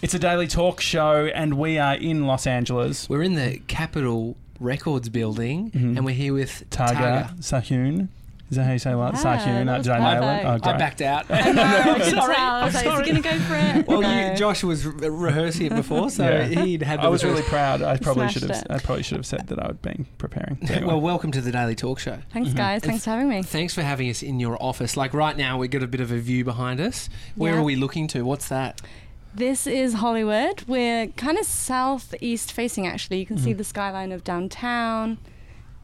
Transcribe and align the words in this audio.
It's 0.00 0.14
a 0.14 0.18
daily 0.18 0.46
talk 0.46 0.80
show, 0.80 1.26
and 1.34 1.54
we 1.54 1.76
are 1.78 1.94
in 1.94 2.26
Los 2.26 2.46
Angeles. 2.46 3.08
We're 3.08 3.22
in 3.24 3.34
the 3.34 3.60
Capitol 3.66 4.36
Records 4.60 5.08
building, 5.08 5.70
Mhm. 5.72 5.96
and 5.96 6.04
we're 6.04 6.14
here 6.14 6.32
with 6.34 6.64
Targa 6.70 7.30
Targa. 7.30 7.38
Sahyoun. 7.40 8.08
Is 8.50 8.56
that 8.56 8.64
how 8.64 8.72
you 8.72 8.78
say 8.78 8.92
that? 8.92 9.12
Yeah, 9.14 9.20
Sahyoun. 9.20 9.66
that 9.66 9.74
Uh, 9.74 9.76
was 9.78 9.86
Did 9.86 9.92
I 9.92 9.98
nail 9.98 10.22
it? 10.22 10.24
perfect. 10.24 10.46
Oh, 10.46 10.50
I 10.50 10.58
great. 10.72 10.78
backed 10.78 11.02
out. 11.02 11.26
I 11.30 11.52
know, 11.52 11.62
I 11.62 11.94
could 11.98 12.04
Sorry, 12.14 12.34
tell. 12.34 12.44
I 12.54 12.64
was 12.64 12.74
like, 12.74 12.86
is 12.86 12.90
sorry. 12.92 13.04
he 13.04 13.10
going 13.10 13.22
to 13.22 13.28
go 13.28 13.38
for 13.40 13.54
it? 13.56 13.88
Well, 13.88 14.00
No. 14.00 14.30
you, 14.30 14.36
Josh 14.36 14.64
was 14.64 14.86
re- 14.86 15.08
rehearsing 15.08 15.66
it 15.66 15.74
before, 15.74 16.08
so 16.10 16.24
Yeah. 16.24 16.44
he'd 16.64 16.82
had. 16.82 17.00
The 17.00 17.04
I 17.04 17.08
was 17.08 17.24
really 17.24 17.42
proud. 17.42 17.82
I 17.82 17.96
probably 17.98 18.28
should 18.30 18.42
have. 18.44 18.50
it. 18.52 18.66
I 18.70 18.78
probably 18.78 19.02
should 19.02 19.18
have 19.18 19.26
said 19.26 19.48
that 19.48 19.58
I 19.58 19.66
would 19.66 19.82
been 19.82 20.06
preparing. 20.16 20.58
Anyway. 20.62 20.86
Well, 20.86 21.00
welcome 21.00 21.30
to 21.32 21.40
the 21.42 21.50
Daily 21.52 21.74
Talk 21.74 21.98
Show. 21.98 22.18
Thanks, 22.32 22.50
Mhm. 22.50 22.54
guys. 22.56 22.82
Thanks 22.82 23.04
for 23.04 23.10
having 23.10 23.28
me. 23.28 23.42
Thanks 23.42 23.74
for 23.74 23.82
having 23.82 24.08
us 24.08 24.22
in 24.22 24.38
your 24.40 24.56
office. 24.62 24.96
Like 24.96 25.12
right 25.12 25.36
now, 25.36 25.58
we've 25.58 25.70
got 25.70 25.82
a 25.82 25.86
bit 25.88 26.00
of 26.00 26.10
a 26.12 26.18
view 26.18 26.44
behind 26.44 26.80
us. 26.80 27.10
Where 27.34 27.54
Yeah. 27.54 27.58
are 27.60 27.64
we 27.64 27.74
looking 27.76 28.06
to? 28.08 28.22
What's 28.22 28.48
that? 28.48 28.80
This 29.38 29.68
is 29.68 29.94
Hollywood. 29.94 30.64
We're 30.66 31.06
kind 31.16 31.38
of 31.38 31.46
southeast 31.46 32.50
facing, 32.50 32.88
actually. 32.88 33.20
You 33.20 33.26
can 33.26 33.38
see 33.38 33.54
Mhm. 33.54 33.58
the 33.58 33.62
skyline 33.62 34.10
of 34.10 34.24
downtown. 34.24 35.18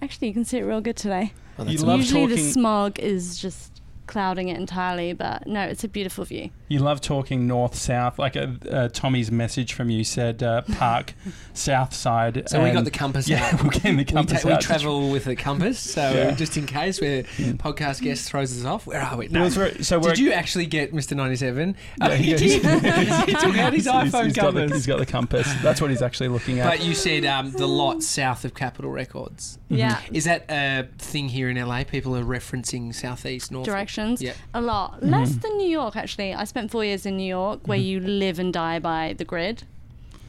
Actually, 0.03 0.27
you 0.27 0.35
can 0.35 0.45
see 0.45 0.59
it 0.59 0.63
real 0.65 0.81
good 0.81 0.97
today. 0.97 1.33
Well, 1.57 1.71
You 1.71 1.79
love 1.79 2.01
Usually 2.01 2.27
the 2.27 2.37
smog 2.37 2.99
is 2.99 3.39
just 3.39 3.81
clouding 4.09 4.49
it 4.49 4.57
entirely, 4.57 5.13
but 5.13 5.47
no, 5.47 5.61
it's 5.63 5.85
a 5.85 5.89
beautiful 5.89 6.25
view. 6.25 6.51
You 6.75 6.81
love 6.81 7.01
talking 7.01 7.47
north 7.47 7.75
south. 7.75 8.19
Like 8.19 8.37
uh, 8.37 8.49
uh, 8.71 8.89
Tommy's 8.89 9.31
message 9.31 9.73
from 9.73 9.89
you 9.91 10.05
said, 10.05 10.43
uh, 10.43 10.63
park 10.77 11.15
south 11.55 11.95
side. 11.95 12.49
So 12.49 12.63
we 12.63 12.71
got 12.73 12.85
the 12.85 12.91
compass 12.91 13.29
Yeah, 13.29 13.51
out. 13.53 13.63
we're 13.65 13.71
getting 13.71 13.93
the 13.97 13.99
We, 13.99 14.05
compass 14.05 14.43
ta- 14.43 14.49
we 14.49 14.57
travel 14.59 15.11
with 15.11 15.27
a 15.27 15.37
compass, 15.37 15.79
so 15.79 16.01
Yeah. 16.15 16.31
just 16.33 16.57
in 16.57 16.67
case 16.67 17.01
where 17.01 17.23
podcast 17.23 18.03
guest 18.03 18.29
throws 18.29 18.59
us 18.59 18.65
off. 18.65 18.87
Where 18.87 19.01
are 19.01 19.17
we? 19.17 19.27
It 19.27 19.33
was 19.33 19.57
very- 19.57 19.83
so 19.85 20.01
Did 20.01 20.19
you 20.19 20.33
actually 20.33 20.67
get 20.67 20.93
Mr. 20.93 21.17
97? 21.17 21.77
Yeah, 22.01 22.09
Oh, 22.09 22.11
he 22.15 22.25
he- 22.25 22.35
did. 22.37 22.63
he 22.63 23.33
took 23.35 23.57
out 23.59 23.73
his 23.73 23.85
He's- 23.85 24.03
he's- 24.03 24.13
iPhone 24.13 24.25
he's 24.25 24.33
got, 24.35 24.55
the, 24.55 24.61
compass. 24.61 24.73
he's 24.77 24.87
got 24.87 24.99
the 24.99 25.07
compass. 25.07 25.55
That's 25.63 25.81
what 25.81 25.91
he's 25.91 26.03
actually 26.03 26.29
looking 26.29 26.61
at. 26.61 26.69
But 26.69 26.85
you 26.85 26.95
said 26.95 27.25
um, 27.25 27.53
the 27.53 27.67
lot 27.69 28.03
south 28.03 28.45
of 28.45 28.55
Capitol 28.55 28.91
Records. 28.91 29.59
Mhm. 29.71 29.79
Yeah. 29.79 30.01
Is 30.13 30.25
that 30.25 30.45
a 30.51 30.89
thing 30.99 31.29
here 31.29 31.49
in 31.49 31.57
LA? 31.57 31.85
People 31.85 32.17
are 32.17 32.25
referencing 32.25 32.95
southeast, 32.95 33.51
north. 33.53 33.65
Directions. 33.67 34.21
Yeah. 34.21 34.33
A 34.53 34.61
lot. 34.61 35.03
Less 35.03 35.31
Mhm. 35.33 35.43
than 35.43 35.57
New 35.59 35.69
York, 35.69 35.97
actually. 35.97 36.35
I 36.35 36.45
spent 36.45 36.64
four 36.71 36.85
years 36.85 37.07
in 37.07 37.17
New 37.17 37.27
York 37.27 37.67
where 37.67 37.79
Mhm. 37.79 37.85
you 37.87 38.01
live 38.01 38.39
and 38.39 38.53
die 38.53 38.79
by 38.79 39.15
the 39.17 39.25
grid. 39.25 39.63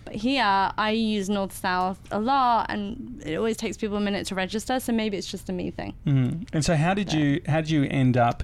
But 0.06 0.16
here, 0.16 0.44
I 0.78 0.92
use 0.92 1.30
north 1.30 1.56
south 1.58 2.00
a 2.12 2.20
lot, 2.20 2.68
and 2.70 3.22
it 3.26 3.36
always 3.36 3.58
takes 3.58 3.76
people 3.76 3.98
a 3.98 4.02
minute 4.02 4.28
to 4.28 4.36
register, 4.36 4.80
so 4.80 4.94
maybe 4.94 5.18
it's 5.18 5.26
just 5.30 5.50
a 5.50 5.54
me 5.54 5.72
thing. 5.72 5.94
Mhm. 6.06 6.48
And 6.54 6.64
so, 6.64 6.76
how 6.76 6.94
did 6.94 7.12
you 7.12 7.42
how 7.48 7.62
did 7.62 7.72
you 7.72 7.84
end 7.86 8.16
up 8.16 8.44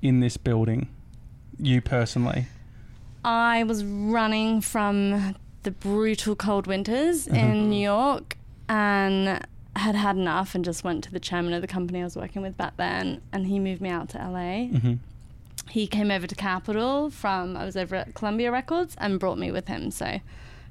in 0.00 0.20
this 0.20 0.36
building? 0.38 0.88
You 1.58 1.80
personally. 1.82 2.46
I 3.24 3.62
was 3.64 3.84
running 3.84 4.60
from 4.62 5.34
the 5.64 5.70
brutal 5.70 6.34
cold 6.34 6.66
winters 6.66 7.28
Mhm. 7.28 7.36
in 7.36 7.70
New 7.70 7.80
York 7.82 8.36
and 8.68 9.44
had 9.76 9.94
had 9.94 10.16
enough 10.16 10.54
and 10.54 10.64
just 10.64 10.82
went 10.82 11.04
to 11.04 11.12
the 11.12 11.20
chairman 11.20 11.52
of 11.52 11.60
the 11.62 11.68
company 11.68 12.00
I 12.00 12.04
was 12.04 12.16
working 12.16 12.42
with 12.42 12.56
back 12.56 12.76
then 12.78 13.20
and 13.32 13.46
he 13.46 13.58
moved 13.58 13.80
me 13.80 13.88
out 13.90 14.08
to 14.10 14.18
LA. 14.18 14.66
hmm 14.68 14.94
He 15.72 15.86
came 15.86 16.10
over 16.10 16.26
to 16.26 16.34
Capitol 16.34 17.08
from 17.10 17.56
I 17.56 17.64
was 17.64 17.76
over 17.78 17.96
at 17.96 18.12
Columbia 18.14 18.52
Records 18.52 18.94
and 18.98 19.18
brought 19.18 19.38
me 19.38 19.50
with 19.50 19.68
him. 19.68 19.90
So 19.90 20.20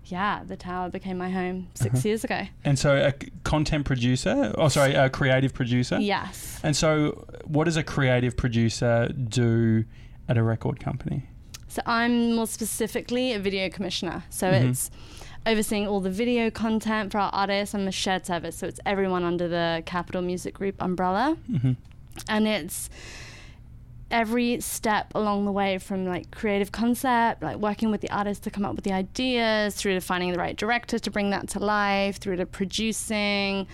yeah, 0.06 0.44
the 0.46 0.56
tower 0.56 0.90
became 0.90 1.18
my 1.18 1.30
home 1.32 1.68
6 1.74 1.86
Uh-huh. 1.96 2.08
years 2.08 2.24
ago. 2.24 2.42
And 2.64 2.78
so, 2.78 2.90
a 2.98 3.14
content 3.44 3.86
producer. 3.86 4.54
Oh, 4.58 4.68
sorry, 4.68 4.94
a 4.96 5.10
creative 5.10 5.54
producer. 5.54 6.00
Yes. 6.00 6.60
And 6.64 6.76
so, 6.76 7.26
what 7.46 7.64
does 7.66 7.78
a 7.78 7.84
creative 7.84 8.36
producer 8.36 9.10
do 9.40 9.86
at 10.30 10.38
a 10.38 10.44
record 10.44 10.80
company? 10.80 11.24
So 11.68 11.82
I'm 11.86 12.34
more 12.36 12.48
specifically 12.48 13.34
a 13.34 13.40
video 13.40 13.70
commissioner. 13.70 14.24
So 14.30 14.52
Mhm. 14.52 14.70
it's 14.70 14.92
overseeing 15.46 15.88
all 15.88 16.00
the 16.02 16.10
video 16.12 16.50
content 16.52 17.12
for 17.12 17.20
our 17.20 17.32
artists. 17.34 17.74
I'm 17.74 17.88
a 17.88 17.92
shared 17.92 18.26
service, 18.26 18.56
so 18.58 18.68
it's 18.68 18.80
everyone 18.86 19.24
under 19.24 19.48
the 19.48 19.82
Capitol 19.86 20.22
Music 20.22 20.54
Group 20.54 20.76
umbrella, 20.80 21.38
hmm 21.50 21.74
and 22.28 22.46
it's 22.48 22.90
every 24.12 24.60
step 24.62 25.12
along 25.16 25.46
the 25.46 25.52
way 25.52 25.78
from 25.78 26.06
like 26.06 26.32
creative 26.32 26.72
concept, 26.72 27.42
like 27.42 27.58
working 27.58 27.92
with 27.92 28.02
the 28.02 28.10
artist 28.12 28.44
to 28.44 28.52
come 28.52 28.66
up 28.66 28.76
with 28.76 28.84
the 28.84 28.94
ideas, 28.94 29.76
through 29.76 29.94
to 29.94 30.02
finding 30.02 30.32
the 30.32 30.38
right 30.38 30.56
director 30.56 31.00
to 31.00 31.12
bring 31.12 31.30
that 31.32 31.50
to 31.50 31.60
life, 31.60 32.18
through 32.18 32.36
to 32.36 32.46
producing. 32.46 33.68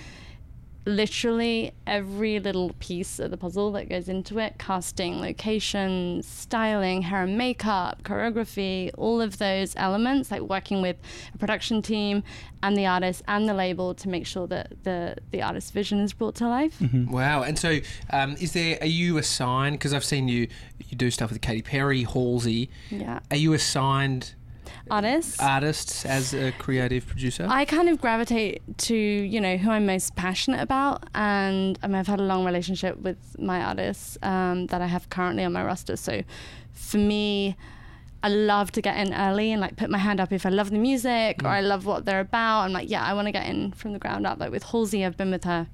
Literally 0.88 1.74
every 1.86 2.40
little 2.40 2.72
piece 2.80 3.20
of 3.20 3.30
the 3.30 3.36
puzzle 3.36 3.74
that 3.74 3.90
goes 3.90 4.08
into 4.08 4.40
it 4.40 4.56
casting, 4.58 5.20
location, 5.20 6.24
styling, 6.24 7.02
hair 7.02 7.24
and 7.24 7.38
makeup, 7.38 8.04
choreography, 8.04 8.90
all 8.98 9.20
of 9.20 9.38
those 9.38 9.76
elements, 9.76 10.32
like 10.32 10.42
working 10.42 10.82
with 10.82 10.96
a 11.36 11.38
production 11.38 11.82
team 11.82 12.24
and 12.64 12.78
the 12.78 12.86
artist 12.86 13.22
and 13.28 13.50
the 13.50 13.54
label 13.54 13.94
to 13.96 14.08
make 14.08 14.26
sure 14.26 14.48
that 14.48 14.82
the, 14.84 15.18
the 15.32 15.42
artist's 15.42 15.72
vision 15.72 16.00
is 16.00 16.14
brought 16.14 16.36
to 16.36 16.48
life. 16.48 16.80
hmm 16.80 17.12
Wow. 17.12 17.44
And 17.44 17.60
so, 17.60 17.80
um, 18.12 18.38
is 18.40 18.54
there? 18.54 18.78
Are 18.80 18.88
you 18.88 19.18
assigned? 19.18 19.78
Because 19.80 19.94
I've 19.94 20.06
seen 20.06 20.30
you. 20.30 20.48
You 20.88 20.96
do 20.96 21.12
stuff 21.12 21.32
with 21.32 21.42
Katy 21.42 21.64
Perry, 21.64 22.04
Halsey. 22.04 22.70
Yeah. 22.90 23.20
Are 23.30 23.36
you 23.36 23.52
assigned 23.52 24.36
Artists. 24.90 25.40
artists 25.40 26.06
as 26.06 26.34
a 26.34 26.52
creative 26.54 27.06
producer? 27.08 27.46
I 27.50 27.66
kind 27.66 27.90
of 27.90 28.00
gravitate 28.02 28.62
to, 28.80 28.96
you 28.96 29.42
know, 29.42 29.58
who 29.58 29.70
I'm 29.72 29.86
most 29.86 30.16
passionate 30.16 30.62
about. 30.62 31.04
And 31.16 31.78
I 31.84 31.88
mean, 31.88 31.96
I've 31.96 32.08
had 32.08 32.20
a 32.20 32.24
long 32.24 32.46
relationship 32.46 32.98
with 33.00 33.18
my 33.40 33.62
artists 33.62 34.18
um, 34.22 34.68
that 34.68 34.82
I 34.82 34.88
have 34.88 35.10
currently 35.10 35.44
on 35.44 35.54
my 35.54 35.64
roster. 35.64 35.96
So 35.96 36.24
for 36.72 36.98
me, 36.98 37.56
I 38.24 38.30
love 38.30 38.72
to 38.72 38.82
get 38.82 38.98
in 38.98 39.14
early 39.14 39.52
and 39.52 39.62
like 39.62 39.76
put 39.76 39.90
my 39.90 40.00
hand 40.00 40.20
up 40.20 40.32
if 40.32 40.46
I 40.46 40.50
love 40.50 40.72
the 40.72 40.80
music 40.80 41.44
or 41.44 41.48
Mm. 41.48 41.58
I 41.58 41.62
love 41.62 41.86
what 41.86 42.06
they're 42.06 42.20
about. 42.20 42.62
I'm 42.62 42.74
like, 42.74 42.90
yeah, 42.90 43.04
I 43.04 43.14
want 43.14 43.28
to 43.28 43.32
get 43.32 43.46
in 43.48 43.72
from 43.74 43.94
the 43.94 44.00
ground 44.00 44.26
up. 44.26 44.40
Like 44.40 44.52
with 44.52 44.64
Halsey, 44.64 45.06
I've 45.06 45.18
been 45.18 45.32
with 45.32 45.44
her 45.44 45.68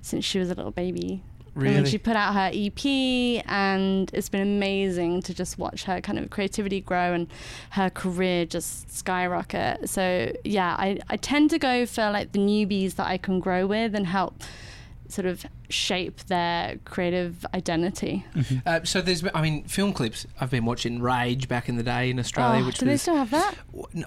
since 0.00 0.24
she 0.24 0.38
was 0.38 0.50
a 0.50 0.54
little 0.54 0.70
baby. 0.72 1.22
And 1.68 1.76
then 1.76 1.84
she 1.86 1.98
put 1.98 2.16
out 2.16 2.34
her 2.34 2.50
EP, 2.52 3.44
and 3.46 4.10
it's 4.12 4.28
been 4.28 4.42
amazing 4.42 5.22
to 5.22 5.34
just 5.34 5.58
watch 5.58 5.84
her 5.84 6.00
kind 6.00 6.18
of 6.18 6.30
creativity 6.30 6.80
grow 6.80 7.12
and 7.12 7.26
her 7.70 7.90
career 7.90 8.46
just 8.46 8.90
skyrocket. 8.96 9.88
So 9.88 10.32
yeah, 10.44 10.76
I, 10.78 10.98
I 11.08 11.16
tend 11.16 11.50
to 11.50 11.58
go 11.58 11.86
for 11.86 12.10
like 12.10 12.32
the 12.32 12.38
newbies 12.38 12.96
that 12.96 13.06
I 13.06 13.18
can 13.18 13.40
grow 13.40 13.66
with 13.66 13.94
and 13.94 14.06
help 14.06 14.42
sort 15.08 15.26
of 15.26 15.44
shape 15.68 16.20
their 16.26 16.78
creative 16.84 17.44
identity. 17.52 18.24
hmm 18.32 18.58
Uh, 18.64 18.84
so 18.84 19.00
there's, 19.00 19.24
I 19.34 19.42
mean, 19.42 19.64
film 19.64 19.92
clips. 19.92 20.24
I've 20.40 20.50
been 20.50 20.64
watching 20.64 21.00
Rage 21.02 21.48
back 21.48 21.68
in 21.68 21.76
the 21.76 21.82
day 21.82 22.10
in 22.10 22.18
Australia, 22.20 22.62
Oh, 22.62 22.66
which 22.66 22.78
do 22.78 22.86
they 22.86 22.96
still 22.96 23.16
have 23.16 23.30
that? 23.32 23.54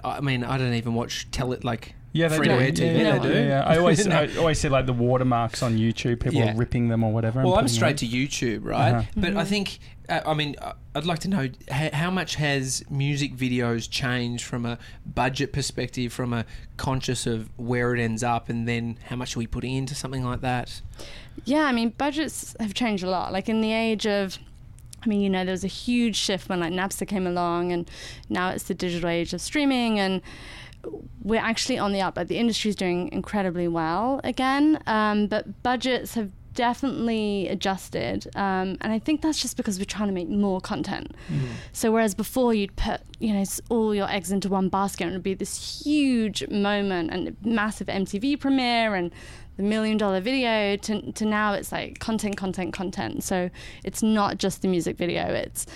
I 0.02 0.20
mean, 0.20 0.44
I 0.44 0.56
don't 0.56 0.72
even 0.74 0.94
watch 0.94 1.30
tell 1.30 1.52
it 1.52 1.62
like 1.62 1.94
Yeah, 2.14 2.28
they 2.28 2.36
free 2.36 2.46
do. 2.46 2.52
to 2.54 2.58
air 2.60 2.68
Yeah, 2.68 2.70
TV. 2.70 2.98
yeah, 3.00 3.18
they 3.18 3.28
do. 3.28 3.34
one. 3.34 3.44
Yeah, 3.48 3.64
I 3.66 3.76
always, 3.78 4.06
No. 4.06 4.16
I 4.16 4.36
always 4.36 4.60
see 4.60 4.68
like 4.68 4.86
the 4.86 4.92
watermarks 4.92 5.62
on 5.64 5.76
YouTube. 5.76 6.20
People 6.20 6.34
Yeah. 6.34 6.52
are 6.52 6.56
ripping 6.56 6.88
them 6.88 7.02
or 7.04 7.12
whatever. 7.12 7.40
and 7.40 7.48
Well, 7.48 7.58
I'm 7.58 7.64
putting 7.64 7.74
straight 7.74 7.96
to 7.98 8.06
YouTube, 8.06 8.64
right? 8.64 8.92
Uh-huh. 8.94 9.02
But 9.16 9.36
I 9.36 9.42
Mhm. 9.42 9.46
think, 9.48 9.78
uh, 10.08 10.20
I 10.24 10.32
mean, 10.32 10.54
uh, 10.62 10.72
I'd 10.94 11.06
like 11.06 11.18
to 11.20 11.28
know 11.28 11.48
h- 11.68 11.92
how 11.92 12.12
much 12.12 12.36
has 12.36 12.84
music 12.88 13.34
videos 13.36 13.90
changed 13.90 14.44
from 14.44 14.64
a 14.64 14.78
budget 15.04 15.52
perspective, 15.52 16.12
from 16.12 16.32
a 16.32 16.44
conscious 16.76 17.26
of 17.26 17.50
where 17.58 17.92
it 17.96 18.00
ends 18.00 18.22
up, 18.22 18.48
and 18.48 18.68
then 18.68 18.96
how 19.08 19.16
much 19.16 19.34
are 19.34 19.40
we 19.40 19.48
putting 19.48 19.74
into 19.74 19.96
something 19.96 20.22
like 20.24 20.40
that? 20.40 20.80
Yeah, 21.44 21.64
I 21.64 21.72
mean, 21.72 21.88
budgets 21.98 22.54
have 22.60 22.74
changed 22.74 23.02
a 23.02 23.10
lot. 23.10 23.32
Like 23.32 23.48
in 23.48 23.60
the 23.60 23.72
age 23.72 24.06
of, 24.06 24.38
I 25.04 25.08
mean, 25.08 25.20
you 25.20 25.28
know, 25.28 25.44
there 25.44 25.52
was 25.52 25.64
a 25.64 25.68
huge 25.84 26.14
shift 26.14 26.48
when 26.48 26.60
like 26.60 26.72
Napster 26.72 27.08
came 27.08 27.26
along, 27.26 27.72
and 27.72 27.90
now 28.28 28.50
it's 28.50 28.64
the 28.64 28.74
digital 28.74 29.10
age 29.10 29.32
of 29.34 29.40
streaming, 29.40 29.98
and 29.98 30.22
we're 31.22 31.40
actually 31.40 31.78
on 31.78 31.92
the 31.92 32.00
up. 32.00 32.16
Like 32.16 32.28
the 32.28 32.38
industry's 32.38 32.76
doing 32.76 33.10
incredibly 33.12 33.68
well 33.68 34.20
again, 34.24 34.82
um, 34.86 35.26
but 35.26 35.62
budgets 35.62 36.14
have 36.14 36.30
definitely 36.54 37.48
adjusted, 37.48 38.28
um, 38.36 38.78
and 38.80 38.92
I 38.92 39.00
think 39.00 39.22
that's 39.22 39.42
just 39.42 39.56
because 39.56 39.78
we're 39.78 39.86
trying 39.86 40.08
to 40.08 40.14
make 40.14 40.28
more 40.28 40.60
content. 40.60 41.12
So 41.72 41.90
whereas 41.90 42.14
before 42.14 42.54
you'd 42.54 42.76
put 42.76 43.00
you 43.18 43.32
know 43.32 43.44
all 43.70 43.94
your 43.94 44.10
eggs 44.10 44.30
into 44.30 44.48
one 44.48 44.68
basket 44.68 45.04
and 45.04 45.12
it 45.12 45.16
would 45.16 45.22
be 45.22 45.34
this 45.34 45.82
huge 45.82 46.46
moment 46.48 47.10
and 47.10 47.36
massive 47.42 47.88
MTV 47.88 48.38
premiere 48.38 48.94
and 48.94 49.10
the 49.56 49.62
million 49.62 49.96
dollar 49.96 50.20
video 50.20 50.76
to, 50.76 51.12
to 51.12 51.24
now 51.24 51.52
it's 51.52 51.70
like 51.70 51.98
content 52.00 52.36
content 52.36 52.72
content 52.72 53.22
so 53.22 53.50
it's 53.84 54.02
not 54.02 54.38
just 54.38 54.62
the 54.62 54.68
music 54.68 54.96
video 54.96 55.22
it's 55.32 55.66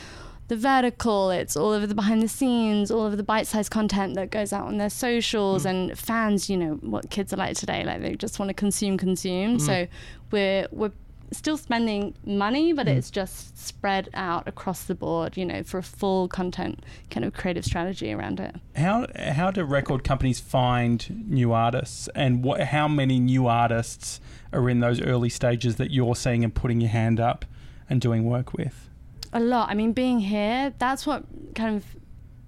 the 0.49 0.57
vertical 0.57 1.31
it's 1.31 1.57
all 1.57 1.73
of 1.75 1.89
the 1.89 1.95
behind 1.95 2.23
the 2.23 2.29
scenes 2.29 2.91
all 2.91 3.07
of 3.07 3.17
the 3.17 3.23
bite-sized 3.23 3.71
content 3.71 4.15
that 4.15 4.31
goes 4.31 4.53
out 4.53 4.67
on 4.67 4.79
their 4.79 4.91
socials 4.91 5.65
Mm. 5.65 5.71
and 5.71 5.99
fans 5.99 6.49
you 6.51 6.57
know 6.57 6.75
what 6.83 7.11
kids 7.11 7.33
are 7.33 7.37
like 7.37 7.57
today 7.57 7.85
like 7.85 8.01
they 8.03 8.15
just 8.15 8.39
want 8.39 8.49
to 8.49 8.55
consume 8.55 8.97
consume 8.97 9.57
Mm. 9.59 9.61
so 9.61 9.87
we're 10.31 10.67
we're 10.73 10.93
still 11.31 11.59
spending 11.59 12.15
money 12.25 12.73
but 12.73 12.87
Mm. 12.87 12.97
it's 12.97 13.11
just 13.11 13.59
spread 13.59 14.09
out 14.15 14.49
across 14.49 14.85
the 14.85 14.95
board 14.95 15.37
you 15.37 15.45
know 15.45 15.63
for 15.63 15.77
a 15.77 15.83
full 15.83 16.27
content 16.29 16.83
kind 17.11 17.23
of 17.27 17.35
creative 17.35 17.65
strategy 17.67 18.11
around 18.13 18.41
it 18.41 18.55
How 18.77 19.07
how 19.15 19.51
do 19.51 19.63
record 19.65 20.03
companies 20.05 20.41
find 20.41 21.25
new 21.29 21.53
artists, 21.53 22.09
and 22.15 22.43
what, 22.43 22.61
how 22.63 22.89
many 22.89 23.21
new 23.21 23.47
artists 23.47 24.21
are 24.55 24.71
in 24.71 24.81
those 24.81 25.03
early 25.03 25.29
stages 25.29 25.77
that 25.77 25.91
you're 25.91 26.17
seeing 26.17 26.43
and 26.45 26.55
putting 26.55 26.81
your 26.81 26.89
hand 26.91 27.21
up 27.21 27.45
and 27.91 28.01
doing 28.01 28.25
work 28.25 28.55
with? 28.55 28.88
A 29.33 29.41
lot. 29.41 29.71
I 29.71 29.75
mean, 29.75 29.93
being 29.93 30.21
here, 30.21 30.73
that's 30.79 31.07
what 31.07 31.25
kind 31.55 31.77
of 31.77 31.85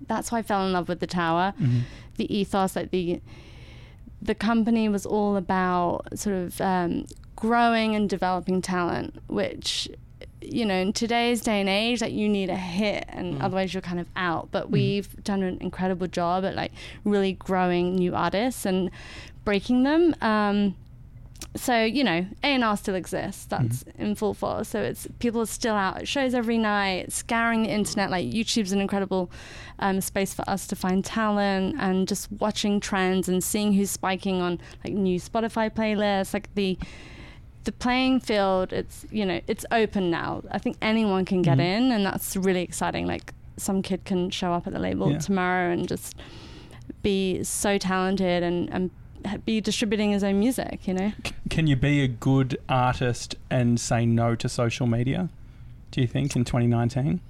that's 0.07 0.33
why 0.33 0.39
I 0.39 0.43
fell 0.43 0.67
in 0.67 0.73
love 0.73 0.89
with 0.89 1.01
the 1.01 1.07
tower. 1.07 1.55
Mhm. 1.61 1.83
The 2.17 2.35
ethos, 2.35 2.77
like 2.77 2.91
the 2.91 3.21
the 4.23 4.35
company 4.35 4.89
was 4.89 5.07
all 5.07 5.37
about 5.37 6.07
sort 6.19 6.37
of 6.37 6.61
um, 6.61 7.07
growing 7.37 7.95
and 7.95 8.09
developing 8.09 8.61
talent, 8.61 9.15
which 9.29 9.89
you 10.43 10.65
know 10.65 10.75
in 10.75 10.93
today's 10.93 11.43
day 11.43 11.61
and 11.61 11.69
age 11.69 12.01
like 12.01 12.13
you 12.15 12.27
need 12.29 12.49
a 12.49 12.57
hit 12.57 13.05
and 13.09 13.35
Mm. 13.35 13.43
otherwise 13.45 13.75
you're 13.75 13.83
kind 13.83 14.01
of 14.01 14.07
out 14.17 14.49
but 14.51 14.71
we've 14.71 15.23
done 15.23 15.43
an 15.43 15.59
incredible 15.61 16.07
job 16.07 16.47
at 16.47 16.55
like 16.55 16.73
really 17.05 17.35
growing 17.35 17.95
new 17.97 18.15
artists 18.15 18.65
and 18.65 18.91
breaking 19.45 19.83
them 19.83 20.15
um, 20.23 20.75
so 21.57 21.83
you 21.83 22.05
know 22.05 22.27
A&R 22.45 22.77
still 22.77 22.95
exists. 22.95 23.45
That's 23.47 23.85
in 23.99 24.15
full 24.15 24.35
force. 24.35 24.69
So 24.69 24.81
it's 24.81 25.07
people 25.19 25.41
are 25.41 25.47
still 25.47 25.75
out 25.75 25.99
at 25.99 26.09
shows 26.09 26.35
every 26.35 26.59
night 26.59 27.13
scouring 27.13 27.63
the 27.65 27.71
internet. 27.71 28.11
Like 28.11 28.27
YouTube's 28.27 28.73
an 28.73 28.81
incredible 28.81 29.31
um, 29.79 30.01
space 30.01 30.33
for 30.35 30.49
us 30.49 30.67
to 30.69 30.77
find 30.77 31.05
talent 31.05 31.77
and 31.79 32.07
just 32.07 32.31
watching 32.33 32.81
trends 32.81 33.29
and 33.29 33.43
seeing 33.43 33.73
who's 33.73 33.91
spiking 33.91 34.41
on 34.41 34.61
like 34.85 34.95
new 34.95 35.19
Spotify 35.21 35.71
playlists. 35.71 36.33
Like 36.35 36.55
the 36.55 36.79
the 37.65 37.73
playing 37.73 38.21
field 38.21 38.73
it's 38.73 39.05
you 39.11 39.27
know 39.27 39.41
it's 39.47 39.67
open 39.71 40.11
now. 40.11 40.43
I 40.51 40.59
think 40.59 40.77
anyone 40.81 41.25
can 41.25 41.43
get 41.43 41.59
Mhm. 41.59 41.77
in 41.77 41.93
and 41.93 42.05
that's 42.07 42.37
really 42.37 42.63
exciting. 42.63 43.07
Like 43.07 43.33
some 43.57 43.83
kid 43.83 44.05
can 44.05 44.31
show 44.31 44.53
up 44.53 44.67
at 44.67 44.73
the 44.73 44.79
label 44.79 45.11
Yeah. 45.13 45.19
tomorrow 45.19 45.71
and 45.73 45.87
just 45.87 46.15
be 47.03 47.43
so 47.45 47.79
talented 47.79 48.43
and, 48.43 48.69
and 48.73 48.91
be 49.45 49.61
distributing 49.61 50.13
his 50.13 50.23
own 50.25 50.39
music 50.39 50.87
you 50.87 50.95
know 50.95 51.13
C- 51.25 51.33
Can 51.49 51.67
you 51.67 51.77
be 51.77 52.03
a 52.03 52.09
good 52.09 52.59
artist 52.69 53.35
and 53.51 53.79
say 53.81 54.07
no 54.07 54.35
to 54.37 54.49
social 54.49 54.87
media? 54.87 55.29
Do 55.91 56.01
you 56.01 56.07
think 56.07 56.37
in 56.37 56.45
2019? 56.45 57.21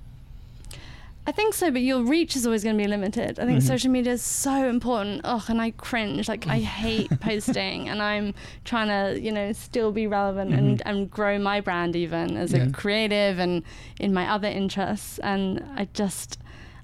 I 1.27 1.33
think 1.33 1.55
so, 1.55 1.71
but 1.71 1.83
your 1.83 2.03
reach 2.03 2.35
is 2.35 2.45
always 2.47 2.65
going 2.65 2.77
to 2.77 2.83
be 2.83 2.89
limited. 2.89 3.39
I 3.39 3.45
think 3.45 3.61
Mhm. 3.61 3.67
social 3.67 3.91
media 3.91 4.13
is 4.15 4.23
so 4.23 4.69
important. 4.69 5.21
Oh, 5.23 5.45
and 5.49 5.61
I 5.61 5.71
cringe. 5.73 6.29
Like 6.29 6.47
I 6.49 6.59
hate 6.83 7.11
posting, 7.21 7.89
and 7.89 8.03
I'm 8.03 8.35
trying 8.65 8.89
to, 8.89 9.21
you 9.21 9.31
know, 9.31 9.53
still 9.53 9.93
be 9.93 10.07
relevant 10.07 10.53
and, 10.55 10.79
Mhm. 10.79 10.83
and 10.87 11.11
grow 11.11 11.39
my 11.39 11.61
brand 11.61 11.95
even 11.95 12.37
as 12.37 12.53
Yeah. 12.53 12.65
a 12.65 12.71
creative 12.71 13.39
and 13.39 13.63
in 14.01 14.13
my 14.15 14.29
other 14.29 14.49
interests. 14.49 15.19
And 15.21 15.63
I 15.77 15.89
just, 15.93 16.39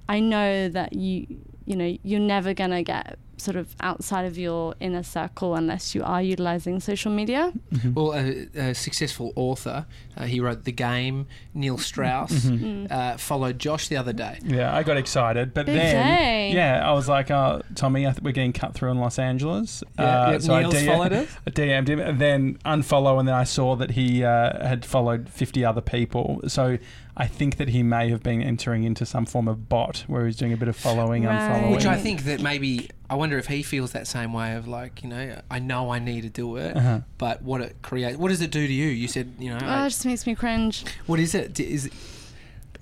I 0.09 0.21
know 0.21 0.69
that 0.69 0.93
you, 0.93 1.27
you 1.65 1.75
know, 1.75 1.97
you're 2.05 2.21
never 2.21 2.55
gonna 2.55 2.83
get 2.83 3.19
sort 3.39 3.57
of 3.57 3.75
outside 3.81 4.25
of 4.25 4.39
your 4.39 4.75
inner 4.81 5.03
circle 5.03 5.55
unless 5.55 5.95
you 5.95 6.03
are 6.03 6.23
utilizing 6.23 6.81
social 6.81 7.13
media. 7.13 7.53
Mhm. 7.75 7.95
Well, 7.95 8.15
a, 8.15 8.71
a 8.71 8.75
successful 8.75 9.33
author, 9.37 9.85
uh, 10.17 10.25
he 10.25 10.41
wrote 10.41 10.65
The 10.65 10.73
Game. 10.73 11.27
Neil 11.55 11.79
Strauss 11.79 12.33
Mhm. 12.33 12.61
Mm. 12.89 12.93
uh, 12.93 13.17
followed 13.17 13.59
Josh 13.59 13.89
the 13.89 13.97
other 13.97 14.13
day. 14.13 14.39
Yeah, 14.43 14.75
I 14.75 14.83
got 14.83 14.97
excited, 14.97 15.53
but 15.55 15.67
Big 15.67 15.77
then 15.77 16.07
day. 16.07 16.53
yeah, 16.55 16.87
I 16.89 16.93
was 16.93 17.09
like, 17.09 17.31
"Oh, 17.31 17.63
Tommy, 17.75 18.07
I 18.07 18.13
think 18.13 18.25
we're 18.25 18.33
getting 18.33 18.53
cut 18.53 18.75
through 18.75 18.91
in 18.91 18.99
Los 18.99 19.19
Angeles." 19.19 19.83
Yeah, 19.99 20.05
Uh, 20.05 20.31
yeah, 20.33 20.39
so 20.39 20.59
Neil's 20.61 20.75
I, 20.75 20.81
D- 20.81 20.87
followed 20.87 21.13
us. 21.13 21.29
I 21.47 21.51
DM'd 21.51 21.89
him, 21.89 22.01
and 22.01 22.19
then 22.19 22.59
unfollow, 22.65 23.19
and 23.19 23.27
then 23.29 23.35
I 23.35 23.45
saw 23.45 23.75
that 23.77 23.93
he 23.93 24.23
uh, 24.25 24.67
had 24.67 24.85
followed 24.85 25.29
fifty 25.29 25.65
other 25.65 25.81
people. 25.81 26.41
So 26.47 26.79
I 27.19 27.27
think 27.27 27.57
that 27.57 27.69
he 27.69 27.83
may 27.83 28.11
have 28.11 28.23
been 28.23 28.43
entering 28.43 28.85
into 28.85 29.07
some 29.07 29.25
form 29.25 29.49
of 29.49 29.71
bot 29.71 30.05
where 30.07 30.27
he's 30.27 30.37
doing 30.37 30.53
a 30.53 30.57
bit 30.57 30.69
of 30.69 30.77
following, 30.77 31.25
Right. 31.25 31.39
unfollowing. 31.39 31.73
Which 31.75 31.87
I 31.87 31.97
think 31.97 32.25
that 32.25 32.43
maybe 32.43 32.91
I 33.09 33.15
wonder 33.15 33.39
if 33.39 33.47
he 33.47 33.63
feels 33.63 33.93
that 33.93 34.07
same 34.07 34.33
way 34.35 34.55
of 34.55 34.69
like 34.69 35.03
you 35.03 35.09
know 35.09 35.41
I 35.51 35.59
know 35.59 35.91
I 35.91 35.99
need 35.99 36.23
to 36.23 36.29
do 36.29 36.57
it, 36.57 36.77
Uh-huh. 36.77 37.01
but 37.17 37.41
what 37.43 37.61
it 37.63 37.77
creates, 37.81 38.19
what 38.19 38.29
does 38.29 38.43
it 38.43 38.51
do 38.51 38.67
to 38.67 38.73
you? 38.73 38.89
You 38.89 39.09
said 39.09 39.33
you 39.39 39.49
know 39.51 39.59
Oh, 39.63 39.67
I- 39.67 39.87
it 39.87 39.91
just 39.91 40.05
makes 40.05 40.27
me 40.27 40.35
cringe. 40.35 40.85
what 41.07 41.19
is 41.19 41.35
it? 41.35 41.55
D- 41.55 41.73
Is 41.73 41.87
it 41.87 41.93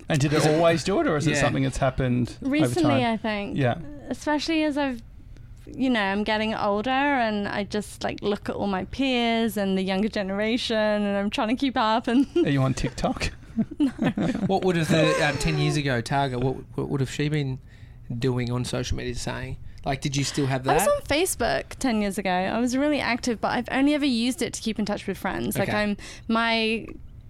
And 0.09 0.19
did 0.19 0.33
it 0.33 0.37
Is 0.37 0.45
it- 0.45 0.53
always 0.55 0.83
do 0.83 0.99
it, 0.99 1.07
or 1.07 1.15
is 1.17 1.25
it 1.27 1.37
something 1.37 1.63
that's 1.63 1.77
happened 1.77 2.37
over 2.41 2.51
Recently, 2.51 2.83
time? 3.01 3.13
I 3.13 3.17
think. 3.17 3.57
Yeah. 3.57 3.75
especially 4.09 4.63
as 4.63 4.77
I've 4.77 5.01
you 5.67 5.89
know, 5.89 5.99
I'm 5.99 6.23
getting 6.23 6.53
older 6.53 6.91
and 6.91 7.47
I 7.47 7.63
just 7.63 8.03
like 8.03 8.21
look 8.21 8.49
at 8.49 8.55
all 8.55 8.67
my 8.67 8.85
peers 8.85 9.57
and 9.57 9.75
the 9.75 9.81
younger 9.81 10.09
generation 10.09 10.75
and 10.77 11.17
I'm 11.17 11.31
trying 11.31 11.47
to 11.47 11.55
keep 11.55 11.75
up 11.75 12.07
and 12.07 12.27
Are 12.35 12.49
you 12.51 12.61
on 12.61 12.73
TikTok? 12.75 13.31
what 14.47 14.63
would 14.63 14.75
have 14.75 14.89
the 14.89 15.27
um, 15.27 15.37
ten 15.37 15.57
years 15.57 15.77
ago 15.77 16.01
Targa? 16.01 16.41
What, 16.41 16.57
what 16.75 16.89
would 16.89 16.99
have 17.01 17.11
she 17.11 17.29
been 17.29 17.59
doing 18.17 18.51
on 18.51 18.65
social 18.65 18.97
media 18.97 19.15
saying? 19.15 19.57
Like, 19.85 20.01
did 20.01 20.17
you 20.17 20.23
still 20.23 20.47
have 20.47 20.63
that? 20.63 20.71
I 20.71 20.73
was 20.73 20.87
on 20.87 21.01
Facebook 21.03 21.75
10 21.77 22.01
years 22.01 22.17
ago. 22.17 22.31
I 22.31 22.59
was 22.59 22.75
really 22.75 22.99
active, 22.99 23.39
but 23.39 23.49
I've 23.49 23.69
only 23.71 23.93
ever 23.93 24.05
used 24.05 24.41
it 24.41 24.51
to 24.53 24.61
keep 24.61 24.79
in 24.79 24.85
touch 24.85 25.05
with 25.05 25.15
friends. 25.15 25.59
Like 25.59 25.69
I'm 25.69 25.95
my 26.27 26.87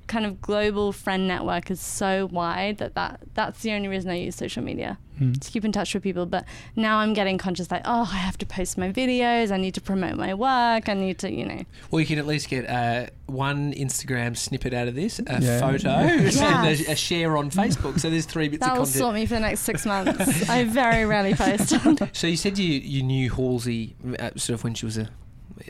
kind 0.08 0.26
of 0.26 0.40
global 0.42 0.92
friend 0.92 1.28
network 1.28 1.72
is 1.72 1.80
so 1.82 2.28
wide 2.32 2.78
that, 2.78 2.94
that 2.96 3.22
that's 3.34 3.62
the 3.62 3.72
only 3.72 3.88
reason 3.88 4.12
I 4.12 4.16
use 4.20 4.36
social 4.36 4.64
media 4.64 4.98
Hmm. 5.18 5.32
to 5.32 5.50
keep 5.50 5.64
in 5.64 5.72
touch 5.72 5.94
with 5.94 6.04
people. 6.04 6.26
But 6.26 6.44
now 6.76 6.98
I'm 6.98 7.14
getting 7.14 7.38
conscious 7.38 7.72
like, 7.72 7.84
oh, 7.86 8.02
I 8.12 8.18
have 8.18 8.38
to 8.40 8.46
post 8.46 8.78
my 8.78 8.92
videos. 8.92 9.50
I 9.50 9.56
need 9.56 9.74
to 9.76 9.80
promote 9.82 10.18
my 10.18 10.34
work. 10.34 10.90
I 10.90 10.94
need 10.94 11.20
to, 11.20 11.32
you 11.32 11.46
know, 11.46 11.64
Well, 11.90 12.02
you 12.02 12.06
can 12.06 12.20
at 12.20 12.28
least 12.28 12.50
get 12.50 12.70
uh, 12.70 13.06
one 13.28 13.72
Instagram 13.74 14.36
snippet 14.36 14.74
out 14.74 14.90
of 14.90 14.96
this, 14.96 15.20
a 15.20 15.40
Yeah. 15.42 15.60
photo, 15.62 15.88
Yes. 16.06 16.38
and 16.42 16.68
a, 16.68 16.92
a 16.92 16.96
share 16.98 17.38
on 17.38 17.50
Facebook. 17.50 17.98
So 18.02 18.10
there's 18.10 18.26
three 18.26 18.50
bits 18.50 18.60
that 18.66 18.74
of 18.74 18.78
will 18.80 18.84
content. 18.86 19.00
sort 19.00 19.16
me 19.16 19.26
for 19.26 19.36
the 19.36 19.40
next 19.40 19.62
six 19.62 19.86
months. 19.94 20.50
I 20.50 20.66
very 20.66 21.06
rarely 21.06 21.34
post. 21.34 21.74
So 22.12 22.28
you 22.28 22.36
said 22.36 22.58
you 22.58 22.68
you 22.80 23.02
knew 23.02 23.32
Halsey 23.32 23.96
uh, 24.20 24.32
sort 24.36 24.56
of 24.60 24.66
when 24.66 24.74
she 24.74 24.86
was 24.86 24.98
a 24.98 25.10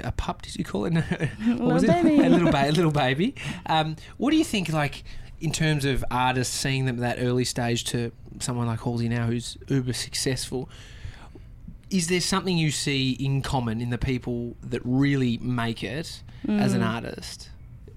a 0.04 0.12
pup. 0.12 0.42
Did 0.42 0.56
you 0.56 0.64
call 0.66 0.86
it? 0.86 0.94
what 1.58 1.60
was 1.60 1.84
Little 1.84 1.98
it? 1.98 2.04
baby. 2.04 2.24
A 2.26 2.30
little 2.30 2.52
ba- 2.52 2.70
a 2.70 2.72
little 2.72 2.92
baby. 2.92 3.36
Um, 3.66 3.96
what 4.18 4.32
do 4.32 4.38
you 4.38 4.44
think? 4.44 4.70
Like 4.70 5.04
in 5.42 5.52
terms 5.52 5.86
of 5.86 6.04
artists 6.10 6.56
seeing 6.56 6.86
them 6.86 7.02
at 7.04 7.18
that 7.18 7.24
early 7.24 7.44
stage 7.46 7.84
to 7.86 8.12
someone 8.40 8.68
like 8.68 8.82
Halsey 8.82 9.10
now, 9.10 9.26
who's 9.28 9.58
uber 9.68 9.94
successful. 9.94 10.70
Is 11.90 12.08
there 12.08 12.22
something 12.22 12.58
you 12.58 12.72
see 12.72 13.12
in 13.12 13.42
common 13.42 13.80
in 13.80 13.90
the 13.92 13.98
people 13.98 14.56
that 14.64 14.82
really 14.84 15.38
make 15.38 15.84
it 15.84 16.22
as 16.48 16.74
an 16.74 16.82
Mm. 16.82 16.88
artist? 16.94 17.50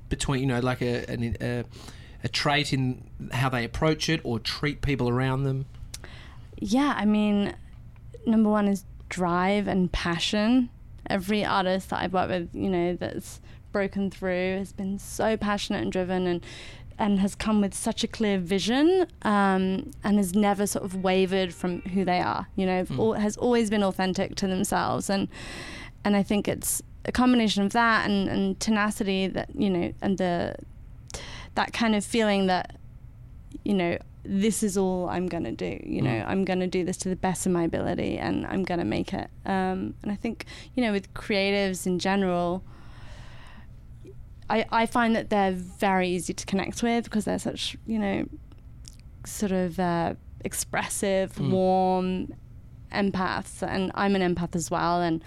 Between 0.09 0.41
you 0.41 0.47
know, 0.47 0.61
like 0.61 0.81
a, 0.83 1.05
an, 1.11 1.37
a 1.41 1.65
a 2.25 2.29
trait 2.29 2.73
in 2.73 3.05
how 3.33 3.49
they 3.49 3.65
approach 3.65 4.09
it 4.09 4.21
or 4.25 4.39
treat 4.41 4.83
people 4.83 5.09
around 5.09 5.45
them. 5.45 5.67
Yeah, 6.59 6.95
I 6.97 7.05
mean, 7.05 7.55
number 8.27 8.51
one 8.51 8.67
is 8.69 8.85
drive 9.09 9.69
and 9.69 9.91
passion. 9.93 10.69
Every 11.09 11.45
artist 11.45 11.91
that 11.91 12.01
I've 12.03 12.13
worked 12.13 12.31
with, 12.31 12.55
you 12.55 12.69
know, 12.69 12.97
that's 12.97 13.41
broken 13.73 14.11
through 14.11 14.59
has 14.59 14.73
been 14.73 14.99
so 14.99 15.37
passionate 15.37 15.83
and 15.83 15.93
driven 15.93 16.27
and 16.27 16.45
and 17.01 17.21
has 17.21 17.37
come 17.37 17.61
with 17.61 17.75
such 17.75 18.03
a 18.03 18.09
clear 18.09 18.39
vision 18.39 19.07
um, 19.23 19.93
and 20.03 20.17
has 20.17 20.35
never 20.35 20.67
sort 20.67 20.85
of 20.85 20.97
wavered 20.97 21.55
from 21.55 21.81
who 21.83 22.05
they 22.05 22.19
are. 22.21 22.49
You 22.57 22.67
know, 22.67 22.85
Mm. 22.87 23.19
has 23.21 23.37
always 23.37 23.71
been 23.71 23.85
authentic 23.85 24.35
to 24.37 24.47
themselves 24.49 25.09
and 25.09 25.29
and 26.05 26.17
I 26.17 26.23
think 26.25 26.49
it's 26.49 26.83
a 27.05 27.13
combination 27.13 27.63
of 27.63 27.73
that 27.73 28.09
and, 28.09 28.29
and 28.29 28.59
tenacity 28.61 29.29
that 29.29 29.51
you 29.55 29.71
know 29.71 29.93
and 30.03 30.19
the 30.19 30.57
that 31.55 31.73
kind 31.73 31.95
of 31.95 32.05
feeling 32.05 32.47
that 32.49 32.77
you 33.65 33.75
know 33.75 33.99
this 34.31 34.63
is 34.63 34.77
all 34.77 35.09
I'm 35.09 35.27
gonna 35.27 35.53
do. 35.53 35.81
You 35.85 36.03
know, 36.03 36.11
Mm. 36.11 36.29
I'm 36.29 36.45
gonna 36.45 36.67
do 36.67 36.85
this 36.85 36.97
to 36.99 37.09
the 37.09 37.17
best 37.17 37.47
of 37.47 37.53
my 37.53 37.63
ability, 37.65 38.19
and 38.19 38.47
I'm 38.47 38.63
gonna 38.63 38.85
make 38.85 39.15
it. 39.15 39.29
Um, 39.47 39.95
and 40.03 40.13
I 40.13 40.17
think 40.17 40.45
you 40.75 40.83
know, 40.85 40.93
with 40.93 41.13
creatives 41.15 41.87
in 41.87 41.99
general, 41.99 42.63
I 44.51 44.65
I 44.71 44.87
find 44.87 45.15
that 45.17 45.31
they're 45.31 45.53
very 45.53 46.09
easy 46.09 46.33
to 46.35 46.47
connect 46.47 46.83
with 46.83 47.05
because 47.05 47.25
they're 47.25 47.39
such 47.39 47.77
you 47.87 47.99
know, 47.99 48.27
sort 49.25 49.53
of 49.53 49.79
uh, 49.81 50.15
expressive, 50.45 51.35
Mm. 51.35 51.51
warm 51.51 52.35
empaths, 52.93 53.63
and 53.63 53.91
I'm 53.95 54.15
an 54.17 54.23
empath 54.35 54.55
as 54.57 54.71
well, 54.71 55.01
and 55.03 55.23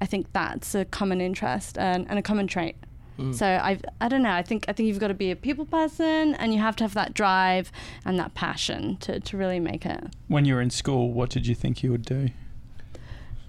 I 0.00 0.06
think 0.06 0.32
that's 0.32 0.74
a 0.74 0.84
common 0.84 1.20
interest 1.20 1.78
and, 1.78 2.06
and 2.08 2.18
a 2.18 2.22
common 2.22 2.46
trait. 2.48 2.76
Mm. 3.18 3.34
So 3.34 3.46
I 3.46 3.78
I 4.00 4.08
don't 4.08 4.22
know. 4.22 4.32
I 4.32 4.42
think 4.42 4.64
I 4.68 4.72
think 4.72 4.88
you've 4.88 4.98
got 4.98 5.08
to 5.08 5.14
be 5.14 5.30
a 5.30 5.36
people 5.36 5.64
person, 5.64 6.34
and 6.34 6.52
you 6.52 6.60
have 6.60 6.76
to 6.76 6.84
have 6.84 6.94
that 6.94 7.14
drive 7.14 7.70
and 8.04 8.18
that 8.18 8.34
passion 8.34 8.96
to, 8.98 9.20
to 9.20 9.36
really 9.36 9.60
make 9.60 9.86
it. 9.86 10.04
When 10.28 10.44
you 10.44 10.54
were 10.54 10.60
in 10.60 10.70
school, 10.70 11.12
what 11.12 11.30
did 11.30 11.46
you 11.46 11.54
think 11.54 11.82
you 11.82 11.90
would 11.92 12.04
do? 12.04 12.30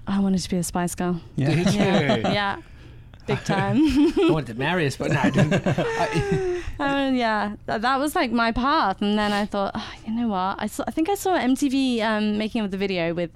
I 0.07 0.19
wanted 0.19 0.41
to 0.41 0.49
be 0.49 0.57
a 0.57 0.63
Spice 0.63 0.93
Girl. 0.93 1.19
Yeah. 1.35 1.55
Did 1.55 1.73
you? 1.73 1.79
Yeah, 1.79 2.15
yeah, 2.17 2.61
big 3.25 3.43
time. 3.43 3.77
I 3.77 4.29
wanted 4.29 4.53
to 4.53 4.59
marry 4.59 4.85
us, 4.85 4.97
but 4.97 5.11
no, 5.11 5.19
I 5.19 5.29
didn't. 5.31 5.63
I, 5.65 6.61
I 6.79 6.95
mean, 7.05 7.15
yeah, 7.15 7.55
that, 7.65 7.81
that 7.81 7.99
was 7.99 8.15
like 8.15 8.31
my 8.31 8.51
path. 8.51 9.01
And 9.01 9.17
then 9.17 9.31
I 9.31 9.45
thought, 9.45 9.71
oh, 9.73 9.91
you 10.05 10.13
know 10.13 10.27
what? 10.27 10.57
I 10.59 10.67
saw. 10.67 10.83
I 10.87 10.91
think 10.91 11.09
I 11.09 11.15
saw 11.15 11.37
MTV 11.37 12.01
um, 12.01 12.37
making 12.37 12.63
of 12.63 12.69
the 12.71 12.77
video 12.77 13.13
with 13.13 13.31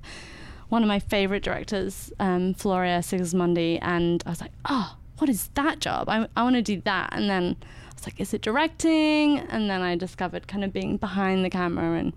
one 0.69 0.83
of 0.83 0.87
my 0.87 0.99
favorite 0.99 1.43
directors, 1.43 2.13
um, 2.19 2.53
Floria 2.53 2.99
Sigismondi, 2.99 3.79
and 3.81 4.21
I 4.25 4.29
was 4.29 4.41
like, 4.41 4.51
oh, 4.65 4.95
what 5.19 5.29
is 5.29 5.49
that 5.53 5.79
job? 5.79 6.09
I, 6.09 6.27
I 6.35 6.43
want 6.43 6.55
to 6.55 6.61
do 6.61 6.81
that. 6.85 7.09
And 7.13 7.29
then 7.29 7.55
I 7.61 7.93
was 7.93 8.05
like, 8.05 8.19
is 8.19 8.33
it 8.33 8.41
directing? 8.41 9.39
And 9.39 9.69
then 9.69 9.81
I 9.81 9.95
discovered 9.95 10.47
kind 10.47 10.63
of 10.63 10.73
being 10.73 10.97
behind 10.97 11.45
the 11.45 11.49
camera 11.49 11.97
and 11.99 12.13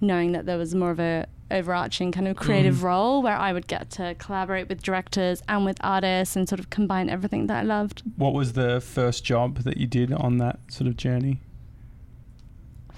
knowing 0.00 0.32
that 0.32 0.46
there 0.46 0.58
was 0.58 0.74
more 0.74 0.90
of 0.90 1.00
a 1.00 1.26
overarching 1.50 2.10
kind 2.10 2.26
of 2.26 2.36
creative 2.36 2.76
Mm. 2.76 2.82
role 2.82 3.22
where 3.22 3.36
I 3.36 3.52
would 3.52 3.66
get 3.66 3.90
to 3.90 4.14
collaborate 4.18 4.68
with 4.68 4.82
directors 4.82 5.42
and 5.46 5.64
with 5.64 5.76
artists 5.82 6.36
and 6.36 6.48
sort 6.48 6.58
of 6.58 6.70
combine 6.70 7.08
everything 7.10 7.46
that 7.48 7.58
I 7.58 7.62
loved. 7.62 8.02
What 8.16 8.32
was 8.32 8.54
the 8.54 8.80
first 8.80 9.24
job 9.24 9.58
that 9.58 9.76
you 9.76 9.86
did 9.86 10.12
on 10.12 10.38
that 10.38 10.58
sort 10.68 10.88
of 10.88 10.96
journey? 10.96 11.40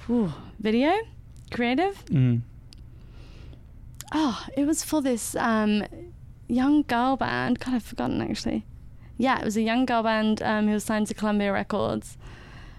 Ooh, 0.08 0.32
video, 0.60 0.92
creative. 1.50 2.04
Mm. 2.06 2.42
oh, 4.12 4.46
it 4.56 4.64
was 4.64 4.84
for 4.84 5.02
this 5.02 5.34
um, 5.36 5.84
young 6.48 6.82
girl 6.82 7.16
band. 7.16 7.58
God, 7.58 7.74
I've 7.74 7.82
forgotten 7.82 8.22
actually. 8.22 8.64
Yeah, 9.18 9.38
it 9.38 9.44
was 9.44 9.56
a 9.56 9.62
young 9.62 9.86
girl 9.86 10.02
band 10.02 10.42
um, 10.42 10.66
who 10.66 10.74
was 10.74 10.84
signed 10.84 11.06
to 11.08 11.14
Columbia 11.14 11.52
Records. 11.52 12.16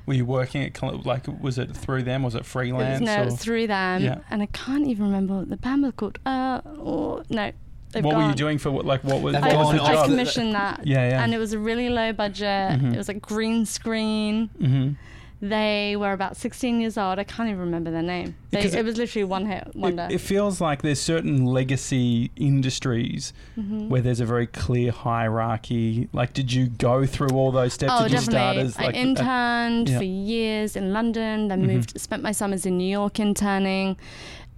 Were 0.05 0.13
you 0.13 0.25
working 0.25 0.63
at 0.63 0.73
Col- 0.73 1.01
like 1.03 1.25
was 1.41 1.57
it 1.57 1.75
through 1.75 2.03
them? 2.03 2.23
Was 2.23 2.33
it 2.35 2.37
It 2.37 2.41
was, 2.41 2.47
freelance? 2.47 3.01
no, 3.01 3.17
or- 3.17 3.21
it 3.23 3.25
was 3.25 3.35
through 3.35 3.67
them, 3.67 4.03
Yeah. 4.03 4.19
and 4.29 4.41
I 4.41 4.45
can't 4.47 4.87
even 4.87 5.05
remember 5.05 5.39
what 5.39 5.49
the 5.49 5.57
band 5.57 5.83
was 5.83 5.93
called. 5.97 6.19
Uh, 6.25 6.61
oh, 6.65 7.23
no, 7.29 7.51
they've 7.91 8.03
what 8.05 8.15
were 8.15 8.21
you 8.21 8.27
gone. 8.29 8.37
doing 8.37 8.57
for 8.57 8.71
what? 8.71 8.85
Like 8.85 9.03
what 9.03 9.21
was, 9.21 9.33
what 9.33 9.43
I, 9.43 9.55
was 9.57 9.73
the 9.73 9.81
off 9.81 9.89
I 9.89 10.05
commissioned 10.05 10.53
that, 10.53 10.87
yeah, 10.87 11.09
yeah. 11.09 11.23
and 11.23 11.33
it 11.33 11.37
was 11.39 11.51
a 11.51 11.59
really 11.59 11.89
low 11.89 12.13
budget. 12.13 12.79
Mhm. 12.79 12.93
It 12.93 12.97
was 12.97 13.07
like 13.09 13.21
green 13.21 13.65
screen. 13.65 14.47
hmm 14.59 14.91
They 15.39 15.95
were 15.95 16.13
about 16.13 16.35
16 16.35 16.81
years 16.81 16.97
old. 16.97 17.19
I 17.19 17.23
can't 17.23 17.47
even 17.49 17.59
remember 17.61 17.91
their 17.91 18.01
name. 18.01 18.35
They, 18.49 18.61
it, 18.61 18.73
it- 18.73 18.83
was 18.85 18.97
literally 18.97 19.23
one 19.23 19.45
hit 19.45 19.71
wonder. 19.75 20.07
It, 20.09 20.13
it 20.13 20.21
feels 20.21 20.59
like 20.59 20.81
there's 20.81 20.99
certain 20.99 21.45
legacy 21.45 22.31
industries 22.35 23.33
Mhm. 23.57 23.87
where 23.87 24.01
there's 24.01 24.19
a 24.19 24.25
very 24.25 24.47
clear 24.47 24.91
hierarchy. 24.91 26.09
Like, 26.11 26.33
did 26.33 26.51
you 26.51 26.67
go 26.67 27.05
through 27.05 27.29
all 27.29 27.51
those 27.51 27.73
steps? 27.73 27.93
Oh, 27.95 28.03
did 28.07 28.13
definitely. 28.13 28.61
as 28.63 28.77
like 28.79 28.95
I 28.95 28.97
a- 28.97 29.01
interned 29.01 29.89
yeah. 29.89 29.97
for 29.99 30.03
years 30.05 30.75
in 30.75 30.91
London, 30.91 31.49
then 31.49 31.63
Mhm. 31.63 31.67
moved, 31.67 32.01
spent 32.01 32.23
my 32.23 32.31
summers 32.31 32.65
in 32.65 32.77
New 32.77 32.89
York 32.89 33.19
interning. 33.19 33.95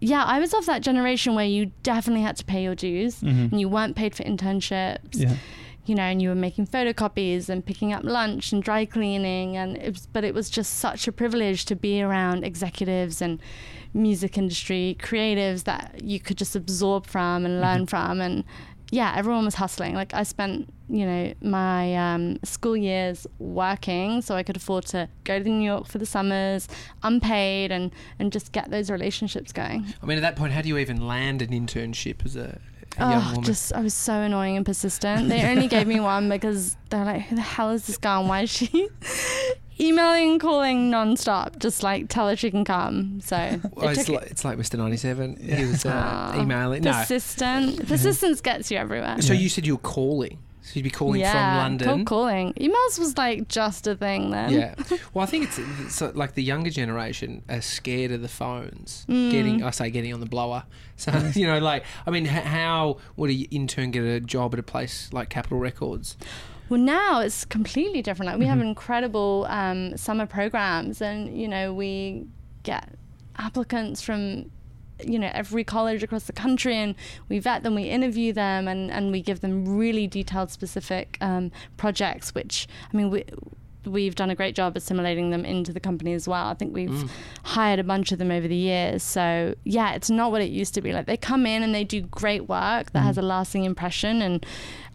Yeah, 0.02 0.24
I 0.24 0.40
was 0.40 0.54
of 0.54 0.66
that 0.68 0.82
generation 0.82 1.36
where 1.36 1.46
you 1.46 1.72
definitely 1.84 2.22
had 2.24 2.38
to 2.38 2.46
pay 2.46 2.64
your 2.64 2.76
dues 2.76 3.20
Mhm. 3.20 3.52
and 3.52 3.60
you 3.60 3.68
weren't 3.68 3.98
paid 3.98 4.16
for 4.16 4.24
internships. 4.24 5.00
Yeah. 5.12 5.36
You 5.86 5.96
know, 5.96 6.04
and 6.04 6.22
you 6.22 6.30
were 6.30 6.36
making 6.36 6.68
photocopies 6.68 7.50
and 7.50 7.66
picking 7.66 7.94
up 7.94 8.04
lunch 8.04 8.52
and 8.52 8.62
dry 8.62 8.86
cleaning, 8.86 9.58
and 9.58 9.76
it 9.78 9.94
was, 9.94 10.06
but 10.08 10.24
it 10.24 10.34
was 10.36 10.50
just 10.50 10.76
such 10.78 11.08
a 11.08 11.12
privilege 11.12 11.66
to 11.66 11.76
be 11.76 12.02
around 12.02 12.44
executives 12.44 13.22
and 13.24 13.40
music 13.94 14.38
industry 14.38 14.96
creatives 15.00 15.64
that 15.64 16.00
you 16.04 16.20
could 16.20 16.38
just 16.38 16.56
absorb 16.56 17.08
from 17.08 17.44
and 17.44 17.60
learn 17.60 17.86
Mhm. 17.86 17.90
from, 17.90 18.22
and 18.22 18.44
yeah, 18.92 19.14
everyone 19.16 19.46
was 19.46 19.56
hustling. 19.56 19.96
Like 19.96 20.14
I 20.14 20.22
spent, 20.24 20.72
you 20.90 21.06
know, 21.06 21.34
my 21.42 21.96
um, 21.96 22.38
school 22.44 22.78
years 22.78 23.26
working, 23.40 24.22
so 24.22 24.36
I 24.36 24.44
could 24.44 24.58
afford 24.58 24.86
to 24.88 25.08
go 25.24 25.40
to 25.42 25.50
New 25.50 25.64
York 25.66 25.88
for 25.88 25.98
the 25.98 26.06
summers, 26.06 26.68
unpaid, 27.02 27.72
and 27.72 27.92
and 28.20 28.32
just 28.32 28.52
get 28.52 28.70
those 28.70 28.92
relationships 28.92 29.52
going. 29.52 29.86
I 30.04 30.06
mean, 30.06 30.18
at 30.18 30.22
that 30.22 30.36
point, 30.36 30.54
how 30.54 30.62
do 30.62 30.68
you 30.70 30.78
even 30.78 31.08
land 31.08 31.42
an 31.42 31.50
internship 31.50 32.26
as 32.26 32.36
a 32.36 32.60
young 33.00 33.14
Oh, 33.24 33.30
woman? 33.32 33.44
just 33.44 33.74
I 33.74 33.82
was 33.82 33.94
so 33.94 34.14
annoying 34.14 34.58
and 34.58 34.66
persistent. 34.66 35.30
They 35.30 35.44
only 35.50 35.68
gave 35.68 35.88
me 35.88 36.00
one 36.00 36.30
because 36.30 36.76
they're 36.90 37.06
like, 37.06 37.24
"Who 37.24 37.36
the 37.36 37.42
hell 37.42 37.72
is 37.72 37.86
this 37.88 37.98
girl? 37.98 38.20
And 38.22 38.30
why 38.30 38.42
is 38.42 38.50
she 38.50 38.90
emailing 39.80 40.32
and 40.32 40.42
calling 40.42 40.92
nonstop? 40.92 41.58
Just 41.60 41.84
like 41.84 42.10
tell 42.10 42.28
her 42.28 42.36
she 42.36 42.52
can 42.52 42.66
come." 42.66 43.22
So 43.22 43.36
Well, 43.74 43.90
it 43.90 43.98
it's, 43.98 44.06
took 44.06 44.16
like, 44.22 44.32
it's 44.32 44.46
like 44.46 44.58
Mr. 44.58 44.78
97. 44.78 45.38
He 45.38 45.66
was 45.66 45.86
uh, 45.86 45.92
Ah, 45.94 46.42
emailing. 46.42 46.84
No. 46.84 46.92
persistent. 46.94 47.88
Persistence 47.88 48.42
gets 48.42 48.70
you 48.72 48.78
everywhere. 48.78 49.22
So 49.22 49.34
Yeah. 49.34 49.40
you 49.40 49.50
said 49.50 49.66
you 49.66 49.76
were 49.76 49.82
calling. 49.82 50.40
So 50.62 50.72
you'd 50.76 50.84
be 50.84 50.90
calling 50.90 51.22
yeah, 51.22 51.32
from 51.32 51.58
London. 51.64 51.88
cold 51.88 52.06
calling. 52.08 52.54
Emails 52.54 53.00
was 53.00 53.18
like 53.18 53.48
just 53.48 53.88
a 53.88 53.96
thing 53.96 54.32
then. 54.32 54.52
Yeah. 54.52 54.76
Well, 55.14 55.24
I 55.24 55.26
think 55.26 55.46
it's, 55.46 55.58
it's 55.58 56.02
uh, 56.02 56.12
like 56.14 56.34
the 56.36 56.44
younger 56.44 56.70
generation 56.70 57.44
are 57.50 57.62
scared 57.62 58.12
of 58.12 58.22
the 58.22 58.28
phones. 58.28 59.06
Mm. 59.10 59.32
Getting, 59.32 59.64
I 59.64 59.72
say, 59.72 59.90
getting 59.90 60.14
on 60.14 60.20
the 60.20 60.26
blower. 60.26 60.64
So 61.00 61.12
you 61.34 61.48
know, 61.48 61.60
like, 61.60 61.86
I 62.06 62.12
mean, 62.12 62.26
how 62.26 62.98
would 63.16 63.30
an 63.30 63.46
intern 63.52 63.92
get 63.92 64.04
a 64.04 64.20
job 64.20 64.54
at 64.54 64.60
a 64.60 64.64
place 64.64 65.10
like 65.14 65.30
Capitol 65.30 65.58
Records? 65.58 66.18
Well, 66.68 66.82
now 66.82 67.22
it's 67.22 67.46
completely 67.46 68.02
different. 68.02 68.30
Like 68.30 68.38
we 68.38 68.46
have 68.48 68.58
Mhm. 68.60 68.68
incredible 68.68 69.48
um, 69.50 69.96
summer 69.96 70.26
programs, 70.26 71.02
and 71.02 71.36
you 71.40 71.48
know 71.48 71.74
we 71.74 72.26
get 72.64 72.90
applicants 73.38 74.02
from 74.02 74.52
you 75.04 75.18
know 75.20 75.30
every 75.34 75.64
college 75.64 76.04
across 76.04 76.24
the 76.26 76.34
country, 76.34 76.76
and 76.76 76.96
we 77.30 77.40
vet 77.40 77.64
them, 77.64 77.76
we 77.76 77.84
interview 77.84 78.34
them, 78.34 78.68
and 78.68 78.92
and 78.92 79.12
we 79.12 79.22
give 79.22 79.42
them 79.42 79.78
really 79.78 80.08
detailed, 80.08 80.52
specific 80.52 81.18
um, 81.22 81.52
projects. 81.78 82.34
Which 82.36 82.68
I 82.94 82.98
mean 82.98 83.10
we. 83.10 83.24
We've 83.86 84.14
done 84.14 84.30
a 84.30 84.36
great 84.36 84.56
job 84.56 84.76
assimilating 84.76 85.30
them 85.30 85.46
into 85.46 85.72
the 85.72 85.80
company 85.80 86.12
as 86.14 86.28
well. 86.28 86.48
I 86.48 86.54
think 86.54 86.76
we've 86.76 86.90
Mm. 86.90 87.10
hired 87.44 87.80
a 87.80 87.84
bunch 87.84 88.12
of 88.12 88.20
them 88.20 88.30
over 88.30 88.46
the 88.46 88.56
years. 88.56 89.02
So 89.04 89.56
yeah, 89.64 89.94
it's 89.94 90.10
not 90.10 90.32
what 90.32 90.42
it 90.42 90.50
used 90.50 90.74
to 90.74 90.82
be. 90.82 90.92
Like 90.92 91.06
they 91.06 91.16
come 91.16 91.46
in 91.46 91.64
and 91.64 91.74
they 91.74 91.86
do 91.86 92.02
great 92.02 92.50
work 92.50 92.92
that 92.92 93.00
Mhm. 93.02 93.06
has 93.06 93.18
a 93.18 93.22
lasting 93.22 93.64
impression 93.64 94.22
and 94.22 94.46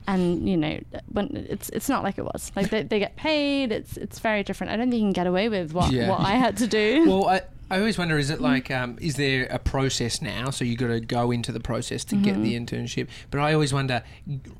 and 0.06 0.46
you 0.46 0.56
know 0.58 0.78
when 1.10 1.46
it's 1.48 1.70
it's 1.70 1.88
not 1.88 2.04
like 2.04 2.18
it 2.18 2.24
was. 2.24 2.52
Like 2.54 2.68
they, 2.68 2.82
they 2.82 2.98
get 2.98 3.16
paid. 3.16 3.72
It's 3.72 3.96
it's 3.96 4.18
very 4.18 4.42
different. 4.42 4.70
I 4.70 4.76
don't 4.76 4.90
think 4.90 5.00
you 5.00 5.06
can 5.06 5.12
get 5.14 5.26
away 5.26 5.48
with 5.48 5.72
what 5.72 5.90
Yeah. 5.90 6.10
what 6.10 6.20
I 6.20 6.32
had 6.32 6.58
to 6.58 6.66
do. 6.66 7.04
Well, 7.08 7.26
I, 7.26 7.40
I 7.70 7.78
always 7.78 7.96
wonder: 7.98 8.18
is 8.18 8.30
it 8.30 8.38
Mm. 8.38 8.42
like, 8.42 8.70
um, 8.70 8.96
is 9.00 9.16
there 9.16 9.46
a 9.50 9.58
process 9.58 10.20
now? 10.22 10.50
So 10.50 10.64
you 10.64 10.76
got 10.76 10.88
to 10.88 11.00
go 11.00 11.30
into 11.30 11.50
the 11.52 11.60
process 11.60 12.04
to 12.04 12.16
get 12.16 12.34
Mm-hmm. 12.34 12.42
the 12.42 12.58
internship. 12.60 13.08
But 13.30 13.40
I 13.40 13.52
always 13.54 13.72
wonder, 13.72 14.02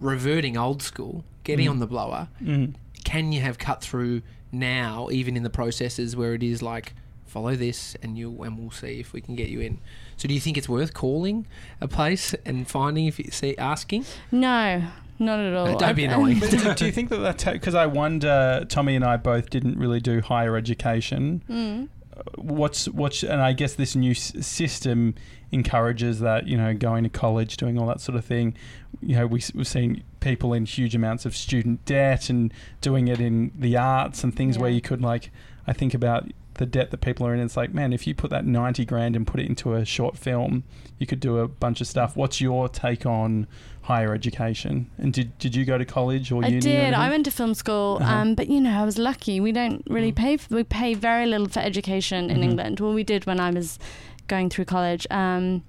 reverting 0.01 0.57
old 0.57 0.83
school, 0.83 1.25
getting 1.45 1.67
Mm. 1.67 1.71
on 1.71 1.79
the 1.81 1.87
blower, 1.87 2.29
Mm. 2.43 2.75
can 3.05 3.33
you 3.33 3.41
have 3.43 3.59
cut 3.59 3.83
through 3.83 4.23
now, 4.53 5.09
even 5.11 5.37
in 5.37 5.43
the 5.43 5.51
processes 5.51 6.17
where 6.17 6.35
it 6.35 6.43
is 6.43 6.63
like, 6.63 6.95
follow 7.27 7.57
this, 7.57 7.97
and 8.03 8.17
you 8.17 8.43
and 8.43 8.59
we'll 8.59 8.71
see 8.71 9.01
if 9.01 9.13
we 9.13 9.21
can 9.21 9.35
get 9.35 9.49
you 9.49 9.61
in. 9.61 9.79
So 10.17 10.29
do 10.29 10.35
you 10.35 10.41
think 10.41 10.57
it's 10.57 10.69
worth 10.69 10.95
calling 10.95 11.47
a 11.81 11.89
place 11.89 12.35
and 12.47 12.67
finding 12.69 13.07
if 13.07 13.19
you 13.19 13.31
see 13.33 13.57
asking? 13.59 14.05
no, 14.31 14.85
not 15.19 15.41
at 15.41 15.55
all. 15.55 15.77
Don't 15.79 15.97
be 15.97 16.05
annoying. 16.05 16.39
But 16.39 16.51
do, 16.51 16.75
do 16.75 16.87
you 16.87 16.93
think 16.93 17.09
that 17.11 17.19
that's 17.19 17.45
because 17.45 17.75
I 17.75 17.87
wonder? 17.87 18.65
Tommy 18.69 18.95
and 18.95 19.05
I 19.05 19.17
both 19.17 19.51
didn't 19.51 19.77
really 19.79 20.01
do 20.01 20.21
higher 20.21 20.57
education. 20.57 21.43
Mm. 21.51 21.89
What's 22.37 22.89
what's 22.89 23.23
and 23.23 23.41
I 23.41 23.53
guess 23.53 23.75
this 23.75 23.97
new 23.97 24.13
s- 24.13 24.33
system 24.47 25.15
encourages 25.53 26.21
that 26.21 26.47
you 26.47 26.57
know 26.57 26.75
going 26.75 27.05
to 27.05 27.11
college 27.11 27.57
doing 27.57 27.79
all 27.79 27.87
that 27.87 28.01
sort 28.01 28.17
of 28.17 28.25
thing. 28.25 28.57
You 29.01 29.17
know 29.17 29.27
we 29.27 29.43
we've 29.55 29.67
seen 29.67 30.03
people 30.21 30.53
in 30.53 30.65
huge 30.65 30.95
amounts 30.95 31.27
of 31.27 31.37
student 31.37 31.85
debt 31.85 32.31
and 32.31 32.53
doing 32.81 33.09
it 33.09 33.21
in 33.21 33.53
the 33.55 33.77
arts 33.77 34.25
and 34.25 34.35
things 34.35 34.59
where 34.59 34.71
you 34.71 34.81
could 34.81 35.03
like 35.03 35.31
I 35.67 35.73
think 35.73 35.95
about 35.95 36.31
the 36.55 36.67
debt 36.67 36.93
that 36.93 37.01
people 37.01 37.27
are 37.27 37.35
in. 37.35 37.41
It's 37.41 37.57
like 37.57 37.75
man 37.75 37.93
if 37.93 38.07
you 38.07 38.15
put 38.15 38.31
that 38.31 38.45
90 38.47 38.85
grand 38.85 39.17
and 39.17 39.27
put 39.27 39.41
it 39.41 39.47
into 39.47 39.75
a 39.75 39.85
short 39.85 40.17
film 40.17 40.65
you 40.99 41.07
could 41.07 41.21
do 41.21 41.39
a 41.39 41.49
bunch 41.49 41.81
of 41.81 41.87
stuff. 41.87 42.17
What's 42.17 42.41
your 42.41 42.69
take 42.69 43.05
on 43.05 43.47
higher 43.85 44.15
education 44.15 44.91
and 44.99 45.13
did, 45.13 45.37
did 45.39 45.55
you 45.55 45.65
go 45.67 45.77
to 45.77 45.85
college 45.85 46.33
or 46.33 46.43
I 46.43 46.49
uni 46.49 46.57
or 46.59 46.61
did. 46.61 46.95
I 46.95 47.11
went 47.11 47.25
to 47.27 47.31
film 47.31 47.53
school, 47.55 47.99
Uh-huh. 48.01 48.15
um, 48.17 48.35
but 48.35 48.49
you 48.49 48.61
know, 48.61 48.71
I 48.83 48.85
was 48.85 48.97
lucky. 48.99 49.41
We 49.41 49.53
don't 49.53 49.83
really 49.87 50.11
Mm. 50.13 50.17
pay. 50.17 50.37
For, 50.39 50.55
we 50.57 50.65
pay 50.65 50.95
very 50.95 51.27
little 51.27 51.49
for 51.49 51.61
education 51.61 52.31
in 52.31 52.39
Mhm. 52.39 52.45
England. 52.45 52.81
Well, 52.81 52.95
we 52.95 53.05
did 53.05 53.27
when 53.27 53.39
I 53.41 53.51
was 53.51 53.79
going 54.27 54.49
through 54.49 54.65
college. 54.65 55.07
Um, 55.11 55.63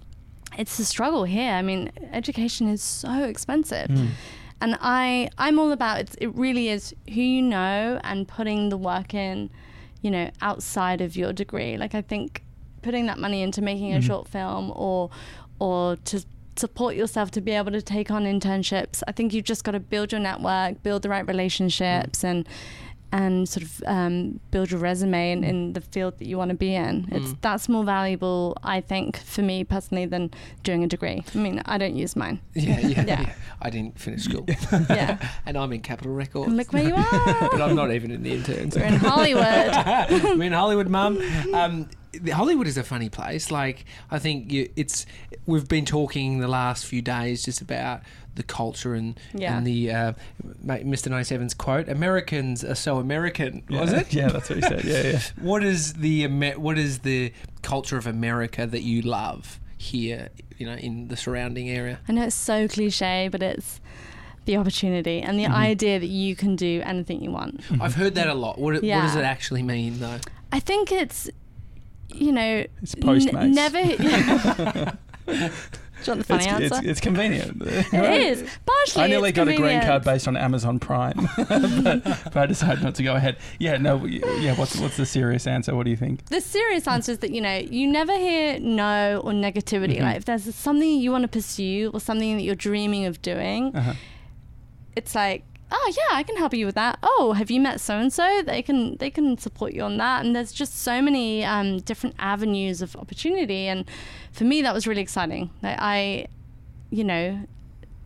it's 0.58 0.80
a 0.80 0.86
struggle 0.86 1.26
here. 1.26 1.52
I 1.52 1.62
mean, 1.62 1.92
education 2.14 2.70
is 2.70 2.82
so 2.82 3.24
expensive, 3.24 3.90
Mm. 3.90 4.08
and 4.62 4.78
I 4.82 5.30
I'm 5.38 5.60
all 5.60 5.72
about 5.74 6.00
it. 6.00 6.16
It 6.22 6.34
really 6.36 6.70
is 6.70 6.94
who 7.14 7.22
you 7.22 7.42
know 7.42 8.00
and 8.04 8.26
putting 8.28 8.70
the 8.70 8.78
work 8.78 9.14
in, 9.14 9.50
you 10.02 10.10
know, 10.10 10.30
outside 10.42 11.02
of 11.02 11.18
your 11.18 11.34
degree. 11.34 11.76
Like 11.78 11.94
I 11.94 12.02
think 12.02 12.44
putting 12.82 13.08
that 13.08 13.20
money 13.20 13.42
into 13.42 13.62
making 13.62 13.94
a 13.94 13.98
Mhm. 14.00 14.04
short 14.04 14.28
film 14.30 14.72
or 14.74 15.10
or 15.60 15.96
to 16.10 16.18
support 16.56 16.96
yourself 16.96 17.32
to 17.32 17.42
be 17.42 17.52
able 17.52 17.72
to 17.72 17.82
take 17.82 18.12
on 18.12 18.24
internships. 18.26 19.04
I 19.08 19.12
think 19.12 19.34
you've 19.34 19.46
just 19.46 19.64
got 19.64 19.72
to 19.72 19.80
build 19.80 20.12
your 20.12 20.22
network, 20.22 20.82
build 20.84 21.02
the 21.02 21.10
right 21.10 21.28
relationships, 21.28 22.24
and 22.24 22.48
and 23.12 23.48
sort 23.48 23.64
of 23.64 23.84
um, 23.86 24.42
build 24.52 24.72
your 24.72 24.80
resume 24.80 25.32
in, 25.32 25.44
in 25.44 25.72
the 25.74 25.80
field 25.80 26.18
that 26.18 26.26
you 26.28 26.38
want 26.38 26.50
to 26.50 26.56
be 26.56 26.76
in. 26.76 27.08
It's 27.12 27.28
Mm. 27.30 27.38
that's 27.40 27.70
more 27.70 27.86
valuable, 27.86 28.58
I 28.62 28.82
think, 28.82 29.18
for 29.18 29.42
me 29.42 29.64
personally, 29.64 30.06
than 30.06 30.32
doing 30.64 30.84
a 30.84 30.88
degree. 30.88 31.24
I 31.34 31.38
mean, 31.38 31.62
I 31.66 31.78
don't 31.78 31.96
use 31.96 32.16
mine. 32.18 32.42
Yeah, 32.56 32.80
yeah, 32.80 32.88
Yeah. 33.08 33.22
yeah. 33.22 33.34
I 33.62 33.70
didn't 33.70 33.98
finish 34.00 34.24
school. 34.24 34.46
Yeah, 34.90 35.18
and 35.46 35.58
I'm 35.58 35.72
in 35.72 35.80
Capitol 35.82 36.14
Records. 36.14 36.48
and 36.48 36.58
look 36.58 36.74
where 36.74 36.84
you 36.84 36.96
are. 36.96 37.50
but 37.52 37.62
I'm 37.62 37.76
not 37.76 37.92
even 37.94 38.12
in 38.12 38.24
the 38.24 38.34
interns. 38.34 38.76
We're 38.76 38.84
in 38.84 38.96
Hollywood. 38.96 39.46
I'm 39.46 40.42
in 40.42 40.52
Hollywood, 40.52 40.90
mum. 40.90 41.20
Um, 41.54 41.88
Hollywood 42.34 42.68
is 42.68 42.78
a 42.78 42.84
funny 42.84 43.10
place. 43.10 43.52
Like 43.52 43.86
I 44.12 44.20
think 44.20 44.52
you, 44.52 44.70
it's. 44.76 45.06
We've 45.46 45.68
been 45.68 45.86
talking 45.86 46.40
the 46.40 46.48
last 46.48 46.86
few 46.86 47.02
days 47.02 47.44
just 47.44 47.62
about 47.62 48.02
the 48.36 48.44
culture 48.44 48.94
and 48.96 49.20
Yeah. 49.34 49.58
and 49.58 49.66
the 49.66 49.92
uh, 49.92 50.14
ma- 50.64 50.76
Mr. 50.78 51.10
97's 51.10 51.54
quote: 51.54 51.88
"Americans 51.88 52.64
are 52.64 52.76
so 52.76 52.98
American." 52.98 53.64
Was 53.70 53.92
Yeah. 53.92 54.00
it? 54.00 54.14
yeah 54.20 54.28
that's 54.30 54.50
what 54.50 54.56
he 54.58 54.62
said 54.62 54.84
yeah 54.84 55.02
yeah 55.02 55.20
What 55.42 55.64
is 55.64 55.94
the 55.94 56.28
what 56.56 56.78
is 56.78 57.00
the 57.00 57.32
culture 57.62 57.98
of 57.98 58.08
America 58.08 58.66
that 58.66 58.82
you 58.82 59.02
love 59.02 59.60
here? 59.78 60.30
You 60.58 60.66
know, 60.68 60.74
in 60.76 61.10
the 61.10 61.18
surrounding 61.18 61.70
area. 61.70 62.00
I 62.08 62.14
know 62.14 62.24
it's 62.24 62.36
so 62.36 62.68
cliche, 62.68 63.28
but 63.32 63.44
it's 63.44 63.82
the 64.46 64.56
opportunity 64.58 65.22
and 65.22 65.38
the 65.40 65.44
Mhm. 65.46 65.54
idea 65.54 66.00
that 66.00 66.08
you 66.08 66.36
can 66.36 66.56
do 66.56 66.82
anything 66.86 67.22
you 67.24 67.32
want. 67.32 67.62
I've 67.82 67.96
heard 67.96 68.16
that 68.16 68.28
a 68.28 68.34
lot. 68.34 68.58
What, 68.60 68.76
what 68.76 68.82
does 68.84 69.16
it 69.16 69.24
actually 69.24 69.64
mean, 69.64 70.00
though? 70.00 70.20
I 70.52 70.60
think 70.62 70.92
it's, 70.92 71.30
you 72.16 72.32
know, 72.32 72.66
it's 72.82 72.96
n- 72.96 73.02
Postmates 73.02 73.54
never. 73.54 73.80
you 75.28 76.12
want 76.14 76.20
the 76.20 76.24
funny 76.26 76.44
it's, 76.46 76.48
answer? 76.48 76.66
it's, 76.78 76.86
it's 76.86 77.00
convenient. 77.02 77.62
it 77.66 77.94
is. 77.94 78.44
Partially. 78.66 79.04
I 79.04 79.08
nearly 79.08 79.32
got 79.32 79.48
a 79.48 79.56
green 79.56 79.82
card 79.82 80.04
based 80.04 80.28
on 80.28 80.38
Amazon 80.38 80.78
Prime, 80.80 81.28
but, 81.38 82.04
but 82.04 82.38
I 82.38 82.46
decided 82.46 82.84
not 82.84 82.94
to 82.96 83.04
go 83.04 83.16
ahead. 83.16 83.38
Yeah, 83.60 83.78
no, 83.78 84.06
yeah. 84.06 84.56
What's 84.56 84.78
what's 84.80 84.98
the 84.98 85.06
serious 85.06 85.48
answer? 85.48 85.76
What 85.76 85.86
do 85.86 85.90
you 85.90 85.98
think? 85.98 86.26
The 86.28 86.42
serious 86.42 86.88
answer 86.88 87.12
is 87.14 87.20
that 87.20 87.32
you 87.32 87.42
know 87.42 87.58
you 87.58 87.88
never 87.88 88.16
hear 88.16 88.60
no 88.60 89.22
or 89.24 89.32
negativity. 89.32 89.98
Mhm. 89.98 90.02
Like 90.02 90.18
if 90.18 90.26
there's 90.26 90.54
something 90.54 90.88
you 91.00 91.12
want 91.12 91.24
to 91.24 91.28
pursue 91.28 91.90
or 91.94 92.00
something 92.00 92.38
that 92.38 92.44
you're 92.44 92.56
dreaming 92.56 93.06
of 93.06 93.22
doing, 93.24 93.76
Uh-huh. 93.76 93.94
it's 94.96 95.16
like 95.16 95.44
oh 95.78 95.94
yeah 95.98 96.16
i 96.18 96.24
can 96.24 96.38
help 96.38 96.54
you 96.54 96.66
with 96.66 96.76
that 96.76 96.98
oh 97.04 97.34
have 97.34 97.52
you 97.52 97.60
met 97.60 97.82
so 97.82 97.98
and 97.98 98.14
so 98.14 98.42
they 98.46 98.62
can 98.62 98.96
they 98.98 99.10
can 99.10 99.38
support 99.38 99.74
you 99.74 99.82
on 99.82 99.98
that 99.98 100.24
and 100.24 100.34
there's 100.36 100.52
just 100.54 100.74
so 100.82 101.02
many 101.02 101.44
um, 101.44 101.80
different 101.80 102.16
avenues 102.18 102.82
of 102.82 102.96
opportunity 102.96 103.68
and 103.68 103.86
for 104.32 104.46
me 104.46 104.62
that 104.62 104.74
was 104.74 104.88
really 104.88 105.02
exciting 105.02 105.50
like 105.62 105.78
i 105.80 106.26
you 106.92 107.04
know 107.04 107.40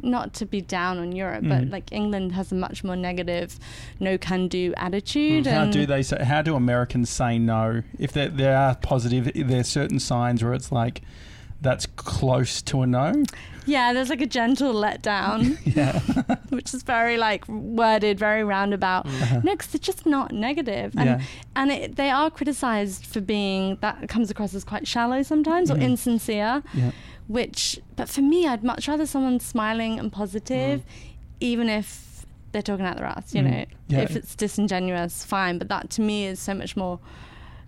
not 0.01 0.33
to 0.33 0.45
be 0.45 0.61
down 0.61 0.97
on 0.97 1.11
europe 1.11 1.43
but 1.43 1.63
Mhm. 1.63 1.71
like 1.71 1.91
england 1.91 2.31
has 2.31 2.51
a 2.53 2.55
much 2.55 2.83
more 2.85 2.95
negative 2.95 3.59
no 3.99 4.17
can 4.17 4.47
do 4.47 4.73
attitude 4.77 5.45
How 5.45 5.63
and 5.63 5.73
do 5.73 5.85
they 5.85 6.01
say? 6.03 6.23
How 6.23 6.41
do 6.41 6.55
Americans 6.55 7.09
say 7.09 7.37
no? 7.37 7.83
If 7.99 8.13
there 8.13 8.29
there 8.29 8.57
are 8.57 8.75
positive, 8.75 9.29
there 9.35 9.59
are 9.59 9.63
certain 9.63 9.99
signs 9.99 10.41
where 10.43 10.53
it's 10.53 10.71
like 10.71 11.01
that's 11.61 11.85
close 11.85 12.61
to 12.61 12.81
a 12.83 12.87
no. 12.87 13.23
Yeah 13.69 13.93
there's 13.93 14.09
like 14.09 14.21
a 14.21 14.31
gentle 14.39 14.73
letdown 14.73 15.39
Yeah. 15.79 15.99
which 16.49 16.73
is 16.73 16.81
very 16.83 17.17
like 17.17 17.47
worded 17.47 18.17
very 18.27 18.43
roundabout 18.43 19.05
Uh-huh. 19.05 19.41
no 19.43 19.51
because 19.53 19.67
they're 19.71 19.79
just 19.91 20.05
not 20.05 20.31
negative 20.31 20.93
and 20.97 21.07
Yeah. 21.09 21.21
and 21.55 21.71
it, 21.71 21.95
they 21.95 22.09
are 22.09 22.29
criticized 22.31 23.05
for 23.05 23.21
being 23.21 23.77
that 23.81 23.95
comes 24.09 24.29
across 24.31 24.53
as 24.53 24.63
quite 24.63 24.85
shallow 24.87 25.21
sometimes 25.23 25.69
or 25.71 25.77
insincere 25.77 26.63
Yeah. 26.73 26.91
which 27.27 27.79
but 27.95 28.07
for 28.09 28.21
me 28.21 28.39
i'd 28.47 28.63
much 28.63 28.87
rather 28.87 29.05
someone 29.05 29.39
smiling 29.39 29.99
and 29.99 30.11
positive 30.11 30.83
even 31.39 31.69
if 31.69 32.25
they're 32.51 32.67
talking 32.69 32.85
out 32.89 32.97
their 32.97 33.05
ass 33.05 33.33
you 33.35 33.41
Mm. 33.41 33.49
know 33.51 33.65
Yeah. 33.87 33.99
if 34.07 34.15
it's 34.15 34.33
disingenuous 34.35 35.23
fine 35.35 35.57
but 35.59 35.67
that 35.69 35.89
to 35.95 36.01
me 36.01 36.17
is 36.31 36.39
so 36.39 36.53
much 36.61 36.75
more 36.75 36.99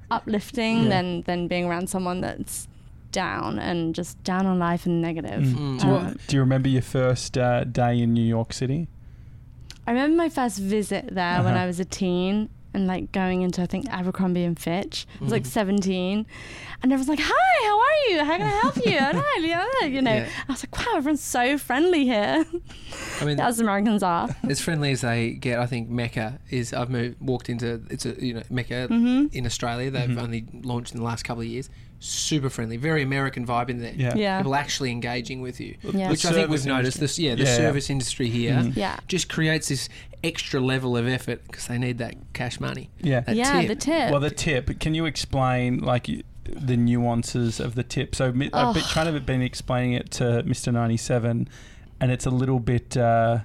uplifting 0.10 0.84
Yeah. 0.84 0.90
than 0.90 1.22
than 1.24 1.48
being 1.48 1.66
around 1.66 1.88
someone 1.90 2.22
that's 2.22 2.68
down 3.12 3.60
and 3.60 3.94
just 3.96 4.22
down 4.24 4.46
on 4.46 4.60
life 4.60 4.86
and 4.86 5.02
negative 5.02 5.44
Mm. 5.44 5.56
Mm. 5.56 5.82
Do, 5.82 5.88
you, 5.88 5.94
Uh, 5.94 6.14
do 6.28 6.36
you 6.38 6.40
remember 6.42 6.70
your 6.70 6.82
first 6.82 7.38
uh, 7.38 7.64
day 7.66 8.00
in 8.02 8.14
New 8.14 8.26
York 8.26 8.54
City? 8.54 8.88
I 9.88 9.92
remember 9.92 10.16
my 10.18 10.30
first 10.30 10.60
visit 10.60 11.10
there 11.14 11.44
when 11.44 11.54
Uh-huh. 11.54 11.64
I 11.64 11.66
was 11.68 11.80
a 11.80 11.86
teen 11.86 12.50
and 12.74 12.88
like 12.88 13.12
going 13.12 13.42
into 13.42 13.62
I 13.62 13.66
think 13.66 13.90
Abercrombie 13.90 14.46
and 14.46 14.58
Fitch. 14.58 15.06
I 15.20 15.24
was 15.24 15.32
like 15.34 15.44
Mhm. 15.44 15.48
17 15.48 16.26
and 16.82 16.94
everyone's 16.94 17.10
like, 17.10 17.20
"Hi, 17.22 17.68
how 17.68 17.78
are 17.80 18.00
you? 18.10 18.24
How 18.24 18.38
can 18.38 18.48
I 18.48 18.60
help 18.62 18.78
you?" 18.78 18.98
And 19.10 19.18
I, 19.18 19.40
yeah, 19.42 19.86
you 19.88 20.02
know, 20.02 20.14
Yeah. 20.14 20.28
I 20.48 20.52
was 20.52 20.64
like, 20.64 20.78
"Wow, 20.78 20.96
everyone's 20.98 21.22
so 21.22 21.58
friendly 21.58 22.06
here." 22.06 22.46
I 23.20 23.26
mean, 23.26 23.40
As 23.50 23.60
Americans 23.60 24.04
are. 24.04 24.30
as 24.48 24.62
friendly 24.62 24.92
as 24.94 25.02
they 25.02 25.32
get, 25.34 25.60
I 25.60 25.66
think 25.66 25.90
Mecca 25.90 26.40
is. 26.50 26.72
I've 26.74 26.90
moved, 26.90 27.18
walked 27.20 27.50
into 27.50 27.82
it's 27.90 28.06
a 28.06 28.14
you 28.26 28.36
know 28.36 28.44
Mecca 28.50 28.88
Mhm. 28.90 29.34
in 29.34 29.46
Australia. 29.46 29.92
They've 29.92 30.10
Mhm. 30.10 30.22
only 30.24 30.46
launched 30.64 30.94
in 30.94 31.00
the 31.00 31.06
last 31.06 31.24
couple 31.24 31.42
of 31.42 31.48
years. 31.48 31.70
Super 32.04 32.50
friendly, 32.50 32.78
very 32.78 33.04
American 33.04 33.46
vibe 33.46 33.70
in 33.70 33.80
there. 33.80 33.94
Yeah. 33.96 34.16
Yeah. 34.16 34.38
People 34.40 34.56
actually 34.56 34.90
engaging 34.90 35.40
with 35.40 35.60
you, 35.62 35.76
Yeah. 35.94 36.10
which 36.10 36.26
I 36.26 36.32
think 36.32 36.50
we've 36.50 36.60
service 36.60 36.66
noticed. 36.66 37.00
This, 37.00 37.20
yeah, 37.20 37.36
the 37.36 37.44
Yeah, 37.44 37.50
yeah. 37.50 37.56
service 37.58 37.90
industry 37.92 38.28
here 38.28 38.54
Mhm. 38.56 38.76
Yeah. 38.76 38.98
just 39.08 39.30
creates 39.30 39.68
this 39.68 39.88
extra 40.24 40.60
level 40.60 40.98
of 40.98 41.08
effort 41.08 41.44
because 41.46 41.68
they 41.68 41.78
need 41.78 42.00
that 42.00 42.16
cash 42.34 42.60
money. 42.60 42.90
Yeah. 43.02 43.20
That 43.20 43.36
yeah, 43.36 43.60
tip. 43.62 43.68
the 43.68 43.76
tip. 43.76 44.12
Well, 44.12 44.20
the 44.20 44.32
tip. 44.32 44.80
Can 44.80 44.96
you 44.96 45.06
explain 45.06 45.78
like 45.80 46.10
the 46.46 46.76
nuances 46.76 47.60
of 47.60 47.76
the 47.76 47.84
tip? 47.84 48.16
So 48.16 48.32
mi- 48.32 48.50
I've 48.52 48.74
been 48.74 48.84
Oh. 48.84 48.90
trying 48.92 49.14
to 49.14 49.20
been 49.20 49.44
explaining 49.44 49.94
it 49.94 50.10
to 50.12 50.42
Mister 50.44 50.72
Ninety 50.72 50.98
Seven, 50.98 51.48
and 52.00 52.12
it's 52.12 52.26
a 52.26 52.32
little 52.32 52.60
bit. 52.60 52.98
Uh, 52.98 53.40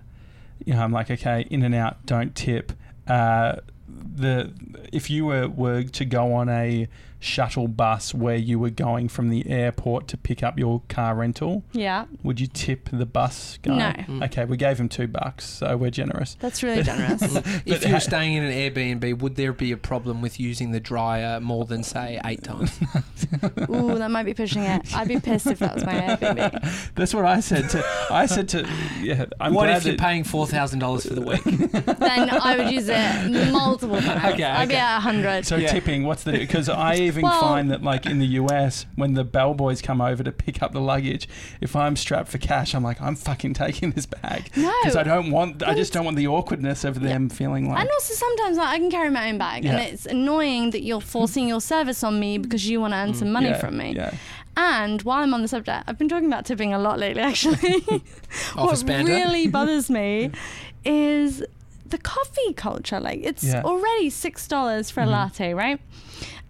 you 0.64 0.72
know, 0.72 0.80
I'm 0.82 0.92
like, 0.92 1.10
okay, 1.10 1.46
in 1.50 1.62
and 1.62 1.74
out, 1.74 2.06
don't 2.06 2.34
tip. 2.34 2.72
Uh, 3.06 3.56
the 3.88 4.50
if 4.94 5.10
you 5.10 5.26
were 5.26 5.46
were 5.46 5.82
to 5.82 6.04
go 6.06 6.32
on 6.32 6.48
a 6.48 6.88
shuttle 7.18 7.68
bus 7.68 8.14
where 8.14 8.36
you 8.36 8.58
were 8.58 8.70
going 8.70 9.08
from 9.08 9.30
the 9.30 9.48
airport 9.48 10.06
to 10.08 10.16
pick 10.16 10.42
up 10.42 10.58
your 10.58 10.82
car 10.88 11.14
rental, 11.14 11.64
yeah. 11.72 12.06
would 12.22 12.40
you 12.40 12.46
tip 12.46 12.88
the 12.92 13.06
bus 13.06 13.58
guy? 13.62 14.04
No. 14.08 14.14
Mm. 14.14 14.24
Okay, 14.26 14.44
we 14.44 14.56
gave 14.56 14.78
him 14.78 14.88
two 14.88 15.06
bucks, 15.08 15.44
so 15.44 15.76
we're 15.76 15.90
generous. 15.90 16.36
That's 16.40 16.62
really 16.62 16.82
generous. 16.82 17.22
if 17.66 17.82
you 17.82 17.88
ha- 17.88 17.94
were 17.94 18.00
staying 18.00 18.34
in 18.34 18.44
an 18.44 18.52
Airbnb, 18.52 19.18
would 19.18 19.36
there 19.36 19.52
be 19.52 19.72
a 19.72 19.76
problem 19.76 20.20
with 20.22 20.38
using 20.38 20.72
the 20.72 20.80
dryer 20.80 21.40
more 21.40 21.64
than 21.64 21.82
say 21.82 22.20
eight 22.24 22.44
times? 22.44 22.78
Ooh, 23.70 23.96
that 23.98 24.10
might 24.10 24.24
be 24.24 24.34
pushing 24.34 24.62
it. 24.62 24.94
I'd 24.94 25.08
be 25.08 25.18
pissed 25.20 25.46
if 25.46 25.58
that 25.60 25.74
was 25.74 25.84
my 25.84 25.94
Airbnb. 25.94 26.92
That's 26.94 27.14
what 27.14 27.24
I 27.24 27.40
said 27.40 27.70
to. 27.70 27.84
I 28.10 28.26
said 28.26 28.48
to. 28.50 28.68
Yeah, 29.00 29.26
I'm 29.40 29.54
what 29.54 29.64
glad 29.64 29.78
if 29.78 29.86
you're 29.86 29.96
paying 29.96 30.24
four 30.24 30.46
thousand 30.46 30.78
dollars 30.80 31.06
for 31.06 31.14
the 31.14 31.22
week? 31.22 31.42
then 31.44 32.30
I 32.30 32.56
would 32.56 32.70
use 32.70 32.88
it 32.88 33.50
multiple 33.52 34.00
times. 34.00 34.34
Okay, 34.34 34.44
I'd 34.44 34.68
be 34.68 34.74
okay. 34.74 34.80
at 34.80 34.94
100. 34.96 35.46
So 35.46 35.56
Yeah. 35.56 35.68
tipping, 35.68 36.04
what's 36.04 36.24
the 36.24 36.32
because 36.32 36.68
I 36.68 37.05
even 37.06 37.22
Well- 37.22 37.40
find 37.40 37.70
that 37.70 37.82
like 37.82 38.04
in 38.06 38.18
the 38.18 38.26
US 38.42 38.86
when 38.96 39.14
the 39.14 39.24
bellboys 39.24 39.80
come 39.80 40.00
over 40.00 40.22
to 40.22 40.32
pick 40.32 40.62
up 40.62 40.72
the 40.72 40.80
luggage, 40.80 41.28
if 41.60 41.74
I'm 41.74 41.96
strapped 41.96 42.28
for 42.28 42.38
cash, 42.38 42.74
I'm 42.74 42.82
like 42.82 43.00
I'm 43.00 43.16
fucking 43.16 43.54
taking 43.54 43.92
this 43.92 44.06
bag 44.06 44.50
No. 44.56 44.72
because 44.82 44.96
I 44.96 45.02
don't 45.02 45.30
want 45.30 45.62
I 45.62 45.74
just 45.74 45.92
don't 45.92 46.04
want 46.04 46.16
the 46.16 46.26
awkwardness 46.28 46.84
of 46.84 47.00
them 47.00 47.28
feeling 47.28 47.68
like 47.68 47.80
And 47.80 47.88
also 47.90 48.14
sometimes 48.14 48.56
like, 48.58 48.68
I 48.68 48.78
can 48.78 48.90
carry 48.90 49.10
my 49.10 49.28
own 49.30 49.38
bag, 49.38 49.64
and 49.64 49.78
it's 49.78 50.06
annoying 50.06 50.70
that 50.70 50.82
you're 50.82 51.00
forcing 51.00 51.48
your 51.48 51.60
service 51.60 52.02
on 52.04 52.18
me 52.20 52.38
because 52.38 52.68
you 52.68 52.80
want 52.80 52.92
to 52.92 52.98
earn 52.98 53.14
some 53.14 53.30
money 53.32 53.48
yeah, 53.48 53.58
from 53.58 53.76
me. 53.76 53.94
Yeah, 53.94 54.12
And 54.56 55.02
while 55.02 55.22
I'm 55.22 55.34
on 55.34 55.42
the 55.42 55.48
subject, 55.48 55.84
I've 55.86 55.98
been 55.98 56.08
talking 56.08 56.26
about 56.26 56.44
tipping 56.46 56.72
a 56.72 56.78
lot 56.78 56.98
lately. 56.98 57.22
Actually, 57.22 57.80
what 58.54 58.82
really 58.88 59.46
bothers 59.48 59.88
me 59.90 60.30
is 60.84 61.42
the 61.88 61.98
coffee 61.98 62.52
culture. 62.54 62.98
Like 63.00 63.20
it's 63.22 63.44
Yeah. 63.44 63.62
already 63.62 64.10
six 64.10 64.48
dollars 64.48 64.90
for 64.90 65.02
a 65.02 65.06
Mhm. 65.06 65.10
latte, 65.10 65.54
right? 65.54 65.80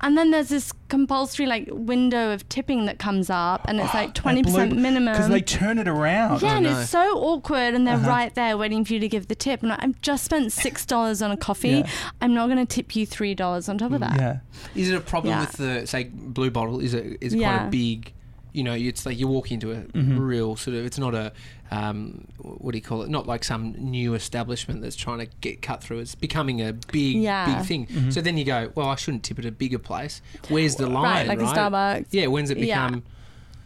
And 0.00 0.16
then 0.16 0.30
there's 0.30 0.50
this 0.50 0.72
compulsory 0.88 1.46
like 1.46 1.68
window 1.70 2.32
of 2.32 2.46
tipping 2.50 2.85
that 2.85 2.98
comes 2.98 3.30
up, 3.30 3.62
and 3.66 3.80
it's 3.80 3.94
like 3.94 4.12
twenty 4.22 4.42
percent 4.42 4.76
minimum. 4.76 5.14
because 5.14 5.28
they 5.30 5.40
turn 5.40 5.78
it 5.78 5.88
around. 5.88 6.42
Yeah, 6.42 6.56
and 6.56 6.64
no. 6.66 6.78
it's 6.80 6.90
so 6.90 7.18
awkward, 7.18 7.72
and 7.74 7.87
they're 7.87 7.94
Uh-huh. 7.96 8.09
right 8.09 8.35
there 8.35 8.59
waiting 8.59 8.85
for 8.85 8.92
you 8.92 9.00
to 9.00 9.09
give 9.09 9.28
the 9.28 9.35
tip. 9.35 9.62
And 9.62 9.72
I've 9.72 10.00
just 10.02 10.24
spent 10.24 10.52
six 10.52 10.85
dollars 10.94 11.22
on 11.22 11.30
a 11.30 11.37
coffee. 11.37 11.68
Yeah. 11.70 11.88
I'm 12.20 12.35
not 12.35 12.46
going 12.48 12.59
to 12.59 12.66
tip 12.66 12.94
you 12.94 13.06
three 13.06 13.35
dollars 13.35 13.68
on 13.70 13.78
top 13.78 13.92
of 13.92 14.00
that. 14.00 14.16
Yeah, 14.20 14.38
Is 14.74 14.90
it 14.90 14.94
a 14.96 15.00
problem 15.00 15.30
Yeah. 15.32 15.40
with 15.40 15.52
the 15.52 15.87
say 15.87 16.04
blue 16.04 16.50
bottle? 16.50 16.80
Is 16.80 16.92
it 16.92 17.16
is 17.22 17.32
it 17.32 17.37
quite 17.38 17.40
Yeah. 17.40 17.66
a 17.66 17.70
big? 17.70 18.12
You 18.57 18.62
know, 18.64 18.73
it's 18.73 19.05
like 19.05 19.19
you 19.19 19.29
walk 19.29 19.53
into 19.53 19.71
a 19.73 19.77
Mhm. 19.77 20.19
real 20.19 20.57
sort 20.57 20.77
of. 20.77 20.87
It's 20.87 20.99
not 20.99 21.14
a 21.14 21.33
um, 21.71 22.27
what 22.38 22.73
do 22.73 22.79
you 22.79 22.83
call 22.83 23.03
it? 23.03 23.11
Not 23.11 23.27
like 23.27 23.42
some 23.45 23.75
new 23.79 24.14
establishment 24.14 24.83
that's 24.83 24.95
trying 24.97 25.19
to 25.19 25.27
get 25.40 25.62
cut 25.62 25.83
through. 25.83 25.99
It's 25.99 26.14
becoming 26.14 26.62
a 26.62 26.73
big 26.73 27.16
Yeah. 27.16 27.57
big 27.59 27.66
thing. 27.66 27.87
Mhm. 27.88 28.12
So 28.12 28.21
then 28.21 28.37
you 28.38 28.45
go, 28.45 28.71
well, 28.75 28.88
I 28.88 28.95
shouldn't 28.95 29.25
tip 29.25 29.38
at 29.38 29.45
a 29.45 29.51
bigger 29.53 29.79
place. 29.79 30.23
Where's 30.49 30.77
the 30.77 30.87
line? 30.87 31.27
Right, 31.27 31.27
like 31.29 31.40
a 31.40 31.45
Starbucks. 31.45 32.07
Yeah, 32.12 32.29
when's 32.29 32.51
it 32.51 32.55
become? 32.55 32.69
Yeah. 32.69 32.87
become? 32.87 33.03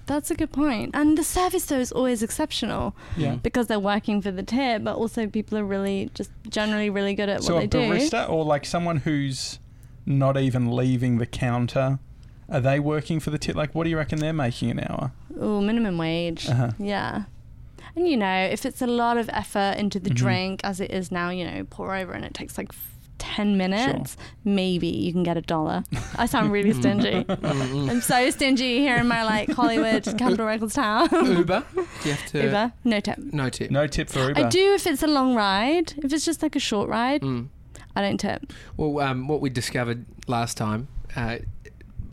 That's 0.06 0.30
a 0.30 0.34
good 0.34 0.50
point. 0.50 0.90
And 0.94 1.16
the 1.16 1.22
service 1.22 1.66
though 1.66 1.78
is 1.78 1.92
always 1.92 2.22
exceptional 2.22 2.96
yeah. 3.16 3.36
because 3.36 3.68
they're 3.68 3.78
working 3.78 4.20
for 4.22 4.32
the 4.32 4.42
tip, 4.42 4.82
but 4.82 4.96
also 4.96 5.26
people 5.28 5.56
are 5.58 5.64
really 5.64 6.10
just 6.14 6.30
generally 6.48 6.90
really 6.90 7.14
good 7.14 7.28
at 7.28 7.44
So 7.44 7.54
what 7.54 7.64
a 7.64 7.68
they 7.68 7.78
do. 7.78 7.86
So 7.86 7.92
a 7.92 8.24
barista 8.24 8.30
or 8.30 8.44
like 8.44 8.64
someone 8.64 8.96
who's 8.98 9.58
not 10.06 10.36
even 10.38 10.72
leaving 10.74 11.18
the 11.18 11.26
counter, 11.26 11.98
are 12.50 12.60
they 12.60 12.80
working 12.80 13.20
for 13.20 13.30
the 13.30 13.38
tip? 13.38 13.56
Like, 13.56 13.74
what 13.74 13.84
do 13.84 13.90
you 13.90 13.96
reckon 13.96 14.18
they're 14.18 14.32
making 14.32 14.70
an 14.70 14.80
hour? 14.80 15.12
Oh, 15.38 15.60
minimum 15.60 15.98
wage. 15.98 16.48
Uh-huh. 16.48 16.72
Yeah. 16.78 17.22
And 17.96 18.06
you 18.08 18.16
know, 18.16 18.44
if 18.50 18.64
it's 18.66 18.82
a 18.82 18.86
lot 18.86 19.16
of 19.18 19.28
effort 19.30 19.76
into 19.78 19.98
the 19.98 20.10
Mhm. 20.10 20.14
drink, 20.14 20.60
as 20.64 20.80
it 20.80 20.90
is 20.90 21.10
now, 21.10 21.30
you 21.30 21.44
know, 21.44 21.64
pour 21.70 21.94
over 21.94 22.12
and 22.12 22.24
it 22.24 22.34
takes 22.34 22.56
like 22.58 22.70
10 23.18 23.56
minutes, 23.58 24.16
maybe 24.44 24.86
you 24.86 25.12
can 25.12 25.22
get 25.22 25.36
a 25.36 25.42
dollar. 25.42 25.84
I 26.16 26.26
sound 26.26 26.52
really 26.52 26.72
stingy. 26.80 27.24
I'm 27.28 28.00
so 28.00 28.30
stingy 28.30 28.78
here 28.78 28.96
in 28.96 29.06
my 29.08 29.22
like 29.24 29.50
Hollywood 29.50 30.04
Capitol 30.16 30.46
Records 30.46 30.74
town. 30.74 31.08
Uber? 31.12 31.64
Do 31.74 31.80
you 32.08 32.14
have 32.14 32.26
to? 32.30 32.42
Uber, 32.44 32.72
no 32.84 33.00
tip. 33.00 33.18
No 33.18 33.48
tip. 33.50 33.70
No 33.70 33.86
tip 33.86 34.08
for 34.08 34.28
Uber. 34.28 34.40
I 34.40 34.48
do 34.48 34.74
if 34.74 34.86
it's 34.86 35.02
a 35.02 35.06
long 35.06 35.34
ride. 35.34 35.92
If 35.98 36.12
it's 36.12 36.24
just 36.24 36.42
like 36.42 36.56
a 36.56 36.60
short 36.60 36.88
ride, 36.88 37.20
Mm. 37.22 37.48
I 37.96 38.02
don't 38.02 38.18
tip. 38.18 38.52
Well, 38.76 39.00
um, 39.00 39.26
what 39.28 39.40
we 39.40 39.50
discovered 39.50 40.06
last 40.28 40.56
time, 40.56 40.86
uh, 41.16 41.38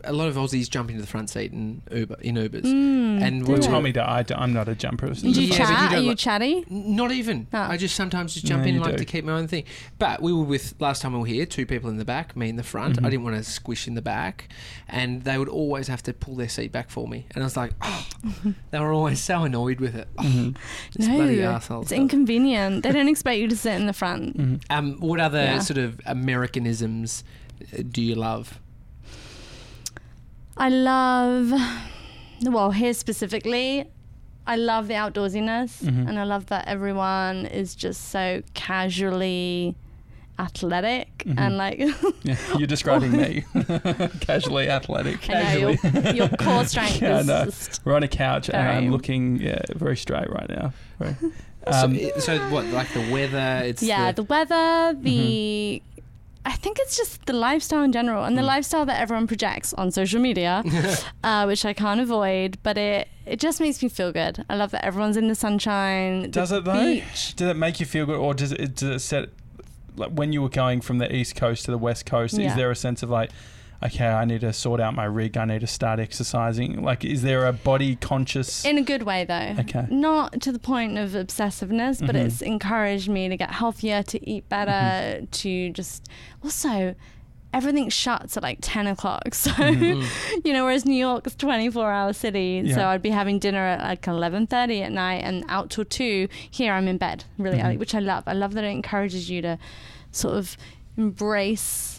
a 0.04 0.12
lot 0.12 0.28
of 0.28 0.36
Aussies 0.36 0.68
jump 0.70 0.90
into 0.90 1.00
the 1.00 1.06
front 1.06 1.30
seat 1.30 1.52
in 1.52 1.82
Uber 1.92 2.16
in 2.20 2.36
Ubers, 2.36 2.62
Mm, 2.64 3.22
and 3.22 3.44
do 3.46 3.52
we 3.52 3.58
they? 3.58 3.66
Tell 3.66 3.80
me 3.82 3.92
that 3.92 4.08
I, 4.08 4.24
am 4.42 4.52
not 4.52 4.68
a 4.68 4.74
jumper. 4.74 5.08
Do 5.12 5.28
you 5.28 5.30
Yeah, 5.30 5.34
but 5.34 5.42
you 5.42 5.52
chat? 5.52 5.92
Are 5.94 6.00
you 6.00 6.08
like- 6.10 6.18
chatty? 6.18 6.64
Not 6.70 7.10
even. 7.12 7.46
Oh. 7.52 7.58
I 7.58 7.76
just 7.76 7.96
sometimes 7.96 8.34
just 8.34 8.46
jump 8.46 8.62
No, 8.64 8.68
in 8.68 8.80
like 8.80 8.92
do. 8.92 8.98
to 8.98 9.04
keep 9.04 9.24
my 9.24 9.32
own 9.32 9.48
thing. 9.48 9.64
But 9.98 10.22
we 10.22 10.32
were 10.32 10.44
with 10.44 10.74
last 10.78 11.02
time 11.02 11.12
we 11.14 11.18
were 11.20 11.26
here, 11.26 11.46
two 11.46 11.66
people 11.66 11.90
in 11.90 11.96
the 11.96 12.04
back, 12.04 12.36
me 12.36 12.48
in 12.48 12.56
the 12.56 12.62
front. 12.62 12.96
Mhm. 13.00 13.06
I 13.06 13.10
didn't 13.10 13.24
want 13.24 13.36
to 13.36 13.42
squish 13.44 13.86
in 13.88 13.94
the 13.94 14.02
back, 14.02 14.48
and 14.88 15.22
they 15.24 15.38
would 15.38 15.48
always 15.48 15.88
have 15.88 16.02
to 16.04 16.12
pull 16.12 16.36
their 16.36 16.48
seat 16.48 16.72
back 16.72 16.90
for 16.90 17.08
me, 17.08 17.26
and 17.34 17.42
I 17.42 17.46
was 17.46 17.56
like, 17.56 17.72
oh, 17.82 18.06
they 18.70 18.78
were 18.78 18.92
always 18.92 19.20
so 19.20 19.42
annoyed 19.44 19.80
with 19.80 19.94
it. 19.94 20.08
Oh, 20.18 20.52
it's 20.94 21.06
no, 21.06 21.14
bloody 21.16 21.42
assholes. 21.42 21.84
it's 21.86 21.92
inconvenient. 21.92 22.82
they 22.82 22.92
don't 22.92 23.08
expect 23.14 23.38
you 23.38 23.48
to 23.48 23.56
sit 23.56 23.74
in 23.74 23.86
the 23.86 23.92
front. 23.92 24.36
Mhm. 24.36 24.62
um, 24.70 24.96
what 25.00 25.20
other 25.20 25.38
Yeah. 25.42 25.58
sort 25.60 25.78
of 25.78 26.00
Americanisms 26.06 27.24
uh, 27.76 27.82
do 27.90 28.02
you 28.02 28.14
love? 28.14 28.60
I 30.58 30.68
love, 30.70 31.52
well, 32.42 32.70
here 32.72 32.92
specifically, 32.94 33.88
I 34.46 34.56
love 34.56 34.88
the 34.88 34.94
outdoorsiness, 34.94 35.82
Mhm. 35.84 36.08
and 36.08 36.18
I 36.18 36.24
love 36.24 36.46
that 36.46 36.66
everyone 36.66 37.46
is 37.46 37.74
just 37.74 38.08
so 38.10 38.42
casually 38.54 39.76
athletic 40.40 41.24
Mhm. 41.26 41.34
and 41.38 41.56
like 41.56 41.78
Yeah, 42.22 42.36
you're 42.56 42.66
describing 42.68 43.10
me. 43.12 43.44
Casually 44.20 44.68
athletic. 44.70 45.28
I 45.28 45.32
know 45.58 45.74
Casually. 45.76 45.78
your, 46.04 46.14
your 46.14 46.28
core 46.36 46.64
strength 46.64 47.02
Yeah, 47.02 47.16
I 47.16 47.20
is 47.20 47.26
know. 47.26 47.44
just 47.46 47.80
We're 47.84 47.94
on 47.96 48.04
a 48.04 48.08
couch 48.08 48.48
and 48.48 48.56
I'm 48.68 48.90
looking 48.92 49.40
yeah, 49.40 49.58
very 49.74 49.96
straight 49.96 50.30
right 50.30 50.48
now. 50.48 50.72
Very- 51.00 51.16
So, 51.70 51.84
Um, 51.84 51.94
i- 51.96 52.18
so 52.20 52.38
what? 52.50 52.66
Like 52.66 52.88
the 52.94 53.10
weather? 53.12 53.62
It's 53.64 53.82
yeah 53.82 54.12
the, 54.12 54.22
the 54.22 54.28
weather 54.28 54.96
the 54.98 55.82
I 56.48 56.56
think 56.56 56.78
it's 56.80 56.96
just 56.96 57.26
the 57.26 57.34
lifestyle 57.34 57.82
in 57.82 57.92
general 57.92 58.24
and 58.24 58.36
the 58.36 58.42
Mm. 58.42 58.46
lifestyle 58.54 58.86
that 58.86 58.98
everyone 59.00 59.26
projects 59.26 59.74
on 59.74 59.90
social 59.90 60.18
media, 60.20 60.62
uh, 61.22 61.44
which 61.44 61.64
I 61.64 61.74
can't 61.74 62.00
avoid. 62.00 62.56
But 62.62 62.76
it 62.78 63.08
it 63.26 63.38
just 63.38 63.60
makes 63.60 63.82
me 63.82 63.88
feel 63.90 64.10
good. 64.12 64.44
I 64.48 64.56
love 64.56 64.70
that 64.70 64.82
everyone's 64.84 65.18
in 65.18 65.28
the 65.28 65.34
sunshine. 65.34 66.30
Does 66.30 66.48
the 66.50 66.56
it 66.58 66.64
though? 66.64 66.84
Beach. 66.94 67.36
Does 67.36 67.48
it 67.50 67.56
make 67.56 67.80
you 67.80 67.86
feel 67.86 68.06
good, 68.06 68.16
or 68.18 68.32
does 68.34 68.52
it, 68.52 68.76
does 68.76 68.88
it 68.96 68.98
set 69.00 69.28
like 69.96 70.10
when 70.12 70.32
you 70.32 70.40
were 70.40 70.48
going 70.48 70.80
from 70.80 70.96
the 70.98 71.14
east 71.14 71.36
coast 71.36 71.66
to 71.66 71.70
the 71.70 71.78
west 71.78 72.06
coast? 72.06 72.34
Yeah. 72.38 72.48
Is 72.50 72.56
there 72.56 72.70
a 72.70 72.76
sense 72.76 73.02
of 73.02 73.10
like, 73.10 73.30
okay, 73.84 74.06
I 74.06 74.24
need 74.24 74.40
to 74.42 74.52
sort 74.52 74.80
out 74.80 74.94
my 74.94 75.04
rig. 75.04 75.36
I 75.36 75.44
need 75.44 75.60
to 75.60 75.66
start 75.66 76.00
exercising. 76.00 76.82
Like, 76.82 77.04
is 77.04 77.22
there 77.22 77.46
a 77.46 77.52
body 77.52 77.96
conscious? 77.96 78.64
In 78.64 78.78
a 78.78 78.82
good 78.82 79.02
way, 79.04 79.24
though. 79.24 79.54
Okay. 79.60 79.86
Not 79.90 80.40
to 80.42 80.52
the 80.52 80.58
point 80.58 80.98
of 80.98 81.10
obsessiveness, 81.10 82.00
but 82.04 82.14
Mhm. 82.16 82.26
it's 82.26 82.42
encouraged 82.42 83.08
me 83.08 83.28
to 83.28 83.36
get 83.36 83.50
healthier, 83.52 84.02
to 84.04 84.28
eat 84.28 84.48
better, 84.48 84.70
Mm-hmm. 84.70 85.24
to 85.26 85.70
just 85.70 86.08
also. 86.42 86.94
Everything 87.50 87.88
shuts 87.88 88.36
at 88.36 88.42
like 88.42 88.58
10 88.60 88.86
o'clock. 88.86 89.22
So, 89.34 89.50
Mhm. 89.52 90.04
you 90.44 90.52
know, 90.52 90.64
whereas 90.64 90.84
New 90.84 90.94
York's 90.98 91.34
24 91.34 91.90
hour 91.90 92.12
city. 92.12 92.70
So 92.74 92.86
I'd 92.86 93.00
be 93.00 93.08
having 93.08 93.38
dinner 93.38 93.64
at 93.64 93.80
like 93.80 94.02
11.30 94.02 94.82
at 94.82 94.92
night 94.92 95.22
and 95.24 95.46
out 95.48 95.70
till 95.70 95.86
2. 95.86 96.28
Here 96.50 96.74
I'm 96.74 96.86
in 96.88 96.98
bed 96.98 97.24
really 97.38 97.58
early, 97.62 97.76
Mhm. 97.76 97.78
which 97.78 97.94
I 97.94 98.00
love. 98.00 98.24
I 98.26 98.34
love 98.34 98.52
that 98.52 98.64
it 98.64 98.68
encourages 98.68 99.30
you 99.30 99.40
to 99.40 99.56
sort 100.12 100.34
of 100.36 100.58
embrace 100.98 101.97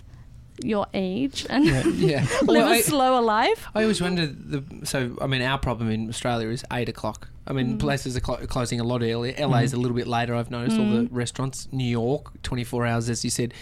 your 0.63 0.87
age 0.93 1.45
and 1.49 1.65
Yeah. 1.65 1.83
yeah. 1.87 2.19
live 2.41 2.47
Well, 2.47 2.67
a 2.67 2.71
I, 2.75 2.81
slower 2.81 3.21
life. 3.21 3.65
I 3.75 3.81
always 3.83 4.01
wonder 4.01 4.25
the. 4.27 4.63
So 4.83 5.17
I 5.21 5.27
mean, 5.27 5.41
our 5.41 5.57
problem 5.57 5.89
in 5.89 6.09
Australia 6.09 6.49
is 6.49 6.63
eight 6.71 6.89
o'clock. 6.89 7.29
I 7.47 7.53
mean, 7.53 7.77
Mm. 7.77 7.79
places 7.79 8.15
are 8.15 8.19
clo- 8.19 8.45
closing 8.47 8.79
a 8.79 8.83
lot 8.83 9.01
earlier. 9.01 9.33
LA 9.37 9.59
is 9.63 9.71
Mhm. 9.71 9.77
a 9.77 9.77
little 9.77 9.95
bit 9.97 10.07
later. 10.07 10.35
I've 10.35 10.51
noticed 10.51 10.77
all 10.77 10.85
the 10.89 11.01
Mm. 11.03 11.07
restaurants. 11.11 11.67
New 11.71 11.83
York, 11.83 12.31
twenty 12.43 12.63
four 12.63 12.85
hours, 12.85 13.09
as 13.09 13.23
you 13.23 13.29
said. 13.31 13.53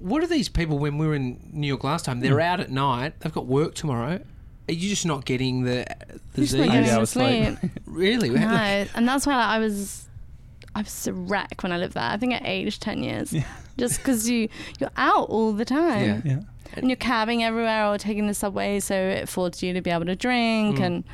What 0.00 0.22
are 0.22 0.26
these 0.26 0.48
people? 0.48 0.78
When 0.78 0.98
we 0.98 1.06
were 1.06 1.14
in 1.14 1.38
New 1.52 1.66
York 1.68 1.84
last 1.84 2.04
time, 2.04 2.20
they're 2.20 2.36
Mm. 2.36 2.42
out 2.44 2.60
at 2.60 2.70
night. 2.70 3.20
They've 3.20 3.32
got 3.32 3.46
work 3.46 3.74
tomorrow. 3.74 4.20
Are 4.68 4.72
you 4.72 4.88
just 4.88 5.06
not 5.06 5.24
getting 5.24 5.64
the 5.64 5.84
the 6.34 6.42
just 6.42 6.52
Z? 6.52 6.58
not 6.58 6.68
Eight 6.68 6.72
getting 6.72 6.90
hours 6.90 7.10
sleep. 7.10 7.58
sleep. 7.58 7.72
Really? 7.86 8.30
No, 8.30 8.40
and 8.94 9.08
that's 9.08 9.26
why 9.26 9.36
like, 9.36 9.46
I 9.46 9.58
was, 9.58 10.06
I 10.74 10.82
was 10.82 11.06
a 11.08 11.12
wreck 11.12 11.62
when 11.62 11.72
I 11.72 11.78
lived 11.78 11.94
there. 11.94 12.04
I 12.04 12.16
think 12.18 12.34
I 12.34 12.40
aged 12.44 12.80
ten 12.82 13.02
years, 13.02 13.32
Yeah. 13.32 13.44
Just 13.80 13.98
because 13.98 14.28
you 14.30 14.48
you're 14.78 14.90
out 14.96 15.28
all 15.28 15.52
the 15.52 15.64
time, 15.64 16.22
Yeah. 16.24 16.32
yeah. 16.32 16.40
and 16.76 16.88
you're 16.88 16.96
cabbing 17.10 17.42
everywhere 17.42 17.86
or 17.88 17.98
taking 17.98 18.26
the 18.28 18.34
subway, 18.34 18.78
so 18.80 18.94
it 18.94 19.24
affords 19.24 19.62
you 19.62 19.72
to 19.72 19.80
be 19.80 19.90
able 19.90 20.06
to 20.06 20.16
drink 20.16 20.78
Mm. 20.78 20.86
and. 20.86 21.04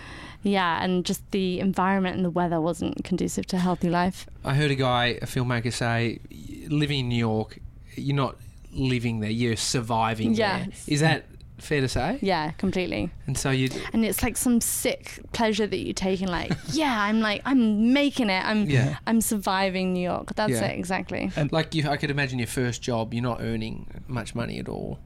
Yeah, 0.42 0.84
and 0.84 1.04
just 1.04 1.28
the 1.32 1.58
environment 1.58 2.14
and 2.16 2.24
the 2.24 2.30
weather 2.30 2.60
wasn't 2.60 3.02
conducive 3.02 3.46
to 3.46 3.56
a 3.56 3.58
healthy 3.58 3.90
life. 3.90 4.28
I 4.44 4.54
heard 4.54 4.70
a 4.70 4.76
guy, 4.76 5.18
a 5.20 5.26
filmmaker, 5.26 5.72
say, 5.72 6.20
living 6.68 7.00
in 7.00 7.08
New 7.08 7.16
York, 7.30 7.58
you're 7.96 8.14
not 8.14 8.36
living 8.72 9.18
there, 9.18 9.30
you're 9.30 9.56
surviving 9.56 10.34
there. 10.34 10.66
Yes. 10.68 10.86
Is 10.86 11.00
that 11.00 11.24
fair 11.58 11.80
to 11.80 11.88
say? 11.88 12.18
Yeah, 12.22 12.50
completely. 12.52 13.10
And 13.26 13.36
so 13.36 13.50
you, 13.50 13.68
And 13.92 14.04
it's 14.04 14.22
like 14.22 14.36
some 14.36 14.60
sick 14.60 15.20
pleasure 15.32 15.66
that 15.66 15.78
you 15.78 15.92
take 15.92 16.20
in, 16.22 16.28
like, 16.28 16.52
yeah, 16.72 17.02
I'm 17.02 17.20
like, 17.20 17.42
I'm 17.44 17.92
making 17.92 18.30
it. 18.30 18.44
I'm, 18.44 18.68
yeah. 18.68 18.98
I'm 19.06 19.20
surviving 19.20 19.92
New 19.92 20.02
York. 20.02 20.34
That's 20.34 20.52
Yeah. 20.52 20.66
it 20.66 20.78
exactly. 20.78 21.30
And 21.36 21.50
like 21.52 21.74
you, 21.74 21.88
I 21.88 21.96
could 21.96 22.10
imagine 22.10 22.38
your 22.38 22.48
first 22.48 22.82
job, 22.82 23.14
you're 23.14 23.22
not 23.22 23.40
earning 23.40 24.02
much 24.06 24.34
money 24.34 24.58
at 24.58 24.68
all. 24.68 24.98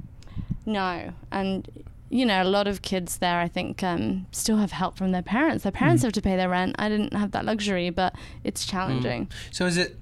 No, 0.67 1.13
and 1.31 1.69
you 2.13 2.27
know, 2.27 2.43
a 2.43 2.45
lot 2.45 2.67
of 2.67 2.83
kids 2.83 3.19
there, 3.19 3.39
I 3.39 3.47
think, 3.47 3.85
um, 3.85 4.27
still 4.33 4.57
have 4.57 4.73
help 4.73 4.99
from 4.99 5.13
their 5.13 5.23
parents. 5.23 5.63
Their 5.63 5.71
parents 5.71 6.03
Mm. 6.03 6.07
have 6.07 6.13
to 6.15 6.23
pay 6.23 6.35
their 6.37 6.49
rent. 6.49 6.75
I 6.77 6.89
didn't 6.89 7.13
have 7.13 7.31
that 7.31 7.45
luxury, 7.45 7.91
but 7.91 8.17
it's 8.43 8.67
challenging. 8.67 9.29
So 9.53 9.67
is 9.67 9.77
it? 9.77 9.97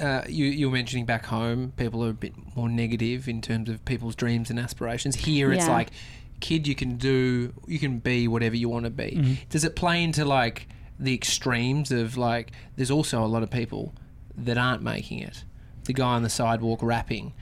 Uh, 0.00 0.22
you 0.28 0.46
you 0.46 0.68
were 0.70 0.74
mentioning 0.76 1.04
back 1.06 1.26
home, 1.26 1.72
people 1.76 2.04
are 2.04 2.10
a 2.10 2.14
bit 2.14 2.32
more 2.56 2.68
negative 2.68 3.28
in 3.28 3.40
terms 3.42 3.68
of 3.68 3.84
people's 3.84 4.14
dreams 4.14 4.50
and 4.50 4.58
aspirations. 4.58 5.16
Here, 5.16 5.52
it's 5.52 5.66
Yeah. 5.66 5.72
like, 5.72 5.90
kid, 6.40 6.66
you 6.66 6.74
can 6.74 6.96
do, 6.96 7.52
you 7.66 7.78
can 7.78 7.98
be 7.98 8.26
whatever 8.28 8.56
you 8.56 8.68
want 8.68 8.84
to 8.84 8.90
be. 8.90 9.12
Mhm. 9.16 9.36
Does 9.48 9.64
it 9.64 9.76
play 9.76 10.02
into 10.02 10.24
like 10.24 10.68
the 10.98 11.14
extremes 11.14 11.90
of 11.90 12.16
like? 12.16 12.52
There's 12.76 12.90
also 12.90 13.24
a 13.24 13.26
lot 13.26 13.42
of 13.42 13.50
people 13.50 13.92
that 14.36 14.56
aren't 14.56 14.82
making 14.82 15.18
it. 15.18 15.44
The 15.84 15.92
guy 15.92 16.14
on 16.14 16.22
the 16.22 16.30
sidewalk 16.30 16.80
rapping, 16.82 17.32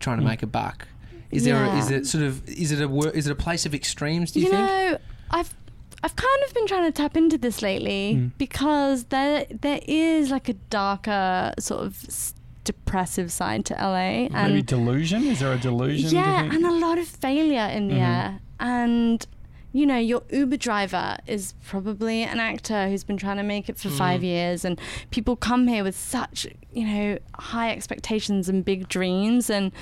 trying 0.00 0.18
to 0.18 0.22
Mm. 0.22 0.28
make 0.28 0.42
a 0.42 0.46
buck. 0.46 0.86
Is 1.30 1.44
there? 1.44 1.64
A, 1.64 1.76
is 1.78 1.90
it 1.90 2.06
sort 2.06 2.22
of? 2.24 2.46
Is 2.48 2.70
it 2.72 2.80
a? 2.80 2.86
wor- 2.88 3.08
Is 3.10 3.26
it 3.26 3.32
a 3.32 3.34
place 3.34 3.66
of 3.66 3.74
extremes? 3.74 4.30
Do 4.32 4.38
you, 4.40 4.46
You, 4.46 4.52
think? 4.52 4.68
know, 4.68 4.98
I've 5.30 5.52
I've 6.02 6.14
kind 6.16 6.42
of 6.46 6.54
been 6.54 6.66
trying 6.66 6.84
to 6.84 6.92
tap 6.92 7.16
into 7.16 7.38
this 7.38 7.62
lately 7.62 8.14
Mm. 8.16 8.30
because 8.38 9.04
there 9.04 9.46
there 9.50 9.80
is 9.86 10.30
like 10.30 10.48
a 10.48 10.54
darker 10.70 11.52
sort 11.58 11.82
of 11.82 12.32
depressive 12.64 13.30
side 13.32 13.64
to 13.66 13.74
LA, 13.74 14.26
and 14.32 14.52
Maybe 14.54 14.62
delusion? 14.62 15.24
Is 15.24 15.38
there 15.40 15.52
a 15.52 15.58
delusion? 15.58 16.10
Yeah, 16.10 16.42
and 16.44 16.64
a 16.66 16.72
lot 16.72 16.98
of 16.98 17.06
failure 17.06 17.66
in 17.72 17.88
the 17.88 17.94
Mhm. 17.94 18.08
air. 18.08 18.40
And 18.60 19.26
you 19.72 19.84
know, 19.84 19.98
your 19.98 20.22
Uber 20.32 20.56
driver 20.56 21.18
is 21.26 21.52
probably 21.66 22.22
an 22.22 22.40
actor 22.40 22.88
who's 22.88 23.04
been 23.04 23.18
trying 23.18 23.36
to 23.36 23.42
make 23.42 23.68
it 23.68 23.76
for 23.78 23.90
five 23.90 24.22
Mm. 24.22 24.24
years, 24.24 24.64
and 24.64 24.80
people 25.10 25.36
come 25.36 25.68
here 25.68 25.84
with 25.84 25.96
such 25.96 26.46
you 26.72 26.86
know 26.86 27.18
high 27.38 27.70
expectations 27.70 28.48
and 28.48 28.64
big 28.64 28.88
dreams, 28.88 29.50
and 29.50 29.72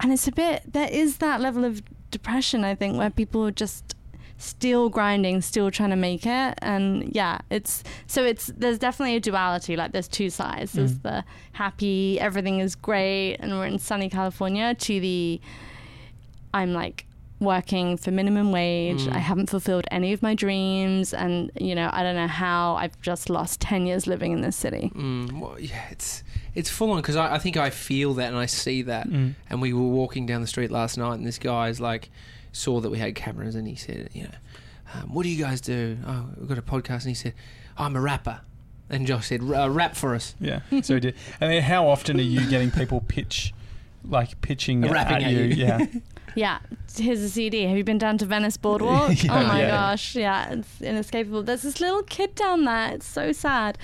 and 0.00 0.12
it's 0.12 0.26
a 0.28 0.32
bit 0.32 0.62
there 0.72 0.88
is 0.90 1.18
that 1.18 1.40
level 1.40 1.64
of 1.64 1.82
depression 2.10 2.64
I 2.64 2.74
think 2.74 2.96
where 2.96 3.10
people 3.10 3.44
are 3.46 3.50
just 3.50 3.94
still 4.38 4.88
grinding 4.90 5.40
still 5.40 5.70
trying 5.70 5.90
to 5.90 5.96
make 5.96 6.26
it 6.26 6.54
and 6.62 7.14
yeah 7.14 7.38
it's 7.50 7.82
so 8.06 8.22
it's 8.22 8.48
there's 8.56 8.78
definitely 8.78 9.16
a 9.16 9.20
duality 9.20 9.76
like 9.76 9.92
there's 9.92 10.08
two 10.08 10.28
sides 10.28 10.72
there's 10.72 10.92
Mm. 10.92 11.02
the 11.02 11.24
happy 11.52 12.20
everything 12.20 12.60
is 12.60 12.74
great 12.74 13.36
and 13.40 13.52
we're 13.52 13.66
in 13.66 13.78
sunny 13.78 14.10
california 14.10 14.74
to 14.74 15.00
the 15.00 15.40
i'm 16.52 16.72
like 16.72 17.06
working 17.38 17.98
for 17.98 18.10
minimum 18.10 18.50
wage 18.50 19.02
Mm. 19.02 19.12
i 19.14 19.18
haven't 19.18 19.50
fulfilled 19.50 19.84
any 19.90 20.12
of 20.14 20.22
my 20.22 20.34
dreams 20.34 21.12
and 21.12 21.50
you 21.58 21.74
know 21.74 21.90
i 21.92 22.02
don't 22.02 22.14
know 22.16 22.26
how 22.26 22.76
i've 22.76 22.98
just 23.02 23.28
lost 23.28 23.60
10 23.60 23.84
years 23.86 24.06
living 24.06 24.32
in 24.32 24.40
this 24.40 24.56
city 24.56 24.90
Mm, 24.94 25.40
well, 25.40 25.58
yeah, 25.60 25.84
it's 25.90 26.22
it's 26.54 26.70
full 26.70 26.90
on 26.92 26.96
because 27.02 27.16
I, 27.16 27.34
I 27.34 27.38
think 27.38 27.58
I 27.58 27.68
feel 27.68 28.14
that 28.14 28.28
and 28.28 28.36
I 28.38 28.46
see 28.46 28.80
that. 28.82 29.06
Mm. 29.08 29.34
And 29.50 29.60
we 29.60 29.74
were 29.74 29.82
walking 29.82 30.24
down 30.24 30.40
the 30.40 30.46
street 30.46 30.70
last 30.70 30.96
night, 30.96 31.16
and 31.16 31.26
this 31.26 31.38
guy 31.38 31.68
is 31.68 31.80
like 31.82 32.08
saw 32.56 32.80
that 32.80 32.90
we 32.90 32.98
had 32.98 33.14
cameras, 33.14 33.54
and 33.54 33.66
he 33.68 33.74
said, 33.76 34.08
you 34.12 34.24
know, 34.24 34.30
um, 34.94 35.12
what 35.12 35.22
do 35.24 35.28
you 35.28 35.42
guys 35.42 35.60
do? 35.60 35.98
Oh, 36.06 36.26
we've 36.38 36.48
got 36.48 36.58
a 36.58 36.62
podcast, 36.62 37.02
and 37.02 37.08
he 37.08 37.14
said, 37.14 37.34
I'm 37.76 37.96
a 37.96 38.00
rapper. 38.00 38.40
And 38.88 39.06
Josh 39.06 39.26
said, 39.28 39.42
uh, 39.42 39.68
rap 39.68 39.96
for 39.96 40.14
us. 40.14 40.34
Yeah. 40.40 40.60
So 40.82 40.94
we 40.94 41.00
did. 41.00 41.16
And 41.40 41.50
then 41.52 41.62
how 41.62 41.88
often 41.88 42.18
are 42.18 42.22
you 42.22 42.48
getting 42.48 42.70
people 42.70 43.00
pitch, 43.00 43.52
like 44.04 44.40
pitching 44.40 44.84
at, 44.84 44.90
Rapping 44.92 45.24
at 45.24 45.32
you? 45.32 45.38
you. 45.40 45.54
Yeah. 45.54 45.86
Yeah, 46.34 46.58
here's 46.94 47.22
a 47.22 47.30
CD. 47.30 47.62
Have 47.62 47.78
you 47.78 47.84
been 47.84 47.96
down 47.96 48.18
to 48.18 48.26
Venice 48.26 48.58
Boardwalk? 48.58 49.08
Yeah, 49.24 49.40
oh 49.40 49.46
my 49.46 49.60
yeah. 49.62 49.70
gosh, 49.70 50.14
yeah, 50.14 50.50
it's 50.52 50.82
inescapable. 50.82 51.42
There's 51.42 51.62
this 51.62 51.80
little 51.80 52.02
kid 52.02 52.34
down 52.34 52.66
there. 52.66 52.92
It's 52.92 53.06
so 53.06 53.32
sad. 53.32 53.78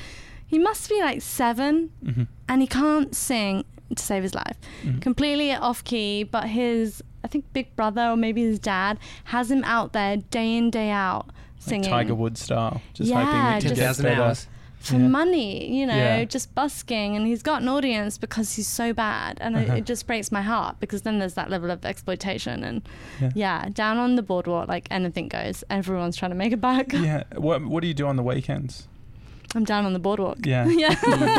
He 0.46 0.58
must 0.58 0.90
be 0.90 1.00
like 1.00 1.22
seven, 1.22 1.92
hmm 2.04 2.24
and 2.50 2.60
he 2.60 2.66
can't 2.66 3.14
sing 3.16 3.64
to 3.96 4.02
save 4.02 4.22
his 4.22 4.34
life. 4.34 4.58
Mhm. 4.84 5.00
Completely 5.00 5.50
off 5.54 5.82
key, 5.82 6.24
but 6.24 6.44
his, 6.50 7.02
I 7.24 7.28
think, 7.28 7.44
big 7.52 7.74
brother 7.76 8.02
or 8.10 8.16
maybe 8.16 8.42
his 8.42 8.58
dad 8.58 8.98
has 9.24 9.50
him 9.50 9.62
out 9.64 9.92
there 9.92 10.16
day 10.16 10.56
in 10.56 10.70
day 10.70 10.90
out 10.90 11.26
Like 11.26 11.34
singing 11.58 11.90
Tiger 11.90 12.14
Woods 12.14 12.40
style. 12.42 12.80
Just 12.94 13.10
Yeah, 13.10 13.24
hoping 13.24 13.54
he 13.54 13.60
just- 13.74 13.80
can 13.80 14.02
get 14.02 14.02
better. 14.16 14.22
hours. 14.22 14.48
for 14.80 14.96
Yeah. 14.96 15.06
money, 15.06 15.72
you 15.72 15.86
know, 15.86 15.94
Yeah. 15.94 16.24
just 16.24 16.52
busking, 16.56 17.14
and 17.14 17.24
he's 17.24 17.40
got 17.40 17.62
an 17.62 17.68
audience 17.68 18.18
because 18.18 18.56
he's 18.56 18.66
so 18.66 18.92
bad, 18.92 19.38
and 19.40 19.54
Uh-huh. 19.54 19.74
it, 19.74 19.78
it 19.78 19.86
just 19.86 20.08
breaks 20.08 20.32
my 20.32 20.42
heart 20.42 20.74
because 20.80 21.02
then 21.02 21.20
there's 21.20 21.34
that 21.34 21.48
level 21.48 21.70
of 21.70 21.84
exploitation, 21.84 22.64
and 22.64 22.82
Yeah. 23.20 23.30
yeah, 23.36 23.68
down 23.72 23.98
on 23.98 24.16
the 24.16 24.22
boardwalk, 24.22 24.66
like 24.66 24.88
anything 24.90 25.28
goes. 25.28 25.62
Everyone's 25.70 26.16
trying 26.16 26.32
to 26.32 26.36
make 26.36 26.52
a 26.52 26.56
buck. 26.56 26.92
Yeah. 26.92 27.22
What 27.36 27.64
What 27.64 27.82
do 27.82 27.86
you 27.86 27.94
do 27.94 28.08
on 28.08 28.16
the 28.16 28.24
weekends? 28.24 28.88
I'm 29.54 29.62
down 29.64 29.86
on 29.86 29.92
the 29.92 30.00
boardwalk. 30.00 30.38
Yeah. 30.44 30.66
yeah. 30.68 30.96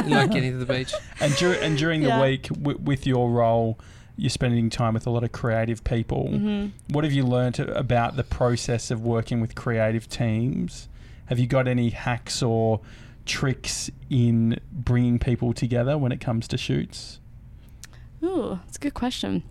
Like 0.08 0.32
getting 0.32 0.52
to 0.54 0.58
the 0.58 0.65
beach. 0.65 0.93
And, 1.19 1.36
dur- 1.36 1.60
and 1.62 1.78
during 1.78 2.00
the 2.00 2.08
Yeah. 2.15 2.22
week, 2.22 2.43
w- 2.48 2.80
with 2.82 3.06
your 3.06 3.30
role, 3.30 3.78
you're 4.15 4.30
spending 4.30 4.69
time 4.69 4.93
with 4.93 5.08
a 5.08 5.10
lot 5.10 5.23
of 5.23 5.32
creative 5.32 5.84
people. 5.84 6.28
hmm 6.28 6.67
What 6.89 7.04
have 7.04 7.13
you 7.13 7.23
learnt 7.23 7.60
about 7.60 8.15
the 8.15 8.23
process 8.23 8.91
of 8.91 9.02
working 9.02 9.41
with 9.41 9.56
creative 9.56 10.08
teams? 10.10 10.88
Have 11.28 11.39
you 11.39 11.47
got 11.47 11.67
any 11.67 11.89
hacks 11.89 12.43
or 12.43 12.82
tricks 13.26 13.89
in 14.10 14.60
bringing 14.71 15.17
people 15.19 15.54
together 15.54 15.97
when 15.97 16.12
it 16.12 16.19
comes 16.19 16.47
to 16.49 16.58
shoots? 16.58 17.19
Ooh, 18.23 18.60
that's 18.65 18.78
a 18.78 18.80
good 18.80 18.93
question. 18.93 19.43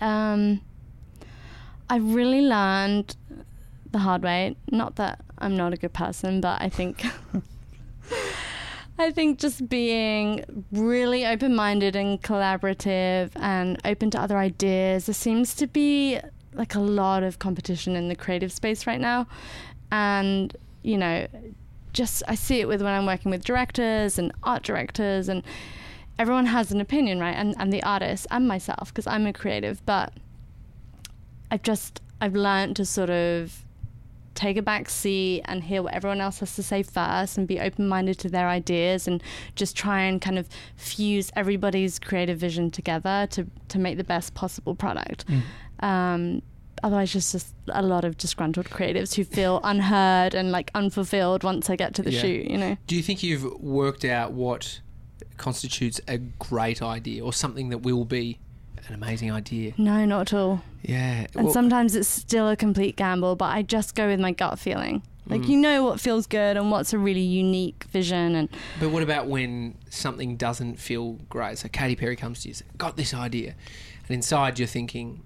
Um, 0.00 0.60
I 1.90 1.96
really 1.96 2.40
learned 2.40 3.16
the 3.90 3.98
hard 3.98 4.22
way. 4.22 4.56
Not 4.70 4.96
that 4.96 5.20
I'm 5.38 5.56
not 5.56 5.74
a 5.74 5.76
good 5.76 5.92
person, 5.92 6.40
but 6.40 6.60
I 6.62 6.68
think 6.68 7.04
I 9.02 9.10
think 9.10 9.38
just 9.38 9.68
being 9.68 10.64
really 10.70 11.26
open 11.26 11.54
minded 11.54 11.96
and 11.96 12.22
collaborative 12.22 13.30
and 13.36 13.80
open 13.84 14.10
to 14.12 14.20
other 14.20 14.38
ideas. 14.38 15.06
There 15.06 15.14
seems 15.14 15.54
to 15.56 15.66
be 15.66 16.18
like 16.54 16.74
a 16.74 16.80
lot 16.80 17.22
of 17.22 17.38
competition 17.38 17.96
in 17.96 18.08
the 18.08 18.14
creative 18.14 18.52
space 18.52 18.86
right 18.86 19.00
now. 19.00 19.26
And, 19.90 20.56
you 20.82 20.96
know, 20.96 21.26
just 21.92 22.22
I 22.28 22.34
see 22.34 22.60
it 22.60 22.68
with 22.68 22.80
when 22.80 22.92
I'm 22.92 23.06
working 23.06 23.30
with 23.30 23.44
directors 23.44 24.18
and 24.18 24.32
art 24.42 24.62
directors 24.62 25.28
and 25.28 25.42
everyone 26.18 26.46
has 26.46 26.70
an 26.72 26.80
opinion, 26.80 27.20
right? 27.20 27.36
And 27.36 27.54
and 27.58 27.72
the 27.72 27.82
artist 27.82 28.26
and 28.30 28.46
myself 28.48 28.88
because 28.88 29.06
I'm 29.06 29.26
a 29.26 29.32
creative, 29.32 29.84
but 29.84 30.12
I've 31.50 31.62
just 31.62 32.00
I've 32.20 32.34
learned 32.34 32.76
to 32.76 32.84
sort 32.84 33.10
of 33.10 33.64
take 34.34 34.56
a 34.56 34.62
back 34.62 34.88
seat 34.88 35.42
and 35.44 35.64
hear 35.64 35.82
what 35.82 35.94
everyone 35.94 36.20
else 36.20 36.40
has 36.40 36.54
to 36.56 36.62
say 36.62 36.82
first 36.82 37.36
and 37.38 37.46
be 37.46 37.60
open 37.60 37.88
minded 37.88 38.18
to 38.20 38.28
their 38.28 38.48
ideas 38.48 39.06
and 39.06 39.22
just 39.56 39.76
try 39.76 40.00
and 40.00 40.20
kind 40.20 40.38
of 40.38 40.48
fuse 40.76 41.30
everybody's 41.36 41.98
creative 41.98 42.38
vision 42.38 42.70
together 42.70 43.26
to, 43.30 43.46
to 43.68 43.78
make 43.78 43.96
the 43.96 44.04
best 44.04 44.34
possible 44.34 44.74
product. 44.74 45.26
Mm. 45.26 45.42
Um, 45.86 46.42
otherwise, 46.82 47.12
just, 47.12 47.32
just 47.32 47.54
a 47.68 47.82
lot 47.82 48.04
of 48.04 48.16
disgruntled 48.16 48.66
creatives 48.70 49.14
who 49.14 49.24
feel 49.24 49.60
unheard 49.64 50.34
and 50.34 50.50
like 50.50 50.70
unfulfilled 50.74 51.44
once 51.44 51.68
I 51.70 51.76
get 51.76 51.94
to 51.94 52.02
the 52.02 52.12
Yeah. 52.12 52.20
shoot, 52.20 52.46
you 52.46 52.58
know? 52.58 52.76
Do 52.86 52.96
you 52.96 53.02
think 53.02 53.22
you've 53.22 53.44
worked 53.60 54.04
out 54.04 54.32
what 54.32 54.80
constitutes 55.36 56.00
a 56.08 56.18
great 56.18 56.82
idea 56.82 57.24
or 57.24 57.32
something 57.32 57.68
that 57.70 57.78
will 57.78 58.04
be 58.04 58.38
an 58.88 58.94
amazing 58.94 59.30
idea? 59.32 59.72
No, 59.78 60.04
not 60.04 60.32
at 60.32 60.34
all. 60.34 60.62
Yeah. 60.82 61.26
And 61.34 61.44
well- 61.46 61.52
sometimes 61.52 61.94
it's 61.94 62.08
still 62.08 62.48
a 62.48 62.56
complete 62.56 62.96
gamble, 62.96 63.36
but 63.36 63.46
I 63.46 63.62
just 63.62 63.94
go 63.94 64.06
with 64.08 64.20
my 64.20 64.32
gut 64.32 64.58
feeling. 64.58 65.02
Like 65.26 65.42
Mm. 65.42 65.48
you 65.50 65.56
know 65.58 65.84
what 65.84 66.00
feels 66.00 66.26
good 66.26 66.56
and 66.56 66.72
what's 66.72 66.92
a 66.92 66.98
really 66.98 67.20
unique 67.20 67.84
vision 67.92 68.34
and 68.34 68.48
But 68.80 68.90
what 68.90 69.04
about 69.04 69.28
when 69.28 69.76
something 69.88 70.36
doesn't 70.36 70.80
feel 70.80 71.12
great? 71.28 71.58
So 71.58 71.68
Katy 71.68 71.94
Perry 71.94 72.16
comes 72.16 72.40
to 72.42 72.48
you, 72.48 72.50
and 72.52 72.56
says, 72.56 72.66
got 72.76 72.96
this 72.96 73.14
idea, 73.14 73.54
and 74.08 74.10
inside 74.16 74.58
you're 74.58 74.66
thinking, 74.66 75.22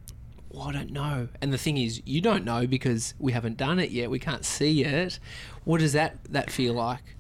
"Well, 0.50 0.68
I 0.68 0.72
don't 0.72 0.90
know." 0.92 1.28
And 1.40 1.50
the 1.50 1.56
thing 1.58 1.78
is, 1.78 2.02
you 2.04 2.20
don't 2.20 2.44
know 2.44 2.66
because 2.66 3.14
we 3.18 3.32
haven't 3.32 3.56
done 3.56 3.78
it 3.78 3.90
yet. 3.90 4.10
We 4.10 4.18
can't 4.18 4.44
see 4.44 4.84
it. 4.84 5.18
What 5.64 5.80
does 5.80 5.94
that 5.94 6.18
that 6.28 6.50
feel 6.50 6.74
like? 6.74 7.15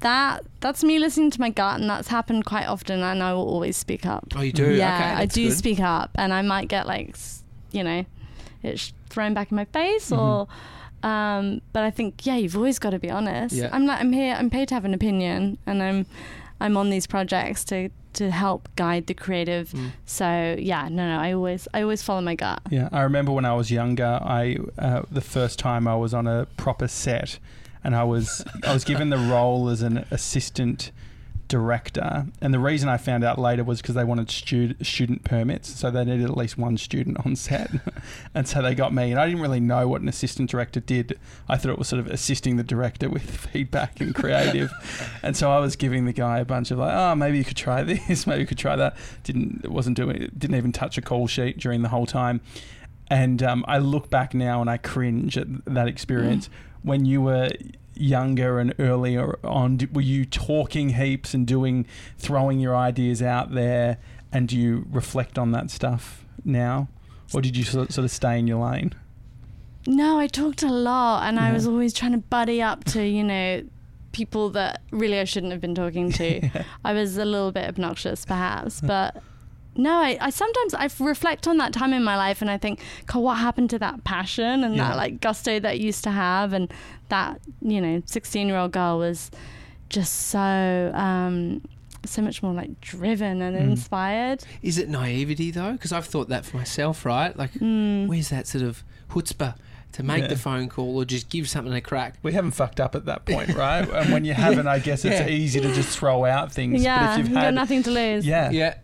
That 0.00 0.44
that's 0.60 0.82
me 0.84 0.98
listening 0.98 1.30
to 1.32 1.40
my 1.40 1.50
gut 1.50 1.80
and 1.80 1.88
that's 1.88 2.08
happened 2.08 2.44
quite 2.44 2.66
often 2.66 3.00
and 3.02 3.22
I 3.22 3.32
will 3.34 3.48
always 3.48 3.76
speak 3.76 4.06
up. 4.06 4.26
Oh, 4.36 4.40
you 4.42 4.52
do. 4.52 4.74
yeah, 4.74 4.96
okay, 5.12 5.22
I 5.22 5.26
do 5.26 5.48
good. 5.48 5.56
speak 5.56 5.80
up 5.80 6.10
and 6.14 6.32
I 6.32 6.42
might 6.42 6.68
get 6.68 6.86
like 6.86 7.16
you 7.72 7.82
know 7.84 8.04
it's 8.62 8.92
thrown 9.10 9.34
back 9.34 9.50
in 9.50 9.56
my 9.56 9.64
face 9.66 10.10
Mm-hmm. 10.10 10.20
or 10.20 10.48
um 11.08 11.60
but 11.72 11.84
I 11.84 11.90
think 11.90 12.26
yeah, 12.26 12.36
you've 12.36 12.56
always 12.56 12.78
got 12.78 12.90
to 12.90 12.98
be 12.98 13.10
honest. 13.10 13.54
Yeah. 13.54 13.70
I'm 13.72 13.86
like 13.86 14.00
I'm 14.00 14.12
here 14.12 14.34
I'm 14.38 14.50
paid 14.50 14.68
to 14.68 14.74
have 14.74 14.84
an 14.84 14.94
opinion 14.94 15.58
and 15.66 15.82
I'm 15.82 16.06
I'm 16.60 16.76
on 16.76 16.90
these 16.90 17.06
projects 17.06 17.64
to 17.66 17.90
to 18.14 18.30
help 18.32 18.68
guide 18.74 19.06
the 19.06 19.14
creative. 19.14 19.70
Mm. 19.70 19.92
So 20.06 20.56
yeah, 20.58 20.88
no 20.88 21.06
no, 21.08 21.20
I 21.20 21.32
always 21.32 21.68
I 21.72 21.82
always 21.82 22.02
follow 22.02 22.20
my 22.20 22.34
gut. 22.34 22.60
Yeah, 22.70 22.88
I 22.90 23.02
remember 23.02 23.30
when 23.32 23.44
I 23.44 23.54
was 23.54 23.70
younger, 23.70 24.18
I 24.22 24.56
uh, 24.78 25.02
the 25.10 25.20
first 25.20 25.58
time 25.60 25.86
I 25.86 25.94
was 25.94 26.12
on 26.14 26.26
a 26.26 26.46
proper 26.56 26.88
set, 26.88 27.38
and 27.88 27.96
I 27.96 28.04
was 28.04 28.44
I 28.64 28.74
was 28.74 28.84
given 28.84 29.08
the 29.08 29.16
role 29.16 29.70
as 29.70 29.80
an 29.80 30.04
assistant 30.10 30.92
director, 31.48 32.26
and 32.38 32.52
the 32.52 32.58
reason 32.58 32.86
I 32.86 32.98
found 32.98 33.24
out 33.24 33.38
later 33.38 33.64
was 33.64 33.80
because 33.80 33.94
they 33.94 34.04
wanted 34.04 34.30
stud- 34.30 34.76
student 34.86 35.24
permits, 35.24 35.74
so 35.74 35.90
they 35.90 36.04
needed 36.04 36.24
at 36.24 36.36
least 36.36 36.58
one 36.58 36.76
student 36.76 37.16
on 37.24 37.34
set, 37.34 37.70
and 38.34 38.46
so 38.46 38.60
they 38.60 38.74
got 38.74 38.92
me, 38.92 39.10
and 39.10 39.18
I 39.18 39.24
didn't 39.24 39.40
really 39.40 39.58
know 39.58 39.88
what 39.88 40.02
an 40.02 40.08
assistant 40.08 40.50
director 40.50 40.80
did. 40.80 41.18
I 41.48 41.56
thought 41.56 41.70
it 41.70 41.78
was 41.78 41.88
sort 41.88 42.00
of 42.00 42.08
assisting 42.08 42.56
the 42.56 42.62
director 42.62 43.08
with 43.08 43.22
feedback 43.52 44.02
and 44.02 44.14
creative, 44.14 44.70
and 45.22 45.34
so 45.34 45.50
I 45.50 45.58
was 45.58 45.74
giving 45.74 46.04
the 46.04 46.12
guy 46.12 46.40
a 46.40 46.44
bunch 46.44 46.70
of 46.70 46.76
like, 46.76 46.92
oh, 46.92 47.14
maybe 47.14 47.38
you 47.38 47.44
could 47.44 47.56
try 47.56 47.82
this, 47.84 48.26
maybe 48.26 48.42
you 48.42 48.46
could 48.46 48.58
try 48.58 48.76
that. 48.76 48.98
Didn't 49.24 49.66
wasn't 49.66 49.96
doing 49.96 50.30
didn't 50.36 50.56
even 50.56 50.72
touch 50.72 50.98
a 50.98 51.00
call 51.00 51.26
sheet 51.26 51.56
during 51.56 51.80
the 51.80 51.88
whole 51.88 52.04
time. 52.04 52.42
And 53.10 53.42
um, 53.42 53.64
I 53.66 53.78
look 53.78 54.10
back 54.10 54.34
now 54.34 54.60
and 54.60 54.68
I 54.68 54.76
cringe 54.76 55.38
at 55.38 55.46
that 55.64 55.88
experience. 55.88 56.50
When 56.82 57.04
you 57.04 57.22
were 57.22 57.50
younger 57.94 58.58
and 58.58 58.74
earlier 58.78 59.38
on, 59.44 59.80
were 59.92 60.00
you 60.00 60.24
talking 60.24 60.90
heaps 60.90 61.34
and 61.34 61.46
doing, 61.46 61.86
throwing 62.18 62.60
your 62.60 62.76
ideas 62.76 63.22
out 63.22 63.52
there? 63.52 63.98
And 64.32 64.48
do 64.48 64.56
you 64.56 64.86
reflect 64.90 65.38
on 65.38 65.52
that 65.52 65.70
stuff 65.70 66.24
now? 66.44 66.88
Or 67.34 67.40
did 67.42 67.56
you 67.56 67.64
sort 67.64 67.92
sort 67.92 68.04
of 68.04 68.10
stay 68.10 68.38
in 68.38 68.46
your 68.46 68.64
lane? 68.64 68.94
No, 69.86 70.18
I 70.18 70.26
talked 70.26 70.62
a 70.62 70.70
lot, 70.72 71.26
and 71.26 71.38
I 71.38 71.52
was 71.52 71.66
always 71.66 71.92
trying 71.94 72.12
to 72.12 72.18
buddy 72.18 72.60
up 72.60 72.84
to 72.84 73.06
you 73.06 73.24
know 73.24 73.62
people 74.12 74.50
that 74.50 74.82
really 74.90 75.18
I 75.18 75.24
shouldn't 75.24 75.52
have 75.52 75.60
been 75.60 75.74
talking 75.74 76.10
to. 76.12 76.64
I 76.84 76.92
was 76.92 77.16
a 77.16 77.24
little 77.24 77.52
bit 77.52 77.68
obnoxious, 77.68 78.24
perhaps, 78.24 78.80
but 78.80 79.22
no, 79.78 79.92
I, 79.94 80.18
I 80.20 80.30
sometimes 80.30 80.74
I 80.74 80.88
reflect 81.00 81.48
on 81.48 81.56
that 81.58 81.72
time 81.72 81.94
in 81.94 82.04
my 82.04 82.16
life, 82.16 82.42
and 82.42 82.50
I 82.50 82.58
think, 82.58 82.80
God, 83.06 83.20
what 83.20 83.34
happened 83.38 83.70
to 83.70 83.78
that 83.78 84.04
passion 84.04 84.62
and 84.64 84.76
Yeah. 84.76 84.88
that 84.88 84.96
like 84.96 85.20
gusto 85.20 85.58
that 85.60 85.70
I 85.70 85.72
used 85.72 86.04
to 86.04 86.10
have, 86.10 86.52
and 86.52 86.70
that 87.08 87.40
you 87.62 87.80
know, 87.80 88.02
sixteen-year-old 88.04 88.72
girl 88.72 88.98
was 88.98 89.30
just 89.88 90.12
so. 90.28 90.92
Um, 90.94 91.62
so 92.06 92.22
much 92.22 92.42
more 92.42 92.52
like 92.54 92.80
driven 92.80 93.42
and 93.42 93.56
Mm. 93.56 93.70
inspired. 93.72 94.42
Is 94.62 94.78
it 94.78 94.88
naivety 94.88 95.50
though? 95.50 95.72
Because 95.72 95.92
I've 95.92 96.06
thought 96.06 96.28
that 96.30 96.46
for 96.46 96.56
myself, 96.56 97.04
right? 97.04 97.36
Like, 97.36 97.52
Mm. 97.54 98.06
where's 98.06 98.28
that 98.30 98.46
sort 98.46 98.62
of 98.64 98.82
chutzpah 99.10 99.54
to 99.92 100.02
make 100.02 100.22
Yeah. 100.22 100.28
the 100.28 100.36
phone 100.36 100.68
call 100.68 100.96
or 100.96 101.04
just 101.04 101.28
give 101.28 101.48
something 101.50 101.74
a 101.74 101.80
crack? 101.82 102.14
We 102.22 102.32
haven't 102.32 102.52
fucked 102.52 102.78
up 102.80 102.94
at 102.94 103.04
that 103.06 103.26
point, 103.26 103.54
right? 103.54 103.86
and 103.90 104.12
when 104.12 104.24
you 104.24 104.32
haven't, 104.32 104.68
I 104.68 104.78
guess 104.78 105.04
it's 105.04 105.20
Yeah. 105.20 105.28
easy 105.28 105.60
to 105.60 105.74
just 105.74 105.98
throw 105.98 106.24
out 106.24 106.50
things. 106.52 106.82
Yeah, 106.82 106.98
but 107.00 107.12
if 107.12 107.18
you've 107.18 107.28
you've 107.30 107.34
got 107.42 107.52
nothing 107.52 107.82
to 107.82 107.90
lose. 107.90 108.24
yeah, 108.24 108.50
Yeah. 108.50 108.74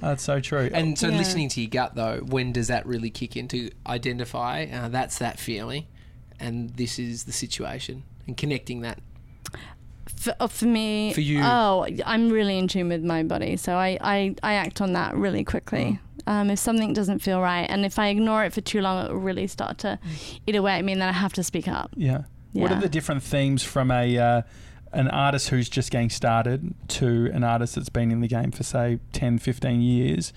That's 0.00 0.22
so 0.22 0.40
true. 0.40 0.70
And 0.72 0.98
so, 0.98 1.08
Yeah. 1.08 1.16
listening 1.18 1.48
to 1.50 1.60
your 1.60 1.70
gut, 1.70 1.94
though, 1.94 2.18
when 2.26 2.52
does 2.52 2.68
that 2.68 2.86
really 2.86 3.10
kick 3.10 3.36
in 3.36 3.48
to 3.48 3.70
identify 3.86 4.64
uh, 4.64 4.88
that's 4.88 5.18
that 5.18 5.38
feeling, 5.38 5.86
and 6.38 6.70
this 6.70 6.98
is 6.98 7.24
the 7.24 7.32
situation, 7.32 8.02
and 8.26 8.36
connecting 8.36 8.80
that? 8.80 8.98
For, 10.16 10.34
uh, 10.40 10.48
for 10.48 10.66
me, 10.66 11.12
For 11.14 11.20
you. 11.20 11.40
oh, 11.42 11.86
I'm 12.04 12.28
really 12.30 12.58
in 12.58 12.68
tune 12.68 12.88
with 12.88 13.02
my 13.02 13.22
body, 13.22 13.56
so 13.56 13.74
I, 13.74 13.96
I, 14.00 14.34
I 14.42 14.54
act 14.54 14.80
on 14.80 14.92
that 14.92 15.14
really 15.16 15.44
quickly. 15.44 15.98
Um, 16.26 16.50
if 16.50 16.58
something 16.58 16.92
doesn't 16.92 17.20
feel 17.20 17.40
right, 17.40 17.66
and 17.68 17.86
if 17.86 17.98
I 17.98 18.08
ignore 18.08 18.44
it 18.44 18.52
for 18.52 18.60
too 18.60 18.80
long, 18.82 19.06
it 19.06 19.12
will 19.12 19.20
really 19.20 19.46
start 19.46 19.78
to 19.78 19.98
eat 20.46 20.54
away 20.56 20.72
at 20.72 20.84
me, 20.84 20.92
and 20.92 21.00
then 21.00 21.08
I 21.08 21.12
have 21.12 21.32
to 21.34 21.42
speak 21.42 21.68
up. 21.68 21.90
Yeah. 21.96 22.22
What 22.52 22.72
are 22.72 22.80
the 22.80 22.88
different 22.88 23.22
themes 23.22 23.62
from 23.62 23.90
a 23.90 24.18
uh, 24.18 24.42
an 24.92 25.08
artist 25.08 25.48
who's 25.50 25.68
just 25.68 25.90
getting 25.90 26.10
started 26.10 26.74
to 26.88 27.30
an 27.32 27.44
artist 27.44 27.76
that's 27.76 27.88
been 27.88 28.10
in 28.10 28.20
the 28.20 28.28
game 28.28 28.50
for 28.50 28.62
say 28.62 28.98
10, 29.12 29.38
15 29.38 29.80
years? 29.80 30.32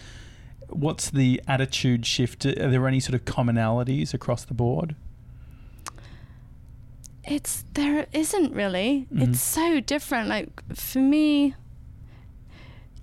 What's 0.70 1.10
the 1.10 1.42
attitude 1.48 2.06
shift? 2.06 2.46
Are 2.46 2.70
there 2.70 2.88
any 2.88 3.00
sort 3.00 3.16
of 3.16 3.26
commonalities 3.26 4.14
across 4.14 4.46
the 4.46 4.54
board? 4.54 4.96
It's 7.26 7.64
there 7.74 8.08
isn't 8.12 8.54
really. 8.54 9.08
Mhm. 9.14 9.30
It's 9.30 9.42
so 9.42 9.80
different. 9.80 10.28
Like 10.30 10.50
for 10.76 11.00
me, 11.00 11.56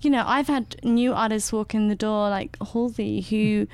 you 0.02 0.10
know, 0.10 0.24
I've 0.26 0.46
had 0.48 0.76
new 0.84 1.12
artists 1.14 1.52
walk 1.52 1.74
in 1.74 1.88
the 1.88 1.94
door, 1.94 2.28
like 2.28 2.56
Halsey, 2.72 3.22
who 3.22 3.66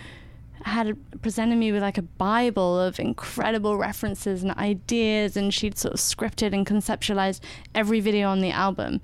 had 0.67 0.97
presented 1.23 1.57
me 1.57 1.71
with 1.71 1.81
like 1.81 1.97
a 1.97 2.03
bible 2.03 2.81
of 2.81 2.99
incredible 2.99 3.77
references 3.77 4.43
and 4.43 4.51
ideas, 4.53 5.37
and 5.37 5.55
she'd 5.55 5.79
sort 5.79 5.95
of 5.95 6.01
scripted 6.01 6.53
and 6.53 6.67
conceptualized 6.67 7.41
every 7.75 8.01
video 8.01 8.29
on 8.29 8.41
the 8.41 8.51
album, 8.51 9.01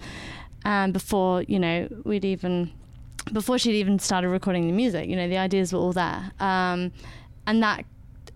um, 0.65 0.91
before 0.91 1.43
you 1.43 1.61
know 1.61 1.89
we'd 2.05 2.25
even 2.25 2.73
before 3.33 3.59
she'd 3.59 3.77
even 3.77 4.01
started 4.01 4.29
recording 4.29 4.67
the 4.67 4.73
music. 4.73 5.09
You 5.09 5.15
know, 5.15 5.29
the 5.29 5.39
ideas 5.39 5.73
were 5.73 5.79
all 5.79 5.93
there, 5.93 6.33
um, 6.41 6.91
and 7.47 7.63
that 7.63 7.85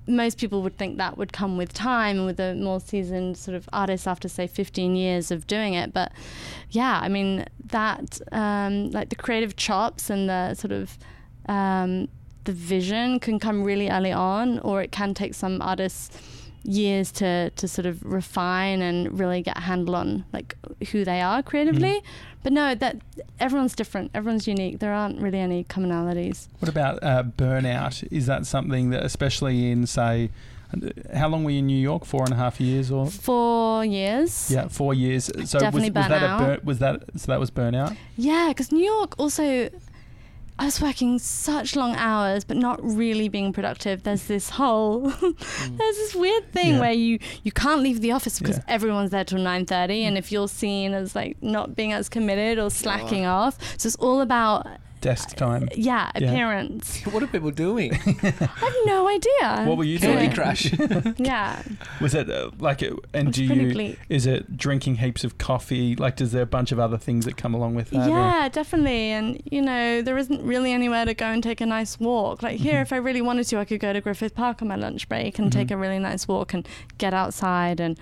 most 0.07 0.39
people 0.39 0.63
would 0.63 0.79
think 0.79 0.97
that 0.99 1.19
would 1.19 1.33
come 1.33 1.57
with 1.57 1.73
time 1.73 2.19
and 2.19 2.27
with 2.27 2.39
a 2.39 2.55
more 2.55 2.79
seasoned 2.79 3.37
sort 3.37 3.57
of 3.57 3.69
artist 3.73 4.07
after 4.07 4.29
say 4.29 4.47
15 4.47 4.95
years 4.95 5.33
of 5.33 5.49
doing 5.49 5.75
it 5.75 5.93
but 5.93 6.13
yeah 6.71 7.01
i 7.03 7.09
mean 7.09 7.45
that 7.65 8.21
um, 8.31 8.89
like 8.93 9.09
the 9.09 9.17
creative 9.17 9.57
chops 9.57 10.09
and 10.09 10.29
the 10.29 10.55
sort 10.55 10.71
of 10.71 10.97
um, 11.49 12.07
the 12.47 12.53
vision 12.53 13.21
can 13.21 13.39
come 13.39 13.63
really 13.63 13.89
early 13.91 14.13
on 14.13 14.59
or 14.61 14.83
it 14.83 14.91
can 14.91 15.15
take 15.15 15.35
some 15.35 15.61
artists 15.61 16.19
years 16.65 17.13
to 17.13 17.51
to 17.51 17.69
sort 17.69 17.87
of 17.87 18.03
refine 18.05 18.83
and 18.83 19.17
really 19.21 19.41
get 19.41 19.57
a 19.57 19.61
handle 19.61 19.95
on 19.95 20.25
like 20.33 20.57
who 20.91 21.05
they 21.05 21.21
are 21.21 21.41
creatively 21.41 22.03
but 22.43 22.53
no 22.53 22.75
that 22.75 22.97
everyone's 23.39 23.77
different 23.77 24.11
everyone's 24.15 24.49
unique 24.49 24.81
there 24.81 24.93
aren't 24.93 25.21
really 25.21 25.39
any 25.39 25.63
commonalities 25.63 26.49
What 26.59 26.69
about 26.69 27.01
uh, 27.05 27.23
burnout? 27.23 28.07
Is 28.11 28.27
that 28.27 28.47
something 28.47 28.91
that, 28.91 29.05
especially 29.05 29.71
in 29.71 29.87
say, 29.87 30.31
how 31.15 31.29
long 31.29 31.45
were 31.45 31.53
you 31.53 31.61
in 31.61 31.67
New 31.67 31.79
York? 31.79 32.05
Four 32.05 32.25
and 32.25 32.33
a 32.33 32.37
half 32.37 32.61
years, 32.61 32.91
or 32.91 33.07
four 33.07 33.85
years 33.85 34.51
yeah, 34.51 34.67
four 34.69 34.93
years. 34.95 35.27
So 35.45 35.59
Definitely 35.61 35.91
was, 35.91 35.97
was 35.97 36.09
that 36.09 36.23
a 36.23 36.39
burn, 36.45 36.61
was 36.65 36.79
that 36.81 37.03
so 37.17 37.27
that 37.33 37.39
was 37.41 37.51
burnout? 37.53 37.97
Yeah, 38.17 38.49
because 38.49 38.73
New 38.73 38.85
York 38.85 39.15
also, 39.19 39.69
I 40.59 40.65
was 40.65 40.81
working 40.81 41.19
such 41.19 41.77
long 41.77 41.95
hours, 41.97 42.45
but 42.45 42.57
not 42.57 42.83
really 42.83 43.29
being 43.29 43.53
productive. 43.53 44.05
There's 44.05 44.25
this 44.27 44.49
whole, 44.51 45.03
mm. 45.11 45.77
there's 45.77 45.97
this 45.97 46.15
weird 46.15 46.51
thing 46.53 46.75
Yeah. 46.75 46.81
where 46.81 46.93
you 46.93 47.19
you 47.43 47.53
can't 47.53 47.83
leave 47.83 48.01
the 48.01 48.13
office 48.13 48.39
because 48.39 48.57
Yeah. 48.57 48.65
everyone's 48.75 49.11
there 49.11 49.25
till 49.25 49.39
nine 49.39 49.67
thirty, 49.67 50.05
and 50.05 50.17
mm. 50.17 50.19
if 50.19 50.33
you're 50.33 50.49
seen 50.49 50.95
as 50.95 51.15
like 51.15 51.37
not 51.43 51.77
being 51.77 51.93
as 51.93 52.09
committed 52.09 52.59
or 52.59 52.71
slacking 52.71 53.27
off, 53.27 53.59
so 53.77 53.87
it's 53.87 53.97
all 53.97 54.21
about 54.23 54.67
Desk 55.01 55.37
time. 55.37 55.69
yeah 55.77 56.11
Yeah. 56.17 56.31
appearance. 56.31 57.03
what 57.13 57.23
are 57.23 57.27
people 57.27 57.51
doing? 57.51 57.93
I 58.23 58.29
have 58.31 58.75
no 58.87 59.09
idea. 59.09 59.65
What 59.69 59.77
were 59.77 59.85
you 59.85 59.99
Candy 59.99 60.27
doing? 60.27 60.33
Crush. 60.35 60.73
Yeah, 61.19 61.63
Was 62.01 62.15
it 62.15 62.29
uh, 62.31 62.51
like, 62.59 62.83
it, 62.83 62.93
and 63.15 63.29
it's 63.29 63.39
do 63.39 63.47
pretty 63.47 63.65
you, 63.65 63.73
bleak. 63.73 63.99
is 64.09 64.27
it 64.27 64.57
drinking 64.57 64.97
heaps 64.97 65.23
of 65.25 65.39
coffee? 65.39 65.95
Like, 65.97 66.17
does 66.17 66.33
there 66.33 66.43
a 66.43 66.47
bunch 66.47 66.73
of 66.73 66.79
other 66.79 66.99
things 66.99 67.25
that 67.27 67.37
come 67.37 67.55
along 67.55 67.75
with 67.75 67.91
that? 67.91 68.07
or- 68.07 68.11
Yeah, 68.11 68.49
definitely. 68.49 69.11
And 69.13 69.41
you 69.51 69.63
know, 69.63 70.03
there 70.03 70.17
isn't 70.19 70.43
really 70.43 70.73
anywhere 70.73 71.05
to 71.05 71.15
go 71.15 71.27
and 71.27 71.43
take 71.43 71.61
a 71.61 71.67
nice 71.67 71.99
walk. 72.01 72.43
Like 72.43 72.59
here, 72.59 72.75
Mhm. 72.79 72.83
if 72.83 72.93
I 72.93 72.97
really 72.97 73.23
wanted 73.23 73.45
to, 73.49 73.59
I 73.59 73.65
could 73.65 73.81
go 73.81 73.93
to 73.93 74.01
Griffith 74.01 74.35
Park 74.35 74.63
on 74.63 74.69
my 74.69 74.77
lunch 74.77 75.09
break 75.09 75.39
and 75.39 75.53
take 75.53 75.69
Mhm. 75.69 75.73
a 75.73 75.77
really 75.77 75.99
nice 75.99 76.27
walk 76.27 76.55
and 76.55 76.67
get 76.99 77.13
outside. 77.15 77.81
And 77.81 77.99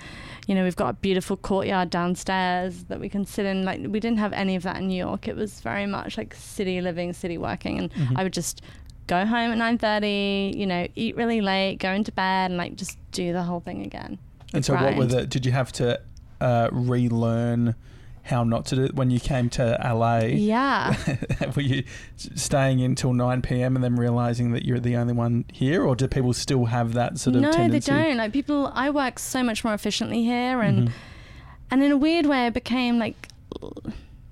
you 0.46 0.54
know, 0.54 0.62
we've 0.64 0.76
got 0.76 0.90
a 0.90 0.92
beautiful 0.94 1.36
courtyard 1.38 1.88
downstairs 1.90 2.84
that 2.84 3.00
we 3.00 3.08
can 3.08 3.24
sit 3.24 3.46
in. 3.46 3.64
Like 3.64 3.80
we 3.80 3.98
didn't 4.00 4.18
have 4.18 4.32
any 4.34 4.56
of 4.56 4.62
that 4.64 4.76
in 4.76 4.88
New 4.88 4.96
York. 4.98 5.26
It 5.28 5.36
was 5.36 5.60
very 5.60 5.86
much 5.86 6.16
like 6.18 6.34
city 6.34 6.78
living, 6.84 7.12
city 7.12 7.38
working. 7.38 7.78
And 7.78 7.92
Mhm. 7.94 8.12
I 8.18 8.22
would 8.22 8.32
just 8.32 8.62
go 9.08 9.24
home 9.26 9.50
at 9.52 9.58
nine 9.58 9.78
thirty. 9.78 10.52
You 10.56 10.66
know, 10.66 10.86
eat 10.94 11.16
really 11.16 11.40
late, 11.40 11.78
go 11.78 11.90
into 11.90 12.12
bed, 12.12 12.50
and 12.50 12.56
like 12.58 12.76
just 12.76 12.96
do 13.10 13.32
the 13.32 13.42
whole 13.42 13.60
thing 13.60 13.84
again. 13.84 14.18
And 14.52 14.64
so, 14.64 14.74
what 14.74 14.94
were 14.96 15.06
the? 15.06 15.26
Did 15.26 15.44
you 15.44 15.52
have 15.52 15.72
to 15.72 16.00
uh, 16.40 16.68
relearn 16.70 17.74
how 18.22 18.42
not 18.42 18.64
to 18.64 18.74
do 18.76 18.84
it 18.84 18.94
when 18.94 19.10
you 19.10 19.20
came 19.20 19.50
to 19.50 19.76
LA? 19.84 20.18
Yeah. 20.26 20.94
were 21.56 21.60
you 21.62 21.84
staying 22.16 22.78
in 22.80 22.94
till 22.94 23.12
nine 23.12 23.42
p.m. 23.42 23.74
and 23.74 23.82
then 23.84 23.96
realizing 23.96 24.52
that 24.52 24.64
you're 24.64 24.80
the 24.80 24.96
only 24.96 25.12
one 25.12 25.44
here, 25.52 25.82
or 25.84 25.94
do 25.96 26.06
people 26.08 26.32
still 26.32 26.66
have 26.66 26.92
that 26.94 27.18
sort 27.18 27.36
of 27.36 27.42
no, 27.42 27.52
tendency? 27.52 27.90
they 27.90 27.98
don't. 27.98 28.16
Like 28.16 28.32
people, 28.32 28.70
I 28.74 28.90
work 28.90 29.18
so 29.18 29.42
much 29.42 29.64
more 29.64 29.74
efficiently 29.74 30.22
here, 30.22 30.60
and 30.60 30.88
Mhm. 30.88 30.92
and 31.70 31.82
in 31.82 31.90
a 31.92 31.96
weird 31.98 32.26
way, 32.26 32.46
I 32.46 32.50
became 32.50 32.98
like 32.98 33.28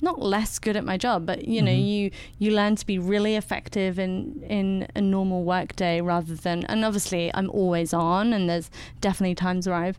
not 0.02 0.20
less 0.20 0.58
good 0.58 0.76
at 0.76 0.84
my 0.84 0.96
job, 0.98 1.24
but 1.24 1.46
you 1.48 1.62
know, 1.62 1.70
Mhm. 1.72 1.86
you 1.88 2.10
you 2.38 2.50
learn 2.54 2.76
to 2.76 2.84
be 2.84 2.98
really 2.98 3.36
effective 3.36 3.98
in 3.98 4.42
in 4.48 4.86
a 4.94 5.00
normal 5.00 5.42
work 5.44 5.74
day 5.76 6.00
rather 6.00 6.34
than. 6.34 6.64
And 6.64 6.84
obviously, 6.84 7.30
I'm 7.34 7.48
always 7.50 7.94
on, 7.94 8.32
and 8.32 8.50
there's 8.50 8.70
definitely 9.00 9.34
times 9.36 9.66
where 9.66 9.76
I've 9.76 9.98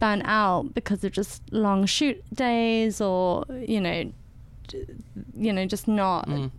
burnt 0.00 0.22
out 0.26 0.74
because 0.74 1.04
of 1.04 1.12
just 1.12 1.42
long 1.52 1.86
shoot 1.86 2.22
days, 2.34 3.00
or 3.00 3.44
you 3.66 3.80
know, 3.80 4.10
you 5.36 5.52
know, 5.52 5.64
just 5.66 5.86
not 5.86 6.26
Mm. 6.28 6.50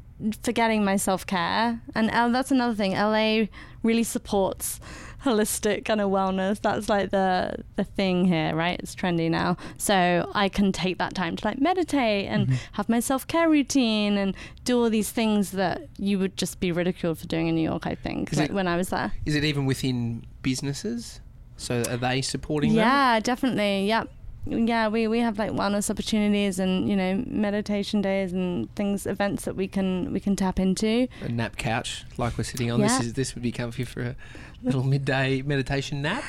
forgetting 0.43 0.83
my 0.85 0.95
self 0.97 1.25
care. 1.25 1.81
And 1.95 2.09
L- 2.11 2.31
that's 2.31 2.51
another 2.51 2.73
thing. 2.75 2.93
LA 2.93 3.47
really 3.83 4.03
supports 4.03 4.79
holistic 5.27 5.85
kind 5.85 6.01
of 6.01 6.09
wellness. 6.09 6.61
That's 6.61 6.87
like 6.89 7.11
the 7.11 7.55
the 7.75 7.83
thing 7.83 8.25
here, 8.25 8.55
right? 8.55 8.79
It's 8.79 8.95
trendy 8.95 9.29
now. 9.29 9.57
So 9.77 10.29
I 10.33 10.49
can 10.49 10.71
take 10.71 10.97
that 10.99 11.13
time 11.13 11.35
to 11.35 11.45
like 11.47 11.59
meditate 11.59 12.27
and 12.27 12.47
Mhm. 12.47 12.57
have 12.73 12.87
my 12.89 12.99
self 12.99 13.27
care 13.27 13.49
routine 13.49 14.17
and 14.17 14.35
do 14.63 14.81
all 14.81 14.89
these 14.89 15.11
things 15.11 15.51
that 15.51 15.87
you 15.97 16.17
would 16.19 16.35
just 16.37 16.59
be 16.59 16.71
ridiculed 16.71 17.19
for 17.19 17.27
doing 17.27 17.47
in 17.47 17.55
New 17.55 17.61
York. 17.73 17.85
I 17.85 17.95
think 17.95 18.35
like 18.35 18.49
it- 18.49 18.53
when 18.55 18.67
I 18.67 18.77
was 18.77 18.89
there. 18.89 19.11
Is 19.25 19.35
it 19.35 19.43
even 19.43 19.65
within 19.65 20.23
businesses? 20.41 21.19
So 21.57 21.81
are 21.89 21.97
they 21.97 22.21
supporting? 22.21 22.71
Yeah, 22.71 23.19
definitely. 23.19 23.87
Yep. 23.87 24.09
Yeah, 24.49 24.87
we, 24.87 25.07
we 25.07 25.19
have 25.19 25.37
like 25.37 25.51
wellness 25.51 25.89
opportunities 25.89 26.59
and 26.59 26.89
you 26.89 26.95
know 26.95 27.23
meditation 27.27 28.01
days 28.01 28.33
and 28.33 28.73
things 28.75 29.05
events 29.05 29.45
that 29.45 29.55
we 29.55 29.67
can 29.67 30.13
we 30.13 30.19
can 30.19 30.35
tap 30.35 30.59
into. 30.59 31.07
A 31.21 31.29
nap 31.29 31.57
couch, 31.57 32.05
like 32.17 32.37
we're 32.37 32.43
sitting 32.43 32.71
on. 32.71 32.81
This 32.81 32.99
is 32.99 33.13
this 33.13 33.35
would 33.35 33.43
be 33.43 33.51
comfy 33.51 33.83
for 33.83 34.01
a 34.01 34.15
little 34.63 34.83
midday 34.83 35.41
meditation 35.41 36.01
nap. 36.01 36.23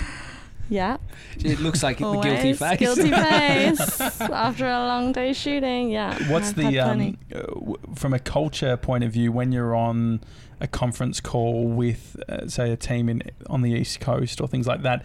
Yeah. 0.70 0.98
It 1.38 1.60
looks 1.60 1.82
like 1.82 1.98
the 1.98 2.12
guilty 2.12 2.28
Always 2.28 2.58
face. 2.58 2.78
Guilty 2.78 3.10
face 3.10 4.00
after 4.20 4.66
a 4.66 4.86
long 4.86 5.12
day 5.12 5.32
shooting. 5.32 5.90
Yeah. 5.90 6.14
What's 6.30 6.50
I've 6.50 6.56
the 6.56 6.62
had 6.64 6.78
um, 6.78 6.96
plenty. 6.98 7.18
uh, 7.34 7.38
w- 7.54 7.76
from 7.94 8.12
a 8.12 8.18
culture 8.18 8.76
point 8.76 9.02
of 9.04 9.12
view 9.12 9.32
when 9.32 9.50
you're 9.52 9.74
on 9.74 10.20
a 10.60 10.66
conference 10.66 11.20
call 11.20 11.68
with, 11.68 12.20
uh, 12.28 12.48
say, 12.48 12.70
a 12.72 12.76
team 12.76 13.08
in 13.08 13.22
on 13.48 13.62
the 13.62 13.72
East 13.72 14.00
Coast 14.00 14.40
or 14.40 14.48
things 14.48 14.66
like 14.66 14.82
that? 14.82 15.04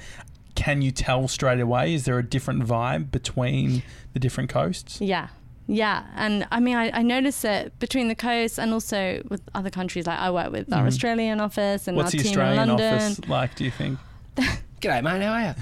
Can 0.63 0.81
you 0.81 0.91
tell 0.91 1.27
straight 1.27 1.59
away? 1.59 1.93
Is 1.93 2.05
there 2.05 2.17
a 2.19 2.23
different 2.23 2.63
vibe 2.65 3.11
between 3.11 3.83
the 4.13 4.19
different 4.19 4.49
coasts? 4.49 5.01
Yeah. 5.01 5.27
Yeah, 5.67 6.03
and 6.15 6.45
I 6.51 6.59
mean, 6.59 6.75
I, 6.75 6.91
I 6.99 7.01
notice 7.03 7.45
it 7.45 7.77
between 7.79 8.07
the 8.09 8.15
coasts 8.15 8.59
and 8.59 8.73
also 8.73 9.21
with 9.29 9.41
other 9.55 9.69
countries. 9.69 10.05
Like 10.07 10.19
I 10.19 10.29
work 10.31 10.51
with 10.51 10.71
our 10.73 10.83
Mhm. 10.83 10.87
Australian 10.87 11.39
office 11.39 11.87
and 11.87 11.95
What's 11.95 12.07
our 12.13 12.17
the 12.17 12.23
team 12.23 12.31
Australian 12.31 12.63
in 12.63 12.67
London. 12.69 12.93
office 12.95 13.27
like? 13.29 13.55
Do 13.55 13.63
you 13.63 13.71
think? 13.71 13.97
G'day, 14.81 15.01
mate. 15.03 15.21
How 15.21 15.33
are 15.33 15.41
you? 15.47 15.53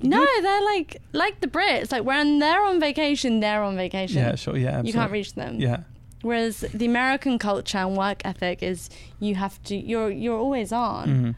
No, 0.14 0.24
they're 0.42 0.62
like 0.74 1.00
like 1.12 1.40
the 1.40 1.46
Brits. 1.46 1.92
Like 1.92 2.04
when 2.04 2.38
they're 2.38 2.64
on 2.64 2.80
vacation, 2.80 3.40
they're 3.40 3.62
on 3.62 3.76
vacation. 3.76 4.18
Yeah, 4.18 4.34
sure. 4.34 4.56
Yeah, 4.56 4.68
absolutely. 4.68 4.88
you 4.90 4.94
can't 4.94 5.12
reach 5.12 5.34
them. 5.34 5.60
Yeah. 5.60 5.80
Whereas 6.22 6.60
the 6.72 6.86
American 6.86 7.38
culture 7.38 7.78
and 7.78 7.96
work 7.98 8.22
ethic 8.24 8.62
is 8.62 8.88
you 9.20 9.34
have 9.34 9.62
to 9.64 9.76
you're 9.76 10.10
you're 10.10 10.38
always 10.38 10.72
on, 10.72 11.08
Mhm. 11.08 11.34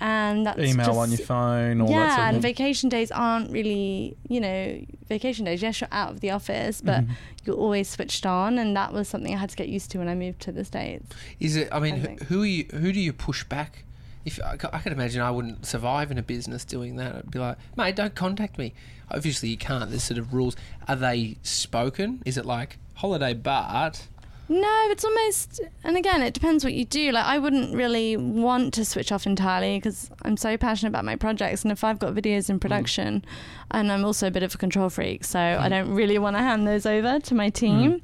And 0.00 0.46
that's 0.46 0.58
Email 0.58 0.86
just, 0.86 0.98
on 0.98 1.10
your 1.10 1.18
phone, 1.18 1.80
all 1.80 1.90
yeah, 1.90 1.98
that 1.98 2.08
sort 2.16 2.20
of 2.20 2.24
and 2.26 2.34
thing. 2.36 2.42
vacation 2.42 2.88
days 2.88 3.10
aren't 3.10 3.50
really, 3.52 4.16
you 4.28 4.40
know, 4.40 4.80
vacation 5.08 5.44
days. 5.44 5.60
Yes, 5.62 5.80
you're 5.80 5.88
out 5.92 6.10
of 6.12 6.20
the 6.20 6.30
office, 6.30 6.80
but 6.80 7.04
Mhm. 7.04 7.10
you're 7.44 7.56
always 7.56 7.88
switched 7.88 8.24
on, 8.26 8.58
and 8.58 8.76
that 8.76 8.92
was 8.92 9.08
something 9.08 9.34
I 9.34 9.38
had 9.38 9.50
to 9.50 9.56
get 9.56 9.68
used 9.68 9.90
to 9.92 9.98
when 9.98 10.08
I 10.08 10.14
moved 10.14 10.40
to 10.42 10.52
the 10.52 10.64
states. 10.64 11.06
Is 11.38 11.56
it? 11.56 11.68
I 11.72 11.78
mean, 11.80 11.94
I 11.94 11.98
who, 11.98 12.24
who 12.26 12.42
are 12.42 12.46
you? 12.46 12.64
Who 12.72 12.92
do 12.92 13.00
you 13.00 13.12
push 13.12 13.44
back? 13.44 13.84
If 14.24 14.38
I, 14.44 14.56
ca- 14.58 14.68
I 14.72 14.80
could 14.80 14.92
imagine, 14.92 15.22
I 15.22 15.30
wouldn't 15.30 15.64
survive 15.64 16.10
in 16.10 16.18
a 16.18 16.22
business 16.22 16.64
doing 16.66 16.96
that. 16.96 17.14
I'd 17.16 17.30
be 17.30 17.38
like, 17.38 17.56
mate, 17.76 17.96
don't 17.96 18.14
contact 18.14 18.58
me. 18.58 18.74
Obviously, 19.10 19.48
you 19.48 19.56
can't. 19.56 19.88
There's 19.88 20.02
sort 20.02 20.18
of 20.18 20.34
rules. 20.34 20.56
Are 20.86 20.94
they 20.96 21.36
spoken? 21.42 22.22
Is 22.26 22.36
it 22.36 22.44
like 22.44 22.76
holiday, 22.96 23.32
but 23.32 24.06
No, 24.52 24.86
it's 24.90 25.04
almost, 25.04 25.60
and 25.84 25.96
again, 25.96 26.22
it 26.22 26.34
depends 26.34 26.64
what 26.64 26.72
you 26.72 26.84
do. 26.84 27.12
Like, 27.12 27.24
I 27.24 27.38
wouldn't 27.38 27.72
really 27.72 28.16
want 28.16 28.74
to 28.74 28.84
switch 28.84 29.12
off 29.12 29.24
entirely 29.24 29.78
because 29.78 30.10
I'm 30.22 30.36
so 30.36 30.56
passionate 30.56 30.88
about 30.88 31.04
my 31.04 31.14
projects. 31.14 31.62
And 31.62 31.70
if 31.70 31.84
I've 31.84 32.00
got 32.00 32.14
videos 32.14 32.50
in 32.50 32.56
Mm. 32.56 32.60
production, 32.60 33.24
and 33.70 33.92
I'm 33.92 34.04
also 34.04 34.26
a 34.26 34.30
bit 34.32 34.42
of 34.42 34.52
a 34.52 34.58
control 34.58 34.90
freak, 34.90 35.22
so 35.22 35.38
I 35.38 35.68
don't 35.68 35.90
really 35.94 36.18
want 36.18 36.34
to 36.36 36.42
hand 36.42 36.66
those 36.66 36.84
over 36.84 37.20
to 37.20 37.34
my 37.34 37.48
team. 37.48 38.02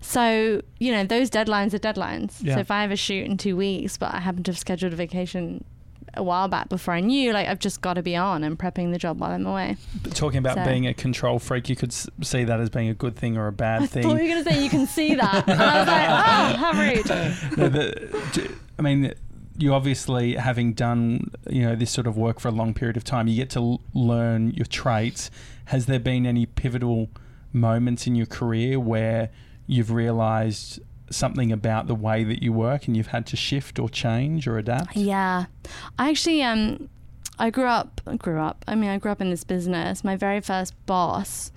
So, 0.00 0.62
you 0.80 0.90
know, 0.90 1.04
those 1.04 1.30
deadlines 1.30 1.72
are 1.74 1.78
deadlines. 1.78 2.38
Yeah. 2.40 2.54
So 2.54 2.60
if 2.60 2.72
I 2.72 2.82
have 2.82 2.90
a 2.90 2.96
shoot 2.96 3.24
in 3.26 3.36
two 3.36 3.56
weeks, 3.56 3.96
but 3.96 4.12
I 4.12 4.18
happen 4.18 4.42
to 4.44 4.50
have 4.50 4.58
scheduled 4.58 4.92
a 4.92 4.96
vacation 4.96 5.64
a 6.14 6.22
while 6.22 6.48
back 6.48 6.68
before 6.68 6.94
I 6.94 7.00
knew, 7.00 7.32
like, 7.32 7.46
I've 7.48 7.58
just 7.58 7.80
got 7.80 7.94
to 7.94 8.02
be 8.02 8.16
on 8.16 8.44
and 8.44 8.58
prepping 8.58 8.92
the 8.92 8.98
job 8.98 9.20
while 9.20 9.30
I'm 9.32 9.46
away. 9.46 9.76
But 10.02 10.14
talking 10.14 10.38
about 10.38 10.56
So- 10.56 10.64
being 10.64 10.86
a 10.86 10.94
control 10.94 11.38
freak, 11.38 11.68
you 11.68 11.76
could 11.76 11.90
s- 11.92 12.08
see 12.22 12.44
that 12.44 12.60
as 12.60 12.70
being 12.70 12.88
a 12.88 12.94
good 12.94 13.16
thing 13.16 13.36
or 13.36 13.46
a 13.46 13.52
bad 13.52 13.82
I 13.82 13.86
thing. 13.86 14.02
thought 14.02 14.16
you 14.16 14.28
were 14.28 14.28
going 14.34 14.44
to 14.44 14.50
say 14.52 14.62
you 14.62 14.70
can 14.70 14.86
see 14.86 15.14
that. 15.14 15.48
And 15.48 15.60
I 15.62 15.78
was 15.78 15.86
like, 15.88 16.08
oh, 16.08 16.56
how 16.58 16.72
rude. 16.80 17.58
No, 17.58 17.68
the- 17.68 18.52
I 18.78 18.82
mean, 18.82 19.14
you 19.56 19.74
obviously 19.74 20.34
having 20.36 20.72
done 20.72 21.32
you 21.50 21.62
know 21.62 21.74
this 21.74 21.90
sort 21.90 22.06
of 22.06 22.16
work 22.16 22.38
for 22.38 22.46
a 22.48 22.52
long 22.52 22.74
period 22.74 22.96
of 22.96 23.02
time, 23.04 23.26
you 23.26 23.36
get 23.36 23.50
to 23.50 23.58
l- 23.58 23.80
learn 23.92 24.52
your 24.52 24.66
traits. 24.66 25.30
Has 25.66 25.86
there 25.86 25.98
been 25.98 26.26
any 26.26 26.46
pivotal 26.46 27.08
moments 27.52 28.06
in 28.06 28.14
your 28.14 28.26
career 28.26 28.78
where 28.78 29.30
you've 29.66 29.90
realised 29.90 30.80
something 31.10 31.52
about 31.52 31.86
the 31.86 31.94
way 31.94 32.24
that 32.24 32.42
you 32.42 32.52
work 32.52 32.86
and 32.86 32.96
you've 32.96 33.08
had 33.08 33.26
to 33.26 33.36
shift 33.36 33.78
or 33.78 33.88
change 33.88 34.46
or 34.46 34.58
adapt? 34.58 34.96
Yeah, 34.96 35.46
I 35.98 36.10
actually 36.10 36.42
um, 36.42 36.88
I 37.38 37.50
grew 37.50 37.66
up 37.66 38.00
grew 38.18 38.40
up. 38.40 38.64
I 38.66 38.74
mean, 38.74 38.90
I 38.90 38.98
grew 38.98 39.12
up 39.12 39.20
in 39.20 39.30
this 39.30 39.44
business. 39.44 40.04
My 40.04 40.16
very 40.16 40.40
first 40.40 40.74
boss 40.86 41.52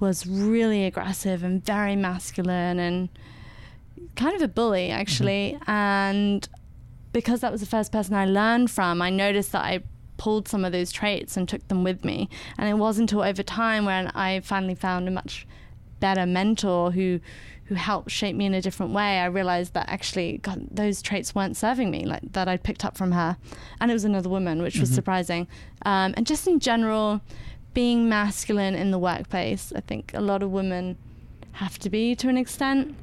was 0.00 0.26
really 0.26 0.84
aggressive 0.84 1.42
and 1.42 1.64
very 1.64 1.96
masculine 1.96 2.78
and 2.78 3.08
kind 4.16 4.34
of 4.34 4.42
a 4.42 4.48
bully 4.48 4.90
actually. 4.90 5.58
And 5.66 6.48
because 7.12 7.40
that 7.40 7.52
was 7.52 7.60
the 7.60 7.66
first 7.66 7.92
person 7.92 8.14
I 8.14 8.26
learned 8.26 8.70
from, 8.70 9.00
I 9.00 9.10
noticed 9.10 9.52
that 9.52 9.64
I 9.64 9.80
pulled 10.16 10.48
some 10.48 10.64
of 10.64 10.72
those 10.72 10.92
traits 10.92 11.36
and 11.36 11.48
took 11.48 11.66
them 11.68 11.84
with 11.84 12.04
me. 12.04 12.28
And 12.58 12.68
it 12.68 12.74
wasn't 12.74 13.12
until 13.12 13.26
over 13.26 13.42
time 13.42 13.84
when 13.84 14.08
I 14.08 14.40
finally 14.40 14.74
found 14.74 15.08
a 15.08 15.10
much 15.10 15.46
better 16.00 16.26
mentor 16.26 16.90
who 16.90 17.20
who 17.66 17.74
helped 17.74 18.10
shape 18.10 18.36
me 18.36 18.44
in 18.46 18.54
a 18.54 18.60
different 18.60 18.92
way, 18.92 19.18
I 19.20 19.26
realized 19.26 19.72
that 19.74 19.88
actually 19.88 20.38
God, 20.38 20.66
those 20.70 21.00
traits 21.00 21.34
weren't 21.34 21.56
serving 21.56 21.90
me, 21.90 22.04
like 22.04 22.32
that 22.32 22.46
I'd 22.48 22.62
picked 22.62 22.84
up 22.84 22.96
from 22.96 23.12
her. 23.12 23.36
And 23.80 23.90
it 23.90 23.94
was 23.94 24.04
another 24.04 24.28
woman, 24.28 24.60
which 24.62 24.78
was 24.78 24.90
Mhm. 24.90 24.94
surprising. 24.94 25.48
Um, 25.86 26.12
and 26.16 26.26
just 26.26 26.46
in 26.46 26.60
general, 26.60 27.20
being 27.72 28.08
masculine 28.08 28.74
in 28.74 28.90
the 28.90 28.98
workplace, 28.98 29.72
I 29.74 29.80
think 29.80 30.12
a 30.14 30.20
lot 30.20 30.42
of 30.42 30.50
women 30.50 30.96
have 31.52 31.78
to 31.80 31.90
be 31.90 32.14
to 32.16 32.28
an 32.28 32.36
extent. 32.36 32.94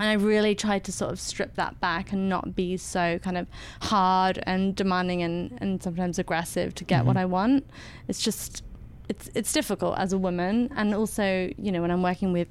And 0.00 0.08
I 0.08 0.14
really 0.14 0.56
tried 0.56 0.82
to 0.84 0.92
sort 0.92 1.12
of 1.12 1.20
strip 1.20 1.54
that 1.54 1.78
back 1.80 2.10
and 2.12 2.28
not 2.28 2.56
be 2.56 2.76
so 2.76 3.20
kind 3.20 3.38
of 3.38 3.46
hard 3.82 4.40
and 4.44 4.74
demanding 4.74 5.22
and, 5.22 5.56
and 5.60 5.80
sometimes 5.80 6.18
aggressive 6.18 6.74
to 6.74 6.84
get 6.84 7.06
what 7.06 7.14
Mhm. 7.16 7.20
I 7.20 7.24
want. 7.26 7.64
It's 8.08 8.20
just 8.20 8.64
it's 9.06 9.28
it's 9.34 9.52
difficult 9.52 9.98
as 9.98 10.14
a 10.14 10.18
woman, 10.18 10.70
and 10.74 10.94
also 10.94 11.50
you 11.58 11.70
know 11.70 11.82
when 11.82 11.90
I'm 11.90 12.02
working 12.02 12.32
with 12.32 12.48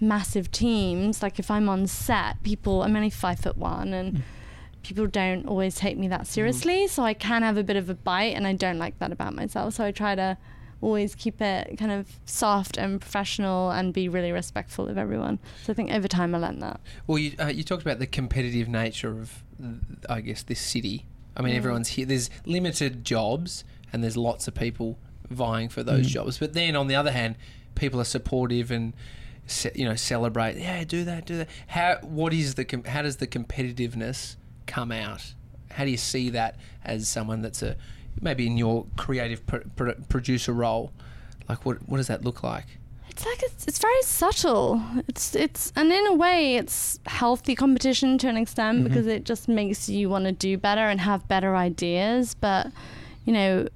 massive 0.00 0.50
teams, 0.50 1.22
like 1.22 1.38
if 1.38 1.50
I'm 1.50 1.68
on 1.68 1.86
set, 1.86 2.42
people 2.42 2.82
I'm 2.82 2.94
only 2.96 3.10
five 3.10 3.38
foot 3.40 3.56
one 3.56 3.92
and. 3.92 4.14
Mm. 4.14 4.22
People 4.82 5.06
don't 5.06 5.46
always 5.46 5.76
take 5.76 5.96
me 5.96 6.08
that 6.08 6.26
seriously, 6.26 6.86
so 6.88 7.04
I 7.04 7.14
can 7.14 7.40
have 7.40 7.56
a 7.56 7.64
bit 7.64 7.76
of 7.76 7.88
a 7.88 7.94
bite, 7.94 8.34
and 8.36 8.46
I 8.46 8.52
don't 8.52 8.76
like 8.78 8.98
that 8.98 9.12
about 9.12 9.34
myself. 9.34 9.72
So 9.72 9.84
I 9.86 9.92
try 9.92 10.14
to 10.14 10.36
always 10.82 11.14
keep 11.14 11.40
it 11.40 11.78
kind 11.78 11.90
of 11.90 12.06
soft 12.26 12.76
and 12.76 13.00
professional 13.00 13.70
and 13.70 13.94
be 13.94 14.10
really 14.10 14.30
respectful 14.30 14.86
of 14.86 14.98
everyone. 14.98 15.38
So 15.62 15.72
I 15.72 15.74
think 15.74 15.90
over 15.90 16.06
time 16.06 16.34
I 16.34 16.38
learned 16.38 16.60
that. 16.60 16.80
Well, 17.06 17.16
you, 17.16 17.32
uh, 17.40 17.46
you 17.46 17.62
talked 17.64 17.80
about 17.80 17.98
the 17.98 18.06
competitive 18.06 18.68
nature 18.68 19.08
of, 19.08 19.42
I 20.10 20.20
guess, 20.20 20.42
this 20.42 20.60
city. 20.60 21.06
I 21.34 21.40
mean, 21.40 21.54
Mm. 21.54 21.56
everyone's 21.56 21.88
here. 21.88 22.04
There's 22.04 22.28
limited 22.44 23.06
jobs, 23.06 23.64
and 23.90 24.02
there's 24.04 24.18
lots 24.18 24.46
of 24.48 24.54
people 24.54 24.98
vying 25.30 25.70
for 25.70 25.82
those 25.82 26.08
Mm. 26.08 26.10
jobs. 26.10 26.36
But 26.38 26.52
then, 26.52 26.76
on 26.76 26.88
the 26.88 26.94
other 26.94 27.12
hand, 27.12 27.36
people 27.74 27.98
are 28.02 28.04
supportive 28.04 28.70
and 28.70 28.92
ce- 28.92 29.23
you 29.74 29.84
know 29.84 29.94
celebrate. 29.94 30.56
Yeah, 30.56 30.84
do 30.84 31.04
that, 31.04 31.26
do 31.26 31.38
that. 31.38 31.48
How? 31.68 31.98
What 32.02 32.32
is 32.32 32.54
the? 32.54 32.64
Com- 32.64 32.84
how 32.84 33.02
does 33.02 33.16
the 33.16 33.26
competitiveness 33.26 34.36
come 34.66 34.90
out? 34.92 35.34
How 35.70 35.84
do 35.84 35.90
you 35.90 35.96
see 35.96 36.30
that 36.30 36.56
as 36.84 37.08
someone 37.08 37.42
that's 37.42 37.62
a 37.62 37.76
maybe 38.20 38.46
in 38.46 38.56
your 38.56 38.86
creative 38.96 39.44
pr- 39.46 39.58
pr- 39.76 39.90
producer 40.08 40.52
role? 40.52 40.92
Like, 41.48 41.64
what 41.66 41.86
what 41.88 41.98
does 41.98 42.06
that 42.06 42.24
look 42.24 42.42
like? 42.42 42.66
It's 43.10 43.24
like 43.24 43.42
it's, 43.44 43.66
it's 43.68 43.78
very 43.78 44.02
subtle. 44.02 44.82
It's 45.08 45.36
it's 45.36 45.72
and 45.76 45.92
in 45.92 46.06
a 46.08 46.14
way 46.14 46.56
it's 46.56 46.98
healthy 47.06 47.54
competition 47.54 48.18
to 48.18 48.28
an 48.28 48.36
extent 48.36 48.80
Mhm. 48.80 48.84
because 48.84 49.06
it 49.06 49.24
just 49.24 49.46
makes 49.46 49.88
you 49.88 50.08
want 50.08 50.24
to 50.24 50.32
do 50.32 50.58
better 50.58 50.80
and 50.88 51.00
have 51.00 51.28
better 51.28 51.54
ideas. 51.54 52.34
But 52.34 52.72
you 53.24 53.32
know, 53.32 53.68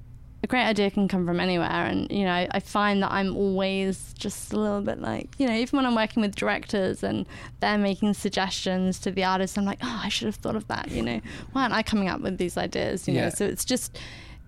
a 0.43 0.47
great 0.47 0.63
idea 0.65 0.89
can 0.89 1.07
come 1.07 1.25
from 1.25 1.39
anywhere, 1.39 1.67
and 1.69 2.09
you 2.11 2.23
know 2.23 2.47
I, 2.51 2.59
find 2.59 3.03
that 3.03 3.11
I'm 3.11 3.35
always 3.35 4.13
just 4.17 4.53
a 4.53 4.57
little 4.59 4.81
bit 4.81 4.99
like 4.99 5.29
you 5.37 5.47
know 5.47 5.53
even 5.53 5.77
when 5.77 5.85
I'm 5.85 5.95
working 5.95 6.21
with 6.21 6.35
directors 6.35 7.03
and 7.03 7.25
they're 7.59 7.77
making 7.77 8.13
suggestions 8.13 8.99
to 8.99 9.11
the 9.11 9.23
artists, 9.25 9.57
I'm 9.57 9.65
like 9.65 9.79
oh 9.83 10.01
I 10.03 10.09
should 10.09 10.27
have 10.27 10.35
thought 10.35 10.55
of 10.55 10.67
that. 10.69 10.91
You 10.91 11.01
know 11.01 11.21
why 11.51 11.63
aren't 11.63 11.73
I 11.73 11.83
coming 11.83 12.07
up 12.07 12.21
with 12.21 12.37
these 12.37 12.57
ideas? 12.57 13.07
You 13.07 13.15
Yeah. 13.15 13.23
know 13.25 13.29
so 13.31 13.45
it's 13.45 13.65
just 13.65 13.99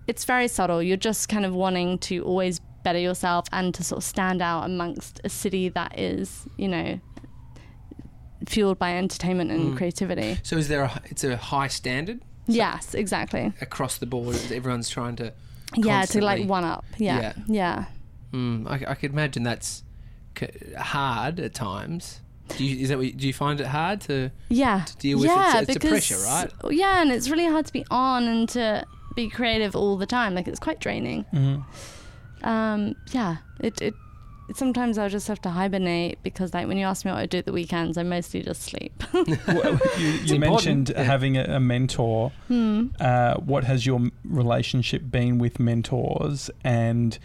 it's 0.08 0.24
very 0.24 0.48
subtle. 0.48 0.82
You're 0.82 0.96
just 0.96 1.28
kind 1.28 1.44
of 1.44 1.54
wanting 1.54 1.98
to 2.00 2.24
always 2.24 2.58
better 2.82 2.98
yourself 2.98 3.46
and 3.52 3.72
to 3.74 3.84
sort 3.84 3.98
of 3.98 4.04
stand 4.04 4.42
out 4.42 4.64
amongst 4.64 5.20
a 5.22 5.28
city 5.28 5.68
that 5.68 5.96
is, 5.96 6.46
you 6.56 6.66
know, 6.66 6.98
fueled 8.48 8.78
by 8.78 8.96
entertainment 8.96 9.50
and 9.50 9.72
Mm. 9.72 9.76
creativity. 9.76 10.38
So, 10.42 10.56
is 10.56 10.68
there 10.68 10.82
a? 10.82 11.00
It's 11.04 11.22
a 11.24 11.36
high 11.36 11.68
standard 11.68 12.20
Yes, 12.48 12.94
exactly. 12.94 13.52
across 13.60 13.98
the 13.98 14.06
board. 14.06 14.36
Everyone's 14.50 14.88
trying 14.88 15.16
to. 15.16 15.32
Yeah, 15.76 16.04
to 16.04 16.20
like 16.20 16.46
one 16.48 16.64
up. 16.64 16.84
Yeah, 16.98 17.20
Yeah. 17.20 17.32
yeah. 17.46 17.84
Mm, 18.32 18.66
I, 18.68 18.90
I 18.92 18.94
could 18.94 19.12
imagine 19.12 19.42
that's 19.42 19.82
hard 20.78 21.38
at 21.40 21.54
times. 21.54 22.20
Do 22.56 22.64
you, 22.64 22.82
is 22.82 22.88
that 22.88 22.98
what 22.98 23.16
do 23.16 23.26
you 23.26 23.32
find 23.32 23.60
it 23.60 23.66
hard 23.66 24.00
to? 24.02 24.30
Yeah. 24.48 24.84
To 24.84 24.96
deal 24.96 25.18
with 25.18 25.26
it, 25.26 25.28
yeah, 25.28 25.60
it's 25.60 25.68
a- 25.68 25.72
it's 25.76 25.84
a 25.84 25.88
pressure, 25.88 26.16
right? 26.18 26.50
Yeah, 26.70 27.00
and 27.02 27.10
it's 27.12 27.28
really 27.30 27.46
hard 27.46 27.66
to 27.66 27.72
be 27.72 27.84
on 27.90 28.24
and 28.24 28.48
to 28.50 28.84
be 29.14 29.28
creative 29.28 29.76
all 29.76 29.96
the 29.96 30.06
time. 30.06 30.34
Like 30.34 30.48
it's 30.48 30.58
quite 30.60 30.80
draining. 30.80 31.24
Mhm. 31.32 31.64
Um, 32.42 32.96
yeah, 33.12 33.36
it, 33.60 33.80
it 33.80 33.94
it 33.94 33.94
sometimes 34.56 34.98
I'll 34.98 35.08
just 35.08 35.28
have 35.28 35.40
to 35.42 35.50
hibernate 35.50 36.22
because 36.22 36.54
like 36.54 36.66
when 36.66 36.76
you 36.76 36.86
ask 36.86 37.04
me 37.04 37.10
what 37.10 37.18
I 37.18 37.26
do 37.26 37.38
at 37.38 37.46
the 37.46 37.52
weekends, 37.52 37.98
I 37.98 38.02
mostly 38.02 38.42
just 38.42 38.62
sleep. 38.62 39.02
Well, 39.12 39.78
you 39.98 40.08
you 40.24 40.38
mentioned 40.38 40.90
yeah. 40.90 41.02
having 41.02 41.36
a, 41.36 41.44
a 41.44 41.60
mentor. 41.60 42.32
hmm. 42.48 42.86
Uh, 43.00 43.34
what 43.34 43.64
has 43.64 43.86
your 43.86 44.10
relationship 44.24 45.10
been 45.10 45.38
with 45.38 45.60
mentors? 45.60 46.50
And 46.64 47.18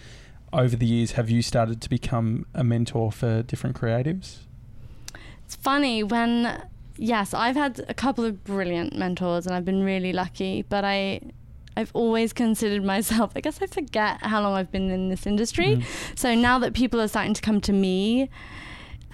over 0.53 0.75
the 0.75 0.85
years, 0.85 1.13
have 1.13 1.29
you 1.29 1.41
started 1.41 1.81
to 1.81 1.89
become 1.89 2.45
a 2.53 2.63
mentor 2.63 3.11
for 3.11 3.43
different 3.43 3.75
creatives? 3.75 4.39
It's 5.45 5.55
funny 5.55 6.03
when, 6.03 6.61
yes, 6.97 7.33
I've 7.33 7.55
had 7.55 7.85
a 7.87 7.93
couple 7.93 8.25
of 8.25 8.43
brilliant 8.43 8.95
mentors 8.95 9.45
and 9.45 9.55
I've 9.55 9.65
been 9.65 9.83
really 9.83 10.13
lucky, 10.13 10.63
but 10.63 10.83
I. 10.83 11.21
I've 11.77 11.91
always 11.93 12.33
considered 12.33 12.83
myself, 12.83 13.31
I 13.35 13.41
guess 13.41 13.61
I 13.61 13.67
forget 13.67 14.17
how 14.21 14.41
long 14.41 14.55
I've 14.55 14.71
been 14.71 14.89
in 14.89 15.09
this 15.09 15.27
industry. 15.27 15.77
Mhm. 15.77 15.83
So 16.15 16.33
now 16.35 16.57
that 16.59 16.73
people 16.73 16.99
are 16.99 17.07
starting 17.07 17.33
to 17.35 17.41
come 17.41 17.61
to 17.61 17.73
me 17.73 18.29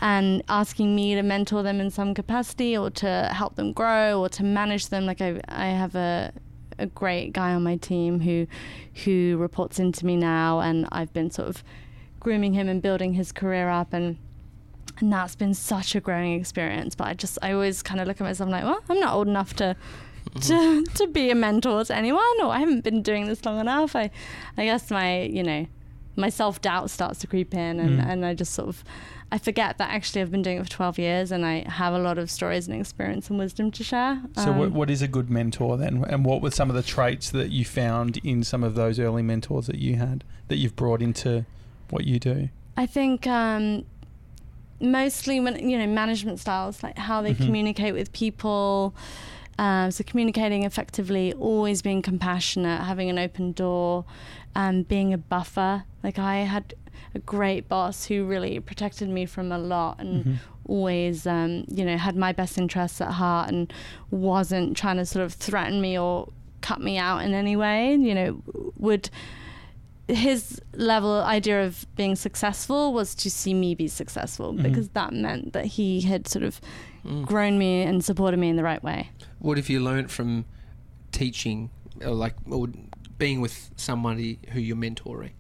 and 0.01 0.43
asking 0.49 0.95
me 0.95 1.16
to 1.16 1.24
mentor 1.24 1.61
them 1.64 1.80
in 1.80 1.89
some 1.89 2.14
capacity 2.14 2.76
or 2.78 2.89
to 2.89 3.30
help 3.34 3.55
them 3.55 3.74
grow 3.74 4.20
or 4.22 4.30
to 4.30 4.43
manage 4.43 4.88
them, 4.88 5.05
like 5.05 5.22
I, 5.22 5.39
I 5.49 5.68
have 5.68 5.95
a, 5.95 6.32
a 6.80 6.88
great 6.88 7.34
guy 7.34 7.53
on 7.53 7.64
my 7.64 7.76
team 7.78 8.20
who, 8.22 8.47
who 9.03 9.38
reports 9.38 9.80
into 9.80 10.05
me 10.05 10.16
now, 10.16 10.59
and 10.59 10.88
I've 10.91 11.14
been 11.14 11.32
sort 11.32 11.49
of 11.49 11.64
grooming 12.20 12.53
him 12.53 12.70
and 12.70 12.82
building 12.82 13.14
his 13.14 13.32
career 13.32 13.70
up 13.70 13.93
and 13.93 14.18
and 14.99 15.11
that's 15.11 15.36
been 15.36 15.53
such 15.55 15.95
a 15.95 15.99
growing 15.99 16.34
experience. 16.39 16.93
But 16.95 17.07
I 17.07 17.14
just 17.16 17.38
I 17.41 17.51
always 17.51 17.82
kind 17.82 17.99
of 17.99 18.07
look 18.07 18.22
at 18.22 18.24
myself 18.24 18.49
like, 18.49 18.64
well, 18.64 18.80
I'm 18.89 18.99
not 18.99 19.14
old 19.16 19.28
enough 19.28 19.53
to 19.55 19.76
to 20.41 20.84
to 20.95 21.07
be 21.07 21.29
a 21.29 21.36
mentor 21.36 21.84
to 21.86 21.95
anyone, 21.95 22.23
or 22.41 22.47
I 22.47 22.59
haven't 22.59 22.84
been 22.84 23.01
doing 23.01 23.27
this 23.27 23.43
long 23.45 23.59
enough. 23.59 23.95
I 23.95 24.09
I 24.57 24.65
guess 24.65 24.89
my 24.89 25.21
you 25.21 25.43
know 25.43 25.65
my 26.15 26.29
self 26.29 26.61
doubt 26.61 26.89
starts 26.89 27.19
to 27.19 27.27
creep 27.27 27.53
in, 27.53 27.79
and 27.79 27.99
Mm. 27.99 28.07
and 28.07 28.25
I 28.25 28.34
just 28.34 28.53
sort 28.53 28.69
of 28.69 28.84
I 29.31 29.39
forget 29.39 29.79
that 29.79 29.89
actually 29.89 30.21
I've 30.21 30.29
been 30.29 30.43
doing 30.43 30.57
it 30.59 30.63
for 30.63 30.69
12 30.69 30.99
years, 30.99 31.31
and 31.31 31.43
I 31.43 31.67
have 31.67 31.93
a 31.95 31.97
lot 31.97 32.19
of 32.19 32.29
stories 32.29 32.67
and 32.67 32.79
experience 32.79 33.31
and 33.31 33.39
wisdom 33.39 33.71
to 33.71 33.84
share. 33.84 34.21
So, 34.36 34.51
what, 34.53 34.67
Um, 34.67 34.73
what 34.75 34.89
is 34.91 35.01
a 35.01 35.07
good 35.07 35.31
mentor 35.31 35.75
then? 35.75 36.03
And 36.07 36.23
what 36.23 36.43
were 36.43 36.51
some 36.51 36.69
of 36.69 36.75
the 36.75 36.84
traits 36.84 37.31
that 37.31 37.49
you 37.49 37.65
found 37.65 38.17
in 38.23 38.43
some 38.43 38.63
of 38.63 38.75
those 38.75 38.99
early 38.99 39.23
mentors 39.23 39.65
that 39.65 39.79
you 39.79 39.95
had 39.95 40.23
that 40.49 40.57
you've 40.57 40.75
brought 40.75 41.01
into 41.01 41.45
what 41.89 42.05
you 42.05 42.19
do? 42.19 42.49
I 42.77 42.86
think 42.86 43.25
um, 43.25 43.86
mostly 44.79 45.39
when 45.39 45.67
you 45.67 45.77
know 45.77 45.88
management 45.88 46.39
styles, 46.39 46.84
like 46.84 46.97
how 46.97 47.21
they 47.23 47.34
Mhm. 47.34 47.45
communicate 47.45 47.93
with 47.93 48.11
people. 48.13 48.93
Um, 49.60 49.91
so 49.91 50.04
communicating 50.04 50.64
effectively, 50.64 51.34
always 51.34 51.82
being 51.82 52.01
compassionate, 52.01 52.82
having 52.82 53.10
an 53.10 53.20
open 53.20 53.51
door, 53.51 54.06
um, 54.56 54.84
being 54.84 55.14
a 55.14 55.18
buffer. 55.18 55.84
Like 56.04 56.18
I 56.18 56.38
had 56.38 56.74
a 57.16 57.20
great 57.20 57.68
boss 57.70 58.06
who 58.06 58.26
really 58.26 58.60
protected 58.60 59.10
me 59.10 59.26
from 59.26 59.51
a 59.51 59.58
lot 59.60 59.99
and 59.99 60.26
Mhm. 60.26 60.36
always, 60.68 61.28
um, 61.28 61.66
you 61.70 61.86
know, 61.86 61.97
had 61.97 62.16
my 62.16 62.32
best 62.32 62.58
interests 62.58 62.99
at 63.01 63.12
heart 63.12 63.49
and 63.49 63.72
wasn't 64.10 64.76
trying 64.76 64.97
to 64.97 65.06
sort 65.06 65.24
of 65.26 65.34
threaten 65.34 65.80
me 65.82 65.97
or 65.99 66.30
cut 66.62 66.82
me 66.82 66.97
out 66.97 67.20
in 67.20 67.34
any 67.34 67.56
way. 67.56 67.93
You 67.95 68.16
know, 68.16 68.41
would 68.78 69.10
his 70.08 70.60
level 70.76 71.22
idea 71.22 71.66
of 71.66 71.86
being 71.95 72.16
successful 72.16 72.91
was 72.93 73.16
to 73.16 73.30
see 73.32 73.54
me 73.54 73.74
be 73.74 73.88
successful 73.88 74.54
Mhm. 74.54 74.64
because 74.64 74.89
that 74.89 75.14
meant 75.14 75.54
that 75.54 75.66
he 75.66 76.01
had 76.01 76.28
sort 76.28 76.43
of 76.43 76.60
Mm. 77.06 77.26
grown 77.26 77.58
me 77.58 77.84
and 77.84 78.04
supported 78.04 78.38
me 78.38 78.49
in 78.49 78.56
the 78.56 78.64
right 78.64 78.84
way. 78.84 79.10
What 79.43 79.57
have 79.57 79.69
you 79.69 79.81
learned 79.81 80.09
from 80.09 80.45
teaching, 81.11 81.69
or 82.01 82.11
like, 82.11 82.33
or 82.49 82.69
being 83.17 83.41
with 83.41 83.71
somebody 83.75 84.39
who 84.51 84.61
you're 84.61 84.77
mentoring? 84.77 85.31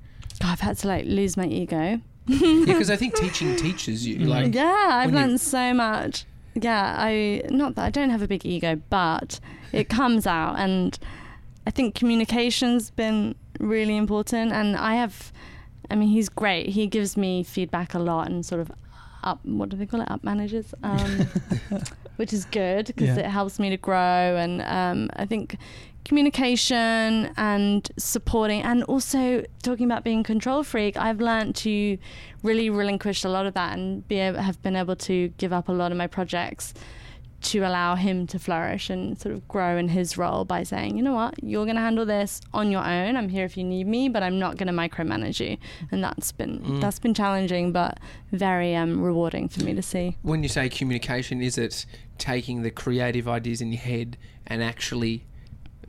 God, 0.41 0.49
I've 0.51 0.59
had 0.59 0.77
to 0.79 0.89
like 0.89 1.05
lose 1.05 1.37
my 1.37 1.45
ego. 1.45 2.01
yeah, 2.27 2.65
because 2.65 2.89
I 2.89 2.97
think 2.97 3.15
teaching 3.25 3.55
teaches 3.55 4.05
you. 4.05 4.17
Mm. 4.17 4.27
Like, 4.27 4.53
yeah, 4.53 4.89
I've 4.91 5.13
learned 5.13 5.39
so 5.39 5.73
much. 5.73 6.25
Yeah, 6.53 6.95
I 6.97 7.43
not 7.49 7.75
that 7.75 7.85
I 7.85 7.89
don't 7.89 8.09
have 8.09 8.21
a 8.21 8.27
big 8.27 8.45
ego, 8.45 8.75
but 8.89 9.39
it 9.71 9.87
comes 9.99 10.27
out, 10.27 10.59
and 10.59 10.99
I 11.65 11.71
think 11.71 11.95
communication's 11.95 12.91
been 12.91 13.35
really 13.57 13.95
important. 13.95 14.51
And 14.51 14.75
I 14.75 14.95
have, 14.95 15.31
I 15.89 15.95
mean, 15.95 16.09
he's 16.09 16.27
great. 16.27 16.67
He 16.71 16.87
gives 16.87 17.15
me 17.15 17.41
feedback 17.41 17.93
a 17.93 17.99
lot 17.99 18.29
and 18.29 18.45
sort 18.45 18.59
of 18.59 18.69
up. 19.23 19.39
What 19.45 19.69
do 19.69 19.77
they 19.77 19.85
call 19.85 20.01
it? 20.01 20.11
Up 20.11 20.25
managers. 20.25 20.73
Um, 20.83 21.27
which 22.17 22.33
is 22.33 22.45
good 22.45 22.87
because 22.87 23.17
Yeah. 23.17 23.25
it 23.25 23.29
helps 23.31 23.59
me 23.59 23.69
to 23.69 23.77
grow. 23.77 24.37
And 24.37 24.61
um, 24.61 25.09
I 25.15 25.25
think 25.25 25.57
communication 26.05 27.31
and 27.37 27.89
supporting, 27.97 28.61
and 28.61 28.83
also 28.83 29.43
talking 29.61 29.85
about 29.85 30.03
being 30.03 30.23
control 30.23 30.63
freak, 30.63 30.95
I've 30.97 31.19
learned 31.21 31.55
to 31.57 31.97
really 32.43 32.69
relinquish 32.69 33.23
a 33.23 33.29
lot 33.29 33.45
of 33.45 33.53
that 33.53 33.77
and 33.77 34.07
be 34.07 34.19
able, 34.19 34.39
have 34.39 34.61
been 34.61 34.75
able 34.75 34.95
to 34.97 35.29
give 35.37 35.51
up 35.53 35.69
a 35.69 35.71
lot 35.71 35.91
of 35.91 35.97
my 35.97 36.07
projects 36.07 36.73
to 37.43 37.59
allow 37.59 37.95
him 37.95 38.25
to 38.27 38.39
flourish 38.39 38.89
and 38.89 39.19
sort 39.19 39.35
of 39.35 39.47
grow 39.47 39.77
in 39.77 39.89
his 39.89 40.17
role 40.17 40.45
by 40.45 40.63
saying, 40.63 40.97
you 40.97 41.03
know 41.03 41.13
what, 41.13 41.35
you're 41.43 41.65
going 41.65 41.75
to 41.75 41.81
handle 41.81 42.05
this 42.05 42.41
on 42.53 42.71
your 42.71 42.83
own. 42.83 43.15
I'm 43.17 43.29
here 43.29 43.45
if 43.45 43.57
you 43.57 43.63
need 43.63 43.85
me, 43.87 44.09
but 44.09 44.23
I'm 44.23 44.39
not 44.39 44.57
going 44.57 44.67
to 44.67 44.73
micromanage 44.73 45.39
you. 45.45 45.57
And 45.91 46.03
that's 46.03 46.31
been 46.31 46.59
Mm. 46.59 46.81
that's 46.81 46.99
been 46.99 47.13
challenging, 47.13 47.71
but 47.71 47.99
very 48.31 48.75
um, 48.75 49.01
rewarding 49.01 49.49
for 49.49 49.63
me 49.63 49.73
to 49.73 49.81
see. 49.81 50.17
when 50.21 50.43
you 50.43 50.49
say 50.49 50.69
communication, 50.69 51.41
is 51.41 51.57
it 51.57 51.85
taking 52.17 52.61
the 52.61 52.71
creative 52.71 53.27
ideas 53.27 53.59
in 53.61 53.71
your 53.71 53.81
head 53.81 54.17
and 54.47 54.63
actually 54.63 55.23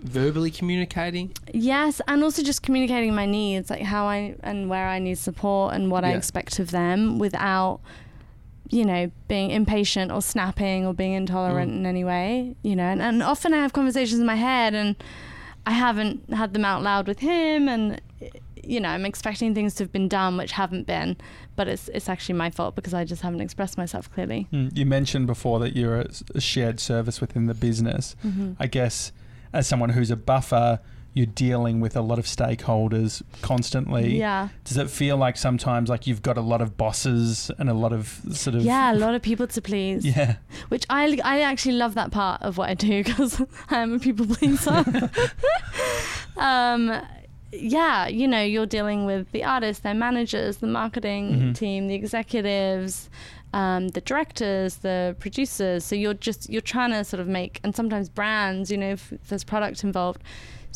verbally 0.00 0.50
communicating? 0.50 1.32
Yes, 1.52 2.00
and 2.08 2.22
also 2.22 2.42
just 2.42 2.62
communicating 2.62 3.14
my 3.14 3.26
needs, 3.26 3.70
like 3.70 3.82
how 3.82 4.06
I 4.06 4.34
and 4.42 4.68
where 4.68 4.88
I 4.88 4.98
need 4.98 5.18
support 5.18 5.74
and 5.74 5.90
what 5.90 6.04
I 6.04 6.12
expect 6.12 6.58
of 6.58 6.70
them 6.72 7.18
without, 7.18 7.80
you 8.70 8.84
know, 8.84 9.10
being 9.28 9.50
impatient 9.50 10.10
or 10.10 10.22
snapping 10.22 10.86
or 10.86 10.94
being 10.94 11.12
intolerant 11.12 11.70
Mm. 11.70 11.76
in 11.76 11.86
any 11.86 12.04
way, 12.04 12.56
you 12.62 12.74
know. 12.74 12.84
And, 12.84 13.02
and 13.02 13.22
often 13.22 13.52
I 13.52 13.58
have 13.58 13.72
conversations 13.72 14.18
in 14.20 14.26
my 14.26 14.36
head 14.36 14.74
and 14.74 14.96
I 15.66 15.72
haven't 15.72 16.32
had 16.32 16.52
them 16.54 16.64
out 16.64 16.82
loud 16.82 17.06
with 17.06 17.20
him 17.20 17.68
and 17.68 18.00
you 18.66 18.80
know, 18.80 18.88
I'm 18.88 19.04
expecting 19.04 19.54
things 19.54 19.74
to 19.74 19.84
have 19.84 19.92
been 19.92 20.08
done 20.08 20.38
which 20.38 20.52
haven't 20.52 20.86
been, 20.86 21.18
but 21.54 21.68
it's 21.68 21.88
it's 21.88 22.08
actually 22.08 22.36
my 22.36 22.48
fault 22.48 22.74
because 22.74 22.94
I 22.94 23.04
just 23.04 23.20
haven't 23.20 23.42
expressed 23.42 23.76
myself 23.76 24.10
clearly. 24.10 24.48
Mm, 24.50 24.76
You 24.76 24.86
mentioned 24.86 25.26
before 25.26 25.58
that 25.60 25.76
you're 25.76 26.00
a, 26.34 26.40
shared 26.40 26.80
service 26.80 27.20
within 27.20 27.44
the 27.46 27.52
business. 27.52 28.16
Mm-hmm. 28.24 28.52
I 28.58 28.66
guess 28.66 29.12
as 29.52 29.66
someone 29.66 29.90
who's 29.90 30.10
a 30.10 30.16
buffer, 30.16 30.80
you're 31.14 31.26
dealing 31.26 31.80
with 31.80 31.94
a 31.96 32.00
lot 32.00 32.18
of 32.18 32.24
stakeholders 32.26 33.22
constantly. 33.40 34.18
Yeah. 34.18 34.48
Does 34.64 34.76
it 34.76 34.90
feel 34.90 35.16
like 35.16 35.36
sometimes 35.36 35.88
like 35.88 36.06
you've 36.08 36.22
got 36.22 36.36
a 36.36 36.40
lot 36.40 36.60
of 36.60 36.76
bosses 36.76 37.50
and 37.58 37.70
a 37.70 37.74
lot 37.74 37.92
of 37.92 38.20
sort 38.32 38.56
of 38.56 38.62
Yeah, 38.62 38.92
a 38.92 38.96
lot 38.96 39.14
of 39.14 39.22
people 39.30 39.46
to 39.46 39.62
please. 39.62 40.04
yeah 40.04 40.36
Which 40.70 40.84
I, 40.90 41.18
I 41.24 41.40
actually 41.42 41.76
love 41.76 41.94
that 41.94 42.10
part 42.10 42.42
of 42.42 42.58
what 42.58 42.68
I 42.68 42.74
do 42.74 43.04
because 43.04 43.40
I 43.70 43.78
am 43.78 43.92
a 43.94 43.98
people 44.00 44.26
pleaser. 44.26 44.84
um, 46.36 47.00
yeah, 47.52 48.08
you 48.08 48.26
know, 48.26 48.42
you're 48.42 48.66
dealing 48.66 49.06
with 49.06 49.30
the 49.30 49.44
artists, 49.44 49.82
their 49.82 49.94
managers, 49.94 50.56
the 50.56 50.66
marketing 50.66 51.30
Mhm. 51.32 51.54
team, 51.56 51.86
the 51.86 51.94
executives, 51.94 53.08
um, 53.52 53.88
the 53.88 54.00
directors, 54.00 54.76
the 54.78 55.14
producers. 55.20 55.84
So 55.84 55.94
you're 55.94 56.14
just 56.14 56.50
you're 56.50 56.60
trying 56.60 56.90
to 56.90 57.04
sort 57.04 57.20
of 57.20 57.28
make, 57.28 57.60
and 57.62 57.74
sometimes 57.76 58.08
brands, 58.08 58.70
you 58.72 58.76
know, 58.78 58.90
if 58.92 59.12
there's 59.28 59.44
product 59.44 59.84
involved. 59.84 60.20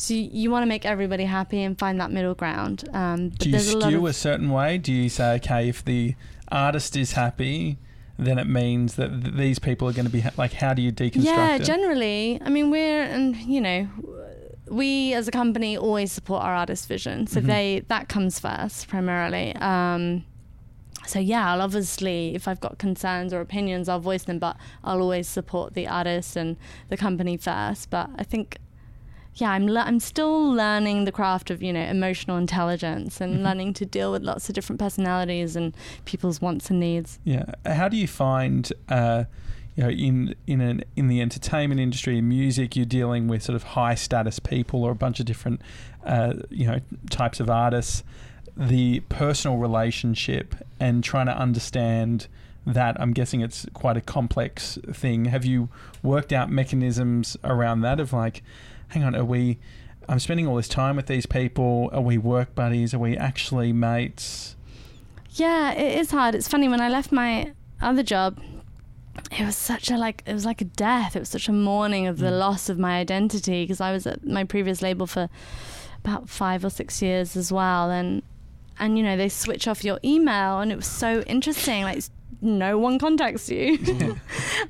So 0.01 0.13
you, 0.13 0.29
you 0.31 0.49
want 0.49 0.63
to 0.63 0.65
make 0.67 0.85
everybody 0.85 1.25
happy 1.25 1.61
and 1.61 1.77
find 1.77 1.99
that 1.99 2.09
middle 2.09 2.33
ground. 2.33 2.87
Um, 2.93 3.29
but 3.29 3.39
Do 3.39 3.49
you 3.49 3.51
there's 3.51 3.73
a 3.73 4.05
a 4.05 4.13
certain 4.13 4.49
way? 4.49 4.77
Do 4.77 4.93
you 4.93 5.09
say, 5.09 5.33
okay, 5.35 5.67
if 5.67 5.83
the 5.83 6.15
artist 6.49 6.95
is 6.95 7.11
happy, 7.11 7.77
then 8.17 8.39
it 8.39 8.47
means 8.47 8.95
that 8.95 9.09
th- 9.21 9.33
these 9.35 9.59
people 9.59 9.89
are 9.89 9.91
going 9.93 10.05
to 10.05 10.11
be 10.11 10.21
ha- 10.21 10.31
like, 10.37 10.53
how 10.53 10.73
do 10.73 10.81
you 10.81 10.93
deconstruct 10.93 11.23
yeah 11.25 11.55
it? 11.55 11.63
generally 11.63 12.39
i 12.45 12.49
mean 12.49 12.69
we're 12.69 13.03
and 13.03 13.35
you 13.37 13.61
know 13.61 13.87
we 14.69 15.13
as 15.13 15.27
a 15.27 15.31
company 15.31 15.77
always 15.77 16.11
support 16.11 16.43
our 16.43 16.53
artist 16.53 16.87
vision 16.87 17.27
so 17.27 17.39
Mhm. 17.41 17.45
they 17.47 17.83
that 17.87 18.07
comes 18.09 18.37
first 18.39 18.87
primarily 18.87 19.55
um 19.57 20.23
so 21.07 21.17
yeah 21.19 21.51
i'll 21.51 21.61
obviously 21.61 22.35
if 22.35 22.47
i've 22.47 22.59
got 22.59 22.77
concerns 22.77 23.33
or 23.33 23.39
opinions 23.41 23.87
i'll 23.89 23.99
voice 23.99 24.23
them 24.23 24.37
but 24.39 24.55
i'll 24.83 25.01
always 25.01 25.27
support 25.27 25.73
the 25.73 25.87
artist 25.87 26.35
and 26.35 26.57
the 26.89 26.97
company 26.97 27.35
first 27.37 27.89
but 27.89 28.09
i 28.17 28.23
think 28.23 28.57
yeah 29.39 29.51
i'm 29.51 29.67
le- 29.67 29.81
i'm 29.81 29.99
still 29.99 30.51
learning 30.51 31.05
the 31.05 31.11
craft 31.11 31.49
of 31.51 31.61
you 31.63 31.71
know 31.73 31.81
emotional 31.81 32.37
intelligence 32.37 33.19
and 33.21 33.39
Mhm. 33.39 33.43
learning 33.43 33.73
to 33.73 33.85
deal 33.85 34.11
with 34.11 34.21
lots 34.23 34.49
of 34.49 34.55
different 34.55 34.79
personalities 34.79 35.55
and 35.55 35.73
people's 36.05 36.41
wants 36.41 36.69
and 36.69 36.79
needs 36.79 37.19
Yeah. 37.23 37.45
How 37.65 37.87
do 37.89 37.97
you 37.97 38.07
find, 38.07 38.71
uh, 38.89 39.25
you 39.75 39.83
know, 39.83 39.89
in 39.89 40.35
in 40.47 40.61
an 40.61 40.83
in 40.95 41.07
the 41.07 41.21
entertainment 41.21 41.79
industry, 41.79 42.17
in 42.17 42.27
music, 42.27 42.75
you're 42.75 42.85
dealing 42.99 43.27
with 43.27 43.43
sort 43.43 43.55
of 43.55 43.63
high 43.79 43.95
status 43.95 44.39
people 44.39 44.83
or 44.83 44.91
a 44.91 44.95
bunch 45.05 45.19
of 45.19 45.25
different, 45.25 45.61
uh, 46.05 46.33
you 46.49 46.67
know, 46.67 46.79
types 47.09 47.39
of 47.39 47.49
artists. 47.49 48.03
The 48.57 48.99
personal 49.07 49.57
relationship 49.57 50.55
and 50.81 51.01
trying 51.03 51.27
to 51.27 51.37
understand 51.37 52.27
that. 52.65 52.99
I'm 52.99 53.13
guessing 53.13 53.39
it's 53.41 53.65
quite 53.73 53.95
a 53.95 54.01
complex 54.01 54.77
thing. 54.91 55.25
Have 55.25 55.45
you 55.45 55.69
worked 56.03 56.33
out 56.33 56.51
mechanisms 56.51 57.37
around 57.43 57.81
that 57.81 57.99
of 58.01 58.11
like, 58.11 58.43
hang 58.89 59.03
on, 59.03 59.15
are 59.15 59.25
we? 59.25 59.57
I'm 60.07 60.19
spending 60.19 60.47
all 60.47 60.55
this 60.55 60.67
time 60.67 60.95
with 60.95 61.05
these 61.07 61.25
people. 61.25 61.89
Are 61.93 62.01
we 62.01 62.17
work 62.17 62.55
buddies? 62.55 62.93
Are 62.93 62.99
we 62.99 63.15
actually 63.15 63.71
mates? 63.73 64.55
Yeah, 65.31 65.71
it 65.73 65.99
is 65.99 66.11
hard. 66.11 66.33
It's 66.35 66.47
funny 66.47 66.67
when 66.67 66.81
I 66.81 66.89
left 66.89 67.11
my 67.11 67.53
other 67.81 68.01
job, 68.03 68.39
it 69.31 69.45
was 69.45 69.55
such 69.55 69.91
a 69.91 69.97
like 69.97 70.23
it 70.25 70.33
was 70.33 70.45
like 70.45 70.61
a 70.61 70.65
death. 70.65 71.15
It 71.15 71.19
was 71.19 71.29
such 71.29 71.47
a 71.47 71.51
mourning 71.53 72.07
of 72.07 72.17
the 72.19 72.27
Mm. 72.27 72.39
loss 72.39 72.69
of 72.69 72.79
my 72.79 72.97
identity 72.99 73.63
because 73.63 73.79
I 73.81 73.91
was 73.91 74.07
at 74.07 74.25
my 74.25 74.43
previous 74.43 74.81
label 74.81 75.05
for 75.05 75.29
about 76.03 76.29
5 76.29 76.65
or 76.65 76.69
6 76.69 77.01
years 77.01 77.35
as 77.37 77.51
well 77.51 77.91
and 77.91 78.23
and 78.79 78.97
you 78.97 79.03
know, 79.03 79.17
they 79.17 79.27
switch 79.29 79.67
off 79.67 79.83
your 79.83 79.99
email 80.05 80.59
and 80.61 80.71
it 80.71 80.75
was 80.77 80.87
so 80.87 81.21
interesting 81.21 81.83
like 81.83 82.01
no 82.41 82.77
one 82.77 82.97
contacts 82.99 83.49
you. 83.49 83.77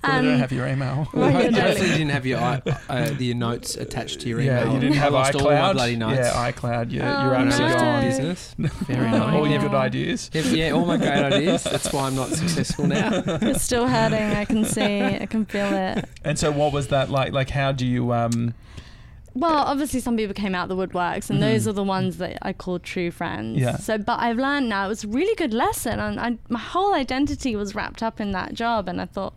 Well, 0.04 0.12
they 0.14 0.18
Um, 0.20 0.26
don't 0.26 0.40
have 0.40 0.52
your 0.52 0.68
email. 0.68 1.08
Right, 1.14 1.52
yeah, 1.52 1.62
Hopefully 1.62 1.88
you 1.90 1.98
didn't 1.98 2.12
have 2.12 2.26
your 2.26 2.40
i- 2.40 2.62
uh, 2.90 3.10
the 3.12 3.34
notes 3.34 3.76
attached 3.76 4.20
to 4.22 4.30
your 4.30 4.40
email. 4.40 4.68
Yeah, 4.68 4.74
you 4.74 4.80
didn't 4.80 4.98
I 4.98 5.00
have 5.02 5.14
lost 5.14 5.34
iCloud. 5.34 5.42
all 5.46 5.52
my 5.52 5.74
bloody 5.74 5.96
notes. 5.96 6.20
Yeah, 6.20 6.52
iCloud. 6.52 6.92
You're, 6.92 7.04
Oh, 7.06 7.24
you're 7.24 7.34
And 7.36 7.52
I 7.54 7.64
absolutely 7.64 7.76
left 7.76 7.82
it 7.82 7.82
in 7.82 7.86
gone. 7.86 8.02
no. 8.02 8.08
business. 8.08 8.56
Very 8.88 9.08
Oh, 9.08 9.12
nice. 9.18 9.34
All 9.36 9.48
your 9.48 9.60
good 9.62 9.74
ideas. 9.74 10.30
Yeah, 10.34 10.42
yeah, 10.44 10.72
all 10.72 10.86
my 10.86 10.98
great 10.98 11.10
ideas. 11.10 11.64
That's 11.64 11.92
why 11.92 12.04
I'm 12.08 12.16
not 12.16 12.30
successful 12.30 12.86
now. 12.88 13.10
it's 13.26 13.64
still 13.64 13.88
hurting. 13.88 14.32
I 14.36 14.46
can 14.46 14.64
see. 14.64 15.02
I 15.16 15.26
can 15.26 15.46
feel 15.46 15.74
it. 15.74 16.06
And 16.24 16.38
so, 16.38 16.52
what 16.52 16.72
was 16.72 16.88
that 16.90 17.10
like? 17.10 17.34
Like, 17.34 17.50
how 17.50 17.72
do 17.72 17.86
you? 17.86 18.14
Um, 18.14 18.54
Well, 19.36 19.58
obviously, 19.58 20.00
some 20.00 20.18
people 20.18 20.34
came 20.34 20.56
out 20.56 20.68
the 20.70 20.76
woodworks, 20.76 21.30
and 21.30 21.38
Mhm. 21.40 21.42
those 21.42 21.68
are 21.68 21.72
the 21.74 21.84
ones 21.84 22.18
that 22.18 22.38
I 22.42 22.52
call 22.54 22.80
true 22.80 23.12
friends. 23.12 23.60
Yeah. 23.60 23.78
So, 23.78 23.98
but 23.98 24.20
I've 24.20 24.38
learned 24.38 24.70
now 24.70 24.86
it 24.86 24.90
was 24.90 25.04
a 25.04 25.08
really 25.08 25.36
good 25.36 25.54
lesson, 25.54 26.00
and 26.00 26.20
I, 26.20 26.38
my 26.50 26.60
whole 26.60 26.94
identity 26.94 27.56
was 27.56 27.76
wrapped 27.76 28.02
up 28.02 28.20
in 28.20 28.32
that 28.32 28.54
job, 28.54 28.90
and 28.90 29.00
I 29.00 29.06
thought, 29.06 29.34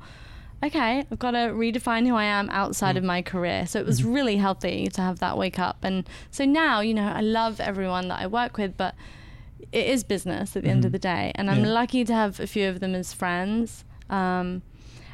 okay, 0.65 1.05
I've 1.11 1.19
got 1.19 1.33
to 1.33 1.39
redefine 1.53 2.07
who 2.07 2.15
I 2.15 2.25
am 2.25 2.49
outside 2.51 2.95
Mm. 2.95 2.99
of 2.99 3.05
my 3.05 3.23
career. 3.23 3.67
So 3.67 3.81
it 3.81 3.87
was 3.87 4.01
Mhm. 4.01 4.15
really 4.15 4.37
healthy 4.37 4.89
to 4.89 5.01
have 5.03 5.19
that 5.19 5.37
wake 5.37 5.59
up, 5.59 5.79
and 5.83 6.09
so 6.31 6.45
now, 6.45 6.81
you 6.81 6.95
know, 6.95 7.09
I 7.09 7.21
love 7.21 7.61
everyone 7.61 8.09
that 8.09 8.21
I 8.21 8.27
work 8.27 8.57
with, 8.57 8.77
but 8.77 8.95
it 9.73 9.87
is 9.87 10.05
business 10.05 10.57
at 10.57 10.63
the 10.65 10.69
end 10.71 10.83
Mhm. 10.83 10.87
of 10.87 10.93
the 10.93 10.99
day, 10.99 11.33
and 11.35 11.51
I'm 11.51 11.65
Yeah. 11.65 11.71
lucky 11.73 12.05
to 12.05 12.15
have 12.15 12.41
a 12.41 12.47
few 12.47 12.69
of 12.69 12.81
them 12.81 12.95
as 12.95 13.13
friends. 13.13 13.85
Um, 14.11 14.63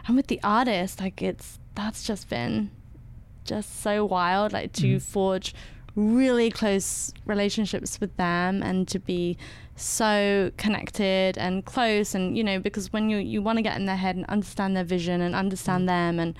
and 0.06 0.16
with 0.16 0.26
the 0.28 0.40
artist, 0.42 1.00
like 1.00 1.20
it's 1.22 1.58
that's 1.74 2.02
just 2.02 2.28
been 2.28 2.70
just 3.48 3.80
so 3.80 4.04
wild, 4.04 4.52
like 4.52 4.72
to 4.74 4.96
Mhm. 4.96 5.02
forge 5.02 5.54
really 5.96 6.48
close 6.50 7.12
relationships 7.26 8.00
with 8.00 8.16
them 8.16 8.62
and 8.62 8.86
to 8.86 8.98
be 9.00 9.36
so 9.74 10.50
connected 10.56 11.36
and 11.38 11.64
close 11.64 12.14
and 12.14 12.36
you 12.36 12.44
know 12.44 12.58
because 12.60 12.92
when 12.92 13.08
you 13.10 13.16
you 13.18 13.40
want 13.42 13.56
to 13.56 13.62
get 13.62 13.76
in 13.76 13.84
their 13.86 13.96
head 13.96 14.14
and 14.16 14.24
understand 14.26 14.76
their 14.76 14.84
vision 14.84 15.20
and 15.20 15.34
understand 15.34 15.88
them 15.88 16.20
and 16.20 16.36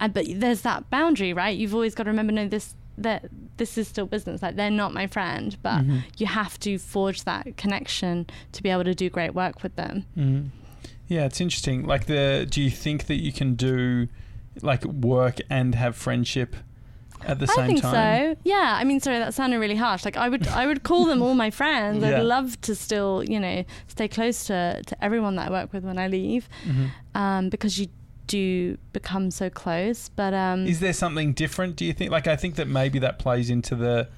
and 0.00 0.12
but 0.14 0.24
there's 0.36 0.62
that 0.62 0.88
boundary 0.90 1.32
right 1.32 1.56
you've 1.56 1.74
always 1.74 1.94
got 1.94 2.04
to 2.04 2.10
remember 2.10 2.32
no 2.32 2.46
this 2.46 2.74
that 2.98 3.24
this 3.56 3.76
is 3.78 3.88
still 3.88 4.06
business 4.06 4.42
like 4.42 4.54
they're 4.56 4.70
not 4.70 4.92
my 4.94 5.06
friend 5.08 5.56
but 5.62 5.82
Mhm. 5.84 6.02
you 6.18 6.26
have 6.26 6.58
to 6.60 6.78
forge 6.78 7.24
that 7.24 7.56
connection 7.56 8.26
to 8.52 8.62
be 8.62 8.68
able 8.70 8.84
to 8.84 8.94
do 8.94 9.08
great 9.10 9.34
work 9.34 9.62
with 9.64 9.74
them 9.76 10.04
mhm. 10.16 10.50
Yeah, 11.06 11.26
it's 11.26 11.38
interesting. 11.38 11.84
Like, 11.84 12.06
the 12.06 12.46
do 12.48 12.62
you 12.62 12.70
think 12.70 13.06
that 13.08 13.20
you 13.22 13.30
can 13.30 13.56
do 13.56 14.08
like 14.62 14.84
work 14.84 15.38
and 15.50 15.74
have 15.74 15.96
friendship 15.96 16.56
at 17.26 17.38
the 17.38 17.46
I 17.50 17.54
same 17.54 17.66
think 17.66 17.82
time? 17.82 18.34
so. 18.34 18.40
Yeah. 18.44 18.76
I 18.78 18.84
mean, 18.84 19.00
sorry, 19.00 19.18
that 19.18 19.32
sounded 19.34 19.58
really 19.58 19.76
harsh. 19.76 20.04
Like 20.04 20.16
I 20.16 20.28
would, 20.28 20.46
I 20.48 20.66
would 20.66 20.82
call 20.82 21.04
them 21.06 21.22
all 21.22 21.34
my 21.34 21.50
friends. 21.50 22.02
Yeah. 22.04 22.18
I'd 22.18 22.22
love 22.24 22.60
to 22.62 22.74
still, 22.74 23.24
you 23.24 23.40
know, 23.40 23.64
stay 23.88 24.08
close 24.08 24.44
to 24.46 24.82
to 24.86 25.04
everyone 25.04 25.36
that 25.36 25.48
I 25.48 25.50
work 25.50 25.72
with 25.72 25.84
when 25.84 25.98
I 25.98 26.08
leave, 26.08 26.48
Mhm. 26.66 26.90
um, 27.14 27.48
because 27.48 27.78
you 27.78 27.88
do 28.26 28.78
become 28.92 29.30
so 29.30 29.48
close. 29.50 30.08
But 30.08 30.32
um, 30.34 30.66
Is 30.66 30.80
there 30.80 30.92
something 30.94 31.32
different? 31.34 31.76
Do 31.76 31.84
you 31.84 31.92
think? 31.92 32.10
Like, 32.10 32.26
I 32.26 32.36
think 32.36 32.54
that 32.56 32.68
maybe 32.68 32.98
that 33.00 33.18
plays 33.18 33.50
into 33.50 33.74
the 33.74 34.08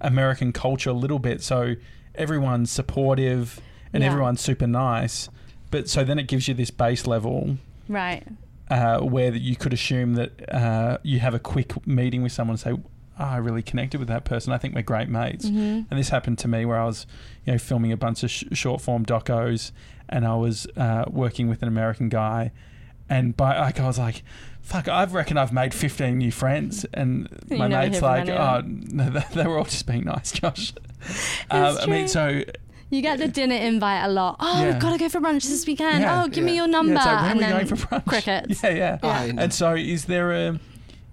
American 0.00 0.52
culture 0.52 0.90
a 0.90 0.94
little 0.94 1.18
bit. 1.18 1.42
So 1.42 1.74
everyone's 2.14 2.70
supportive 2.70 3.60
and 3.92 4.02
Yeah. 4.02 4.08
everyone's 4.10 4.40
super 4.40 4.66
nice, 4.66 5.28
but 5.70 5.88
so 5.88 6.04
then 6.04 6.18
it 6.18 6.28
gives 6.28 6.48
you 6.48 6.54
this 6.54 6.70
base 6.70 7.06
level 7.06 7.56
right. 7.88 8.24
Uh, 8.70 8.98
where 9.00 9.30
that 9.30 9.40
you 9.40 9.56
could 9.56 9.72
assume 9.72 10.14
that 10.14 10.52
uh, 10.52 10.98
you 11.02 11.18
have 11.20 11.34
a 11.34 11.38
quick 11.38 11.86
meeting 11.86 12.22
with 12.22 12.32
someone 12.32 12.54
and 12.54 12.60
say, 12.60 12.70
oh, 12.72 12.82
I 13.18 13.36
really 13.38 13.62
connected 13.62 13.98
with 13.98 14.08
that 14.08 14.24
person. 14.24 14.52
I 14.52 14.58
think 14.58 14.74
we're 14.74 14.82
great 14.82 15.08
mates. 15.08 15.48
hmm 15.48 15.82
And 15.90 15.98
this 15.98 16.10
happened 16.10 16.38
to 16.40 16.48
me 16.48 16.64
where 16.64 16.78
I 16.78 16.84
was, 16.84 17.06
you 17.44 17.52
know, 17.52 17.58
filming 17.58 17.92
a 17.92 17.96
bunch 17.96 18.22
of 18.22 18.30
sh- 18.30 18.44
short 18.52 18.80
form 18.80 19.06
docos, 19.06 19.72
and 20.08 20.26
I 20.26 20.34
was 20.34 20.66
uh, 20.76 21.04
working 21.08 21.48
with 21.48 21.62
an 21.62 21.68
American 21.68 22.08
guy, 22.08 22.52
and 23.08 23.36
by 23.36 23.58
like 23.58 23.80
I 23.80 23.86
was 23.86 23.98
like, 23.98 24.22
"Fuck, 24.60 24.88
I 24.88 25.04
reckon 25.04 25.38
I've 25.38 25.52
made 25.52 25.72
fifteen 25.72 26.18
new 26.18 26.30
friends," 26.32 26.84
and 26.92 27.28
You 27.48 27.56
my 27.56 27.68
mate's 27.68 28.02
like, 28.02 28.28
"Oh, 28.28 28.62
no, 28.66 29.10
they, 29.10 29.24
they 29.34 29.46
were 29.46 29.58
all 29.58 29.64
just 29.64 29.86
being 29.86 30.04
nice, 30.04 30.32
Josh." 30.32 30.72
um, 31.50 31.78
I 31.80 31.86
mean, 31.86 32.08
so 32.08 32.42
You 32.90 33.02
get 33.02 33.18
the 33.18 33.26
dinner 33.28 33.56
invite 33.56 34.04
a 34.04 34.08
lot. 34.08 34.36
Oh, 34.38 34.60
Yeah. 34.62 34.70
we've 34.72 34.80
got 34.80 34.92
to 34.92 34.98
go 34.98 35.08
for 35.08 35.20
brunch 35.20 35.42
this 35.48 35.66
weekend. 35.66 36.00
Yeah. 36.02 36.22
oh, 36.22 36.28
give 36.28 36.44
me 36.44 36.52
Yeah. 36.52 36.56
your 36.58 36.66
yeah, 36.66 36.70
number. 36.72 36.94
it's 36.94 37.04
like, 37.06 37.20
when 37.22 37.24
and 37.24 37.30
are 37.30 37.34
we 37.34 37.40
then 37.40 37.50
going 37.52 37.66
for 37.66 37.86
brunch? 37.86 38.06
crickets. 38.06 38.62
Yeah, 38.64 38.98
yeah. 39.02 39.22
And- 39.24 39.40
And 39.40 39.52
so, 39.54 39.74
is 39.74 40.04
there 40.04 40.32
a 40.32 40.60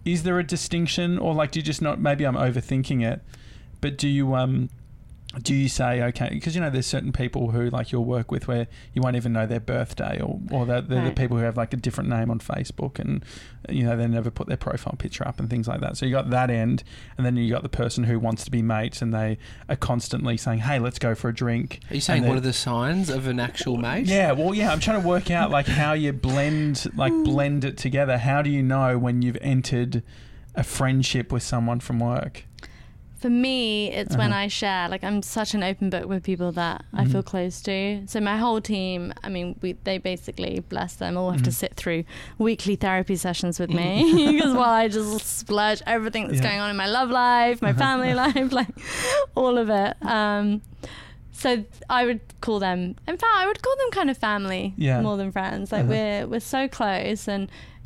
is 0.05 0.23
there 0.23 0.37
a 0.37 0.43
distinction, 0.43 1.17
or 1.17 1.33
like, 1.33 1.51
do 1.51 1.59
you 1.59 1.63
just 1.63 1.81
not? 1.81 1.99
Maybe 1.99 2.25
I'm 2.25 2.35
overthinking 2.35 3.03
it, 3.09 3.21
but 3.81 3.97
do 3.97 4.07
you 4.09 4.35
um 4.35 4.69
do 5.41 5.55
you 5.55 5.67
say 5.67 6.01
okay? 6.03 6.29
Because 6.31 6.53
you 6.53 6.61
know, 6.61 6.69
there's 6.69 6.85
certain 6.85 7.11
people 7.11 7.51
who 7.51 7.69
like 7.69 7.91
you'll 7.91 8.05
work 8.05 8.29
with 8.29 8.47
where 8.47 8.67
you 8.93 9.01
won't 9.01 9.15
even 9.15 9.33
know 9.33 9.47
their 9.47 9.59
birthday, 9.59 10.19
or 10.21 10.39
or 10.51 10.65
they're, 10.65 10.81
they're 10.81 11.05
the 11.05 11.11
people 11.11 11.37
who 11.37 11.43
have 11.43 11.57
like 11.57 11.73
a 11.73 11.77
different 11.77 12.09
name 12.09 12.29
on 12.29 12.39
Facebook, 12.39 12.99
and 12.99 13.25
you 13.67 13.83
know 13.83 13.97
they 13.97 14.07
never 14.07 14.29
put 14.29 14.47
their 14.47 14.57
profile 14.57 14.95
picture 14.97 15.27
up 15.27 15.39
and 15.39 15.49
things 15.49 15.67
like 15.67 15.81
that. 15.81 15.97
So 15.97 16.05
you 16.05 16.11
got 16.11 16.29
that 16.29 16.51
end, 16.51 16.83
and 17.17 17.25
then 17.25 17.35
you 17.35 17.49
got 17.49 17.63
the 17.63 17.69
person 17.69 18.03
who 18.03 18.19
wants 18.19 18.45
to 18.45 18.51
be 18.51 18.61
mates, 18.61 19.01
and 19.01 19.13
they 19.13 19.39
are 19.67 19.75
constantly 19.75 20.37
saying, 20.37 20.59
"Hey, 20.59 20.77
let's 20.77 20.99
go 20.99 21.15
for 21.15 21.29
a 21.29 21.33
drink." 21.33 21.79
Are 21.89 21.95
you 21.95 22.01
saying 22.01 22.27
what 22.27 22.37
are 22.37 22.41
the 22.41 22.53
signs 22.53 23.09
of 23.09 23.25
an 23.25 23.39
actual 23.39 23.77
mate? 23.77 24.05
Yeah, 24.05 24.33
well, 24.33 24.53
yeah, 24.53 24.71
I'm 24.71 24.79
trying 24.79 25.01
to 25.01 25.07
work 25.07 25.31
out 25.31 25.49
like 25.49 25.65
how 25.65 25.93
you 25.93 26.13
blend, 26.13 26.85
like 26.95 27.11
hmm. 27.11 27.23
blend 27.23 27.65
it 27.65 27.77
together. 27.77 28.19
How 28.19 28.43
do 28.43 28.51
you 28.51 28.61
know 28.61 28.99
when 28.99 29.23
you've 29.23 29.37
entered 29.41 30.03
a 30.53 30.63
friendship 30.63 31.31
with 31.31 31.41
someone 31.41 31.79
from 31.79 31.99
work? 31.99 32.45
For 33.23 33.29
me, 33.29 33.89
it's 33.99 34.15
when 34.17 34.31
Uh-huh. 34.33 34.41
I 34.45 34.47
share. 34.61 34.89
Like 34.93 35.03
I'm 35.07 35.21
such 35.21 35.53
an 35.57 35.63
open 35.63 35.89
book 35.89 36.05
with 36.11 36.21
people 36.23 36.51
that 36.61 36.83
I 36.93 37.05
feel 37.05 37.23
close 37.23 37.55
to. 37.69 37.77
So 38.11 38.19
my 38.19 38.37
whole 38.43 38.59
team, 38.59 39.13
I 39.25 39.29
mean, 39.35 39.47
we 39.63 39.69
they 39.87 39.97
basically 39.97 40.53
bless 40.73 40.91
them 41.01 41.15
all 41.17 41.31
have 41.31 41.43
to 41.43 41.49
Mhm. 41.49 41.61
sit 41.63 41.73
through 41.81 42.03
weekly 42.37 42.75
therapy 42.75 43.15
sessions 43.15 43.55
with 43.61 43.69
me 43.69 43.89
because 44.33 44.53
while 44.61 44.75
I 44.83 44.89
just 44.89 45.25
splurge 45.41 45.81
everything 45.95 46.23
that's 46.27 46.41
Yeah. 46.41 46.49
going 46.49 46.59
on 46.63 46.69
in 46.69 46.77
my 46.85 46.89
love 46.97 47.09
life, 47.09 47.57
my 47.61 47.69
Uh-huh. 47.69 47.79
family 47.87 48.13
life, 48.13 48.51
like 48.61 48.73
all 49.35 49.57
of 49.57 49.69
it. 49.69 49.93
Um, 50.05 50.61
so 51.31 51.49
I 51.89 52.01
would 52.07 52.21
call 52.41 52.59
them. 52.59 52.79
In 53.11 53.17
fact, 53.21 53.35
I 53.41 53.45
would 53.47 53.61
call 53.65 53.75
them 53.81 53.91
kind 53.99 54.09
of 54.13 54.17
family 54.17 54.73
Yeah. 54.77 55.01
more 55.01 55.17
than 55.21 55.31
friends. 55.31 55.71
Like 55.71 55.83
Uh-huh. 55.85 55.93
we're 55.95 56.21
we're 56.31 56.47
so 56.57 56.67
close 56.67 57.27
and. 57.33 57.43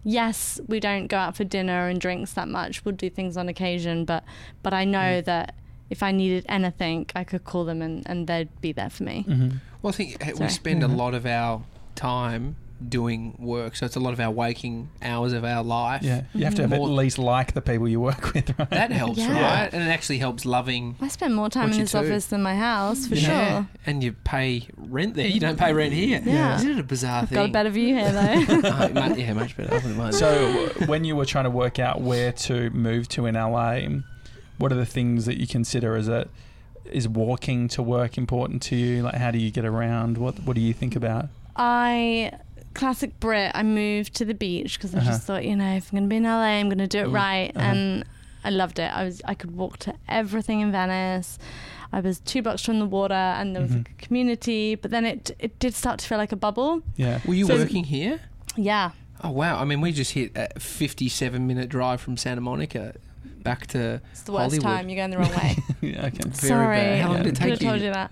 Yes, 0.09 0.59
we 0.67 0.79
don't 0.79 1.07
go 1.07 1.17
out 1.17 1.35
for 1.35 1.43
dinner 1.43 1.89
and 1.89 1.99
drinks 1.99 2.31
that 2.33 2.47
much. 2.47 2.85
We'll 2.85 2.95
do 2.95 3.09
things 3.09 3.35
on 3.35 3.49
occasion, 3.49 4.05
but 4.05 4.23
but 4.63 4.73
I 4.73 4.85
know 4.85 5.21
Mm. 5.21 5.25
that 5.25 5.55
if 5.89 6.01
I 6.01 6.11
needed 6.13 6.45
anything, 6.47 7.07
I 7.13 7.25
could 7.25 7.43
call 7.43 7.65
them 7.65 7.81
and, 7.81 8.03
and 8.09 8.25
they'd 8.25 8.49
be 8.61 8.71
there 8.71 8.89
for 8.89 9.03
me. 9.03 9.23
hmm 9.23 9.49
Well, 9.81 9.89
I 9.93 9.95
think 9.97 10.25
uh, 10.25 10.31
we 10.31 10.35
Sorry. 10.37 10.49
spend 10.49 10.83
a 10.83 10.87
Mhm. 10.87 10.95
lot 10.97 11.13
of 11.13 11.25
our 11.25 11.61
time 11.95 12.55
doing 12.87 13.35
work, 13.39 13.75
so 13.75 13.85
it's 13.85 13.95
a 13.95 13.99
lot 13.99 14.13
of 14.13 14.19
our 14.19 14.29
waking 14.31 14.89
hours 15.01 15.33
of 15.33 15.43
our 15.43 15.63
life. 15.63 16.03
Yeah, 16.03 16.23
you 16.33 16.43
have 16.45 16.55
to 16.55 16.61
have 16.63 16.73
at 16.73 16.79
More- 16.79 16.89
least 16.89 17.17
like 17.17 17.53
the 17.53 17.61
people 17.61 17.87
you 17.87 17.99
work 17.99 18.21
with, 18.33 18.57
right? 18.59 18.69
That 18.69 18.91
helps, 18.91 19.17
Yeah. 19.17 19.61
right? 19.63 19.73
And 19.73 19.81
it 19.81 19.87
actually 19.91 20.19
helps 20.19 20.45
loving. 20.45 20.95
I 21.01 21.07
spend 21.07 21.33
more 21.35 21.49
time 21.49 21.63
What 21.65 21.71
in 21.73 21.77
you 21.79 21.83
this 21.85 21.91
do. 21.93 21.97
office 21.99 22.25
than 22.27 22.41
my 22.43 22.55
house, 22.55 23.07
for 23.07 23.15
Yeah. 23.15 23.51
sure. 23.61 23.67
And 23.85 24.03
you 24.03 24.13
pay 24.13 24.67
rent 24.77 25.15
there. 25.15 25.27
You 25.27 25.39
don't 25.39 25.57
pay 25.57 25.73
rent 25.73 25.93
here. 25.93 26.21
Yeah. 26.23 26.55
Isn't 26.55 26.71
it 26.71 26.79
a 26.79 26.83
bizarre 26.83 27.23
I've 27.23 27.29
thing? 27.29 27.35
got 27.35 27.49
a 27.49 27.51
better 27.51 27.69
view 27.69 27.95
here, 27.95 28.11
though. 28.11 28.61
Oh, 28.77 28.89
mu- 28.89 29.15
yeah, 29.15 29.33
much 29.33 29.57
better. 29.57 29.71
I 29.71 29.77
wouldn't 29.77 29.97
mind. 29.97 30.15
So, 30.15 30.69
when 30.85 31.03
you 31.03 31.15
were 31.15 31.25
trying 31.25 31.45
to 31.45 31.49
work 31.49 31.79
out 31.79 32.01
where 32.01 32.31
to 32.33 32.69
move 32.71 33.07
to 33.09 33.25
in 33.25 33.35
LA, 33.35 33.81
what 34.57 34.71
are 34.71 34.75
the 34.75 34.85
things 34.85 35.25
that 35.25 35.37
you 35.39 35.47
consider? 35.47 35.95
Is 35.95 36.07
it 36.07 36.29
is 36.91 37.07
walking 37.07 37.67
to 37.69 37.81
work 37.83 38.17
important 38.17 38.61
to 38.63 38.75
you? 38.75 39.03
Like, 39.03 39.15
how 39.15 39.31
do 39.31 39.37
you 39.37 39.51
get 39.51 39.65
around? 39.65 40.17
What 40.17 40.39
What 40.43 40.55
do 40.55 40.61
you 40.61 40.73
think 40.73 40.95
about? 40.95 41.27
I 41.55 42.31
classic 42.77 43.19
Brit. 43.19 43.51
I 43.53 43.63
moved 43.63 44.13
to 44.15 44.25
the 44.25 44.33
beach 44.33 44.77
because 44.77 44.93
I 44.95 44.99
Uh-huh. 44.99 45.09
just 45.11 45.23
thought, 45.23 45.43
you 45.43 45.55
know, 45.55 45.75
if 45.75 45.91
I'm 45.91 45.97
gonna 45.99 46.07
be 46.07 46.15
in 46.17 46.23
LA, 46.23 46.59
I'm 46.59 46.69
gonna 46.69 46.87
do 46.87 46.99
it 46.99 47.07
Mm. 47.07 47.13
right, 47.13 47.51
Uh-huh. 47.55 47.65
and 47.71 48.05
I 48.45 48.49
loved 48.49 48.79
it. 48.79 48.89
I 48.95 49.03
was 49.03 49.21
I 49.25 49.33
could 49.33 49.51
walk 49.57 49.77
to 49.79 49.93
everything 50.07 50.61
in 50.61 50.71
Venice. 50.71 51.37
I 51.91 51.99
was 52.01 52.19
two 52.19 52.41
blocks 52.41 52.63
from 52.63 52.79
the 52.79 52.85
water, 52.85 53.13
and 53.13 53.55
there 53.55 53.61
was 53.63 53.71
Mhm. 53.71 53.77
like 53.77 53.91
a 53.97 54.05
community. 54.05 54.75
But 54.75 54.91
then 54.91 55.05
it 55.05 55.31
it 55.39 55.57
did 55.59 55.73
start 55.73 55.99
to 55.99 56.07
feel 56.07 56.17
like 56.17 56.31
a 56.31 56.35
bubble. 56.37 56.81
Yeah, 56.95 57.19
Were 57.25 57.33
you 57.33 57.45
So- 57.45 57.55
working 57.57 57.83
here? 57.85 58.19
Yeah, 58.55 58.91
Oh 59.23 59.31
wow! 59.31 59.59
I 59.59 59.65
mean, 59.65 59.81
we 59.81 59.91
just 59.91 60.11
hit 60.11 60.31
a 60.35 60.59
57 60.59 61.47
minute 61.47 61.69
drive 61.69 61.99
from 62.01 62.17
Santa 62.17 62.41
Monica 62.41 62.93
back 63.41 63.65
to 63.67 63.99
it's 64.11 64.21
the 64.23 64.31
worst 64.31 64.43
Hollywood. 64.57 64.63
time. 64.63 64.89
You're 64.89 64.97
going 64.97 65.09
the 65.09 65.17
wrong 65.17 65.31
way. 65.31 65.57
yeah, 65.81 66.05
okay. 66.05 66.21
Very 66.29 66.33
Sorry, 66.35 66.77
bad. 66.77 67.01
How 67.01 67.07
long 67.07 67.17
Yeah. 67.17 67.23
did 67.23 67.29
it 67.33 67.35
could 67.39 67.41
take 67.43 67.49
have 67.49 67.59
told 67.59 67.79
you? 67.81 67.87
you 67.87 67.93
that. 67.93 68.11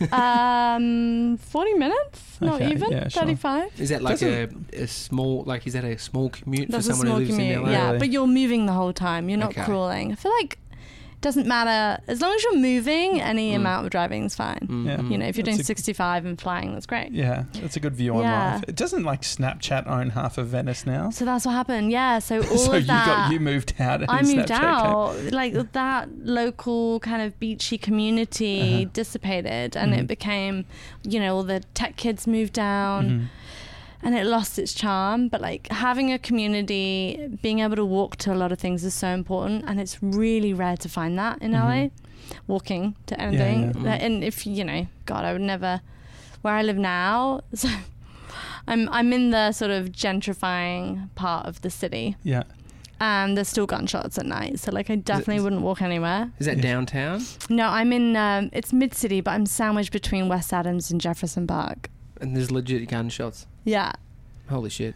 Um, 0.12 1.36
forty 1.38 1.74
minutes, 1.74 2.38
not 2.40 2.60
Okay, 2.60 2.70
even 2.72 2.90
yeah, 2.90 3.08
sure. 3.08 3.22
thirty-five. 3.22 3.70
Is 3.80 3.88
that 3.90 4.02
like 4.02 4.22
a, 4.22 4.48
a 4.72 4.86
small 4.86 5.44
like 5.44 5.66
is 5.66 5.72
that 5.74 5.84
a 5.84 5.98
small 5.98 6.30
commute 6.30 6.70
That's 6.70 6.86
for 6.86 6.92
someone 6.94 7.06
who 7.08 7.14
lives 7.24 7.30
commute, 7.30 7.56
in 7.58 7.62
LA? 7.62 7.70
yeah. 7.70 7.86
Really? 7.86 7.98
But 7.98 8.08
you're 8.10 8.26
moving 8.26 8.66
the 8.66 8.72
whole 8.72 8.92
time. 8.92 9.28
You're 9.28 9.38
not 9.38 9.50
Okay. 9.50 9.64
crawling. 9.64 10.12
I 10.12 10.14
feel 10.14 10.32
like 10.32 10.54
it 10.54 10.58
doesn't 11.24 11.46
matter 11.48 12.00
as 12.06 12.20
long 12.20 12.32
as 12.34 12.42
you're 12.44 12.56
moving. 12.58 13.20
Any 13.20 13.52
Mm. 13.52 13.56
amount 13.56 13.86
of 13.86 13.90
driving 13.90 14.24
is 14.24 14.34
fine. 14.36 14.60
Mm, 14.70 14.86
Yeah. 14.86 14.96
mm. 14.98 15.10
You 15.10 15.18
know, 15.18 15.26
if 15.26 15.36
you're 15.36 15.42
That's 15.44 15.56
doing 15.56 15.60
a- 15.62 15.64
65 15.64 16.24
and 16.26 16.40
flying, 16.40 16.72
that's 16.74 16.86
great. 16.86 17.10
Yeah, 17.12 17.44
that's 17.60 17.76
a 17.76 17.80
good 17.80 17.94
view 17.96 18.14
on 18.14 18.22
Yeah. 18.22 18.54
life. 18.54 18.64
It 18.68 18.76
doesn't 18.76 19.02
like 19.04 19.22
Snapchat 19.22 19.88
own 19.88 20.10
half 20.10 20.38
of 20.38 20.46
Venice 20.48 20.86
now. 20.86 21.10
So 21.10 21.24
that's 21.24 21.44
what 21.46 21.52
happened. 21.52 21.90
Yeah. 21.90 22.18
So 22.20 22.36
all 22.50 22.58
so 22.58 22.72
of 22.74 22.82
you 22.82 22.86
that. 22.88 23.06
got 23.06 23.32
you 23.32 23.40
moved 23.40 23.74
out. 23.80 24.04
I 24.08 24.22
moved 24.22 24.48
Snapchat 24.50 24.60
came. 24.60 24.64
out, 24.64 25.32
like 25.32 25.72
that 25.72 26.08
local 26.22 27.00
kind 27.00 27.22
of 27.22 27.38
beachy 27.40 27.78
community 27.78 28.82
Uh-huh. 28.84 28.90
dissipated, 28.92 29.76
and 29.76 29.92
Mhm. 29.92 29.98
it 30.00 30.06
became, 30.06 30.64
you 31.02 31.18
know, 31.20 31.36
all 31.36 31.42
the 31.42 31.60
tech 31.74 31.96
kids 31.96 32.26
moved 32.26 32.52
down. 32.52 33.08
Mhm. 33.08 33.24
And 34.04 34.14
it 34.14 34.26
lost 34.26 34.58
its 34.58 34.72
charm. 34.74 35.28
But 35.28 35.40
like 35.40 35.66
having 35.70 36.12
a 36.12 36.18
community, 36.18 37.28
being 37.42 37.60
able 37.60 37.76
to 37.76 37.84
walk 37.84 38.16
to 38.24 38.32
a 38.32 38.36
lot 38.42 38.52
of 38.52 38.58
things 38.58 38.84
is 38.84 38.94
so 38.94 39.08
important, 39.08 39.64
and 39.66 39.80
it's 39.80 40.02
really 40.02 40.52
rare 40.52 40.76
to 40.76 40.88
find 40.88 41.18
that 41.18 41.40
in 41.42 41.52
LA. 41.52 41.88
Mhm. 41.88 41.90
Walking 42.46 42.94
to 43.06 43.20
anything, 43.20 43.60
yeah. 43.66 43.72
That- 43.82 44.00
and 44.02 44.24
if 44.24 44.46
you 44.46 44.64
know, 44.64 44.86
God, 45.06 45.24
I 45.24 45.32
would 45.32 45.42
never. 45.42 45.80
Where 46.42 46.54
I 46.54 46.62
live 46.62 46.76
now, 46.78 47.40
so 47.54 47.68
I'm 48.66 48.88
I'm 48.90 49.12
in 49.12 49.30
the 49.30 49.52
sort 49.52 49.70
of 49.70 49.88
gentrifying 49.92 51.08
part 51.14 51.46
of 51.46 51.60
the 51.62 51.70
city, 51.70 52.16
Yeah, 52.22 52.44
and 53.00 53.36
there's 53.36 53.48
still 53.48 53.66
gunshots 53.66 54.18
at 54.18 54.26
night. 54.26 54.58
So 54.58 54.72
like, 54.72 54.88
I 54.90 54.96
definitely 54.96 55.40
wouldn't 55.42 55.62
walk 55.62 55.82
anywhere. 55.82 56.30
Is 56.38 56.46
that 56.46 56.56
Yeah. 56.56 56.62
downtown? 56.62 57.22
No, 57.50 57.68
I'm 57.68 57.92
in. 57.92 58.16
Um, 58.16 58.50
it's 58.52 58.72
mid 58.72 58.94
city, 58.94 59.20
but 59.20 59.32
I'm 59.32 59.46
sandwiched 59.46 59.92
between 59.92 60.28
West 60.28 60.52
Adams 60.52 60.90
and 60.90 61.00
Jefferson 61.00 61.46
Park. 61.46 61.90
And 62.20 62.34
there's 62.36 62.50
legit 62.50 62.88
gunshots. 62.88 63.46
Yeah. 63.64 63.92
Holy 64.48 64.70
shit! 64.70 64.94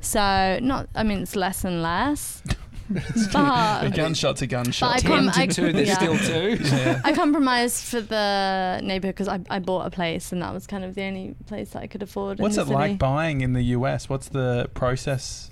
So 0.00 0.58
not. 0.62 0.88
I 0.94 1.02
mean, 1.02 1.18
it's 1.22 1.36
less 1.36 1.64
and 1.64 1.82
less. 1.82 2.42
but 2.90 3.90
gunshot's 3.90 4.40
a 4.40 4.46
gunshot. 4.46 4.94
I 4.94 4.98
Ten 4.98 5.10
come- 5.10 5.30
to 5.30 5.40
I- 5.40 5.46
two. 5.46 5.72
There's 5.74 5.88
yeah. 5.88 5.94
still 5.94 6.16
two. 6.18 6.56
yeah. 6.64 7.02
I 7.04 7.12
compromised 7.12 7.84
for 7.84 8.00
the 8.00 8.80
neighborhood 8.82 9.14
because 9.14 9.28
I, 9.28 9.40
I 9.50 9.58
bought 9.58 9.86
a 9.86 9.90
place 9.90 10.32
and 10.32 10.40
that 10.40 10.54
was 10.54 10.66
kind 10.66 10.84
of 10.84 10.94
the 10.94 11.02
only 11.02 11.34
place 11.46 11.70
that 11.70 11.82
I 11.82 11.86
could 11.86 12.02
afford. 12.02 12.38
What's 12.38 12.56
in 12.56 12.62
it 12.62 12.64
the 12.64 12.68
city. 12.70 12.78
like 12.92 12.98
buying 12.98 13.42
in 13.42 13.52
the 13.52 13.62
US? 13.76 14.08
What's 14.08 14.28
the 14.30 14.70
process 14.72 15.50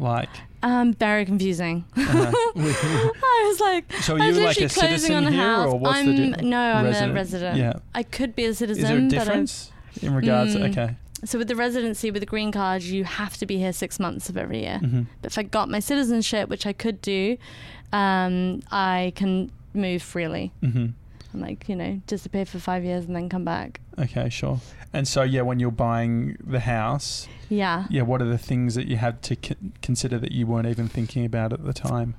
like? 0.00 0.30
Um, 0.64 0.94
very 0.94 1.24
confusing. 1.24 1.84
Uh-huh. 1.96 2.32
I 2.56 3.44
was 3.48 3.60
like, 3.60 3.92
So 4.02 4.16
are 4.16 4.20
I 4.22 4.26
was 4.28 4.38
you 4.38 4.44
like 4.44 4.60
a 4.60 4.68
citizen 4.68 5.14
on 5.14 5.26
a 5.26 5.30
here, 5.30 5.40
house. 5.42 5.72
or 5.72 5.78
what's 5.78 5.98
I'm, 5.98 6.06
the 6.06 6.36
di- 6.38 6.42
no, 6.44 6.58
I'm 6.60 6.84
resident? 6.86 7.12
a 7.12 7.14
resident. 7.14 7.58
Yeah. 7.58 7.72
I 7.94 8.02
could 8.02 8.34
be 8.34 8.46
a 8.46 8.54
citizen. 8.54 8.82
Is 8.82 8.88
there 8.90 8.98
a 8.98 9.08
difference 9.08 9.70
in 10.02 10.12
regards? 10.12 10.56
Mm. 10.56 10.70
okay. 10.70 10.96
So 11.24 11.38
with 11.38 11.48
the 11.48 11.56
residency, 11.56 12.10
with 12.10 12.20
the 12.20 12.26
green 12.26 12.52
card, 12.52 12.82
you 12.82 13.04
have 13.04 13.36
to 13.38 13.46
be 13.46 13.58
here 13.58 13.72
six 13.72 13.98
months 13.98 14.28
of 14.28 14.36
every 14.36 14.60
year. 14.62 14.78
hmm 14.78 15.02
But 15.22 15.32
if 15.32 15.38
I 15.38 15.42
got 15.42 15.68
my 15.68 15.80
citizenship, 15.80 16.48
which 16.48 16.66
I 16.66 16.72
could 16.72 17.00
do, 17.00 17.36
um, 17.92 18.60
I 18.70 19.12
can 19.16 19.50
move 19.74 20.02
freely. 20.02 20.52
hmm 20.60 20.86
And 21.32 21.42
like 21.42 21.68
you 21.68 21.76
know, 21.76 22.00
disappear 22.06 22.44
for 22.46 22.58
five 22.58 22.84
years 22.84 23.04
and 23.06 23.14
then 23.16 23.28
come 23.28 23.44
back. 23.44 23.80
Okay, 23.98 24.28
sure. 24.28 24.60
And 24.92 25.06
so, 25.08 25.22
yeah, 25.22 25.42
when 25.42 25.58
you're 25.60 25.70
buying 25.72 26.36
the 26.44 26.60
house, 26.60 27.28
Yeah. 27.48 27.86
yeah, 27.90 28.02
what 28.02 28.22
are 28.22 28.28
the 28.28 28.38
things 28.38 28.74
that 28.76 28.86
you 28.86 28.96
had 28.96 29.22
to 29.22 29.36
c- 29.44 29.56
consider 29.82 30.18
that 30.18 30.30
you 30.32 30.46
weren't 30.46 30.66
even 30.68 30.88
thinking 30.88 31.24
about 31.24 31.52
at 31.52 31.64
the 31.64 31.72
time? 31.72 32.14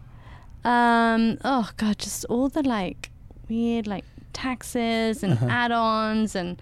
Um. 0.63 1.37
Oh 1.43 1.69
God, 1.77 1.99
just 1.99 2.25
all 2.25 2.49
the 2.49 2.63
like 2.63 3.09
weird 3.49 3.87
like 3.87 4.05
taxes 4.33 5.23
and 5.23 5.33
Uh-huh. 5.33 5.47
add-ons 5.49 6.35
and 6.35 6.59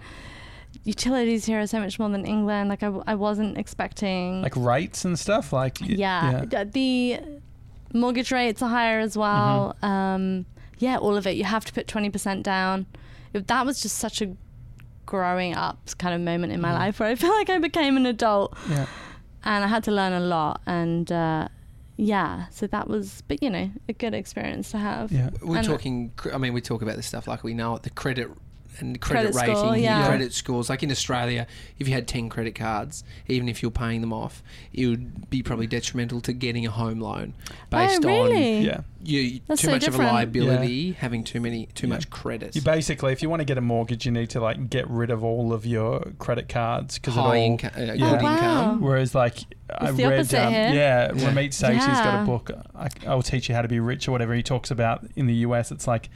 utilities 0.82 1.44
here 1.46 1.60
are 1.60 1.66
so 1.66 1.78
much 1.80 1.98
more 1.98 2.08
than 2.08 2.24
England. 2.24 2.68
Like 2.68 2.82
I, 2.82 2.86
w- 2.86 3.04
I 3.06 3.14
wasn't 3.14 3.56
expecting. 3.58 4.42
Like 4.42 4.56
rates 4.56 5.04
and 5.04 5.18
stuff? 5.18 5.52
Like, 5.52 5.78
y- 5.80 5.86
yeah, 5.90 6.44
the 6.64 7.20
mortgage 7.92 8.32
rates 8.32 8.60
are 8.62 8.68
higher 8.70 8.98
as 9.00 9.16
well. 9.16 9.76
Mm-hmm. 9.82 9.86
Um. 9.86 10.46
Yeah, 10.78 10.98
all 10.98 11.16
of 11.16 11.26
it. 11.26 11.36
You 11.36 11.44
have 11.44 11.64
to 11.66 11.72
put 11.72 11.86
twenty 11.86 12.10
percent 12.10 12.42
down. 12.42 12.86
It- 13.32 13.46
That 13.46 13.64
was 13.66 13.80
just 13.80 13.98
such 13.98 14.20
a 14.20 14.36
growing 15.06 15.54
up 15.54 15.78
kind 15.98 16.14
of 16.14 16.20
moment 16.20 16.52
in 16.52 16.60
my 16.60 16.70
Mhm. 16.70 16.78
life 16.78 17.00
where 17.00 17.08
I 17.10 17.14
feel 17.22 17.30
like 17.30 17.50
I 17.50 17.58
became 17.58 17.96
an 17.96 18.06
adult 18.06 18.56
Yeah. 18.70 18.86
and 19.44 19.62
I 19.64 19.66
had 19.68 19.84
to 19.84 19.90
learn 19.92 20.12
a 20.12 20.20
lot 20.20 20.60
and. 20.66 21.10
Uh, 21.12 21.48
yeah, 21.96 22.46
so 22.50 22.66
that 22.66 22.88
was, 22.88 23.22
but 23.28 23.40
you 23.40 23.48
know, 23.48 23.70
a 23.88 23.92
good 23.92 24.14
experience 24.14 24.72
to 24.72 24.78
have. 24.78 25.12
Yeah. 25.12 25.30
We're 25.40 25.58
And- 25.58 25.66
talking. 25.66 26.10
I 26.32 26.38
mean, 26.38 26.52
we 26.52 26.60
talk 26.60 26.82
about 26.82 26.96
this 26.96 27.06
stuff 27.06 27.28
like 27.28 27.44
we 27.44 27.54
know 27.54 27.76
it. 27.76 27.84
The 27.84 27.90
credit 27.90 28.28
and 28.80 29.00
credit, 29.00 29.32
Credit 29.32 29.40
rating, 29.40 29.56
score, 29.56 29.76
yeah. 29.76 30.06
credit 30.06 30.32
scores. 30.32 30.68
Like 30.70 30.82
in 30.82 30.90
Australia, 30.90 31.46
if 31.78 31.88
you 31.88 31.94
had 31.94 32.06
ten 32.08 32.28
credit 32.28 32.54
cards, 32.54 33.04
even 33.28 33.48
if 33.48 33.62
you're 33.62 33.70
paying 33.70 34.00
them 34.00 34.12
off, 34.12 34.42
it 34.72 34.86
would 34.86 35.30
be 35.30 35.42
probably 35.42 35.66
detrimental 35.66 36.20
to 36.22 36.32
getting 36.32 36.66
a 36.66 36.70
home 36.70 37.00
loan 37.00 37.34
based 37.70 38.04
oh, 38.04 38.08
on 38.08 38.30
really? 38.30 38.58
Yeah. 38.60 38.80
you 39.02 39.40
That's 39.46 39.60
too 39.60 39.66
so 39.66 39.72
much 39.72 39.82
of 39.82 39.88
a 39.94 39.98
different. 39.98 40.12
liability, 40.12 40.92
having 40.92 41.24
too 41.24 41.40
many 41.40 41.66
too 41.74 41.86
Yeah. 41.86 41.94
much 41.94 42.10
credit. 42.10 42.54
You 42.56 42.62
basically, 42.62 43.12
if 43.12 43.22
you 43.22 43.28
want 43.30 43.40
to 43.40 43.44
get 43.44 43.58
a 43.58 43.60
mortgage, 43.60 44.06
you 44.06 44.12
need 44.12 44.30
to 44.30 44.40
like 44.40 44.70
get 44.70 44.88
rid 44.88 45.10
of 45.10 45.22
all 45.22 45.52
of 45.52 45.64
your 45.66 46.00
credit 46.18 46.48
cards 46.48 46.98
because 46.98 47.16
it 47.16 47.20
high 47.20 47.26
all. 47.26 47.32
income, 47.34 47.70
uh, 47.76 47.80
Yeah. 47.80 47.96
good 47.96 48.02
Oh, 48.02 48.22
wow. 48.22 48.32
income. 48.34 48.80
Whereas, 48.80 49.14
like, 49.14 49.38
I 49.78 49.90
the 49.92 50.08
read, 50.08 50.34
um, 50.34 50.52
yeah, 50.52 50.72
Yeah. 50.72 51.08
Ramit 51.12 51.48
Sethi's 51.50 51.84
got 51.86 52.22
a 52.22 52.26
book. 52.26 52.50
I, 52.74 52.88
I'll 53.06 53.22
teach 53.22 53.48
you 53.48 53.54
how 53.54 53.62
to 53.62 53.68
be 53.68 53.80
rich 53.80 54.08
or 54.08 54.12
whatever. 54.12 54.34
He 54.34 54.42
talks 54.42 54.70
about 54.70 55.06
in 55.16 55.26
the 55.26 55.34
US. 55.36 55.70
It's 55.72 55.86
like 55.86 56.08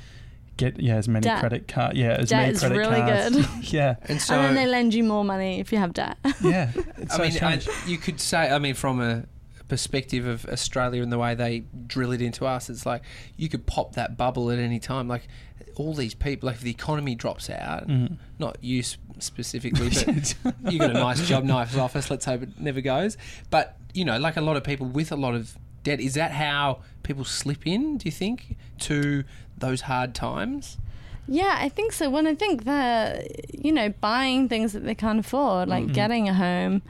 get 0.59 0.79
yeah 0.79 0.97
as 0.97 1.09
many 1.09 1.23
Debt. 1.25 1.41
credit 1.41 1.67
card 1.69 1.97
yeah 1.97 2.09
as 2.19 2.29
Debt 2.29 2.41
many 2.43 2.53
is 2.53 2.61
credit 2.61 2.77
really 2.77 3.01
cards. 3.01 3.37
good. 3.37 3.73
yeah, 3.73 3.97
And 4.03 4.21
so 4.21 4.35
and 4.35 4.45
then 4.45 4.55
they 4.55 4.67
lend 4.67 4.93
you 4.93 5.03
more 5.05 5.25
money 5.25 5.59
if 5.61 5.73
you 5.73 5.79
have 5.79 5.95
debt. 5.95 6.19
yeah. 6.43 6.71
It's 6.99 7.15
I 7.19 7.31
so 7.31 7.49
mean, 7.49 7.61
I, 7.61 7.87
you 7.89 7.97
could 7.97 8.21
say, 8.21 8.51
I 8.51 8.59
mean, 8.59 8.75
from 8.75 9.01
a 9.01 9.25
perspective 9.69 10.27
of 10.27 10.45
Australia 10.47 11.03
and 11.03 11.11
the 11.13 11.19
way 11.19 11.35
they 11.35 11.65
drill 11.87 12.13
it 12.13 12.21
into 12.23 12.45
us, 12.47 12.69
it's 12.71 12.85
like 12.87 13.03
you 13.37 13.49
could 13.49 13.65
pop 13.67 13.95
that 13.95 14.17
bubble 14.17 14.51
at 14.51 14.59
any 14.59 14.79
time. 14.79 15.09
Like 15.09 15.29
all 15.77 15.95
these 15.95 16.15
people, 16.15 16.47
like 16.49 16.57
if 16.57 16.63
the 16.63 16.71
economy 16.71 17.15
drops 17.15 17.49
out, 17.51 17.87
Mhm. 17.87 18.17
not 18.39 18.59
you 18.63 18.83
specifically, 19.19 19.91
but 19.91 20.35
you 20.73 20.79
got 20.79 20.91
a 20.91 20.95
nice 20.95 21.27
job, 21.29 21.45
nice 21.45 21.77
office. 21.77 22.11
Let's 22.11 22.25
hope 22.25 22.43
it 22.43 22.59
never 22.59 22.81
goes. 22.81 23.17
But 23.51 23.77
you 23.95 24.05
know, 24.05 24.19
like 24.19 24.37
a 24.37 24.41
lot 24.41 24.57
of 24.57 24.65
people 24.65 24.87
with 24.87 25.13
a 25.13 25.17
lot 25.17 25.35
of 25.35 25.57
debt. 25.83 26.01
Is 26.01 26.14
that 26.14 26.33
how 26.33 26.81
people 27.03 27.24
slip 27.24 27.66
in? 27.66 27.99
Do 27.99 28.07
you 28.07 28.12
think 28.12 28.57
to 28.81 29.24
those 29.57 29.83
hard 29.83 30.14
times? 30.14 30.79
Yeah, 31.26 31.57
I 31.59 31.68
think 31.68 31.93
so. 31.93 32.09
When 32.09 32.26
I 32.26 32.35
think 32.35 32.64
that, 32.64 33.55
you 33.55 33.70
know, 33.72 33.91
buying 34.01 34.49
things 34.49 34.72
that 34.72 34.85
they 34.85 34.95
can't 34.95 35.18
afford, 35.20 35.68
like 35.68 35.85
Mhm. 35.87 35.93
getting 35.93 36.29
a 36.29 36.35
home. 36.35 36.83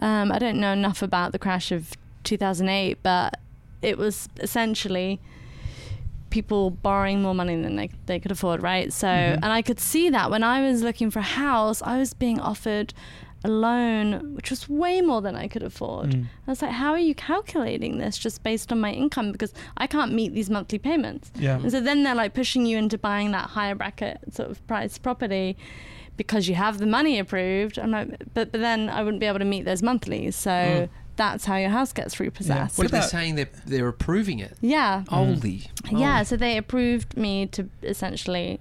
Um, 0.00 0.32
I 0.32 0.38
don't 0.40 0.58
know 0.58 0.72
enough 0.72 1.00
about 1.02 1.30
the 1.32 1.38
crash 1.38 1.70
of 1.70 1.92
2008, 2.24 2.98
but 3.02 3.38
it 3.82 3.96
was 3.98 4.28
essentially 4.40 5.20
people 6.30 6.70
borrowing 6.70 7.22
more 7.22 7.34
money 7.34 7.54
than 7.60 7.76
they, 7.76 7.88
they 8.06 8.18
could 8.18 8.32
afford, 8.32 8.60
right? 8.62 8.92
So, 8.92 9.06
Mhm. 9.06 9.34
and 9.42 9.46
I 9.46 9.62
could 9.62 9.78
see 9.78 10.10
that 10.10 10.30
when 10.30 10.42
I 10.42 10.60
was 10.68 10.82
looking 10.82 11.10
for 11.10 11.20
a 11.20 11.22
house, 11.22 11.80
I 11.82 11.98
was 11.98 12.12
being 12.12 12.40
offered 12.40 12.92
a 13.44 13.48
loan 13.48 14.34
which 14.34 14.50
was 14.50 14.68
way 14.68 15.00
more 15.02 15.20
than 15.20 15.36
I 15.36 15.48
could 15.48 15.62
afford. 15.62 16.10
Mm. 16.10 16.24
I 16.46 16.50
was 16.50 16.62
like, 16.62 16.70
how 16.72 16.92
are 16.92 16.98
you 16.98 17.14
calculating 17.14 17.98
this 17.98 18.16
just 18.16 18.42
based 18.42 18.72
on 18.72 18.80
my 18.80 18.90
income? 18.90 19.32
Because 19.32 19.52
I 19.76 19.86
can't 19.86 20.12
meet 20.12 20.32
these 20.34 20.48
monthly 20.50 20.78
payments. 20.78 21.30
Yeah. 21.36 21.56
And 21.56 21.70
so 21.70 21.80
then 21.80 22.02
they're 22.02 22.14
like 22.14 22.32
pushing 22.34 22.64
you 22.66 22.78
into 22.78 22.96
buying 22.98 23.32
that 23.32 23.50
higher 23.50 23.74
bracket 23.74 24.18
sort 24.32 24.50
of 24.50 24.66
price 24.66 24.96
property 24.98 25.56
because 26.16 26.48
you 26.48 26.54
have 26.54 26.78
the 26.78 26.86
money 26.86 27.18
approved. 27.18 27.78
I'm 27.78 27.90
like, 27.90 28.08
but 28.32 28.50
but 28.50 28.60
then 28.60 28.88
I 28.88 29.02
wouldn't 29.02 29.20
be 29.20 29.26
able 29.26 29.40
to 29.40 29.44
meet 29.44 29.64
those 29.64 29.82
monthlies. 29.82 30.36
So 30.36 30.50
Mm. 30.50 30.88
that's 31.16 31.44
how 31.44 31.56
your 31.56 31.70
house 31.70 31.92
gets 31.92 32.18
repossessed. 32.18 32.78
What 32.78 32.88
so 32.88 32.92
they're 32.92 33.02
saying 33.08 33.34
they're, 33.34 33.50
they're 33.66 33.88
approving 33.88 34.38
it. 34.38 34.56
Yeah. 34.62 35.04
Holy. 35.08 35.68
Yeah. 35.90 36.22
So 36.22 36.36
they 36.36 36.56
approved 36.56 37.16
me 37.16 37.46
to 37.48 37.68
essentially 37.82 38.58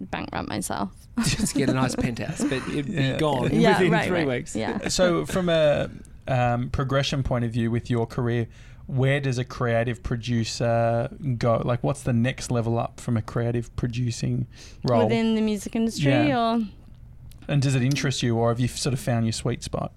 bankrupt 0.00 0.48
myself. 0.48 0.90
Just 1.24 1.54
get 1.54 1.68
a 1.70 1.72
nice 1.74 1.94
penthouse, 1.94 2.42
but 2.42 2.54
it'd 2.68 2.86
Yeah. 2.86 3.12
be 3.12 3.18
gone 3.18 3.50
yeah. 3.52 3.78
within 3.78 3.92
right. 3.92 4.06
three 4.08 4.18
right. 4.20 4.28
weeks. 4.28 4.56
Yeah. 4.56 4.88
so 4.88 5.24
from 5.26 5.48
a 5.48 5.90
um, 6.26 6.70
progression 6.70 7.22
point 7.22 7.44
of 7.44 7.50
view 7.52 7.70
with 7.70 7.88
your 7.90 8.06
career 8.06 8.48
where 8.86 9.18
does 9.20 9.38
a 9.38 9.44
creative 9.44 10.02
producer 10.02 11.08
go 11.38 11.62
like 11.64 11.82
what's 11.82 12.02
the 12.02 12.12
next 12.12 12.50
level 12.50 12.78
up 12.78 13.00
from 13.00 13.16
a 13.16 13.22
creative 13.22 13.74
producing 13.76 14.46
role 14.84 15.04
Within 15.04 15.34
the 15.36 15.40
music 15.40 15.74
industry 15.74 16.12
Yeah. 16.12 16.56
or 16.56 16.60
and 17.48 17.62
does 17.62 17.74
it 17.74 17.82
interest 17.82 18.22
you 18.22 18.36
or 18.36 18.48
have 18.50 18.60
you 18.60 18.68
sort 18.68 18.92
of 18.92 19.00
found 19.00 19.24
your 19.24 19.32
sweet 19.32 19.62
spot 19.62 19.92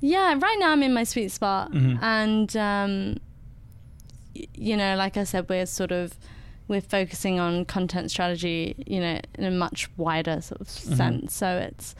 Yeah, 0.00 0.34
right 0.38 0.56
now 0.58 0.70
I'm 0.72 0.82
in 0.82 0.92
my 0.94 1.04
sweet 1.04 1.30
spot, 1.32 1.72
Mhm. 1.72 2.02
and 2.02 2.56
um, 2.56 3.16
y- 4.34 4.46
you 4.54 4.76
know, 4.76 4.96
like 4.96 5.16
I 5.16 5.24
said, 5.24 5.48
we're 5.48 5.66
sort 5.66 5.92
of 5.92 6.14
we're 6.70 6.80
focusing 6.98 7.40
on 7.40 7.64
content 7.64 8.10
strategy, 8.10 8.76
you 8.86 9.00
know, 9.00 9.18
in 9.38 9.44
a 9.44 9.50
much 9.50 9.88
wider 9.96 10.40
sort 10.40 10.60
of 10.60 10.68
Mhm. 10.68 10.96
sense. 10.96 11.34
So 11.34 11.48
it's 11.68 11.94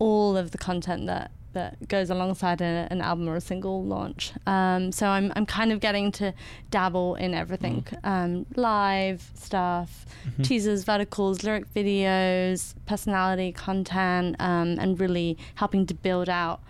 all 0.00 0.36
of 0.36 0.50
the 0.50 0.58
content 0.58 1.06
that 1.06 1.30
that 1.54 1.88
goes 1.88 2.10
alongside 2.10 2.60
a, 2.60 2.86
an 2.90 3.00
album 3.00 3.26
or 3.28 3.34
a 3.34 3.40
single 3.40 3.82
launch. 3.82 4.32
Um, 4.46 4.92
so 4.92 5.08
I'm 5.08 5.32
I'm 5.36 5.46
kind 5.46 5.72
of 5.72 5.80
getting 5.80 6.12
to 6.20 6.34
dabble 6.70 7.14
in 7.14 7.32
everything, 7.32 7.84
um, 8.04 8.44
live 8.54 9.30
stuff, 9.34 10.04
Mhm. 10.26 10.44
teasers, 10.44 10.84
verticals, 10.84 11.42
lyric 11.44 11.72
videos, 11.74 12.74
personality 12.86 13.50
content, 13.52 14.36
um, 14.38 14.76
and 14.78 15.00
really 15.00 15.38
helping 15.54 15.86
to 15.86 15.94
build 15.94 16.28
out 16.28 16.60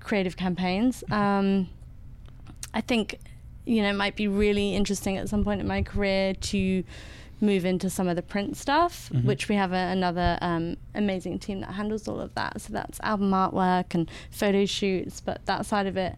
creative 0.00 0.36
campaigns. 0.36 1.02
Um, 1.10 1.68
I 2.74 2.80
think, 2.82 3.18
you 3.68 3.82
know, 3.82 3.90
it 3.90 3.94
might 4.04 4.16
be 4.16 4.26
really 4.28 4.74
interesting 4.74 5.16
at 5.18 5.28
some 5.28 5.44
point 5.44 5.60
in 5.60 5.66
my 5.66 5.82
career 5.82 6.32
to 6.34 6.82
move 7.40 7.64
into 7.64 7.88
some 7.90 8.08
of 8.08 8.16
the 8.16 8.22
print 8.22 8.56
stuff, 8.56 9.10
Mhm. 9.14 9.24
which 9.24 9.48
we 9.48 9.54
have 9.54 9.72
a, 9.72 9.76
another 9.76 10.38
um, 10.40 10.76
amazing 10.94 11.38
team 11.38 11.60
that 11.60 11.72
handles 11.72 12.08
all 12.08 12.18
of 12.20 12.34
that. 12.34 12.60
So 12.62 12.72
that's 12.72 12.98
album 13.00 13.30
artwork 13.30 13.94
and 13.94 14.10
photo 14.30 14.64
shoots, 14.64 15.20
but 15.20 15.44
that 15.46 15.64
side 15.66 15.86
of 15.86 15.96
it, 15.96 16.16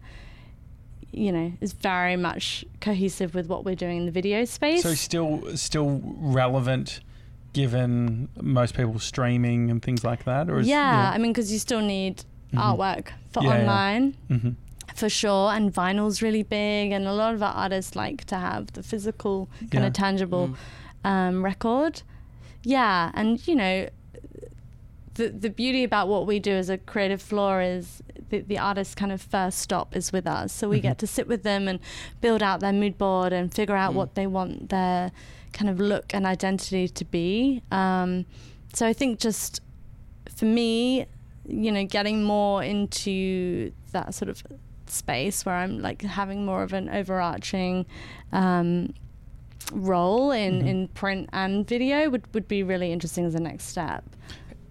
you 1.11 1.31
know, 1.31 1.51
is 1.61 1.73
very 1.73 2.15
much 2.15 2.63
cohesive 2.79 3.35
with 3.35 3.47
what 3.47 3.65
we're 3.65 3.75
doing 3.75 3.97
in 3.97 4.05
the 4.05 4.11
video 4.11 4.45
space. 4.45 4.81
so 4.83 4.93
still 4.93 5.55
still 5.57 6.01
relevant 6.03 7.01
given 7.53 8.29
most 8.41 8.75
people 8.75 8.97
streaming 8.97 9.69
and 9.69 9.81
things 9.83 10.03
like 10.05 10.23
that 10.23 10.49
or 10.49 10.59
is 10.61 10.67
yeah, 10.67 11.11
I 11.13 11.17
mean, 11.17 11.33
because 11.33 11.51
you 11.51 11.59
still 11.59 11.81
need 11.81 12.23
Mhm. 12.53 12.59
artwork 12.77 13.07
for 13.31 13.43
Yeah, 13.43 13.49
yeah. 13.49 13.59
online. 13.59 14.15
For 14.95 15.09
sure 15.09 15.51
and 15.51 15.73
vinyl's 15.73 16.21
really 16.21 16.43
big 16.43 16.91
and 16.91 17.07
a 17.07 17.13
lot 17.13 17.33
of 17.33 17.41
our 17.43 17.53
artists 17.53 17.95
like 17.95 18.25
to 18.25 18.35
have 18.37 18.73
the 18.73 18.83
physical 18.83 19.49
kind 19.71 19.83
Yeah. 19.83 19.87
of 19.87 19.93
tangible 19.93 20.49
Mm. 21.03 21.09
um, 21.09 21.43
record 21.45 22.03
yeah 22.63 23.11
and 23.13 23.45
you 23.47 23.55
know 23.55 23.87
the 25.15 25.29
the 25.29 25.49
beauty 25.49 25.83
about 25.83 26.07
what 26.07 26.25
we 26.25 26.39
do 26.39 26.51
as 26.51 26.69
a 26.69 26.77
creative 26.77 27.21
floor 27.21 27.61
is 27.61 28.01
the, 28.29 28.39
the 28.41 28.57
artist's 28.57 28.95
kind 28.95 29.11
of 29.11 29.21
first 29.21 29.59
stop 29.59 29.95
is 29.95 30.11
with 30.13 30.25
us 30.25 30.53
so 30.53 30.69
we 30.69 30.79
Mhm. 30.79 30.83
get 30.83 30.97
to 30.99 31.07
sit 31.07 31.27
with 31.27 31.43
them 31.43 31.67
and 31.67 31.79
build 32.21 32.41
out 32.41 32.59
their 32.61 32.71
mood 32.73 32.97
board 32.97 33.33
and 33.33 33.53
figure 33.53 33.75
out 33.75 33.91
Mm. 33.91 33.95
what 33.95 34.15
they 34.15 34.25
want 34.27 34.69
their 34.69 35.11
kind 35.53 35.69
of 35.69 35.79
look 35.79 36.13
and 36.13 36.25
identity 36.25 36.87
to 36.87 37.03
be 37.03 37.61
um, 37.71 38.25
so 38.73 38.87
i 38.87 38.93
think 38.93 39.19
just 39.19 39.59
for 40.33 40.45
me 40.45 41.05
you 41.45 41.71
know 41.71 41.83
getting 41.83 42.23
more 42.23 42.63
into 42.63 43.71
that 43.91 44.13
sort 44.13 44.29
of 44.29 44.41
space 44.91 45.45
where 45.45 45.55
i'm 45.55 45.81
like 45.81 46.01
having 46.01 46.45
more 46.45 46.63
of 46.63 46.73
an 46.73 46.89
overarching 46.89 47.85
um, 48.31 48.93
role 49.71 50.31
in, 50.31 50.61
Mhm. 50.61 50.67
in 50.67 50.87
print 50.89 51.29
and 51.31 51.67
video 51.67 52.09
would, 52.09 52.31
would 52.33 52.47
be 52.47 52.63
really 52.63 52.91
interesting 52.91 53.25
as 53.25 53.35
a 53.35 53.39
next 53.39 53.65
step. 53.65 54.03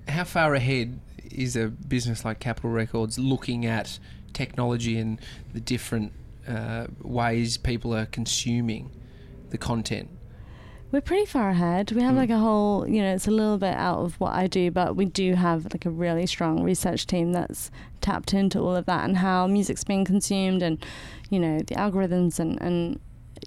How 0.09 0.25
far 0.25 0.55
ahead 0.55 0.99
is 1.31 1.55
a 1.57 1.69
business 1.69 2.25
like 2.25 2.41
Capitol 2.41 2.71
Records 2.71 3.19
looking 3.19 3.65
at 3.65 3.99
technology 4.33 4.99
and 4.99 5.21
the 5.55 5.61
different 5.61 6.13
uh, 6.49 6.87
ways 7.03 7.57
people 7.57 7.95
are 7.95 8.07
consuming 8.07 8.91
the 9.51 9.59
content? 9.59 10.09
We're 10.93 11.01
pretty 11.01 11.25
far 11.27 11.51
ahead. 11.51 11.93
We 11.93 12.03
have 12.03 12.15
Mm. 12.15 12.19
like 12.19 12.31
a 12.31 12.39
whole, 12.39 12.89
you 12.89 13.01
know, 13.01 13.15
it's 13.15 13.29
a 13.29 13.31
little 13.31 13.59
bit 13.59 13.75
out 13.77 13.99
of 14.01 14.19
what 14.19 14.33
I 14.35 14.49
do, 14.49 14.73
but 14.73 14.97
we 14.97 15.05
do 15.05 15.35
have 15.35 15.65
like 15.73 15.87
a 15.87 15.91
really 15.91 16.27
strong 16.27 16.65
research 16.65 17.07
team 17.07 17.33
that's 17.33 17.71
tapped 18.01 18.35
into 18.35 18.59
all 18.61 18.75
of 18.75 18.87
that 18.87 19.05
and 19.05 19.19
how 19.19 19.47
music's 19.47 19.85
being 19.85 20.05
consumed 20.05 20.63
and, 20.63 20.85
you 21.31 21.39
know, 21.39 21.59
the 21.59 21.77
algorithms 21.77 22.41
and, 22.41 22.61
and 22.61 22.99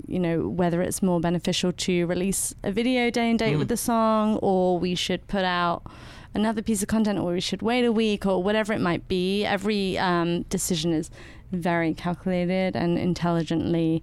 you 0.07 0.19
know, 0.19 0.47
whether 0.47 0.81
it's 0.81 1.03
more 1.03 1.19
beneficial 1.19 1.71
to 1.71 2.05
release 2.07 2.55
a 2.63 2.71
video 2.71 3.09
day 3.09 3.29
and 3.29 3.37
date 3.39 3.55
Mm. 3.55 3.59
with 3.59 3.67
the 3.67 3.77
song 3.77 4.37
or 4.41 4.79
we 4.79 4.95
should 4.95 5.27
put 5.27 5.43
out 5.43 5.83
another 6.33 6.61
piece 6.61 6.81
of 6.81 6.87
content 6.87 7.19
or 7.19 7.33
we 7.33 7.41
should 7.41 7.61
wait 7.61 7.83
a 7.83 7.91
week 7.91 8.25
or 8.25 8.41
whatever 8.41 8.71
it 8.73 8.79
might 8.81 9.07
be. 9.09 9.43
Every 9.45 9.97
um, 9.97 10.43
decision 10.43 10.93
is 10.93 11.11
very 11.51 11.93
calculated 11.93 12.75
and 12.75 12.97
intelligently 12.97 14.01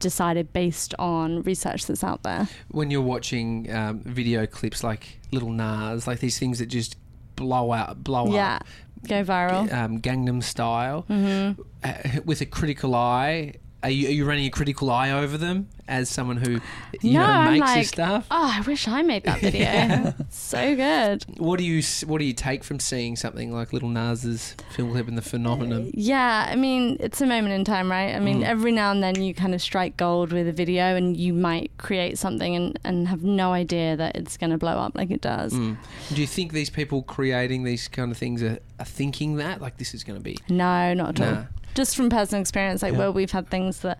decided 0.00 0.52
based 0.52 0.94
on 0.98 1.42
research 1.42 1.86
that's 1.86 2.02
out 2.02 2.22
there. 2.24 2.48
When 2.70 2.90
you're 2.90 3.00
watching 3.02 3.72
um, 3.72 4.00
video 4.00 4.46
clips 4.46 4.82
like 4.82 5.20
Lil 5.30 5.50
Nas, 5.50 6.06
like 6.06 6.18
these 6.20 6.38
things 6.38 6.58
that 6.58 6.66
just 6.66 6.96
blow 7.36 7.72
out, 7.72 8.02
blow 8.02 8.32
yeah, 8.32 8.56
up, 8.56 8.66
go 9.06 9.22
viral. 9.24 9.72
um, 9.72 10.00
Gangnam 10.00 10.42
Style, 10.42 11.02
hmm 11.02 11.52
uh, 11.84 12.20
with 12.24 12.40
a 12.40 12.46
critical 12.46 12.94
eye. 12.94 13.54
Are 13.82 13.88
you, 13.90 14.08
are 14.08 14.12
you 14.12 14.26
running 14.26 14.44
a 14.46 14.50
critical 14.50 14.90
eye 14.90 15.10
over 15.10 15.38
them 15.38 15.68
as 15.88 16.10
someone 16.10 16.36
who 16.36 16.60
you 17.00 17.14
No, 17.14 17.20
know 17.20 17.24
I'm 17.32 17.52
makes 17.54 17.60
like, 17.66 17.78
this 17.80 17.88
stuff? 17.88 18.26
Oh, 18.30 18.52
I 18.54 18.60
wish 18.60 18.86
I 18.86 19.00
made 19.02 19.24
that 19.24 19.40
video. 19.40 19.60
Yeah. 19.70 20.12
so 20.28 20.76
good. 20.76 21.24
What 21.38 21.58
do 21.58 21.64
you 21.64 21.82
what 22.06 22.18
do 22.18 22.24
you 22.26 22.34
take 22.34 22.62
from 22.62 22.78
seeing 22.78 23.16
something 23.16 23.52
like 23.52 23.72
Lil 23.72 23.88
Nas's 23.88 24.54
film 24.74 24.92
clip 24.92 25.08
and 25.08 25.16
the 25.16 25.22
phenomenon? 25.22 25.90
Yeah, 25.94 26.46
I 26.50 26.56
mean, 26.56 26.98
it's 27.00 27.20
a 27.22 27.26
moment 27.26 27.54
in 27.54 27.64
time, 27.64 27.90
right? 27.90 28.14
I 28.14 28.20
mean, 28.20 28.40
Mm. 28.40 28.44
every 28.44 28.70
now 28.72 28.90
and 28.90 29.02
then 29.02 29.22
you 29.22 29.32
kind 29.34 29.54
of 29.54 29.62
strike 29.62 29.96
gold 29.96 30.30
with 30.32 30.46
a 30.46 30.52
video 30.52 30.94
and 30.96 31.16
you 31.16 31.32
might 31.32 31.70
create 31.78 32.18
something 32.18 32.54
and, 32.54 32.78
and 32.84 33.08
have 33.08 33.22
no 33.22 33.52
idea 33.52 33.96
that 33.96 34.14
it's 34.16 34.36
going 34.36 34.50
to 34.50 34.58
blow 34.58 34.76
up 34.78 34.94
like 34.94 35.10
it 35.10 35.20
does. 35.22 35.52
Mm. 35.54 35.76
Do 36.14 36.20
you 36.20 36.26
think 36.26 36.52
these 36.52 36.70
people 36.70 37.02
creating 37.02 37.64
these 37.64 37.88
kind 37.88 38.10
of 38.12 38.18
things 38.18 38.42
are, 38.42 38.58
are 38.78 38.84
thinking 38.84 39.36
that 39.36 39.60
like 39.62 39.78
this 39.78 39.94
is 39.94 40.04
going 40.04 40.18
to 40.18 40.22
be? 40.22 40.36
No, 40.50 40.92
not 40.94 41.18
at 41.18 41.26
all. 41.36 41.46
Nah. 41.70 41.74
Just 41.74 41.96
from 41.96 42.10
personal 42.10 42.40
experience, 42.40 42.82
like 42.82 42.92
Yeah. 42.92 42.98
where 42.98 43.12
we've 43.12 43.30
had 43.30 43.48
things 43.48 43.80
that 43.80 43.98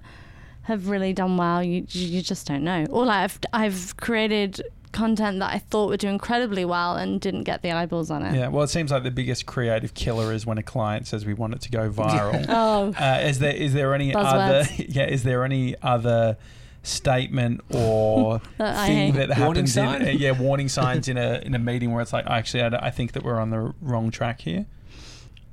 have 0.62 0.88
really 0.88 1.12
done 1.12 1.36
well, 1.36 1.62
you 1.62 1.86
you 1.90 2.22
just 2.22 2.46
don't 2.46 2.62
know. 2.64 2.86
Or 2.90 3.04
like 3.06 3.24
I've, 3.24 3.38
I've 3.52 3.96
created 3.96 4.62
content 4.92 5.38
that 5.38 5.52
I 5.54 5.58
thought 5.58 5.88
would 5.90 6.00
do 6.00 6.08
incredibly 6.08 6.64
well 6.64 6.96
and 6.96 7.20
didn't 7.20 7.44
get 7.44 7.62
the 7.62 7.70
eyeballs 7.70 8.10
on 8.10 8.24
it. 8.24 8.34
yeah 8.34 8.48
well 8.48 8.64
it 8.64 8.68
seems 8.70 8.90
like 8.90 9.04
the 9.04 9.10
biggest 9.12 9.46
creative 9.46 9.94
killer 9.94 10.32
is 10.32 10.44
when 10.46 10.58
a 10.58 10.64
client 10.64 11.06
says 11.06 11.24
we 11.24 11.32
want 11.32 11.54
it 11.54 11.60
to 11.60 11.70
go 11.70 11.88
viral 11.88 12.44
Oh, 12.48 12.92
Uh, 12.98 13.20
is 13.22 13.38
there 13.38 13.54
is 13.54 13.72
there 13.72 13.94
any 13.94 14.12
other 14.12 14.64
yeah 14.78 15.04
is 15.06 15.22
there 15.22 15.44
any 15.44 15.76
other 15.80 16.36
statement 16.82 17.60
or 17.70 18.40
that 18.58 18.84
thing 18.88 19.12
hate. 19.14 19.28
that 19.28 19.38
Warning 19.38 19.66
happens 19.66 19.76
in 19.76 19.84
uh, 20.08 20.10
yeah 20.10 20.32
warning 20.32 20.68
signs 20.68 21.06
in 21.06 21.16
a 21.16 21.40
in 21.44 21.54
a 21.54 21.58
meeting 21.60 21.92
where 21.92 22.02
it's 22.02 22.12
like 22.12 22.26
actually 22.26 22.64
I, 22.64 22.86
I 22.88 22.90
think 22.90 23.12
that 23.12 23.22
we're 23.22 23.38
on 23.38 23.50
the 23.50 23.72
wrong 23.80 24.10
track 24.10 24.40
here 24.40 24.66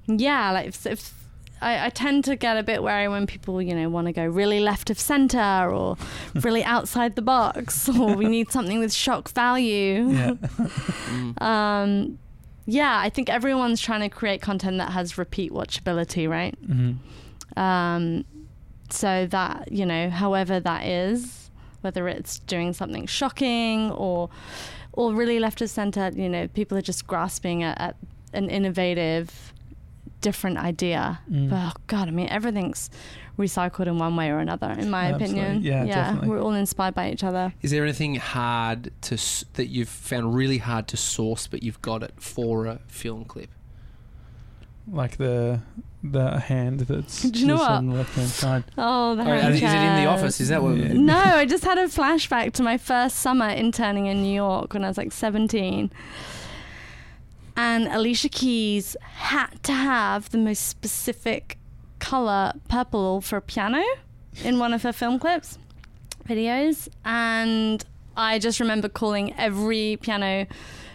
Yeah, 0.07 0.51
like 0.51 0.68
if, 0.70 0.86
if 0.88 1.13
I, 1.62 1.88
I 1.88 1.89
tend 1.89 2.24
to 2.26 2.36
get 2.36 2.58
a 2.58 2.64
bit 2.64 2.84
wary 2.84 3.08
when 3.08 3.26
people, 3.28 3.62
you 3.62 3.74
know, 3.76 3.89
want 3.89 4.08
to 4.08 4.14
go 4.14 4.26
really 4.26 4.60
left 4.60 4.89
of 4.89 4.99
center 4.99 5.70
or 5.72 5.97
really 6.36 6.64
outside 6.64 7.16
the 7.16 7.22
box, 7.22 7.89
or 7.89 8.16
we 8.16 8.26
need 8.38 8.51
something 8.51 8.80
with 8.80 8.93
shock 8.93 9.30
value. 9.30 10.10
yeah 10.10 10.32
Mm. 10.34 11.41
Um, 11.41 12.20
yeah, 12.70 12.99
I 12.99 13.10
think 13.10 13.30
everyone's 13.30 13.80
trying 13.80 14.01
to 14.01 14.10
create 14.10 14.41
content 14.41 14.78
that 14.80 14.91
has 14.91 15.18
repeat 15.18 15.51
watchability, 15.53 16.28
right? 16.30 16.53
hmm 16.66 16.93
Um, 17.55 18.26
so 18.89 19.26
that 19.28 19.72
you 19.72 19.86
know, 19.86 20.10
however 20.10 20.60
that 20.60 20.86
is, 20.86 21.49
whether 21.82 22.08
it's 22.08 22.39
doing 22.39 22.74
something 22.74 23.05
shocking 23.08 23.91
or 23.91 24.30
or 24.93 25.14
really 25.14 25.39
left 25.39 25.62
of 25.62 25.70
center, 25.70 26.12
you 26.14 26.28
know, 26.28 26.47
people 26.49 26.78
are 26.78 26.82
just 26.82 27.08
grasping 27.08 27.64
at, 27.64 27.80
at 27.80 27.95
an 28.34 28.49
innovative, 28.49 29.53
different 30.22 30.57
idea. 30.57 31.20
Mm. 31.32 31.49
But 31.49 31.74
oh 31.76 31.82
god, 31.88 32.07
I 32.07 32.11
mean, 32.11 32.30
everything's 32.30 32.89
recycled 33.38 33.88
in 33.88 33.97
one 33.99 34.15
way 34.15 34.30
or 34.30 34.39
another, 34.39 34.72
in 34.72 34.89
my 34.89 35.11
Absolutely. 35.11 35.39
opinion. 35.41 35.63
Yeah, 35.63 35.86
definitely. 35.86 36.30
we're 36.30 36.41
all 36.41 36.53
inspired 36.53 36.95
by 36.95 37.11
each 37.11 37.24
other. 37.24 37.53
Is 37.61 37.72
there 37.72 37.84
anything 37.84 38.15
hard 38.15 38.91
to 39.01 39.18
that 39.53 39.68
you've 39.68 39.89
found 39.89 40.36
really 40.36 40.57
hard 40.57 40.88
to 40.89 40.97
source, 40.97 41.47
but 41.47 41.61
you've 41.63 41.82
got 41.82 42.01
it 42.03 42.13
for 42.18 42.65
a 42.65 42.80
film 42.88 43.26
clip? 43.26 43.49
Like 44.89 45.18
the 45.18 45.61
the 46.03 46.39
hand 46.39 46.82
that's 46.82 47.24
Do 47.30 47.39
you 47.39 47.47
know 47.47 47.55
just 47.57 47.70
what? 47.70 47.78
on 47.78 47.88
the 47.89 47.95
left 47.95 48.15
hand 48.15 48.30
side. 48.30 48.63
Oh, 48.78 49.15
the 49.15 49.24
Oh, 49.24 49.26
hand 49.26 49.55
is 49.55 49.61
it 49.61 49.65
in 49.65 49.95
the 50.03 50.05
office? 50.05 50.39
Is 50.39 50.49
that 50.49 50.63
what? 50.63 50.78
Yeah. 50.78 50.93
No, 50.93 51.18
I 51.20 51.45
just 51.45 51.63
had 51.65 51.78
a 51.78 51.86
flashback 51.88 52.53
to 52.53 52.63
my 52.63 52.78
first 52.78 53.18
summer 53.18 53.49
interning 53.49 54.05
in 54.05 54.22
New 54.24 54.34
York 54.34 54.74
when 54.74 54.84
I 54.86 54.88
was 54.88 54.97
like 54.97 55.11
17. 55.11 55.91
And 57.58 57.88
Alicia 57.88 58.30
Keys 58.30 58.95
had 59.01 59.64
to 59.64 59.74
have 59.74 60.30
the 60.30 60.38
most 60.38 60.68
specific 60.68 61.58
color 61.97 62.53
purple 62.70 63.20
for 63.20 63.38
a 63.38 63.41
piano 63.41 63.84
in 64.43 64.60
one 64.60 64.74
of 64.74 64.84
her 64.84 64.93
film 64.93 65.18
clips, 65.18 65.58
videos. 66.30 66.88
And 67.03 67.84
I 68.16 68.38
just 68.38 68.60
remember 68.60 68.88
calling 68.88 69.34
every 69.38 69.97
piano 69.97 70.45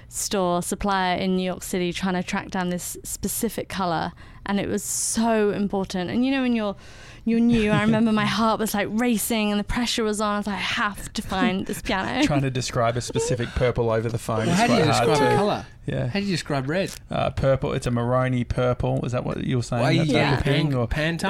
store 0.08 0.62
supplier 0.62 1.18
in 1.18 1.36
New 1.36 1.42
York 1.42 1.64
City 1.64 1.92
trying 1.92 2.14
to 2.14 2.22
track 2.22 2.50
down 2.50 2.68
this 2.68 2.96
specific 3.02 3.68
color. 3.68 4.12
And 4.46 4.60
it 4.60 4.68
was 4.68 4.84
so 4.84 5.50
important. 5.50 6.10
And 6.10 6.24
you 6.24 6.30
know, 6.30 6.42
when 6.42 6.54
you're 6.54 6.76
you're 7.24 7.40
new, 7.40 7.70
I 7.70 7.82
remember 7.84 8.12
my 8.12 8.26
heart 8.26 8.58
was 8.58 8.74
like 8.74 8.88
racing 8.90 9.50
and 9.50 9.60
the 9.60 9.64
pressure 9.64 10.04
was 10.04 10.20
on. 10.20 10.34
I 10.34 10.38
was 10.38 10.46
like, 10.46 10.56
I 10.56 10.60
have 10.60 11.12
to 11.14 11.22
find 11.22 11.66
this 11.66 11.80
piano. 11.82 12.22
Trying 12.26 12.42
to 12.42 12.50
describe 12.50 12.96
a 12.96 13.00
specific 13.00 13.48
purple 13.50 13.90
over 13.90 14.08
the 14.08 14.18
phone. 14.18 14.46
Well, 14.46 14.48
is 14.50 14.54
how 14.56 14.66
do 14.66 14.74
you 14.74 14.84
describe 14.84 15.18
to- 15.18 15.24
the 15.24 15.34
color? 15.36 15.66
Yeah. 15.86 16.06
How 16.08 16.20
do 16.20 16.24
you 16.26 16.30
describe 16.32 16.68
red? 16.68 16.92
Uh, 17.10 17.30
purple. 17.30 17.72
It's 17.72 17.86
a 17.86 17.90
maroni 17.90 18.44
purple. 18.44 19.04
Is 19.04 19.12
that 19.12 19.24
what 19.24 19.42
you 19.44 19.56
were 19.56 19.62
saying? 19.64 19.82
Why 19.82 19.88
are 19.88 19.92
you 19.92 19.98
That's 20.00 20.10
Yeah. 20.12 20.36
what 20.36 20.46
you're 20.46 20.54
pan, 20.54 20.74
or 20.74 20.86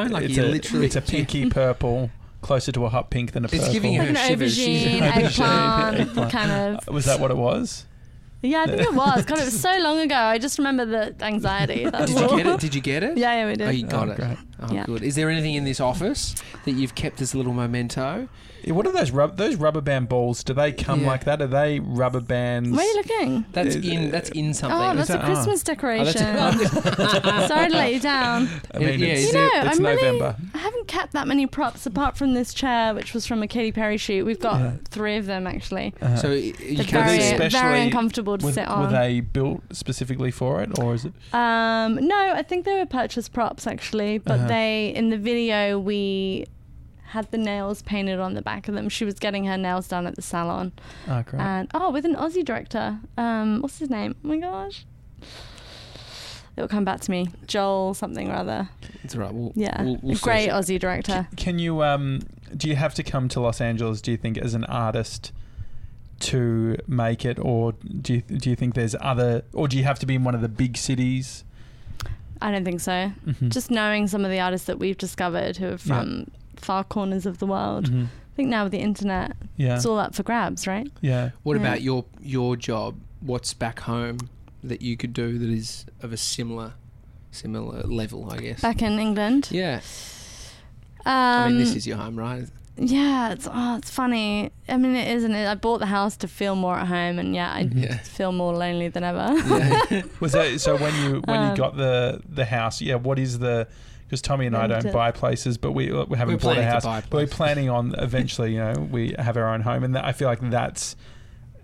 Pantone? 0.06 0.10
Like 0.10 0.24
it's 0.24 0.36
you 0.36 0.42
a, 0.42 0.46
literally. 0.46 0.86
It's 0.86 0.96
a 0.96 1.00
pinky 1.12 1.48
purple, 1.48 2.10
closer 2.42 2.70
to 2.72 2.84
a 2.84 2.88
hot 2.90 3.08
pink 3.10 3.32
than 3.32 3.44
a 3.44 3.48
It's 3.48 3.56
purple. 3.58 3.72
giving 3.72 3.96
like 3.98 4.10
an 4.10 4.14
shivers. 4.16 4.58
Aubergine, 4.58 4.98
Aubergine, 5.00 5.24
eggplant, 5.24 6.00
eggplant. 6.00 6.32
kind 6.32 6.50
of. 6.86 6.94
Was 6.94 7.06
that 7.06 7.18
what 7.20 7.30
it 7.30 7.36
was? 7.38 7.86
Yeah, 8.42 8.62
I 8.62 8.66
think 8.66 8.80
it 8.82 8.92
was. 8.94 9.24
God, 9.24 9.38
it 9.38 9.44
was 9.44 9.60
so 9.60 9.70
long 9.78 10.00
ago. 10.00 10.16
I 10.16 10.38
just 10.38 10.58
remember 10.58 10.84
the 10.84 11.14
anxiety. 11.24 11.84
That's 11.88 12.12
Did 12.12 12.20
you 12.30 12.36
get 12.36 12.46
it? 12.46 12.60
Did 12.60 12.74
you 12.74 12.80
get 12.80 13.02
it? 13.04 13.16
Yeah, 13.16 13.32
yeah, 13.34 13.46
we 13.46 13.54
did. 13.54 13.68
Oh, 13.68 13.70
you 13.70 13.86
got 13.86 14.08
Oh, 14.08 14.12
it. 14.12 14.16
great. 14.16 14.38
Oh, 14.60 14.74
Yeah. 14.74 14.84
good. 14.84 15.02
Is 15.04 15.14
there 15.14 15.30
anything 15.30 15.54
in 15.54 15.64
this 15.64 15.78
office 15.80 16.34
that 16.64 16.72
you've 16.72 16.94
kept 16.96 17.20
as 17.20 17.34
a 17.34 17.36
little 17.36 17.52
memento? 17.52 18.28
Yeah, 18.64 18.72
What 18.74 18.86
are 18.86 18.92
those 18.92 19.10
rub- 19.10 19.36
those 19.36 19.56
rubber 19.56 19.80
band 19.80 20.08
balls? 20.08 20.44
Do 20.44 20.52
they 20.54 20.72
come 20.72 21.00
Yeah. 21.02 21.06
like 21.08 21.24
that? 21.24 21.42
Are 21.42 21.46
they 21.46 21.80
rubber 21.80 22.20
bands? 22.20 22.70
Where 22.70 22.80
are 22.80 22.88
you 22.88 22.96
looking? 22.96 23.44
That's 23.52 23.76
Is- 23.76 23.88
in. 23.88 24.10
That's 24.10 24.30
in 24.30 24.54
something. 24.54 24.78
Oh, 24.78 24.90
Is 24.92 24.96
that's 25.08 25.10
a 25.10 25.12
that- 25.14 25.22
oh. 25.22 25.34
Christmas 25.34 25.62
decoration. 25.62 26.22
that's- 26.22 27.48
Sorry 27.48 27.68
to 27.70 27.74
let 27.76 27.92
you 27.92 28.00
down. 28.00 28.48
I 28.74 28.78
mean, 28.78 28.98
Yeah, 29.00 29.06
it's, 29.06 29.26
You 29.32 29.38
know, 29.38 29.48
it's 29.54 29.78
I'm 29.78 29.84
really- 29.86 30.02
November. 30.02 30.36
I 30.54 30.58
haven't 30.58 30.88
kept 30.88 31.12
that 31.12 31.26
many 31.26 31.46
props 31.46 31.86
apart 31.86 32.16
from 32.16 32.34
this 32.34 32.54
chair, 32.54 32.94
which 32.94 33.14
was 33.14 33.26
from 33.26 33.42
a 33.42 33.46
Katy 33.48 33.72
Perry 33.72 33.96
shoot. 33.96 34.24
We've 34.24 34.38
got 34.40 34.60
Yeah. 34.60 34.72
three 34.90 35.16
of 35.16 35.26
them 35.26 35.46
actually. 35.46 35.94
Uh, 36.00 36.16
so 36.16 36.28
y- 36.30 36.34
you 36.58 36.76
They're 36.76 36.84
can 36.86 37.04
very, 37.04 37.18
these 37.38 37.52
very 37.52 37.80
uncomfortable 37.82 38.38
to 38.38 38.46
were, 38.46 38.52
sit 38.52 38.68
on. 38.68 38.82
were 38.82 38.90
they 38.98 39.20
built 39.20 39.62
specifically 39.72 40.30
for 40.30 40.62
it, 40.62 40.78
or 40.78 40.94
is 40.94 41.04
it? 41.04 41.12
Um, 41.34 41.96
no, 42.06 42.32
I 42.34 42.42
think 42.42 42.64
they 42.64 42.74
were 42.74 42.86
purchased 42.86 43.32
props 43.32 43.66
actually, 43.66 44.18
but 44.18 44.32
Uh-huh. 44.40 44.48
they 44.48 44.92
in 44.94 45.10
the 45.10 45.18
video 45.18 45.78
we 45.78 46.46
had 47.12 47.30
the 47.30 47.38
nails 47.38 47.82
painted 47.82 48.18
on 48.20 48.34
the 48.34 48.42
back 48.42 48.68
of 48.68 48.74
them. 48.74 48.88
She 48.88 49.04
was 49.04 49.14
getting 49.18 49.44
her 49.44 49.56
nails 49.56 49.88
done 49.88 50.06
at 50.06 50.16
the 50.16 50.22
salon, 50.22 50.72
Oh, 51.08 51.22
great. 51.22 51.40
and 51.40 51.70
oh, 51.74 51.90
with 51.90 52.04
an 52.04 52.14
Aussie 52.14 52.44
director. 52.44 52.98
Um, 53.16 53.60
what's 53.62 53.78
his 53.78 53.88
name? 53.90 54.14
Oh 54.24 54.28
my 54.28 54.36
gosh, 54.38 54.84
it'll 56.56 56.68
come 56.68 56.84
back 56.84 57.00
to 57.00 57.10
me. 57.10 57.28
Joel 57.46 57.94
something 57.94 58.30
or 58.30 58.34
other. 58.34 58.68
It's 59.04 59.14
all 59.14 59.22
right. 59.22 59.32
We'll, 59.34 59.52
Yeah, 59.54 59.82
we'll, 59.82 59.98
we'll 60.02 60.16
great 60.18 60.46
search. 60.50 60.54
Aussie 60.66 60.78
director. 60.78 61.28
Can 61.36 61.58
you 61.58 61.82
um 61.82 62.20
do 62.56 62.68
you 62.68 62.76
have 62.76 62.94
to 62.94 63.02
come 63.02 63.28
to 63.30 63.40
Los 63.40 63.60
Angeles 63.60 64.00
do 64.02 64.10
you 64.10 64.16
think 64.16 64.36
as 64.38 64.52
an 64.54 64.64
artist 64.64 65.32
to 66.20 66.76
make 66.86 67.24
it 67.24 67.38
or 67.40 67.72
do 67.72 68.14
you 68.14 68.20
do 68.22 68.50
you 68.50 68.56
think 68.56 68.74
there's 68.74 68.94
other 69.00 69.42
or 69.52 69.66
do 69.68 69.76
you 69.76 69.84
have 69.84 69.98
to 70.00 70.06
be 70.06 70.14
in 70.14 70.24
one 70.24 70.34
of 70.34 70.40
the 70.40 70.48
big 70.48 70.76
cities? 70.76 71.44
I 72.40 72.50
don't 72.50 72.64
think 72.64 72.80
so. 72.80 73.12
Mhm. 73.26 73.48
Just 73.50 73.70
knowing 73.70 74.06
some 74.08 74.24
of 74.24 74.30
the 74.30 74.40
artists 74.40 74.66
that 74.66 74.78
we've 74.78 74.98
discovered 74.98 75.56
who 75.58 75.68
are 75.68 75.78
Yeah. 75.84 76.24
From 76.62 76.66
far 76.66 76.84
corners 76.84 77.26
of 77.26 77.38
the 77.38 77.46
world. 77.46 77.90
Mhm. 77.90 78.04
I 78.06 78.34
think 78.36 78.48
now 78.48 78.62
with 78.64 78.72
the 78.72 78.78
internet, 78.78 79.36
Yeah. 79.56 79.76
it's 79.76 79.84
all 79.86 79.98
up 79.98 80.14
for 80.14 80.22
grabs, 80.22 80.66
right? 80.66 80.90
yeah. 81.00 81.30
What 81.42 81.56
Yeah. 81.56 81.62
about 81.62 81.82
your 81.82 82.04
your 82.22 82.56
job? 82.56 82.94
What's 83.20 83.54
back 83.54 83.80
home 83.80 84.18
that 84.64 84.80
you 84.82 84.96
could 84.96 85.12
do 85.12 85.38
that 85.38 85.48
is 85.50 85.84
of 86.02 86.12
a 86.12 86.16
similar 86.16 86.72
similar 87.30 87.82
level? 87.82 88.30
I 88.30 88.38
guess. 88.38 88.60
Back 88.60 88.82
in 88.82 88.98
England. 88.98 89.48
yeah. 89.50 89.80
Um, 91.04 91.12
I 91.14 91.48
mean, 91.48 91.58
this 91.58 91.74
is 91.74 91.86
your 91.86 91.96
home, 91.96 92.16
right? 92.16 92.46
Yeah, 92.76 93.32
it's 93.32 93.46
oh, 93.50 93.76
it's 93.76 93.90
funny. 93.90 94.50
I 94.68 94.76
mean, 94.78 94.94
it 94.96 95.08
isn't 95.16 95.32
it? 95.34 95.46
I 95.46 95.54
bought 95.56 95.80
the 95.80 95.86
house 95.86 96.16
to 96.18 96.28
feel 96.28 96.54
more 96.54 96.76
at 96.76 96.86
home, 96.86 97.18
and 97.18 97.34
yeah, 97.34 97.52
I. 97.52 97.60
Yeah. 97.74 97.96
feel 98.18 98.32
more 98.32 98.54
lonely 98.54 98.88
than 98.88 99.04
ever. 99.04 99.34
Yeah. 99.90 100.02
Was 100.20 100.32
that 100.32 100.58
so 100.60 100.76
when 100.78 100.94
you 101.02 101.20
when 101.26 101.40
you 101.40 101.48
Um, 101.48 101.54
got 101.56 101.76
the 101.76 102.20
the 102.28 102.44
house? 102.46 102.80
Yeah. 102.80 102.94
What 102.94 103.18
is 103.18 103.40
the 103.40 103.66
because 104.12 104.20
Tommy 104.20 104.44
and 104.44 104.54
I 104.54 104.66
don't 104.66 104.92
buy 104.92 105.10
places, 105.10 105.56
but 105.56 105.72
we 105.72 105.90
we 105.90 106.18
haven't 106.18 106.42
bought 106.42 106.58
a 106.58 106.62
house. 106.62 106.84
But 106.84 107.10
we're 107.12 107.26
planning 107.26 107.70
on 107.70 107.94
eventually. 107.96 108.52
You 108.52 108.58
know, 108.58 108.88
we 108.90 109.14
have 109.18 109.38
our 109.38 109.48
own 109.54 109.62
home, 109.62 109.84
and 109.84 109.94
that, 109.94 110.04
I 110.04 110.12
feel 110.12 110.28
like 110.28 110.40
that's. 110.50 110.96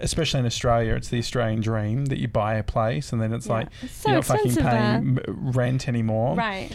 Especially 0.00 0.38
in 0.40 0.46
Australia, 0.46 0.94
it's 0.94 1.08
the 1.08 1.18
Australian 1.18 1.60
dream 1.60 2.06
that 2.06 2.18
you 2.18 2.28
buy 2.28 2.54
a 2.54 2.62
place 2.62 3.12
and 3.12 3.20
then 3.20 3.32
it's 3.32 3.46
Yeah. 3.48 3.52
like 3.52 3.66
It's 3.82 3.92
so 3.94 4.08
you're 4.10 4.18
not 4.18 4.24
fucking 4.26 4.54
paying 4.54 5.14
there. 5.16 5.24
rent 5.28 5.88
anymore. 5.88 6.36
Right. 6.36 6.70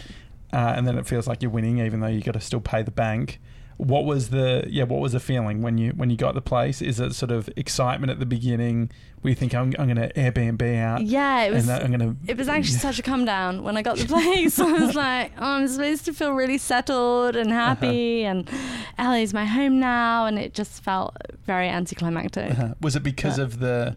uh, 0.52 0.74
and 0.76 0.86
then 0.86 0.98
it 0.98 1.06
feels 1.06 1.26
like 1.26 1.40
you're 1.42 1.50
winning, 1.50 1.78
even 1.78 2.00
though 2.00 2.06
you 2.06 2.20
got 2.20 2.32
to 2.34 2.40
still 2.40 2.60
pay 2.60 2.82
the 2.82 2.90
bank. 2.90 3.40
What 3.76 4.04
was 4.04 4.30
the 4.30 4.64
yeah? 4.68 4.84
What 4.84 5.00
was 5.00 5.12
the 5.12 5.20
feeling 5.20 5.60
when 5.62 5.78
you 5.78 5.90
when 5.90 6.08
you 6.10 6.16
got 6.16 6.34
the 6.34 6.40
place? 6.42 6.80
Is 6.80 7.00
it 7.00 7.14
sort 7.14 7.32
of 7.32 7.48
excitement 7.56 8.10
at 8.10 8.18
the 8.20 8.26
beginning? 8.26 8.90
Where 9.20 9.30
you 9.30 9.34
think 9.34 9.54
I'm, 9.54 9.72
I'm 9.78 9.86
going 9.92 9.96
to 9.96 10.12
Airbnb 10.12 10.78
out 10.82 11.00
Yeah, 11.02 11.44
it 11.44 11.50
was. 11.52 11.66
I'm 11.68 11.90
going 11.90 11.98
to 12.00 12.16
It 12.30 12.36
was 12.36 12.46
actually 12.46 12.76
such 12.88 12.98
a 12.98 13.02
come 13.02 13.24
down 13.24 13.62
when 13.62 13.74
I 13.76 13.82
got 13.82 13.96
the 13.96 14.04
place. 14.04 14.58
I 14.60 14.70
was 14.70 14.94
like, 14.94 15.32
oh, 15.38 15.46
I'm 15.52 15.66
supposed 15.66 16.04
to 16.04 16.12
feel 16.12 16.32
really 16.32 16.58
settled 16.58 17.34
and 17.34 17.50
Uh-huh. 17.50 17.58
happy, 17.58 18.24
and 18.24 18.46
LA's 18.98 19.32
my 19.32 19.46
home 19.46 19.80
now, 19.80 20.26
and 20.26 20.38
it 20.38 20.52
just 20.54 20.82
felt 20.84 21.16
very 21.46 21.68
anticlimactic. 21.70 22.50
Uh-huh. 22.52 22.74
Was 22.82 22.96
it 22.96 23.02
because 23.02 23.38
Yeah. 23.38 23.44
of 23.44 23.58
the 23.60 23.96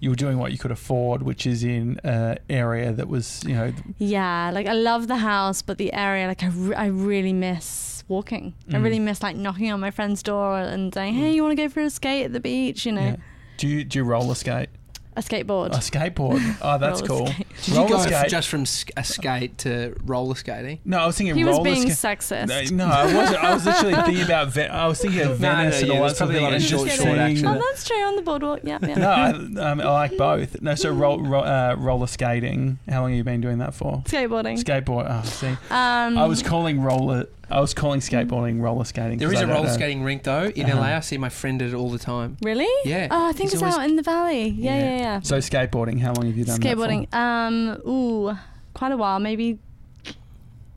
you 0.00 0.10
were 0.10 0.16
doing 0.16 0.38
what 0.38 0.50
you 0.52 0.58
could 0.58 0.72
afford, 0.72 1.22
which 1.22 1.46
is 1.46 1.62
in 1.62 2.00
an 2.02 2.36
area 2.48 2.92
that 2.92 3.08
was 3.08 3.42
you 3.46 3.54
know 3.54 3.72
Yeah, 3.98 4.50
like 4.54 4.66
I 4.68 4.72
love 4.74 5.06
the 5.08 5.18
house, 5.18 5.60
but 5.62 5.76
the 5.78 5.92
area, 5.92 6.26
like 6.28 6.42
I, 6.42 6.48
re- 6.48 6.74
I 6.76 6.86
really 6.86 7.32
miss 7.32 7.91
walking. 8.12 8.54
I 8.70 8.74
Mm. 8.74 8.82
really 8.84 8.98
miss 9.00 9.22
like 9.22 9.36
knocking 9.36 9.70
on 9.72 9.80
my 9.80 9.90
friend's 9.90 10.22
door 10.22 10.58
and 10.58 10.92
saying, 10.94 11.14
"Hey, 11.14 11.32
you 11.34 11.42
want 11.42 11.56
to 11.56 11.62
go 11.62 11.68
for 11.68 11.80
a 11.80 11.90
skate 11.90 12.26
at 12.26 12.32
the 12.32 12.40
beach?" 12.40 12.86
You 12.86 12.92
know, 12.92 13.00
yeah. 13.02 13.16
Do 13.56 13.66
you 13.68 13.84
do 13.84 13.98
you 13.98 14.04
roller 14.04 14.34
skate? 14.34 14.68
a 15.14 15.20
skateboard. 15.20 15.66
A 15.74 15.80
skateboard? 15.80 16.40
Oh, 16.62 16.78
that's 16.78 17.02
cool. 17.02 17.26
skate. 17.26 17.46
Did 17.64 17.74
Roller 17.74 17.86
you 17.86 17.94
go 17.96 18.00
skate? 18.00 18.30
just 18.30 18.48
from 18.48 18.64
sk- 18.64 18.92
a 18.96 19.04
skate 19.04 19.58
to 19.58 19.94
roller 20.06 20.34
skating? 20.34 20.78
No, 20.86 21.00
I 21.00 21.06
was 21.06 21.18
thinking 21.18 21.34
roller. 21.44 21.52
He 21.52 21.70
was 21.70 21.78
being 21.84 21.90
skate. 21.94 22.18
sexist. 22.20 22.70
No, 22.72 22.86
no, 22.88 22.90
I 22.90 23.14
wasn't. 23.14 23.44
I 23.44 23.52
was 23.52 23.66
literally 23.66 23.94
thinking 23.94 24.24
about. 24.30 24.48
Ve- 24.54 24.68
I 24.68 24.86
was 24.86 24.98
thinking 25.02 25.20
of 25.20 25.38
No, 25.38 25.50
no, 25.52 25.56
Venice 25.58 25.80
and 25.82 25.88
yeah, 25.88 25.94
all 25.96 26.00
there's 26.06 26.12
that 26.12 26.16
sort 26.16 26.30
of 26.30 26.36
probably 26.36 26.36
a 26.36 26.38
thing. 26.38 26.44
lot 26.44 26.48
of 26.48 26.54
and 26.54 26.64
short- 26.64 26.88
just 26.88 27.02
short 27.02 27.18
action. 27.18 27.46
Oh, 27.46 27.62
that's 27.68 27.84
true 27.86 28.02
on 28.02 28.16
the 28.16 28.22
boardwalk. 28.22 28.60
Yeah, 28.64 28.78
yeah. 28.80 28.94
no, 28.94 29.10
I, 29.10 29.70
um, 29.70 29.80
I 29.82 29.90
like 29.90 30.16
both. 30.16 30.62
No, 30.62 30.74
so 30.74 30.90
ro- 30.90 31.18
ro- 31.18 31.40
uh, 31.40 31.74
roller 31.78 32.06
skating. 32.06 32.78
How 32.88 33.02
long 33.02 33.10
have 33.10 33.18
you 33.18 33.24
been 33.24 33.42
doing 33.42 33.58
that 33.58 33.74
for? 33.74 33.98
Skateboarding. 34.06 34.58
Skateboard. 34.64 35.08
Oh, 35.10 35.22
see, 35.28 35.48
Um, 35.70 36.16
I 36.16 36.24
was 36.24 36.42
calling 36.42 36.80
roller. 36.80 37.26
I 37.52 37.60
was 37.60 37.74
calling 37.74 38.00
skateboarding 38.00 38.60
roller 38.60 38.84
skating. 38.84 39.18
There 39.18 39.32
is 39.32 39.34
a 39.34 39.40
I 39.40 39.42
a 39.42 39.46
don't 39.46 39.54
roller 39.56 39.68
know. 39.68 39.74
skating 39.74 40.02
rink 40.02 40.22
though 40.22 40.44
in 40.44 40.66
Uh-huh. 40.66 40.78
LA. 40.80 40.96
I 40.96 41.00
see 41.00 41.18
my 41.18 41.28
friend 41.28 41.60
at 41.62 41.68
it 41.68 41.74
all 41.74 41.90
the 41.90 41.98
time. 41.98 42.36
Really? 42.42 42.66
Yeah. 42.84 43.08
Oh, 43.10 43.28
I 43.28 43.32
think 43.32 43.50
He's 43.50 43.54
it's 43.54 43.62
always- 43.62 43.76
out 43.78 43.84
in 43.88 43.96
the 43.96 44.02
valley. 44.02 44.48
Yeah, 44.48 44.76
Yeah. 44.78 44.84
yeah, 44.90 44.96
yeah. 44.98 45.20
So 45.20 45.38
skateboarding. 45.38 46.00
How 46.00 46.12
long 46.14 46.26
have 46.26 46.36
you 46.36 46.44
done 46.44 46.60
Skateboarding. 46.60 47.10
that 47.10 47.18
Um, 47.18 47.78
ooh, 47.86 48.36
quite 48.74 48.92
a 48.92 48.96
while. 48.96 49.18
Maybe 49.20 49.58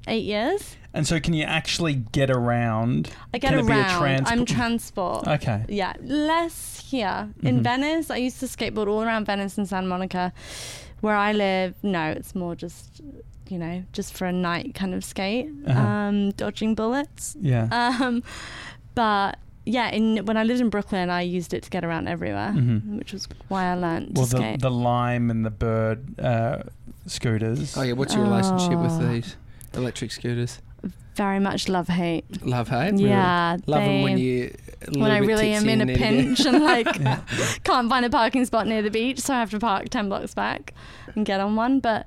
eight 0.07 0.23
years. 0.23 0.75
And 0.93 1.05
so, 1.05 1.19
can 1.19 1.33
you 1.33 1.43
actually 1.43 1.95
get 2.13 2.29
around? 2.29 3.09
I 3.33 3.37
get 3.37 3.49
Can 3.49 3.59
it 3.59 3.67
be 3.67 3.73
a 3.73 3.75
around. 3.75 4.27
I'm 4.27 4.45
transport- 4.45 4.47
transport. 5.25 5.27
Okay. 5.27 5.65
Yeah, 5.67 5.91
less 6.01 6.85
here 6.89 7.29
in 7.43 7.59
Mhm. 7.59 7.63
Venice. 7.63 8.09
I 8.09 8.15
used 8.17 8.39
to 8.39 8.45
skateboard 8.45 8.87
all 8.87 9.03
around 9.03 9.25
Venice 9.25 9.57
and 9.57 9.67
Santa 9.67 9.87
Monica. 9.87 10.31
Where 11.01 11.15
I 11.15 11.33
live, 11.33 11.75
no, 11.83 12.11
it's 12.11 12.33
more 12.33 12.55
just 12.55 13.01
you 13.49 13.57
know 13.57 13.83
just 13.93 14.13
for 14.17 14.25
a 14.25 14.31
night 14.31 14.73
kind 14.75 14.93
of 14.93 15.03
skate, 15.03 15.49
Uh-huh. 15.67 15.79
um, 15.79 16.31
dodging 16.31 16.75
bullets. 16.75 17.35
Yeah. 17.39 17.67
Um, 17.71 18.23
but 18.95 19.37
yeah, 19.65 19.89
in 19.89 20.25
when 20.25 20.37
I 20.37 20.43
lived 20.43 20.61
in 20.61 20.69
Brooklyn, 20.69 21.09
I 21.09 21.21
used 21.21 21.53
it 21.53 21.63
to 21.63 21.69
get 21.69 21.83
around 21.83 22.07
everywhere, 22.07 22.53
Mhm. 22.55 22.97
which 22.97 23.13
was 23.13 23.27
why 23.47 23.65
I 23.65 23.75
learned 23.75 24.15
well, 24.15 24.25
to 24.25 24.31
the 24.31 24.37
skate. 24.37 24.61
the 24.61 24.71
lime 24.71 25.29
and 25.31 25.45
the 25.45 25.49
bird 25.51 26.19
uh, 26.19 26.63
scooters. 27.07 27.75
Oh 27.77 27.81
yeah. 27.81 27.93
What's 27.93 28.13
your 28.13 28.23
relationship 28.23 28.79
with 28.79 28.91
Oh. 28.93 29.07
these 29.13 29.35
electric 29.73 30.11
scooters? 30.11 30.61
very 31.15 31.39
much 31.39 31.69
love 31.69 31.87
hate. 31.87 32.25
Love 32.45 32.67
hate. 32.67 32.99
Yeah, 32.99 33.55
Love 33.67 33.83
them 33.85 34.01
when 34.01 34.17
you. 34.17 34.53
when 34.97 35.11
I 35.11 35.19
really 35.19 35.53
am 35.53 35.63
in 35.69 35.79
a 35.79 35.83
and 35.83 35.87
need 35.87 35.93
to 35.93 35.99
get- 35.99 36.09
pinch 36.09 36.45
and 36.45 36.61
like 36.73 36.87
can't 37.63 37.87
find 37.89 38.05
a 38.05 38.09
parking 38.09 38.43
spot 38.45 38.67
near 38.67 38.81
the 38.81 38.91
beach, 38.91 39.19
so 39.19 39.33
I 39.33 39.39
have 39.39 39.49
to 39.51 39.59
park 39.59 39.87
ten 39.89 40.09
blocks 40.09 40.33
back 40.33 40.73
and 41.15 41.25
get 41.25 41.39
on 41.39 41.55
one. 41.55 41.79
But 41.79 42.05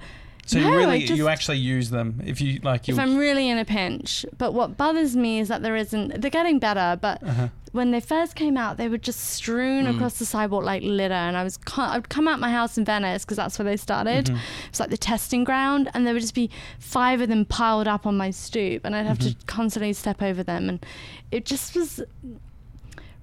So 0.49 0.59
No, 0.59 0.71
you 0.71 0.77
really 0.79 1.01
just- 1.05 1.19
you 1.19 1.29
actually 1.29 1.59
use 1.59 1.91
them 1.91 2.23
if 2.25 2.41
you 2.41 2.59
like 2.63 2.89
if 2.89 2.99
I'm 2.99 3.19
really 3.19 3.49
in 3.51 3.59
a 3.59 3.65
pinch, 3.67 4.25
but 4.39 4.55
what 4.55 4.79
bothers 4.79 5.15
me 5.15 5.39
is 5.41 5.49
that 5.49 5.61
there 5.63 5.77
isn't. 5.77 6.21
They're 6.23 6.31
getting 6.31 6.59
better, 6.59 6.99
but 7.01 7.23
uh-huh. 7.23 7.49
when 7.73 7.91
they 7.91 8.01
first 8.01 8.35
came 8.35 8.57
out, 8.57 8.79
they 8.79 8.89
were 8.89 8.97
just 8.97 9.21
strewn 9.21 9.85
Mm. 9.85 9.95
across 9.95 10.19
the 10.19 10.25
sidewalk 10.25 10.65
like 10.65 10.83
litter. 10.83 11.13
And 11.13 11.37
I 11.37 11.45
was, 11.45 11.59
I'd 11.77 12.09
come 12.09 12.27
out 12.27 12.41
my 12.41 12.51
house 12.51 12.79
in 12.79 12.87
Venice 12.87 13.27
because 13.27 13.37
that's 13.37 13.59
where 13.59 13.65
they 13.67 13.77
started. 13.77 14.25
Mhm. 14.27 14.39
It's 14.71 14.81
like 14.81 14.89
the 14.89 14.97
testing 14.97 15.45
ground, 15.45 15.91
and 15.93 16.07
there 16.07 16.15
would 16.15 16.23
just 16.23 16.35
be 16.35 16.49
five 16.79 17.21
of 17.21 17.29
them 17.29 17.45
piled 17.45 17.87
up 17.87 18.07
on 18.07 18.17
my 18.17 18.31
stoop, 18.31 18.87
and 18.87 18.97
I'd 18.97 19.05
have 19.05 19.19
to 19.19 19.29
Mhm. 19.33 19.47
constantly 19.47 19.93
step 19.93 20.23
over 20.23 20.43
them, 20.43 20.71
and 20.71 20.87
it 21.31 21.45
just 21.45 21.77
was 21.77 22.01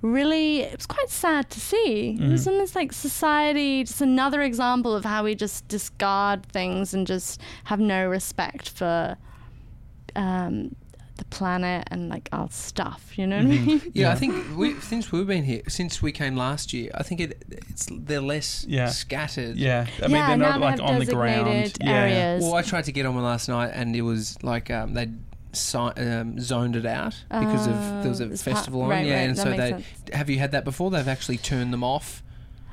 really 0.05 0.61
it 0.61 0.77
was 0.77 0.85
quite 0.85 1.09
sad 1.09 1.49
to 1.51 1.59
see. 1.59 2.17
It 2.19 2.29
was 2.29 2.47
almost 2.47 2.75
like 2.75 2.93
society, 2.93 3.83
just 3.83 4.01
another 4.01 4.41
example 4.41 4.95
of 4.95 5.03
how 5.05 5.23
we 5.23 5.35
just 5.35 5.67
discard 5.67 6.45
things 6.45 6.93
and 6.93 7.05
just 7.07 7.41
have 7.65 7.79
no 7.79 8.07
respect 8.07 8.69
for 8.69 9.17
um, 10.15 10.75
the 11.17 11.25
planet 11.25 11.87
and 11.91 12.09
like 12.09 12.27
our 12.31 12.49
stuff. 12.51 13.17
You 13.17 13.25
know 13.27 13.37
what 13.37 13.45
I 13.45 13.49
Mhm. 13.57 13.65
mean? 13.67 13.81
Yeah, 13.93 14.11
I 14.11 14.15
think 14.15 14.35
we, 14.57 14.73
since 14.81 15.11
we've 15.11 15.25
been 15.27 15.43
here, 15.45 15.61
since 15.67 16.01
we 16.01 16.11
came 16.11 16.35
last 16.35 16.73
year, 16.73 16.91
I 16.93 17.03
think 17.03 17.21
it 17.21 17.43
it's 17.49 17.87
they're 17.91 18.21
less 18.21 18.65
Yeah. 18.67 18.89
scattered. 18.89 19.55
Yeah, 19.55 19.87
I 20.03 20.07
mean 20.07 20.15
yeah, 20.17 20.27
they're 20.27 20.37
now 20.37 20.57
not 20.57 20.59
they 20.59 20.65
like 20.83 20.93
on 20.93 20.99
the 20.99 21.05
ground. 21.05 21.45
designated 21.45 21.77
Yeah. 21.81 21.91
areas. 21.93 22.43
Well, 22.43 22.55
I 22.55 22.61
tried 22.61 22.83
to 22.85 22.91
get 22.91 23.05
on 23.05 23.15
one 23.15 23.23
last 23.23 23.47
night, 23.47 23.71
and 23.73 23.95
it 23.95 24.01
was 24.01 24.37
like 24.43 24.69
um, 24.69 24.93
they'd 24.93 25.13
si- 25.55 25.77
um, 25.77 26.39
zoned 26.39 26.75
it 26.75 26.85
out 26.85 27.15
because 27.29 27.67
of 27.67 27.73
there 28.01 28.09
was 28.09 28.21
a 28.21 28.31
it's 28.31 28.43
part- 28.43 28.57
festival 28.57 28.81
on. 28.83 28.89
right, 28.89 29.05
yeah, 29.05 29.13
right, 29.15 29.19
and 29.29 29.37
that 29.37 29.41
so 29.43 29.49
makes 29.49 29.63
they 29.63 29.69
sense. 29.71 29.85
have 30.13 30.29
you 30.29 30.39
had 30.39 30.51
that 30.51 30.63
before? 30.65 30.91
They've 30.91 31.07
actually 31.07 31.37
turned 31.37 31.71
them 31.73 31.83
off. 31.83 32.21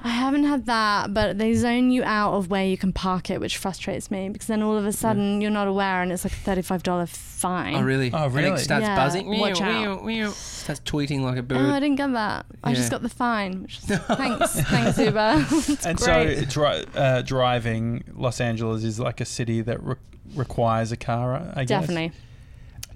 I 0.05 0.09
haven't 0.09 0.43
had 0.43 0.67
that, 0.67 1.15
but 1.15 1.39
they 1.39 1.55
zone 1.55 1.93
you 1.93 2.03
out 2.03 2.33
of 2.35 2.51
where 2.51 2.65
you 2.65 2.77
can 2.77 2.93
park 2.93 3.31
it, 3.31 3.39
which 3.41 3.57
frustrates 3.57 4.11
me 4.11 4.29
because 4.31 4.49
then 4.49 4.61
all 4.61 4.77
of 4.77 4.85
a 4.85 4.93
sudden 4.93 5.41
you're 5.41 5.49
not 5.53 5.69
aware 5.69 6.03
and 6.03 6.11
it's 6.11 6.25
like 6.25 6.33
a 6.33 6.37
thirty-five 6.37 6.83
dollar 6.83 7.07
fine. 7.07 7.77
Oh, 7.77 7.83
really? 7.83 8.11
Oh, 8.13 8.25
And 8.25 8.35
really? 8.35 8.51
it 8.51 8.59
starts 8.59 8.83
Yeah, 8.83 8.97
buzzing. 8.97 9.29
watch 9.39 9.61
Meow, 9.61 9.69
out. 9.93 10.03
meow, 10.05 10.25
meow. 10.25 10.31
Starts 10.31 10.81
tweeting 10.85 11.21
like 11.21 11.37
a 11.39 11.43
bird. 11.45 11.59
Oh, 11.59 11.61
bird. 11.67 11.71
I 11.75 11.79
didn't 11.79 11.99
get 11.99 12.13
that. 12.15 12.47
I 12.65 12.75
just 12.75 12.91
got 12.91 13.03
the 13.03 13.09
fine. 13.09 13.63
Which 13.63 13.79
is, 13.79 13.85
thanks, 14.09 14.61
thanks 14.63 14.99
Uber. 14.99 15.47
It's 15.53 15.87
And 15.87 15.97
great. 15.97 16.39
so 16.39 16.45
dri- 16.47 16.85
uh, 16.97 17.23
driving 17.23 18.03
Los 18.13 18.41
Angeles 18.41 18.83
is 18.83 18.99
like 18.99 19.21
a 19.21 19.25
city 19.25 19.61
that 19.61 19.81
re- 19.85 19.95
requires 20.35 20.91
a 20.91 20.97
car. 20.97 21.37
I 21.55 21.61
guess. 21.65 21.69
Definitely. 21.83 22.11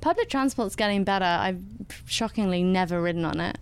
Public 0.06 0.28
transport's 0.30 0.76
getting 0.76 1.02
better. 1.02 1.24
I've 1.24 1.60
shockingly 2.04 2.62
never 2.62 3.02
ridden 3.02 3.24
on 3.24 3.40
it. 3.40 3.58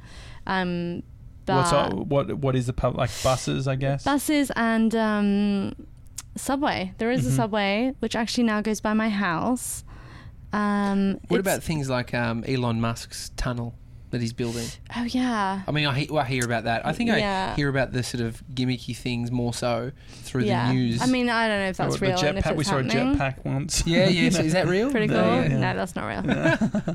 Um, 0.47 1.03
but 1.47 1.57
What's 1.57 1.73
up, 1.73 1.95
what 1.95 2.35
what 2.37 2.55
is 2.55 2.67
the 2.67 2.75
pub 2.75 2.97
like 2.99 3.09
buses? 3.23 3.67
I 3.67 3.77
guess. 3.77 4.05
buses 4.05 4.53
and 4.55 4.95
um, 4.95 5.75
subway. 6.37 6.93
There 6.99 7.11
is 7.11 7.25
Mhm. 7.25 7.29
a 7.29 7.31
subway 7.31 7.95
which 8.01 8.15
actually 8.15 8.45
now 8.45 8.61
goes 8.61 8.83
by 8.83 8.93
my 8.93 9.09
house. 9.09 9.85
Um, 10.53 11.19
what 11.29 11.41
about 11.41 11.63
things 11.63 11.89
like 11.89 12.13
um, 12.13 12.45
Elon 12.47 12.79
Musk's 12.79 13.31
tunnel 13.39 13.75
that 14.15 14.23
he's 14.23 14.33
building? 14.33 14.67
Oh 14.97 15.05
yeah. 15.05 15.63
I 15.69 15.71
mean, 15.71 15.87
I, 15.87 15.95
he- 16.01 16.09
well, 16.11 16.23
I 16.23 16.27
hear 16.27 16.45
about 16.45 16.65
that. 16.65 16.87
I 16.87 16.93
think 16.93 17.11
Yeah. 17.11 17.51
I 17.53 17.57
hear 17.57 17.69
about 17.69 17.93
the 17.93 18.03
sort 18.03 18.23
of 18.25 18.43
gimmicky 18.55 18.97
things 18.97 19.31
more 19.31 19.53
so 19.53 19.93
through 20.23 20.45
yeah. 20.45 20.69
the 20.69 20.75
news. 20.75 21.03
I 21.03 21.07
mean, 21.07 21.29
I 21.29 21.47
don't 21.49 21.59
know 21.61 21.69
if 21.69 21.77
that's 21.77 21.99
the 21.99 22.07
real 22.07 22.19
and 22.19 22.39
if 22.39 22.45
jetpack. 22.45 22.51
it's 22.51 22.57
We 22.59 22.65
saw 22.65 22.83
happening. 22.83 23.15
a 23.15 23.17
jetpack 23.19 23.45
once. 23.45 23.87
yeah, 23.87 24.09
You 24.09 24.25
yeah. 24.25 24.31
so 24.31 24.43
is 24.43 24.53
that 24.55 24.67
real? 24.75 24.91
Pretty 24.91 25.09
The- 25.09 25.15
cool. 25.15 25.35
yeah. 25.43 25.49
No, 25.59 25.75
that's 25.77 25.95
not 25.95 26.07
real. 26.07 26.23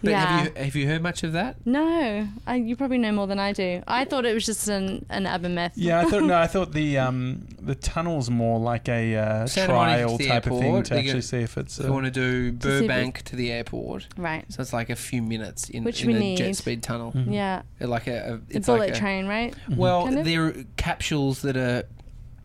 But 0.00 0.10
yeah. 0.10 0.26
have 0.26 0.46
you 0.46 0.52
have 0.64 0.76
you 0.76 0.86
heard 0.86 1.02
much 1.02 1.24
of 1.24 1.32
that? 1.32 1.56
No, 1.66 2.28
I, 2.46 2.54
you 2.54 2.76
probably 2.76 2.98
know 2.98 3.10
more 3.10 3.26
than 3.26 3.40
I 3.40 3.52
do. 3.52 3.82
I 3.88 4.04
thought 4.04 4.24
it 4.26 4.32
was 4.32 4.46
just 4.46 4.68
an, 4.68 5.04
an 5.10 5.26
urban 5.26 5.56
myth. 5.56 5.72
Yeah, 5.74 6.00
I 6.00 6.04
thought 6.04 6.22
no, 6.22 6.38
I 6.38 6.46
thought 6.46 6.72
the 6.72 6.98
um 6.98 7.48
the 7.68 7.74
tunnel's 7.76 8.28
more 8.30 8.58
like 8.58 8.88
a 8.88 9.14
uh, 9.16 9.46
Santa 9.46 9.72
Monica 9.72 9.96
to 9.98 10.04
trial 10.06 10.18
the 10.18 10.26
type 10.28 10.46
of 10.46 10.58
thing 10.58 10.82
to 10.82 10.90
they 10.94 10.98
actually 11.00 11.12
get- 11.14 11.24
see 11.24 11.38
if 11.38 11.56
it's. 11.56 11.78
We 11.78 11.86
Uh, 11.86 11.92
want 11.92 12.06
to 12.06 12.10
do 12.10 12.52
To 12.52 12.62
see 12.66 12.68
if 12.76 12.82
it- 12.82 12.88
Burbank 12.88 13.22
to 13.24 13.36
the 13.36 13.52
airport, 13.52 14.08
Right. 14.16 14.44
so 14.50 14.60
it's 14.62 14.72
like 14.72 14.90
a 14.90 14.96
few 14.96 15.22
minutes 15.22 15.68
in, 15.70 15.84
Which 15.84 16.02
in 16.02 16.08
we 16.08 16.14
a 16.14 16.18
need. 16.18 16.36
jet 16.38 16.56
speed 16.56 16.82
tunnel. 16.82 17.12
Mhm. 17.12 17.32
Yeah. 17.32 17.62
Like 17.80 18.06
a, 18.06 18.34
a 18.34 18.36
The 18.38 18.56
it's 18.56 18.66
bullet 18.66 18.78
like 18.80 18.94
a, 18.96 18.98
train, 18.98 19.26
right? 19.26 19.54
Mhm. 19.70 19.76
Well, 19.76 20.04
Kind 20.06 20.18
of? 20.20 20.24
they're 20.24 20.54
capsules 20.76 21.42
that 21.42 21.56
are 21.56 21.84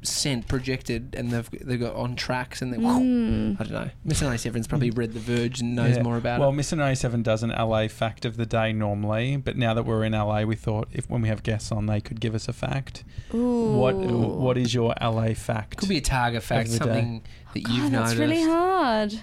sent 0.05 0.47
projected, 0.47 1.15
and 1.17 1.31
they've 1.31 1.49
they've 1.65 1.79
got 1.79 1.95
on 1.95 2.15
tracks, 2.15 2.61
and 2.61 2.71
they 2.73 2.77
Mm. 2.77 3.59
I 3.59 3.63
don't 3.63 3.71
know. 3.73 3.89
Mr. 4.05 4.27
97's 4.27 4.67
probably 4.67 4.89
read 4.91 5.13
The 5.13 5.19
Verge 5.19 5.61
and 5.61 5.75
knows 5.75 5.95
Yeah. 5.97 6.03
more 6.03 6.17
about 6.17 6.39
well, 6.39 6.49
it. 6.49 6.51
Well, 6.55 6.59
Mr. 6.59 6.77
97 6.77 7.23
does 7.23 7.43
an 7.43 7.51
LA 7.51 7.87
fact 7.87 8.25
of 8.25 8.37
the 8.37 8.45
day 8.45 8.73
normally, 8.73 9.37
but 9.37 9.57
now 9.57 9.73
that 9.73 9.83
we're 9.83 10.03
in 10.03 10.13
LA, 10.13 10.43
we 10.43 10.55
thought 10.55 10.87
if 10.91 11.09
when 11.09 11.21
we 11.21 11.29
have 11.29 11.43
guests 11.43 11.71
on, 11.71 11.85
they 11.85 12.01
could 12.01 12.19
give 12.19 12.35
us 12.35 12.47
a 12.47 12.53
fact. 12.53 13.03
Ooh. 13.33 13.73
What 13.77 13.95
What 13.95 14.57
is 14.57 14.73
your 14.73 14.93
LA 15.01 15.33
fact? 15.33 15.77
Could 15.77 15.89
be 15.89 15.97
a 15.97 16.01
Targa 16.01 16.41
fact, 16.41 16.69
the 16.69 16.79
day. 16.79 16.85
something 16.85 17.21
that 17.53 17.63
God, 17.63 17.73
you've 17.73 17.91
that's 17.91 18.11
noticed. 18.11 18.17
really 18.19 18.43
hard. 18.43 19.13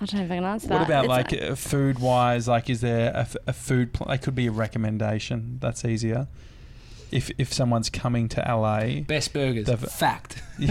I 0.00 0.04
don't 0.04 0.14
know 0.14 0.24
if 0.26 0.30
I 0.30 0.34
can 0.36 0.44
answer 0.44 0.68
that. 0.68 0.74
What 0.78 0.86
about 0.86 1.04
It's- 1.06 1.16
like 1.42 1.50
uh, 1.50 1.54
food 1.56 1.98
wise? 1.98 2.46
Like, 2.46 2.70
is 2.70 2.80
there 2.82 3.10
a, 3.12 3.20
f- 3.20 3.36
a 3.48 3.52
food? 3.52 3.92
Pl- 3.92 4.08
it 4.12 4.18
could 4.22 4.34
be 4.36 4.46
a 4.46 4.52
recommendation. 4.52 5.58
That's 5.60 5.84
easier. 5.84 6.28
If 7.10 7.30
if 7.38 7.52
someone's 7.52 7.88
coming 7.90 8.28
to 8.30 8.40
LA, 8.40 9.00
Best 9.00 9.32
burgers. 9.32 9.66
They've- 9.66 9.78
fact. 9.90 10.42
yeah, 10.58 10.70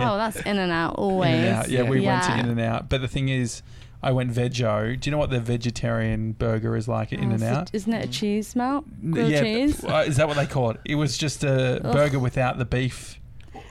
Oh, 0.00 0.16
that's 0.16 0.36
in 0.40 0.58
and 0.58 0.72
out 0.72 0.96
always. 0.96 1.28
In 1.34 1.44
and 1.44 1.48
out. 1.56 1.68
Yeah, 1.68 1.82
we 1.82 2.00
went 2.00 2.24
to 2.24 2.38
In 2.38 2.46
and 2.46 2.60
Out. 2.60 2.88
But 2.88 3.00
the 3.02 3.08
thing 3.08 3.28
is, 3.28 3.62
I 4.02 4.12
went 4.12 4.32
veggie. 4.32 4.98
Do 5.00 5.08
you 5.08 5.12
know 5.12 5.18
what 5.18 5.30
the 5.30 5.40
vegetarian 5.40 6.32
burger 6.32 6.76
is 6.76 6.88
like 6.88 7.12
at 7.12 7.18
In 7.20 7.30
Oh, 7.30 7.32
and 7.32 7.40
so 7.40 7.46
Out? 7.46 7.70
Isn't 7.72 7.92
it 7.92 8.04
a 8.04 8.08
cheese 8.08 8.56
melt? 8.56 8.84
Grilled 9.10 9.30
yeah, 9.30 9.42
cheese? 9.42 9.84
uh, 9.84 10.04
is 10.06 10.16
that 10.16 10.26
what 10.28 10.36
they 10.36 10.46
call 10.46 10.70
it? 10.70 10.80
It 10.84 10.94
was 10.96 11.16
just 11.18 11.44
a 11.44 11.80
Ugh. 11.84 11.92
burger 11.92 12.18
without 12.18 12.58
the 12.58 12.64
beef. 12.64 13.20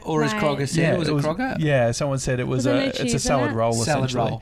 Or 0.03 0.23
as 0.23 0.33
Right. 0.33 0.41
Kroger 0.43 0.69
said, 0.69 0.99
was 0.99 1.09
it, 1.09 1.13
Kroger? 1.13 1.57
Yeah, 1.59 1.91
someone 1.91 2.19
said 2.19 2.39
it 2.39 2.47
was, 2.47 2.57
Was 2.57 2.63
there 2.65 2.75
a. 2.75 2.79
no 2.79 2.85
it's 2.85 3.13
a 3.15 3.19
salad 3.19 3.51
it? 3.51 3.55
roll. 3.55 3.73
Salad 3.73 4.09
essentially. 4.11 4.29
roll. 4.29 4.41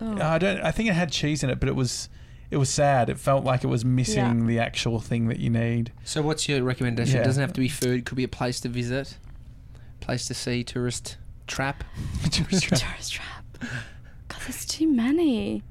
Oh. 0.00 0.20
I 0.20 0.38
don't. 0.38 0.60
I 0.62 0.72
think 0.72 0.88
it 0.88 0.94
had 0.94 1.12
cheese 1.12 1.42
in 1.44 1.50
it, 1.50 1.60
but 1.60 1.68
it 1.68 1.76
was. 1.76 2.08
It 2.50 2.58
was 2.58 2.68
sad. 2.70 3.08
It 3.10 3.18
felt 3.18 3.44
like 3.44 3.64
it 3.64 3.66
was 3.68 3.84
missing 3.84 4.40
Yeah. 4.40 4.46
the 4.46 4.58
actual 4.60 5.00
thing 5.00 5.28
that 5.28 5.40
you 5.40 5.50
need. 5.50 5.92
So 6.04 6.22
what's 6.22 6.48
your 6.48 6.62
recommendation? 6.62 7.16
Yeah. 7.16 7.22
It 7.22 7.24
doesn't 7.24 7.40
have 7.40 7.52
to 7.54 7.60
be 7.60 7.68
food. 7.68 8.04
Could 8.04 8.16
be 8.16 8.24
a 8.24 8.28
place 8.28 8.60
to 8.60 8.68
visit, 8.68 9.16
place 10.00 10.26
to 10.26 10.34
see, 10.34 10.62
tourist 10.74 11.16
trap. 11.46 11.82
Tourist 12.30 12.64
trap. 13.12 13.44
God, 14.28 14.40
there's 14.42 14.64
too 14.64 14.86
many. 14.88 15.62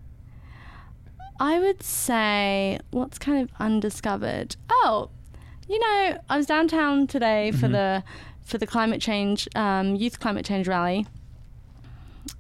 I 1.40 1.60
would 1.60 1.84
say 1.84 2.80
what's 2.92 3.18
kind 3.20 3.42
of 3.42 3.50
undiscovered. 3.60 4.56
Oh, 4.70 5.10
you 5.68 5.80
know, 5.80 6.18
I 6.30 6.38
was 6.38 6.46
downtown 6.46 7.08
today 7.08 7.52
for 7.52 7.68
Mhm. 7.68 7.72
the 7.72 8.04
for 8.44 8.58
the 8.60 8.68
climate 8.68 9.02
change 9.02 9.48
um, 9.56 9.96
youth 9.96 10.20
climate 10.20 10.46
change 10.46 10.68
rally. 10.68 11.08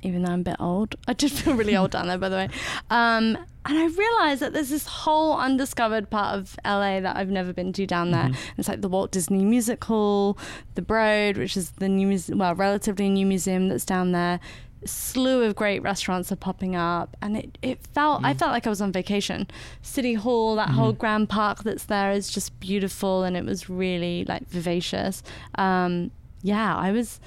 Even 0.03 0.21
though 0.23 0.31
I'm 0.31 0.41
a 0.41 0.43
bit 0.43 0.55
old, 0.59 0.95
I 1.07 1.13
did 1.13 1.31
feel 1.31 1.55
really 1.55 1.75
old 1.75 1.91
down 1.91 2.07
there, 2.07 2.17
by 2.17 2.29
the 2.29 2.36
way. 2.36 2.49
Um, 2.91 3.38
and 3.66 3.78
I 3.78 3.86
realised 3.86 4.41
that 4.41 4.53
there's 4.53 4.70
this 4.70 4.88
whole 4.88 5.38
undiscovered 5.38 6.09
part 6.09 6.38
of 6.38 6.55
LA 6.63 6.99
that 6.99 7.16
I've 7.18 7.30
never 7.30 7.51
been 7.53 7.74
to 7.74 7.86
down 7.86 8.11
there. 8.11 8.26
Mhm. 8.30 8.36
It's 8.57 8.68
like 8.68 8.82
the 8.82 8.89
Walt 8.89 9.11
Disney 9.11 9.43
Music 9.43 9.84
Hall, 9.84 10.38
the 10.76 10.82
Broad, 10.82 11.38
which 11.38 11.57
is 11.57 11.72
the 11.72 11.89
new, 11.89 12.07
muse- 12.07 12.30
well, 12.34 12.53
relatively 12.55 13.09
new 13.09 13.26
museum 13.26 13.68
that's 13.70 13.86
down 13.86 14.11
there. 14.11 14.39
A 14.84 14.88
slew 14.88 15.41
of 15.43 15.55
great 15.55 15.82
restaurants 15.82 16.32
are 16.32 16.36
popping 16.36 16.76
up, 16.76 17.18
and 17.22 17.36
it, 17.38 17.57
it 17.63 17.80
felt 17.93 18.24
I 18.24 18.34
Mm. 18.34 18.39
felt 18.39 18.51
like 18.51 18.68
I 18.68 18.70
was 18.70 18.82
on 18.82 18.91
vacation. 18.91 19.47
City 19.82 20.13
Hall, 20.13 20.55
that 20.57 20.70
whole 20.70 20.93
Mhm. 20.93 20.97
grand 20.99 21.30
park 21.30 21.63
that's 21.63 21.86
there 21.86 22.11
is 22.11 22.30
just 22.30 22.59
beautiful, 22.59 23.24
and 23.24 23.36
it 23.36 23.45
was 23.45 23.68
really 23.70 24.26
like 24.28 24.47
vivacious. 24.47 25.24
Um, 25.55 26.11
yeah, 26.43 26.76
I 26.76 26.91
was. 26.91 27.20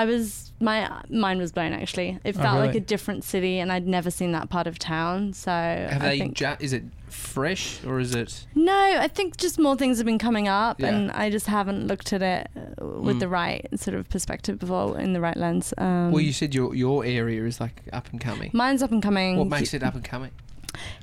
I 0.00 0.04
was 0.04 0.52
my 0.60 0.78
mind 1.10 1.38
was 1.40 1.52
blown 1.52 1.72
actually. 1.72 2.18
It 2.24 2.36
Oh, 2.38 2.42
felt 2.42 2.58
like 2.64 2.74
a 2.74 2.80
different 2.94 3.24
city, 3.24 3.58
and 3.60 3.70
I'd 3.74 3.86
never 3.86 4.10
seen 4.10 4.32
that 4.32 4.48
part 4.48 4.66
of 4.66 4.78
town. 4.78 5.32
So 5.34 5.50
Have 5.50 6.02
I 6.02 6.08
they? 6.08 6.18
think 6.18 6.34
Ju- 6.36 6.56
is 6.60 6.72
it 6.72 6.84
fresh 7.08 7.84
or 7.84 7.98
is 8.00 8.14
it? 8.14 8.46
no, 8.54 8.72
I 9.06 9.08
think 9.08 9.36
just 9.36 9.58
more 9.58 9.76
things 9.76 9.98
have 9.98 10.06
been 10.06 10.18
coming 10.28 10.48
up, 10.48 10.80
Yeah. 10.80 10.88
and 10.88 11.10
I 11.12 11.30
just 11.30 11.46
haven't 11.46 11.86
looked 11.86 12.12
at 12.12 12.22
it 12.22 12.48
uh, 12.56 12.86
with 13.06 13.16
Mm. 13.16 13.20
the 13.20 13.28
right 13.28 13.66
sort 13.78 13.96
of 13.98 14.08
perspective 14.08 14.58
before, 14.58 14.98
in 14.98 15.12
the 15.12 15.20
right 15.20 15.36
lens. 15.36 15.72
Um, 15.78 16.10
well, 16.12 16.22
you 16.22 16.32
said 16.32 16.54
your 16.54 16.74
your 16.74 17.04
area 17.04 17.44
is 17.44 17.60
like 17.60 17.82
up 17.92 18.06
and 18.12 18.20
coming. 18.20 18.50
mine's 18.54 18.82
up 18.82 18.92
and 18.92 19.02
coming. 19.02 19.36
What 19.38 19.48
makes 19.48 19.74
it 19.74 19.82
up 19.82 19.94
and 19.94 20.04
coming? 20.04 20.30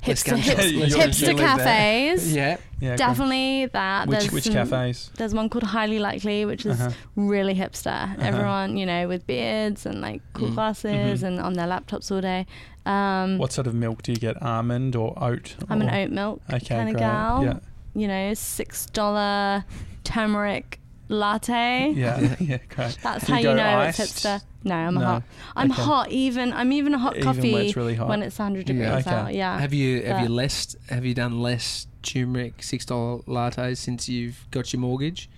Less 0.06 0.22
hipster, 0.22 0.36
hipster, 0.38 0.56
Let's 0.58 0.72
You- 0.72 0.78
go- 0.80 0.84
you 0.86 0.96
hipster 0.96 1.38
cafes? 1.38 2.34
Yeah. 2.34 2.56
Yeah. 2.80 2.96
Definitely 2.96 3.66
that. 3.72 4.08
Which 4.08 4.18
There's 4.20 4.32
which 4.32 4.44
some- 4.44 4.54
cafes? 4.54 5.10
There's 5.16 5.32
one 5.34 5.48
called 5.48 5.62
Highly 5.64 5.98
Likely, 5.98 6.44
which 6.44 6.66
is 6.66 6.78
Uh-huh. 6.80 6.90
really 7.16 7.54
hipster. 7.54 8.18
Everyone, 8.20 8.76
you 8.76 8.84
know, 8.86 9.08
with 9.08 9.26
beards 9.26 9.86
and 9.86 10.00
like 10.00 10.20
cool 10.34 10.48
Mm. 10.50 10.54
glasses 10.54 11.22
Mhm. 11.22 11.26
and 11.26 11.40
on 11.40 11.54
their 11.54 11.66
laptops 11.66 12.10
all 12.12 12.20
day. 12.20 12.46
Um, 12.86 13.38
What 13.38 13.52
sort 13.52 13.66
of 13.66 13.74
milk 13.74 14.02
do 14.02 14.12
you 14.12 14.18
get? 14.18 14.40
Almond 14.42 14.94
or 14.96 15.14
oat? 15.22 15.56
I'm 15.70 15.80
an 15.80 15.88
oat 15.88 16.10
milk 16.10 16.42
Okay, 16.52 16.74
kind 16.76 16.88
of 16.90 16.94
great. 16.96 17.00
gal. 17.04 17.44
Yeah, 17.44 17.54
You 17.96 18.08
know, 18.08 18.34
six 18.34 18.86
dollar 18.86 19.64
turmeric 20.02 20.80
latte. 21.08 21.92
yeah, 21.94 22.36
yeah, 22.40 22.58
great. 22.68 22.98
That's 23.02 23.26
Do 23.26 23.32
how 23.32 23.38
you 23.38 23.48
you 23.50 23.54
know 23.54 23.78
iced? 23.80 24.00
it's 24.00 24.24
hipster. 24.24 24.42
No, 24.64 24.74
I'm 24.74 24.94
No. 24.94 25.00
hot. 25.00 25.22
I'm 25.56 25.70
Okay. 25.70 25.82
hot. 25.82 26.10
Even 26.10 26.52
I'm 26.52 26.72
even 26.72 26.94
a 26.94 26.98
hot 26.98 27.16
Even 27.16 27.26
when 27.26 27.36
coffee 27.36 27.54
it's 27.66 27.76
really 27.76 27.94
hot. 27.94 28.08
when 28.08 28.22
it's 28.22 28.38
100 28.38 28.64
degrees 28.66 28.86
Yeah. 28.88 28.96
Okay. 28.98 29.10
out. 29.10 29.34
Yeah. 29.34 29.58
Have 29.60 29.74
you 29.74 30.02
have 30.02 30.22
you 30.22 30.28
less 30.28 30.74
have 30.88 31.04
you 31.04 31.14
done 31.14 31.40
less 31.40 31.86
turmeric 32.02 32.62
six 32.62 32.84
dollar 32.86 33.18
lattes 33.22 33.76
since 33.78 34.08
you've 34.08 34.46
got 34.50 34.72
your 34.72 34.80
mortgage? 34.80 35.28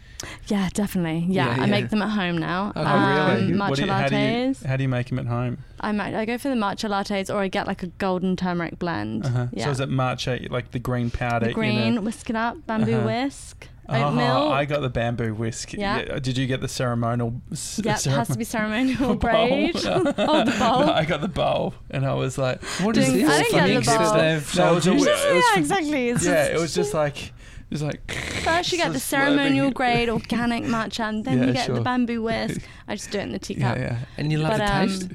yeah, 0.46 0.68
definitely. 0.72 1.26
Yeah, 1.28 1.46
Yeah, 1.56 1.62
I 1.62 1.66
yeah. 1.66 1.70
make 1.70 1.90
them 1.90 2.00
at 2.00 2.08
home 2.08 2.38
now. 2.38 2.72
Oh, 2.74 2.82
um, 2.82 3.34
really? 3.42 3.52
Matcha 3.52 3.68
What 3.68 3.76
do 3.76 3.84
you- 3.84 3.92
how, 3.92 4.08
do 4.08 4.16
you, 4.16 4.54
how 4.66 4.76
do 4.76 4.82
you 4.82 4.88
make 4.88 5.08
them 5.08 5.18
at 5.18 5.26
home? 5.26 5.58
I 5.80 5.92
might 5.92 6.14
I 6.14 6.24
go 6.24 6.38
for 6.38 6.48
the 6.48 6.54
matcha 6.54 6.88
lattes 6.88 7.32
or 7.32 7.38
I 7.40 7.48
get 7.48 7.66
like 7.66 7.82
a 7.82 7.88
golden 7.88 8.34
turmeric 8.34 8.78
blend. 8.78 9.26
Uh-huh. 9.26 9.48
Yeah. 9.52 9.64
So 9.66 9.70
is 9.72 9.80
it 9.80 9.90
matcha, 9.90 10.48
like 10.50 10.70
the 10.70 10.78
green 10.78 11.10
powder? 11.10 11.46
the 11.48 11.52
green, 11.52 11.78
In 11.80 11.98
a, 11.98 12.00
whisk 12.00 12.30
it 12.30 12.36
up, 12.36 12.56
bamboo 12.66 12.94
Uh-huh. 12.94 13.06
whisk, 13.06 13.68
oatmeal. 13.88 14.48
I 14.52 14.64
got 14.64 14.80
the 14.82 14.88
bamboo 14.90 15.34
whisk. 15.34 15.72
Yeah. 15.72 16.18
Did 16.18 16.36
you 16.38 16.46
get 16.46 16.60
the 16.60 16.68
ceremonial? 16.68 17.40
s- 17.52 17.80
Yep, 17.84 18.00
has 18.02 18.28
to 18.28 18.38
be 18.38 18.44
ceremonial 18.44 18.98
bowl? 19.14 19.14
braid. 19.16 19.76
oh, 19.84 20.02
the 20.02 20.12
bowl. 20.58 20.80
No, 20.86 20.92
I 20.92 21.04
got 21.04 21.20
the 21.20 21.28
bowl, 21.28 21.74
and 21.90 22.04
I 22.06 22.14
was 22.14 22.38
like, 22.38 22.62
What 22.80 22.96
is 22.96 23.06
Doing- 23.06 23.26
this? 23.26 23.30
I 23.30 23.42
didn't 23.42 23.52
get 23.52 23.66
the 23.66 23.74
mix 23.74 23.86
bowl. 24.10 24.14
they've 24.18 24.56
No, 24.56 24.72
it 24.72 24.74
was 24.74 24.86
a 24.86 24.90
it 24.90 24.94
was 24.94 25.06
yeah, 25.06 25.52
for- 25.52 25.58
exactly. 25.58 26.08
It's 26.10 26.24
yeah, 26.24 26.34
just- 26.48 26.52
it 26.52 26.60
was 26.60 26.74
just 26.74 26.94
like, 27.02 27.22
it 27.26 27.32
was 27.70 27.82
like. 27.82 28.12
First, 28.44 28.70
you 28.72 28.78
get 28.78 28.92
the 28.92 29.00
ceremonial 29.00 29.70
slurping. 29.70 29.74
grade 29.74 30.08
organic 30.08 30.64
matcha, 30.64 31.08
and 31.08 31.24
then 31.24 31.38
Yeah, 31.38 31.46
you 31.46 31.52
get 31.52 31.66
sure. 31.66 31.74
the 31.74 31.80
bamboo 31.80 32.22
whisk. 32.22 32.60
I 32.88 32.94
just 32.94 33.10
do 33.10 33.18
it 33.18 33.22
in 33.22 33.32
the 33.32 33.38
teacup. 33.38 33.76
Yeah, 33.76 33.82
yeah. 33.82 33.98
And 34.18 34.30
you 34.30 34.38
love 34.38 34.52
But, 34.52 34.58
the 34.58 34.76
um, 34.76 34.88
taste? 34.88 35.08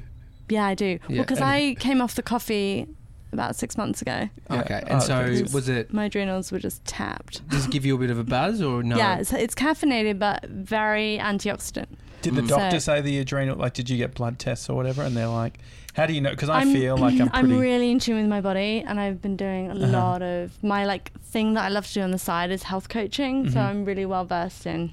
Yeah, 0.48 0.66
I 0.66 0.74
do. 0.74 0.84
Yeah, 0.86 0.98
well, 1.08 1.18
because 1.22 1.40
I 1.40 1.74
came 1.78 2.02
off 2.02 2.14
the 2.14 2.22
coffee 2.22 2.86
about 3.32 3.56
six 3.56 3.76
months 3.76 4.02
ago. 4.02 4.28
Yeah. 4.50 4.60
Okay. 4.60 4.82
Oh, 4.86 4.92
And 4.92 5.02
so 5.02 5.16
okay. 5.20 5.42
was 5.52 5.68
it 5.68 5.92
My 5.92 6.04
adrenals 6.06 6.52
were 6.52 6.58
just 6.58 6.84
tapped. 6.84 7.46
does 7.48 7.66
it 7.66 7.70
give 7.70 7.84
you 7.86 7.94
a 7.94 7.98
bit 7.98 8.10
of 8.10 8.18
a 8.18 8.24
buzz 8.24 8.60
or 8.62 8.82
no? 8.82 8.96
Yeah, 8.96 9.18
it's, 9.18 9.32
it's 9.32 9.54
caffeinated, 9.54 10.18
but 10.18 10.44
very 10.46 11.18
antioxidant. 11.20 11.86
Did 12.22 12.34
the 12.36 12.42
Mm. 12.42 12.48
doctor 12.48 12.78
So- 12.80 12.94
say 12.94 13.00
the 13.00 13.18
adrenal? 13.18 13.56
Like, 13.56 13.74
did 13.74 13.90
you 13.90 13.96
get 13.96 14.14
blood 14.14 14.38
tests 14.38 14.68
or 14.68 14.76
whatever? 14.76 15.02
And 15.02 15.16
they're 15.16 15.26
like, 15.26 15.58
how 15.94 16.06
do 16.06 16.12
you 16.12 16.20
know? 16.20 16.30
Because 16.30 16.48
I 16.48 16.58
I'm- 16.60 16.72
feel 16.72 16.96
like 16.96 17.14
I'm 17.20 17.28
pretty. 17.28 17.38
I'm 17.54 17.58
really 17.58 17.90
in 17.90 17.98
tune 17.98 18.16
with 18.20 18.28
my 18.28 18.40
body, 18.40 18.84
and 18.86 19.00
I've 19.00 19.20
been 19.20 19.36
doing 19.36 19.70
a 19.70 19.74
Uh-huh. 19.74 19.86
lot 19.88 20.22
of 20.22 20.62
my 20.62 20.84
like 20.86 21.10
thing 21.22 21.54
that 21.54 21.64
I 21.64 21.68
love 21.68 21.86
to 21.88 21.94
do 21.94 22.00
on 22.02 22.10
the 22.12 22.18
side 22.18 22.50
is 22.52 22.62
health 22.62 22.88
coaching. 22.88 23.50
So 23.50 23.58
Mhm. 23.58 23.64
I'm 23.66 23.84
really 23.84 24.06
well 24.06 24.24
versed 24.24 24.66
in 24.66 24.92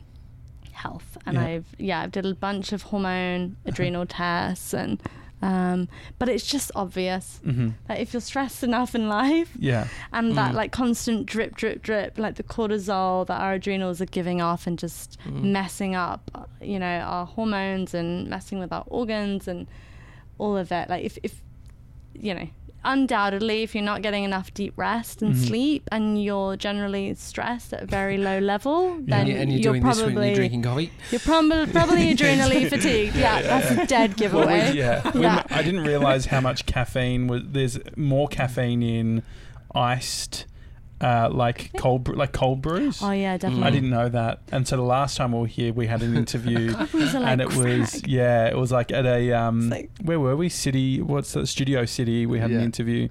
health, 0.72 1.18
and 1.26 1.36
Yeah. 1.36 1.44
I've 1.46 1.66
yeah 1.78 2.02
I've 2.02 2.12
did 2.12 2.26
a 2.26 2.34
bunch 2.34 2.72
of 2.74 2.82
hormone 2.84 3.58
adrenal 3.66 4.06
tests, 4.06 4.74
and 4.74 5.00
um, 5.42 5.88
but 6.18 6.28
it's 6.30 6.46
just 6.46 6.72
obvious 6.76 7.40
hmm 7.44 7.70
that 7.88 8.00
if 8.00 8.14
you're 8.14 8.22
stressed 8.22 8.64
enough 8.64 8.94
in 8.96 9.08
life, 9.08 9.52
Yeah. 9.58 9.88
and 10.12 10.36
that 10.38 10.52
Mm. 10.52 10.56
like 10.56 10.72
constant 10.72 11.26
drip, 11.26 11.56
drip, 11.56 11.82
drip, 11.82 12.18
like 12.18 12.36
the 12.36 12.44
cortisol 12.44 13.26
that 13.28 13.40
our 13.42 13.54
adrenals 13.54 14.02
are 14.02 14.06
giving 14.06 14.42
off 14.42 14.68
and 14.68 14.78
just 14.78 15.18
Mm. 15.26 15.44
messing 15.52 15.96
up, 15.96 16.50
you 16.62 16.78
know, 16.80 17.00
our 17.00 17.26
hormones 17.26 17.94
and 17.94 18.28
messing 18.30 18.60
with 18.60 18.72
our 18.74 18.84
organs 18.88 19.48
and 19.48 19.68
all 20.38 20.56
of 20.58 20.70
that. 20.70 20.90
Like 20.90 21.04
if, 21.06 21.18
if 21.24 21.42
you 22.14 22.34
know, 22.34 22.50
undoubtedly, 22.84 23.64
if 23.64 23.76
you're 23.76 23.84
not 23.84 24.02
getting 24.02 24.24
enough 24.24 24.54
deep 24.54 24.74
rest 24.78 25.22
and 25.22 25.36
Mhm. 25.36 25.48
sleep, 25.48 25.84
and 25.92 26.24
you're 26.24 26.56
generally 26.56 27.14
stressed 27.16 27.74
at 27.74 27.84
a 27.84 27.86
very 27.86 28.18
low 28.18 28.40
level, 28.54 28.96
Yeah. 29.00 29.02
then 29.08 29.20
And, 29.20 29.30
you, 29.30 29.36
and 29.36 29.52
you're, 29.52 29.60
you're 29.60 29.72
doing 29.74 29.82
probably 29.82 30.04
this 30.06 30.16
when 30.16 30.26
you're 30.28 30.36
drinking 30.36 30.62
coffee. 30.64 30.92
you're 31.12 31.20
probably 31.32 31.66
probably 31.68 32.14
adrenally 32.16 32.70
fatigued. 32.70 33.16
Yeah, 33.16 33.40
Yeah, 33.40 33.48
that's 33.48 33.72
yeah. 33.72 33.82
a 33.84 33.88
dead 33.88 34.10
Well, 34.20 34.30
giveaway. 34.46 34.72
we, 34.72 34.78
yeah. 34.80 35.12
We 35.14 35.22
Yeah. 35.22 35.36
ma- 35.50 35.56
I 35.58 35.62
didn't 35.64 35.82
realize 35.84 36.28
how 36.28 36.42
much 36.42 36.66
caffeine 36.66 37.28
was. 37.28 37.42
There's 37.50 37.80
more 37.98 38.28
caffeine 38.28 38.82
in 38.84 39.24
iced, 39.76 40.46
uh, 41.02 41.30
like 41.32 41.72
cold, 41.78 42.04
bre- 42.04 42.16
like 42.16 42.34
cold 42.34 42.62
brews. 42.62 43.02
Oh 43.02 43.12
yeah, 43.12 43.38
definitely. 43.38 43.66
I 43.66 43.70
didn't 43.70 43.90
know 43.90 44.10
that. 44.10 44.42
And 44.52 44.68
so 44.68 44.76
the 44.76 44.82
last 44.84 45.16
time 45.18 45.32
we 45.32 45.40
were 45.40 45.48
here, 45.48 45.72
we 45.74 45.88
had 45.88 46.02
an 46.04 46.16
interview. 46.24 46.74
Brews 46.88 47.16
are 47.16 47.22
like 47.22 47.30
and 47.32 47.42
it 47.42 47.56
was 47.56 48.06
yeah, 48.08 48.48
it 48.48 48.58
was 48.58 48.72
like 48.72 48.92
at 48.92 49.06
a 49.06 49.32
um, 49.34 49.70
like- 49.70 49.90
where 50.02 50.20
were 50.20 50.36
we? 50.36 50.50
City, 50.50 51.02
what's 51.02 51.34
that? 51.34 51.48
Studio 51.48 51.86
City. 51.86 52.26
We 52.26 52.40
had 52.40 52.52
an 52.52 52.62
interview, 52.62 53.08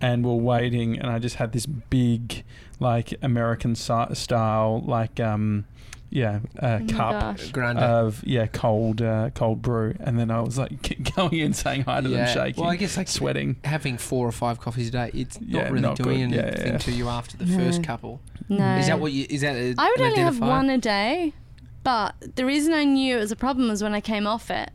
and 0.00 0.24
we're 0.24 0.34
waiting, 0.34 0.98
and 0.98 1.08
I 1.10 1.18
just 1.18 1.36
had 1.36 1.52
this 1.52 1.66
big, 1.66 2.42
like 2.80 3.14
American 3.22 3.74
style, 3.76 4.82
like 4.84 5.20
um, 5.20 5.66
yeah, 6.10 6.40
uh, 6.60 6.80
Oh 6.82 6.86
cup 6.92 7.12
gosh. 7.38 7.52
Of 7.54 8.22
yeah 8.26 8.46
cold 8.46 9.00
uh, 9.00 9.30
cold 9.34 9.62
brew, 9.62 9.94
and 10.00 10.18
then 10.18 10.30
I 10.30 10.40
was 10.40 10.58
like 10.58 11.12
going 11.16 11.38
in 11.38 11.52
saying 11.54 11.82
hi 11.82 12.00
to 12.00 12.08
them, 12.08 12.26
shaking, 12.26 12.62
Well, 12.62 12.70
I 12.70 12.76
guess 12.76 12.96
like 12.96 13.08
sweating. 13.08 13.56
having 13.64 13.96
four 13.96 14.26
or 14.26 14.32
five 14.32 14.60
coffees 14.60 14.88
a 14.88 14.92
day, 14.92 15.10
it's 15.14 15.38
Yeah, 15.40 15.62
not 15.62 15.70
really 15.70 15.82
not 15.82 15.96
doing 15.96 16.30
good. 16.30 16.44
Anything 16.44 16.72
yeah. 16.72 16.78
to 16.78 16.92
you 16.92 17.08
after 17.08 17.36
the 17.36 17.46
No. 17.46 17.58
first 17.58 17.82
couple. 17.82 18.20
No. 18.48 18.76
Is 18.76 18.88
that 18.88 18.98
what 19.00 19.12
you? 19.12 19.26
Is 19.30 19.40
that? 19.42 19.54
A, 19.56 19.74
I 19.78 19.88
would 19.88 20.00
an 20.00 20.06
only 20.06 20.20
have 20.22 20.40
one 20.40 20.68
a 20.70 20.78
day, 20.78 21.32
but 21.84 22.14
the 22.36 22.44
reason 22.44 22.72
I 22.74 22.84
knew 22.84 23.16
it 23.16 23.20
was 23.20 23.32
a 23.32 23.36
problem 23.36 23.68
was 23.68 23.82
when 23.82 23.94
I 23.94 24.00
came 24.00 24.26
off 24.26 24.50
it. 24.50 24.70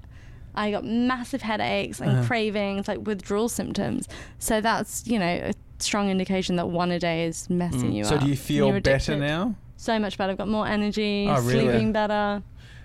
I 0.57 0.71
got 0.71 0.86
massive 0.86 1.41
headaches 1.41 1.99
and 1.99 2.09
Uh-huh. 2.11 2.27
cravings, 2.27 2.88
like 2.88 3.05
withdrawal 3.05 3.49
symptoms. 3.49 4.07
So 4.39 4.61
that's 4.61 5.05
you 5.05 5.19
know 5.19 5.25
a 5.25 5.53
strong 5.79 6.09
indication 6.09 6.55
that 6.55 6.69
one 6.69 6.91
a 6.91 6.99
day 6.99 7.25
is 7.25 7.49
messing 7.49 7.91
Mm. 7.91 7.95
you 7.95 8.03
So 8.05 8.15
up. 8.15 8.21
So 8.21 8.25
do 8.25 8.31
you 8.31 8.38
feel 8.38 8.67
You're 8.69 8.79
better 8.79 9.15
addicted. 9.15 9.19
now? 9.27 9.55
So 9.78 9.99
much 9.99 10.17
better. 10.17 10.32
I've 10.32 10.38
got 10.38 10.47
more 10.47 10.67
energy, 10.67 11.28
Oh, 11.30 11.36
really? 11.41 11.65
sleeping 11.67 11.91
better. 11.91 12.41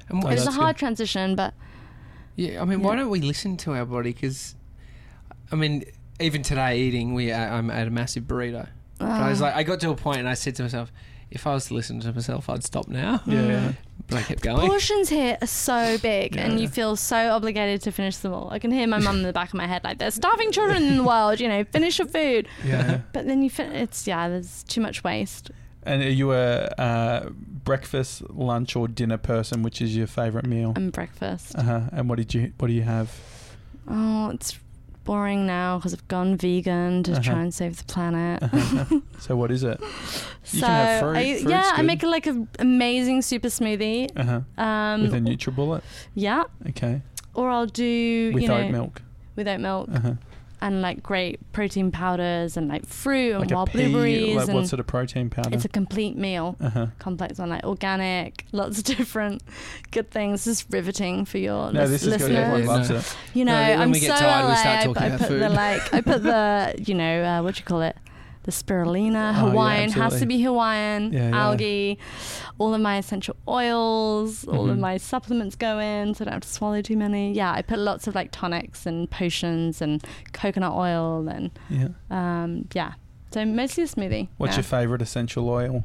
And 0.09 0.25
Oh, 0.25 0.29
wh- 0.29 0.33
it's 0.33 0.47
a 0.47 0.51
hard 0.51 0.77
good. 0.77 0.81
transition, 0.81 1.37
but 1.37 1.55
yeah, 2.37 2.61
I 2.61 2.65
mean, 2.65 2.83
why 2.83 2.97
don't 2.97 3.11
we 3.11 3.21
listen 3.21 3.57
to 3.59 3.73
our 3.75 3.85
body? 3.85 4.13
Because, 4.13 4.55
I 5.53 5.57
mean, 5.57 5.85
even 6.21 6.43
today 6.43 6.81
eating, 6.81 7.15
we 7.15 7.31
uh, 7.33 7.39
I'm 7.39 7.71
at 7.71 7.87
a 7.87 7.91
massive 7.91 8.25
burrito. 8.25 8.69
But 8.99 9.09
I 9.09 9.31
was 9.31 9.41
uh, 9.41 9.45
like, 9.47 9.55
I 9.55 9.63
got 9.63 9.81
to 9.81 9.91
a 9.91 9.97
point, 9.97 10.19
and 10.19 10.29
I 10.29 10.35
said 10.35 10.55
to 10.57 10.63
myself, 10.63 10.93
if 11.31 11.47
I 11.47 11.55
was 11.55 11.67
to 11.67 11.75
listen 11.75 12.01
to 12.01 12.13
myself, 12.13 12.51
I'd 12.51 12.65
stop 12.65 12.89
now. 12.89 13.21
Yeah. 13.27 13.73
But 14.09 14.19
I 14.19 14.23
kept 14.23 14.43
going. 14.43 14.67
portions 14.67 15.09
here 15.09 15.39
are 15.41 15.47
so 15.47 15.97
big, 15.99 16.37
and 16.37 16.59
you 16.59 16.67
feel 16.67 16.97
so 16.97 17.31
obligated 17.31 17.81
to 17.83 17.93
finish 17.93 18.17
them 18.17 18.33
all. 18.33 18.51
I 18.51 18.59
can 18.59 18.73
hear 18.73 18.89
my 18.89 18.99
mum 18.99 19.19
in 19.19 19.23
the 19.23 19.33
back 19.33 19.51
of 19.51 19.55
my 19.55 19.69
head, 19.69 19.85
like, 19.85 19.99
"There's 19.99 20.15
starving 20.15 20.51
children 20.51 20.83
in 20.83 20.97
the 20.97 21.05
world, 21.05 21.39
you 21.39 21.47
know, 21.47 21.63
finish 21.63 22.01
your 22.01 22.09
food." 22.09 22.49
Yeah. 22.65 23.03
But 23.13 23.27
then 23.29 23.41
you, 23.43 23.51
fin- 23.51 23.71
it's 23.71 24.09
yeah, 24.09 24.29
there's 24.29 24.65
too 24.65 24.81
much 24.81 25.05
waste. 25.05 25.53
And 25.83 26.03
are 26.03 26.11
you 26.11 26.33
a 26.33 26.67
uh, 26.79 27.29
breakfast, 27.65 28.23
lunch, 28.31 28.77
or 28.77 28.89
dinner 28.89 29.19
person? 29.19 29.63
Which 29.63 29.81
is 29.81 29.97
your 29.97 30.07
favorite 30.07 30.47
meal? 30.47 30.73
and 30.77 30.93
breakfast. 30.93 31.55
Uh 31.57 31.63
huh. 31.63 31.81
And 31.93 32.09
what 32.09 32.17
did 32.19 32.35
you 32.35 32.53
what 32.59 32.69
do 32.69 32.75
you 32.75 32.83
have? 32.83 33.09
Oh, 33.89 34.31
it's 34.31 34.59
boring 35.05 35.47
now 35.47 35.79
because 35.79 35.95
I've 35.95 36.07
gone 36.09 36.37
vegan 36.37 37.03
to 37.05 37.13
Uh-huh. 37.13 37.23
try 37.23 37.41
and 37.43 37.53
save 37.55 37.79
the 37.79 37.85
planet. 37.85 38.43
Uh-huh. 38.53 39.01
so 39.19 39.35
what 39.37 39.51
is 39.51 39.63
it? 39.63 39.81
You 39.81 40.61
so 40.61 40.67
can 40.67 40.87
have 40.87 41.01
fruit. 41.01 41.17
I, 41.17 41.23
yeah, 41.49 41.73
I 41.75 41.83
make 41.83 42.03
like 42.03 42.27
an 42.27 42.47
amazing 42.59 43.23
super 43.23 43.49
smoothie. 43.49 44.11
Uh 44.17 44.25
huh. 44.57 44.63
Um, 44.63 45.03
With 45.03 45.15
a 45.15 45.19
NutriBullet. 45.19 45.83
yeah, 46.15 46.45
Okay. 46.69 47.01
or 47.35 47.49
I'll 47.51 47.67
do 47.67 48.31
With 48.35 48.43
you 48.43 48.49
know 48.49 48.59
oat 48.59 48.71
milk. 48.71 49.03
with 49.37 49.49
oat 49.49 49.61
milk 49.61 49.89
Uh 49.93 50.01
huh. 50.01 50.13
And 50.63 50.83
like 50.83 51.03
great 51.03 51.41
protein 51.53 51.91
powders 51.91 52.57
and 52.57 52.69
like 52.69 52.87
fruit 52.87 53.33
and 53.33 53.41
Like 53.41 53.51
a 53.51 53.55
wild 53.55 53.71
pea. 53.71 53.79
blueberries 53.89 54.37
Like 54.37 54.47
and 54.49 54.55
what 54.55 54.67
sort 54.69 54.81
of 54.81 54.87
protein 54.87 55.31
powder? 55.31 55.51
it's 55.55 55.65
a 55.65 55.69
complete 55.69 56.17
meal. 56.17 56.57
uh 56.61 56.69
huh. 56.71 56.87
Complex 56.99 57.39
one, 57.39 57.49
like 57.51 57.65
organic, 57.65 58.45
lots 58.53 58.79
of 58.79 58.85
different 58.97 59.43
good 59.91 60.11
things. 60.11 60.45
This 60.45 60.61
is 60.61 60.67
riveting 60.71 61.25
for 61.25 61.39
your 61.39 61.73
No, 61.73 61.81
lis- 61.81 61.91
this 61.91 62.03
is 62.03 62.09
good. 62.09 62.21
listeners. 62.31 62.39
Everyone 62.39 62.67
loves 62.67 62.91
no. 62.91 62.97
it. 62.97 63.17
You 63.35 63.45
know, 63.47 63.53
No, 63.55 63.69
when 63.71 63.81
I'm 63.81 63.91
we 63.91 64.01
get 64.01 64.19
so 64.19 64.25
tired, 64.25 64.45
we 64.45 64.51
LA. 64.51 64.55
start 64.57 64.79
I, 64.79 64.85
talking 64.85 65.03
I 65.03 65.07
about 65.07 65.29
put 65.29 65.39
the 65.39 65.49
like, 65.49 65.95
I 65.95 66.01
put 66.03 66.23
the, 66.23 66.75
you 66.87 66.95
know, 66.95 67.23
uh, 67.25 67.43
what 67.43 67.55
do 67.55 67.59
you 67.61 67.65
call 67.65 67.83
it? 67.83 67.97
The 68.45 68.53
spirulina, 68.53 69.33
Oh, 69.37 69.47
yeah, 69.47 69.51
Hawaiian 69.51 69.91
has 69.93 70.19
to 70.21 70.27
be 70.27 70.41
Hawaiian, 70.43 71.13
Yeah, 71.13 71.31
algae, 71.37 71.99
all 72.59 72.73
of 72.73 72.81
my 72.81 72.97
essential 72.97 73.37
oils, 73.47 74.47
all 74.49 74.71
of 74.71 74.77
Mhm. 74.77 74.81
my 74.81 74.97
supplements 74.97 75.57
go 75.57 75.79
in, 75.79 76.15
so 76.15 76.23
I 76.23 76.25
don't 76.25 76.33
have 76.35 76.43
to 76.43 76.49
swallow 76.49 76.81
too 76.81 76.97
many. 76.97 77.35
Yeah, 77.35 77.53
I 77.53 77.61
put 77.61 77.79
lots 77.79 78.07
of 78.07 78.15
like 78.15 78.31
tonics 78.33 78.87
and 78.87 79.11
potions 79.11 79.83
and 79.83 80.03
coconut 80.33 80.73
oil 80.73 81.29
and 81.29 81.51
Yeah. 81.69 81.89
um, 82.11 82.67
yeah. 82.73 82.93
So 83.31 83.45
mostly 83.45 83.85
a 83.85 83.87
smoothie. 83.87 84.29
What's 84.39 84.57
your 84.57 84.65
favorite 84.65 85.03
essential 85.03 85.49
oil? 85.49 85.85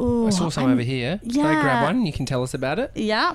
Ooh, 0.00 0.26
I 0.26 0.30
saw 0.30 0.48
some 0.48 0.64
I'm- 0.64 0.72
over 0.72 0.82
here. 0.82 1.18
Can 1.18 1.44
I 1.46 1.60
grab 1.60 1.64
yeah. 1.64 1.82
one? 1.84 2.06
You 2.06 2.12
can 2.12 2.26
tell 2.26 2.42
us 2.42 2.54
about 2.54 2.78
it. 2.78 2.92
Yeah. 2.94 3.34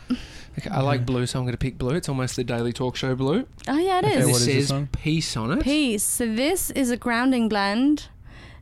Okay, 0.58 0.70
I 0.70 0.82
like 0.82 1.06
blue, 1.06 1.26
so 1.26 1.38
I'm 1.40 1.46
going 1.46 1.52
to 1.54 1.58
pick 1.58 1.78
blue. 1.78 1.96
It's 1.96 2.08
almost 2.08 2.36
the 2.38 2.44
daily 2.44 2.72
talk 2.72 2.96
show 2.96 3.14
blue. 3.16 3.46
Oh 3.68 3.78
yeah, 3.78 4.00
it 4.00 4.06
Okay, 4.06 4.14
is. 4.16 4.24
And 4.24 4.32
what 4.32 4.40
this 4.40 4.48
is 4.48 4.68
says 4.70 4.88
peace 4.94 5.36
on 5.38 5.52
it. 5.52 5.64
Peace. 5.64 6.04
So 6.04 6.34
this 6.34 6.72
is 6.72 6.92
a 6.92 6.98
grounding 6.98 7.50
blend. 7.50 8.08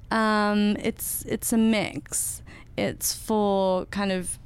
Um, 0.10 0.76
it's 0.80 1.24
it's 1.26 1.54
a 1.54 1.58
mix. 1.58 2.42
It's 2.78 3.14
for 3.14 3.86
kind 3.86 4.12
of 4.12 4.40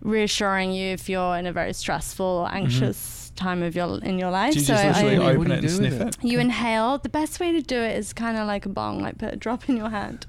reassuring 0.00 0.72
you 0.72 0.92
if 0.92 1.08
you're 1.08 1.36
in 1.36 1.46
a 1.46 1.52
very 1.52 1.72
stressful 1.72 2.24
or 2.24 2.48
anxious 2.50 3.30
time 3.36 3.62
of 3.62 3.76
your 3.76 3.98
in 4.02 4.18
your 4.18 4.30
life. 4.30 4.54
Mm-hmm. 4.54 4.66
Do 4.66 4.72
you 4.72 4.78
so 4.78 4.82
just 4.88 5.00
I, 5.04 5.16
open 5.16 5.50
it 5.52 5.62
you 5.62 5.68
and 5.68 5.70
sniff 5.70 5.98
with 5.98 6.08
it? 6.08 6.24
you 6.24 6.38
inhale. 6.38 6.98
The 6.98 7.08
best 7.08 7.40
way 7.40 7.52
to 7.52 7.60
do 7.60 7.76
it 7.76 7.96
is 7.96 8.12
kind 8.12 8.36
of 8.38 8.46
like 8.46 8.66
a 8.66 8.68
bong, 8.68 9.00
like 9.00 9.18
put 9.18 9.34
a 9.34 9.36
drop 9.36 9.68
in 9.68 9.76
your 9.76 9.90
hand. 9.90 10.26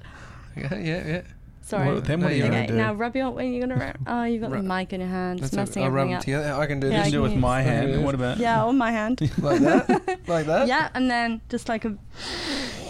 Yeah, 0.56 0.74
yeah, 0.74 1.06
yeah. 1.06 1.22
Sorry. 1.70 1.94
What, 1.94 2.04
then 2.04 2.20
No, 2.20 2.26
what 2.26 2.32
are 2.32 2.34
you 2.34 2.40
you're 2.42 2.48
going 2.50 2.58
okay, 2.64 2.66
to 2.68 2.72
do? 2.72 2.78
now 2.78 2.94
rub 2.94 3.14
your. 3.16 3.30
When 3.30 3.52
you're 3.52 3.66
gonna 3.66 3.80
rub. 3.80 3.96
Oh, 4.06 4.24
you 4.24 4.40
got 4.40 4.50
the 4.50 4.56
Rub- 4.56 4.64
mic 4.64 4.92
in 4.92 5.00
your 5.00 5.08
hand, 5.08 5.38
That's 5.38 5.52
it's 5.52 5.56
a, 5.56 5.60
messing 5.60 5.84
I'll 5.84 5.90
rub 5.90 6.08
everything 6.08 6.10
them 6.10 6.16
up. 6.18 6.24
together. 6.48 6.60
I 6.62 6.66
can 6.66 6.80
do 6.80 6.86
Yeah, 6.88 6.92
you 6.92 6.98
this. 6.98 7.04
can 7.04 7.12
do 7.12 7.18
it 7.18 7.22
with 7.22 7.32
can 7.32 7.40
my 7.40 7.60
use- 7.60 7.68
hand. 7.70 8.04
What 8.04 8.14
about? 8.14 8.38
Yeah, 8.38 8.64
on 8.64 8.76
my 8.76 8.90
hand. 8.90 9.20
like 9.38 9.60
that. 9.60 10.18
like 10.28 10.46
that. 10.46 10.66
yeah, 10.68 10.88
and 10.94 11.10
then 11.10 11.40
just 11.48 11.68
like 11.68 11.84
a, 11.84 11.96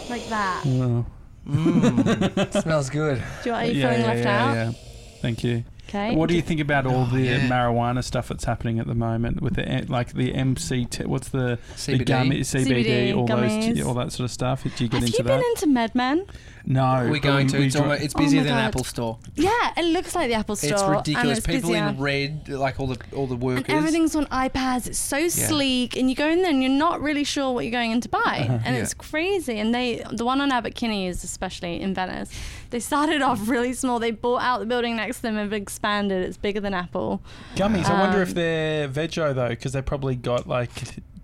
like 0.08 0.26
that. 0.28 0.62
Do 0.64 0.82
Oh. 0.82 1.06
Mm, 1.48 2.62
smells 2.62 2.90
good. 2.90 3.22
you, 3.44 3.52
are 3.52 3.64
you 3.64 3.72
yeah, 3.80 3.88
feeling 3.88 4.00
yeah, 4.02 4.06
left 4.06 4.24
yeah, 4.24 4.44
out? 4.44 4.54
yeah. 4.54 4.72
Thank 5.20 5.42
you. 5.44 5.64
Okay. 5.88 6.14
What 6.14 6.28
do 6.28 6.36
you 6.36 6.42
think 6.42 6.60
about 6.60 6.86
all 6.86 7.04
the 7.04 7.20
yeah. 7.22 7.48
marijuana 7.48 8.04
stuff 8.04 8.28
that's 8.28 8.44
happening 8.44 8.78
at 8.78 8.86
the 8.86 8.94
moment 8.94 9.42
with 9.42 9.56
the 9.56 9.84
like 9.88 10.12
the 10.12 10.32
MCT? 10.32 11.06
what's 11.06 11.30
the 11.30 11.58
the 11.86 11.92
CBD. 11.98 12.06
gummy 12.06 12.40
CBD, 12.40 12.84
CBD, 12.84 13.16
all 13.16 13.26
those 13.26 13.50
gummies. 13.50 13.84
all 13.84 13.94
that 13.94 14.12
sort 14.12 14.26
of 14.26 14.30
stuff? 14.30 14.62
Do 14.62 14.70
you 14.84 14.88
get 14.88 15.00
Have 15.00 15.02
into 15.08 15.18
you 15.18 15.24
that? 15.24 15.40
been 15.64 15.74
into 15.74 15.98
MedMen? 15.98 16.28
No, 16.66 17.08
We're 17.10 17.18
going 17.20 17.46
we- 17.46 17.52
to. 17.52 17.58
we 17.58 17.66
It's, 17.66 17.76
almost, 17.76 18.02
it's 18.02 18.14
Oh 18.14 18.18
busier 18.18 18.40
my 18.40 18.44
than 18.46 18.54
God. 18.54 18.64
Apple 18.64 18.84
Store. 18.84 19.18
Yeah, 19.34 19.50
it 19.76 19.84
looks 19.92 20.14
like 20.14 20.28
the 20.28 20.34
Apple 20.34 20.56
Store. 20.56 20.72
It's 20.72 20.82
ridiculous. 21.08 21.38
it's 21.38 21.46
People 21.46 21.70
busier. 21.70 21.88
in 21.88 21.98
red, 22.00 22.48
like 22.48 22.78
all 22.80 22.86
the 22.86 22.98
all 23.14 23.26
the 23.26 23.36
workers. 23.36 23.64
And 23.68 23.78
everything's 23.78 24.14
on 24.16 24.26
iPads. 24.26 24.86
It's 24.86 24.98
so 24.98 25.28
sleek, 25.28 25.96
and 25.96 26.08
you 26.10 26.16
go 26.16 26.28
in 26.28 26.42
there 26.42 26.50
and 26.50 26.62
you're 26.62 26.70
not 26.72 27.00
really 27.00 27.24
sure 27.24 27.52
what 27.52 27.64
you're 27.64 27.72
going 27.72 27.90
in 27.92 28.00
to 28.02 28.08
buy, 28.08 28.20
Uh-huh. 28.48 28.58
and 28.64 28.76
Yeah. 28.76 28.82
it's 28.82 28.94
crazy. 28.94 29.58
And 29.58 29.74
they, 29.74 30.02
the 30.12 30.24
one 30.24 30.40
on 30.40 30.52
Abbot 30.52 30.80
is 30.82 31.24
especially 31.24 31.80
in 31.80 31.94
Venice, 31.94 32.30
they 32.70 32.80
started 32.80 33.22
off 33.22 33.48
really 33.48 33.72
small. 33.72 33.98
They 33.98 34.10
bought 34.10 34.42
out 34.42 34.60
the 34.60 34.66
building 34.66 34.96
next 34.96 35.16
to 35.16 35.22
them 35.22 35.36
and 35.36 35.52
expanded. 35.52 36.24
It's 36.24 36.36
bigger 36.36 36.60
than 36.60 36.74
Apple. 36.74 37.20
gummies. 37.56 37.86
I 37.86 37.98
wonder 38.00 38.22
if 38.22 38.28
Um, 38.30 38.34
they're 38.34 38.88
veggie 38.88 39.34
though, 39.34 39.48
because 39.48 39.72
they 39.72 39.82
probably 39.82 40.14
got 40.16 40.46
like. 40.46 40.70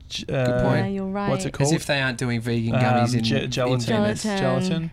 j- 0.08 0.24
Uh, 0.32 0.44
Good 0.46 0.62
point. 0.62 0.76
Yeah, 0.78 0.86
you're 0.86 1.06
right. 1.06 1.28
What's 1.30 1.44
it 1.44 1.52
called? 1.52 1.66
As 1.68 1.72
if 1.72 1.86
they 1.86 2.00
aren't 2.00 2.16
doing 2.18 2.40
vegan 2.40 2.74
Um, 2.76 2.80
gummies 2.80 3.14
in, 3.16 3.24
ge- 3.24 3.32
in 3.32 3.50
gelatin. 3.50 3.80
Venice. 3.80 4.22
Gelatin. 4.22 4.38
Gelatin. 4.40 4.90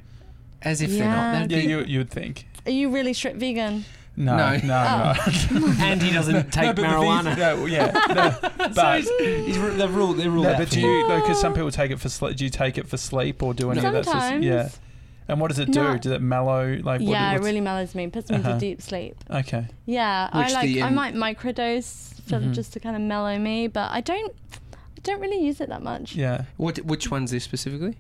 As 0.64 0.82
if 0.82 0.90
Yeah. 0.92 0.98
they're 1.04 1.08
not. 1.16 1.32
That'd 1.34 1.52
Yeah, 1.52 1.58
be- 1.60 1.64
you 1.68 1.84
you 1.86 1.98
would 2.00 2.10
think. 2.10 2.48
Are 2.66 2.72
you 2.72 2.90
really 2.90 3.14
strict 3.14 3.38
vegan? 3.38 3.86
No, 4.16 4.38
no, 4.38 4.58
No. 4.58 4.68
no. 4.68 5.14
Oh. 5.18 5.76
and 5.82 6.02
he 6.02 6.12
doesn't 6.14 6.52
take 6.54 6.66
no, 6.66 6.74
but 6.74 6.82
the 6.84 6.88
marijuana. 6.88 7.36
no, 7.38 7.66
yeah, 7.66 7.92
no, 8.14 8.68
but 8.76 9.00
he's, 9.02 9.10
he's, 9.48 9.58
ru- 9.58 9.76
they've 9.76 9.94
ruled. 9.96 10.18
They 10.18 10.28
ruled 10.28 10.46
no, 10.46 10.52
out 10.52 10.60
but 10.60 10.68
for 10.70 10.76
do 10.76 10.80
him. 10.82 11.10
you? 11.10 11.20
Because 11.22 11.42
some 11.42 11.54
people 11.54 11.72
take 11.72 11.90
it 11.92 12.00
for 12.00 12.10
sleep. 12.10 12.38
Do 12.38 12.44
you 12.44 12.52
take 12.52 12.78
it 12.78 12.88
for 12.88 12.98
sleep 12.98 13.42
or 13.42 13.54
do 13.56 13.72
any 13.72 13.80
of 13.84 13.92
that? 13.92 14.06
Sort 14.06 14.16
of, 14.18 14.22
Sometimes. 14.22 14.46
yeah. 14.46 14.70
And 15.28 15.40
what 15.42 15.48
does 15.48 15.58
it 15.60 15.72
do? 15.72 15.82
No. 15.82 15.98
Does 15.98 16.12
it 16.12 16.22
mellow? 16.22 16.74
Like 16.84 17.02
what, 17.02 17.10
yeah, 17.10 17.32
it 17.32 17.34
what's- 17.36 17.46
really 17.46 17.62
mellows 17.62 17.96
me. 17.96 18.08
Puts 18.08 18.30
me 18.30 18.36
Uh-huh. 18.38 18.50
into 18.52 18.60
deep 18.60 18.82
sleep. 18.84 19.16
Okay. 19.32 19.66
Yeah, 19.88 20.26
Which 20.38 20.52
I 20.52 20.54
like. 20.54 20.66
the, 20.68 20.82
I 20.84 20.88
um, 20.90 20.96
might 20.96 21.16
microdose 21.16 22.22
for, 22.30 22.40
Mhm. 22.40 22.54
just 22.54 22.72
to 22.74 22.80
kind 22.80 22.96
of 22.96 23.02
mellow 23.02 23.38
me, 23.40 23.68
but 23.68 23.90
I 23.92 24.00
don't. 24.02 24.32
I 24.54 25.00
don't 25.02 25.20
really 25.22 25.44
use 25.44 25.60
it 25.60 25.70
that 25.70 25.82
much. 25.82 26.16
Yeah. 26.16 26.44
What? 26.58 26.78
Which 26.86 27.10
one's 27.10 27.32
this 27.32 27.44
specifically? 27.44 27.98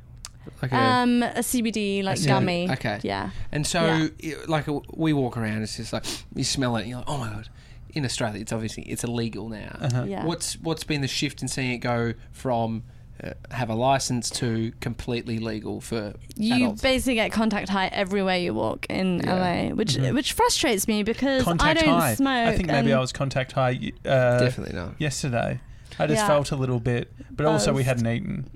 Like 0.62 0.72
a, 0.72 0.76
Um, 0.78 1.24
a 1.24 1.40
CBD 1.44 2.04
like 2.04 2.18
CBD, 2.18 2.28
gummy. 2.28 2.70
okay. 2.72 3.00
Yeah. 3.04 3.30
and 3.52 3.66
so, 3.66 4.10
i- 4.24 4.34
like, 4.48 4.68
uh, 4.68 4.80
we 4.94 5.14
walk 5.14 5.38
around. 5.38 5.62
It's 5.64 5.78
just 5.78 5.94
like 5.94 6.06
you 6.36 6.44
smell 6.44 6.76
it. 6.78 6.82
and 6.82 6.90
You're 6.90 7.00
like, 7.00 7.10
oh 7.10 7.18
my 7.18 7.30
god. 7.30 7.50
In 7.94 8.06
Australia, 8.06 8.42
it's 8.42 8.52
obviously 8.52 8.84
it's 8.84 9.04
illegal 9.04 9.50
now. 9.50 9.78
Uh-huh. 9.80 10.04
Yeah. 10.08 10.26
What's 10.26 10.56
what's 10.62 10.84
been 10.84 11.02
the 11.02 11.08
shift 11.08 11.42
in 11.44 11.48
seeing 11.48 11.72
it 11.72 11.78
go 11.78 12.14
from 12.32 12.84
uh, 13.24 13.30
have 13.52 13.70
a 13.70 13.76
license 13.76 14.32
to 14.32 14.72
completely 14.82 15.38
legal 15.38 15.80
for 15.80 16.14
You 16.36 16.56
adults? 16.56 16.82
basically 16.82 17.14
get 17.16 17.32
contact 17.32 17.70
high 17.70 17.88
everywhere 17.88 18.38
you 18.40 18.56
walk 18.56 18.88
in 18.90 19.20
Yeah. 19.24 19.36
LA, 19.70 19.76
which 19.76 19.94
Mhm. 19.96 20.16
which 20.16 20.34
frustrates 20.34 20.88
me 20.88 21.04
because 21.04 21.44
Contact 21.44 21.78
I 21.80 21.86
don't 21.86 22.00
high. 22.00 22.16
smoke. 22.16 22.48
I 22.48 22.56
think 22.58 22.68
maybe 22.68 22.92
I 22.92 23.00
was 23.00 23.14
contact 23.14 23.52
high 23.52 23.80
uh, 24.06 24.40
Definitely 24.40 24.76
not. 24.76 24.96
yesterday. 25.00 25.60
I 26.00 26.08
just 26.08 26.22
Yeah. 26.22 26.28
felt 26.28 26.52
a 26.52 26.56
little 26.56 26.80
bit, 26.80 27.12
but 27.32 27.46
also 27.46 27.72
we 27.74 27.84
Buzzed. 27.84 27.88
hadn't 28.06 28.08
eaten. 28.08 28.50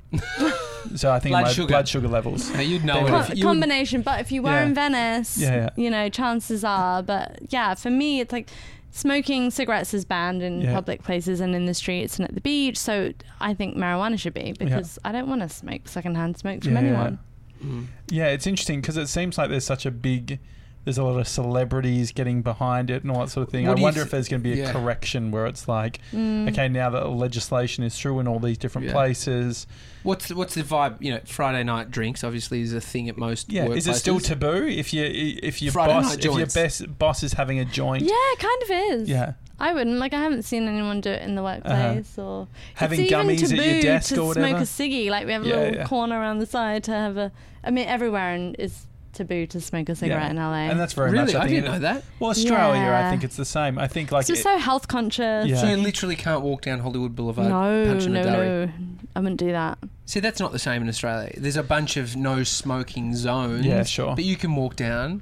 so 0.96 1.12
I 1.12 1.20
think 1.20 1.34
Blood 1.34 1.44
my 1.44 1.52
sugar. 1.52 1.68
blood 1.68 1.88
sugar 1.88 2.08
levels. 2.08 2.50
Now, 2.54 2.62
you'd 2.62 2.84
know 2.86 2.94
They 2.96 3.00
it 3.08 3.12
were- 3.12 3.20
if 3.20 3.30
you 3.30 3.36
would- 3.36 3.42
combination. 3.52 4.02
But 4.02 4.22
if 4.22 4.32
you 4.32 4.42
were 4.42 4.52
Yeah. 4.52 4.64
in 4.66 4.74
Venice, 4.74 5.38
Yeah, 5.38 5.56
yeah. 5.56 5.70
you 5.76 5.90
know, 5.90 6.10
chances 6.10 6.64
are. 6.64 7.04
But 7.04 7.40
yeah, 7.50 7.74
for 7.76 7.90
me, 7.90 8.20
it's 8.22 8.32
like 8.32 8.50
smoking 8.92 9.52
cigarettes 9.52 9.94
is 9.94 10.06
banned 10.06 10.42
in 10.42 10.62
Yeah. 10.62 10.74
public 10.74 11.04
places 11.04 11.40
and 11.40 11.54
in 11.56 11.66
the 11.66 11.74
streets 11.74 12.18
and 12.18 12.28
at 12.28 12.34
the 12.34 12.42
beach. 12.42 12.78
So 12.78 13.12
I 13.40 13.54
think 13.54 13.76
marijuana 13.78 14.18
should 14.20 14.34
be 14.34 14.54
because 14.58 14.98
I 15.06 15.12
don't 15.12 15.28
want 15.28 15.42
to 15.42 15.50
smoke 15.50 15.88
secondhand 15.88 16.38
smoke 16.38 16.64
from 16.64 16.74
Yeah, 16.74 16.82
yeah. 16.82 16.88
anyone. 16.88 17.20
Mm. 17.64 17.86
Yeah, 18.10 18.28
it's 18.28 18.48
interesting 18.48 18.82
because 18.82 18.98
it 18.98 19.08
seems 19.08 19.38
like 19.38 19.50
there's 19.50 19.66
such 19.66 19.86
a 19.86 19.92
big. 19.92 20.40
There's 20.88 20.98
a 20.98 21.04
lot 21.04 21.20
of 21.20 21.28
celebrities 21.28 22.14
getting 22.14 22.44
behind 22.44 22.90
it 22.90 23.04
and 23.04 23.12
all 23.12 23.20
that 23.20 23.30
sort 23.30 23.46
of 23.46 23.52
thing. 23.52 23.68
What 23.68 23.78
I 23.78 23.82
wonder 23.82 23.96
th- 24.00 24.06
if 24.06 24.12
there's 24.12 24.30
going 24.30 24.42
to 24.42 24.44
be 24.50 24.54
a 24.62 24.64
yeah. 24.64 24.72
correction 24.72 25.32
where 25.32 25.46
it's 25.46 25.68
like, 25.68 26.00
Mm. 26.14 26.50
okay, 26.50 26.70
now 26.70 26.90
that 26.92 27.10
legislation 27.10 27.84
is 27.84 28.00
through 28.00 28.22
in 28.22 28.28
all 28.30 28.40
these 28.40 28.58
different 28.58 28.88
Yeah. 28.88 28.94
places, 28.94 29.68
What's 30.04 30.30
the, 30.30 30.36
what's 30.36 30.54
the 30.54 30.64
vibe? 30.64 30.96
You 31.02 31.16
know, 31.16 31.20
Friday 31.26 31.66
night 31.66 31.92
drinks 31.92 32.24
obviously 32.24 32.62
is 32.62 32.74
a 32.74 32.80
thing 32.80 33.10
at 33.10 33.18
most. 33.18 33.52
yeah, 33.52 33.66
is 33.68 33.86
it 33.86 33.96
still 33.96 34.22
taboo 34.22 34.66
if 34.66 34.94
you 34.94 35.04
if 35.44 35.62
your 35.62 35.74
Friday 35.74 35.92
boss 35.94 36.16
if 36.16 36.24
your 36.24 36.46
best 36.46 36.98
boss 36.98 37.22
is 37.24 37.34
having 37.34 37.60
a 37.60 37.66
joint? 37.66 38.04
Yeah, 38.04 38.12
it 38.14 38.40
kind 38.40 38.62
of 38.64 39.02
is. 39.02 39.10
Yeah. 39.10 39.34
I 39.60 39.74
wouldn't 39.74 39.98
like. 39.98 40.14
I 40.14 40.22
haven't 40.22 40.44
seen 40.44 40.68
anyone 40.70 41.02
do 41.02 41.10
it 41.10 41.24
in 41.24 41.36
the 41.36 41.44
workplace 41.44 42.18
or 42.18 42.44
Uh-huh. 42.44 42.46
Having 42.76 43.02
it's 43.02 43.12
even 43.12 43.28
gummies 43.28 43.44
at 43.44 43.50
your 43.50 43.58
taboo 43.66 43.82
desk 43.82 44.14
to 44.16 44.22
or 44.22 44.34
smoke 44.36 44.58
a 44.58 44.62
ciggy. 44.62 45.10
Like 45.10 45.26
we 45.26 45.34
have 45.34 45.44
a 45.44 45.48
Yeah, 45.48 45.56
little 45.56 45.76
yeah. 45.78 45.86
corner 45.88 46.18
around 46.20 46.38
the 46.40 46.46
side 46.46 46.84
to 46.86 46.92
have 46.92 47.18
a. 47.18 47.32
I 47.64 47.72
mean, 47.72 47.88
everywhere 47.88 48.34
and 48.34 48.56
is 48.60 48.86
taboo 49.14 49.46
to 49.48 49.60
smoke 49.62 49.90
a 49.90 49.96
cigarette 49.96 50.24
Yeah. 50.26 50.30
in 50.32 50.38
LA. 50.38 50.70
And 50.72 50.80
that's 50.80 50.94
very 50.94 51.12
Really, 51.12 51.34
much. 51.34 51.36
I, 51.36 51.44
I 51.44 51.48
didn't 51.48 51.66
it- 51.66 51.68
know 51.72 51.80
that. 51.80 52.04
Well, 52.20 52.30
Australia, 52.32 52.92
I 52.92 53.10
think 53.10 53.24
it's 53.24 53.36
the 53.36 53.46
same. 53.46 53.78
I 53.80 53.88
think 53.88 54.12
like 54.12 54.26
so 54.26 54.34
we're 54.34 54.40
it- 54.40 54.44
so 54.44 54.58
health 54.58 54.88
conscious. 54.88 55.48
Yeah. 55.48 55.58
So 55.58 55.68
you 55.70 55.78
literally 55.78 56.16
can't 56.16 56.42
walk 56.42 56.62
down 56.64 56.80
Hollywood 56.80 57.16
Boulevard 57.16 57.50
No, 57.50 57.86
punching 57.88 58.14
no, 58.14 58.20
a 58.22 58.24
durry. 58.24 58.48
no. 58.68 58.72
I 59.16 59.20
wouldn't 59.20 59.40
do 59.40 59.52
that. 59.52 59.78
See, 60.06 60.20
that's 60.20 60.40
not 60.40 60.52
the 60.52 60.60
same 60.60 60.82
in 60.82 60.90
Australia. 60.90 61.32
There's 61.38 61.58
a 61.58 61.64
bunch 61.64 61.98
of 61.98 62.16
no 62.16 62.44
smoking 62.44 63.16
zones. 63.16 63.66
Yeah, 63.66 63.84
sure. 63.84 64.16
But 64.16 64.26
you 64.26 64.36
can 64.36 64.56
walk 64.56 64.76
down 64.76 65.22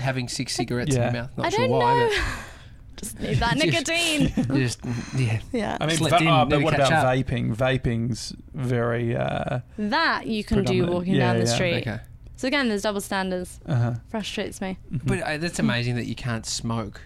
having 0.00 0.28
six 0.28 0.54
cigarettes 0.54 0.94
Yeah. 0.94 1.08
in 1.08 1.14
your 1.14 1.22
mouth. 1.22 1.30
Not 1.36 1.46
I 1.46 1.50
sure 1.50 1.60
don't 1.60 1.70
why, 1.70 1.94
know. 2.08 2.10
Just 2.96 3.18
need 3.20 3.38
that 3.38 3.54
Just- 3.56 3.66
nicotine. 3.66 4.32
but 4.48 4.54
just 4.56 4.78
yeah. 5.16 5.40
yeah. 5.52 5.76
I 5.80 5.86
mean, 5.86 5.96
Slept 5.96 6.14
va- 6.14 6.22
in, 6.22 6.28
oh, 6.28 6.44
but 6.44 6.48
never 6.50 6.64
what 6.64 6.74
catch 6.76 6.86
about 6.86 7.06
up. 7.06 7.12
vaping? 7.26 7.52
Vaping's 7.54 8.32
very. 8.54 9.16
Uh, 9.16 9.60
that 9.78 10.28
you 10.28 10.44
can 10.44 10.58
do 10.58 10.62
Predominant. 10.64 10.92
walking 10.92 11.14
Yeah, 11.14 11.32
down 11.32 11.40
the 11.40 11.46
yeah. 11.46 11.54
street. 11.54 11.80
Okay. 11.88 11.98
So 12.44 12.48
again, 12.48 12.68
there's 12.68 12.82
double 12.82 13.00
standards. 13.00 13.58
uh-huh. 13.64 13.94
Frustrates 14.10 14.60
me. 14.60 14.76
Mhm. 14.92 15.00
But 15.06 15.20
uh, 15.22 15.38
that's 15.38 15.58
amazing 15.58 15.94
that 15.96 16.04
you 16.04 16.14
can't 16.14 16.44
smoke 16.44 17.00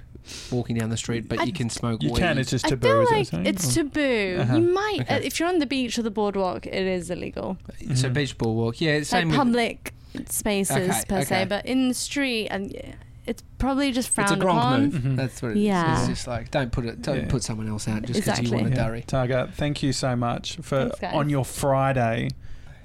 walking 0.50 0.76
down 0.76 0.90
the 0.90 0.96
street, 0.96 1.28
but 1.28 1.38
I- 1.38 1.44
you 1.44 1.52
can 1.52 1.70
smoke 1.70 2.02
you 2.02 2.10
weed. 2.10 2.18
can. 2.18 2.38
It's 2.38 2.50
just 2.50 2.66
taboo. 2.66 2.88
I 2.88 2.90
taboo. 3.04 3.24
feel 3.24 3.38
like 3.38 3.48
it's 3.48 3.70
Or- 3.70 3.84
taboo. 3.84 4.38
Uh-huh. 4.40 4.56
You 4.56 4.62
might, 4.74 4.98
Okay. 5.02 5.14
uh, 5.14 5.20
if 5.20 5.38
you're 5.38 5.48
on 5.48 5.60
the 5.60 5.66
beach 5.66 5.96
or 5.96 6.02
the 6.02 6.10
boardwalk, 6.10 6.66
it 6.66 6.74
is 6.74 7.08
illegal. 7.08 7.56
So 7.94 8.08
Mhm. 8.10 8.14
beach 8.14 8.36
ball 8.36 8.56
walk. 8.56 8.80
Yeah, 8.80 8.94
like 8.94 9.04
same 9.04 9.28
with 9.28 9.36
public 9.36 9.94
spaces 10.28 10.76
Okay, 10.76 11.02
per 11.08 11.16
okay. 11.18 11.24
se, 11.24 11.44
but 11.48 11.64
in 11.66 11.86
the 11.86 11.94
street, 11.94 12.48
and 12.48 12.72
yeah, 12.72 12.94
it's 13.24 13.44
probably 13.58 13.92
just 13.92 14.08
frowned 14.08 14.32
It's 14.32 14.40
a 14.40 14.42
frowned 14.42 14.58
gronk 14.58 14.60
upon. 14.60 14.82
move. 14.82 14.94
Mhm. 15.12 15.16
That's 15.18 15.40
what 15.40 15.52
it 15.52 15.58
is. 15.58 15.62
Yeah. 15.62 15.98
It's 16.00 16.08
just 16.08 16.26
like 16.26 16.50
don't 16.50 16.72
put 16.72 16.84
it. 16.84 17.00
Don't 17.00 17.16
Yeah. 17.20 17.26
put 17.28 17.44
someone 17.44 17.68
else 17.68 17.86
out 17.86 18.02
just 18.02 18.24
because 18.24 18.40
you 18.40 18.50
want 18.50 18.66
a 18.66 18.70
Yeah. 18.70 18.86
durry. 18.88 19.04
Targa, 19.06 19.52
thank 19.52 19.84
you 19.84 19.92
so 19.92 20.16
much 20.16 20.56
for 20.62 20.88
Thanks, 20.88 21.14
on 21.16 21.30
your 21.30 21.44
Friday 21.44 22.30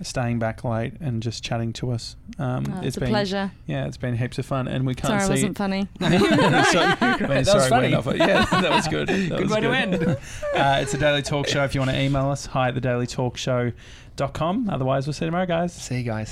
staying 0.03 0.39
back 0.39 0.63
late 0.63 0.93
and 0.99 1.21
just 1.23 1.43
chatting 1.43 1.73
to 1.73 1.91
us. 1.91 2.15
Um, 2.39 2.65
Oh, 2.69 2.81
it's, 2.83 2.97
a 2.97 2.99
been 3.01 3.09
pleasure. 3.09 3.51
yeah, 3.65 3.85
it's 3.87 3.97
been 3.97 4.15
heaps 4.17 4.37
of 4.37 4.45
fun, 4.45 4.67
and 4.67 4.85
we 4.85 4.93
can't 4.95 5.07
Sorry, 5.07 5.21
I 5.21 5.25
see. 5.25 5.31
wasn't 5.31 5.57
funny. 5.57 5.87
so, 5.99 6.05
I 6.05 6.09
mean, 6.09 6.19
That 6.19 7.45
sorry, 7.45 7.59
was 7.59 7.67
funny. 7.67 7.95
we're 7.95 8.03
not- 8.03 8.17
yeah, 8.17 8.45
that 8.61 8.69
was 8.71 8.87
good. 8.87 9.07
That 9.29 9.29
Good 9.29 9.41
was 9.41 9.51
way 9.51 9.61
to 9.61 9.71
end. 9.73 10.17
Uh, 10.53 10.77
it's 10.81 10.93
a 10.93 10.97
daily 10.99 11.23
talk 11.23 11.47
show. 11.47 11.63
If 11.63 11.73
you 11.73 11.81
want 11.81 11.89
to 11.91 11.99
email 11.99 12.29
us, 12.29 12.45
hi 12.45 12.67
at 12.67 12.75
the 12.75 12.81
thedailytalkshow.com. 12.81 14.69
Otherwise, 14.69 15.07
we'll 15.07 15.13
see 15.13 15.25
you 15.25 15.31
tomorrow, 15.31 15.47
guys. 15.47 15.73
See 15.73 15.97
you 15.97 16.03
guys. 16.03 16.31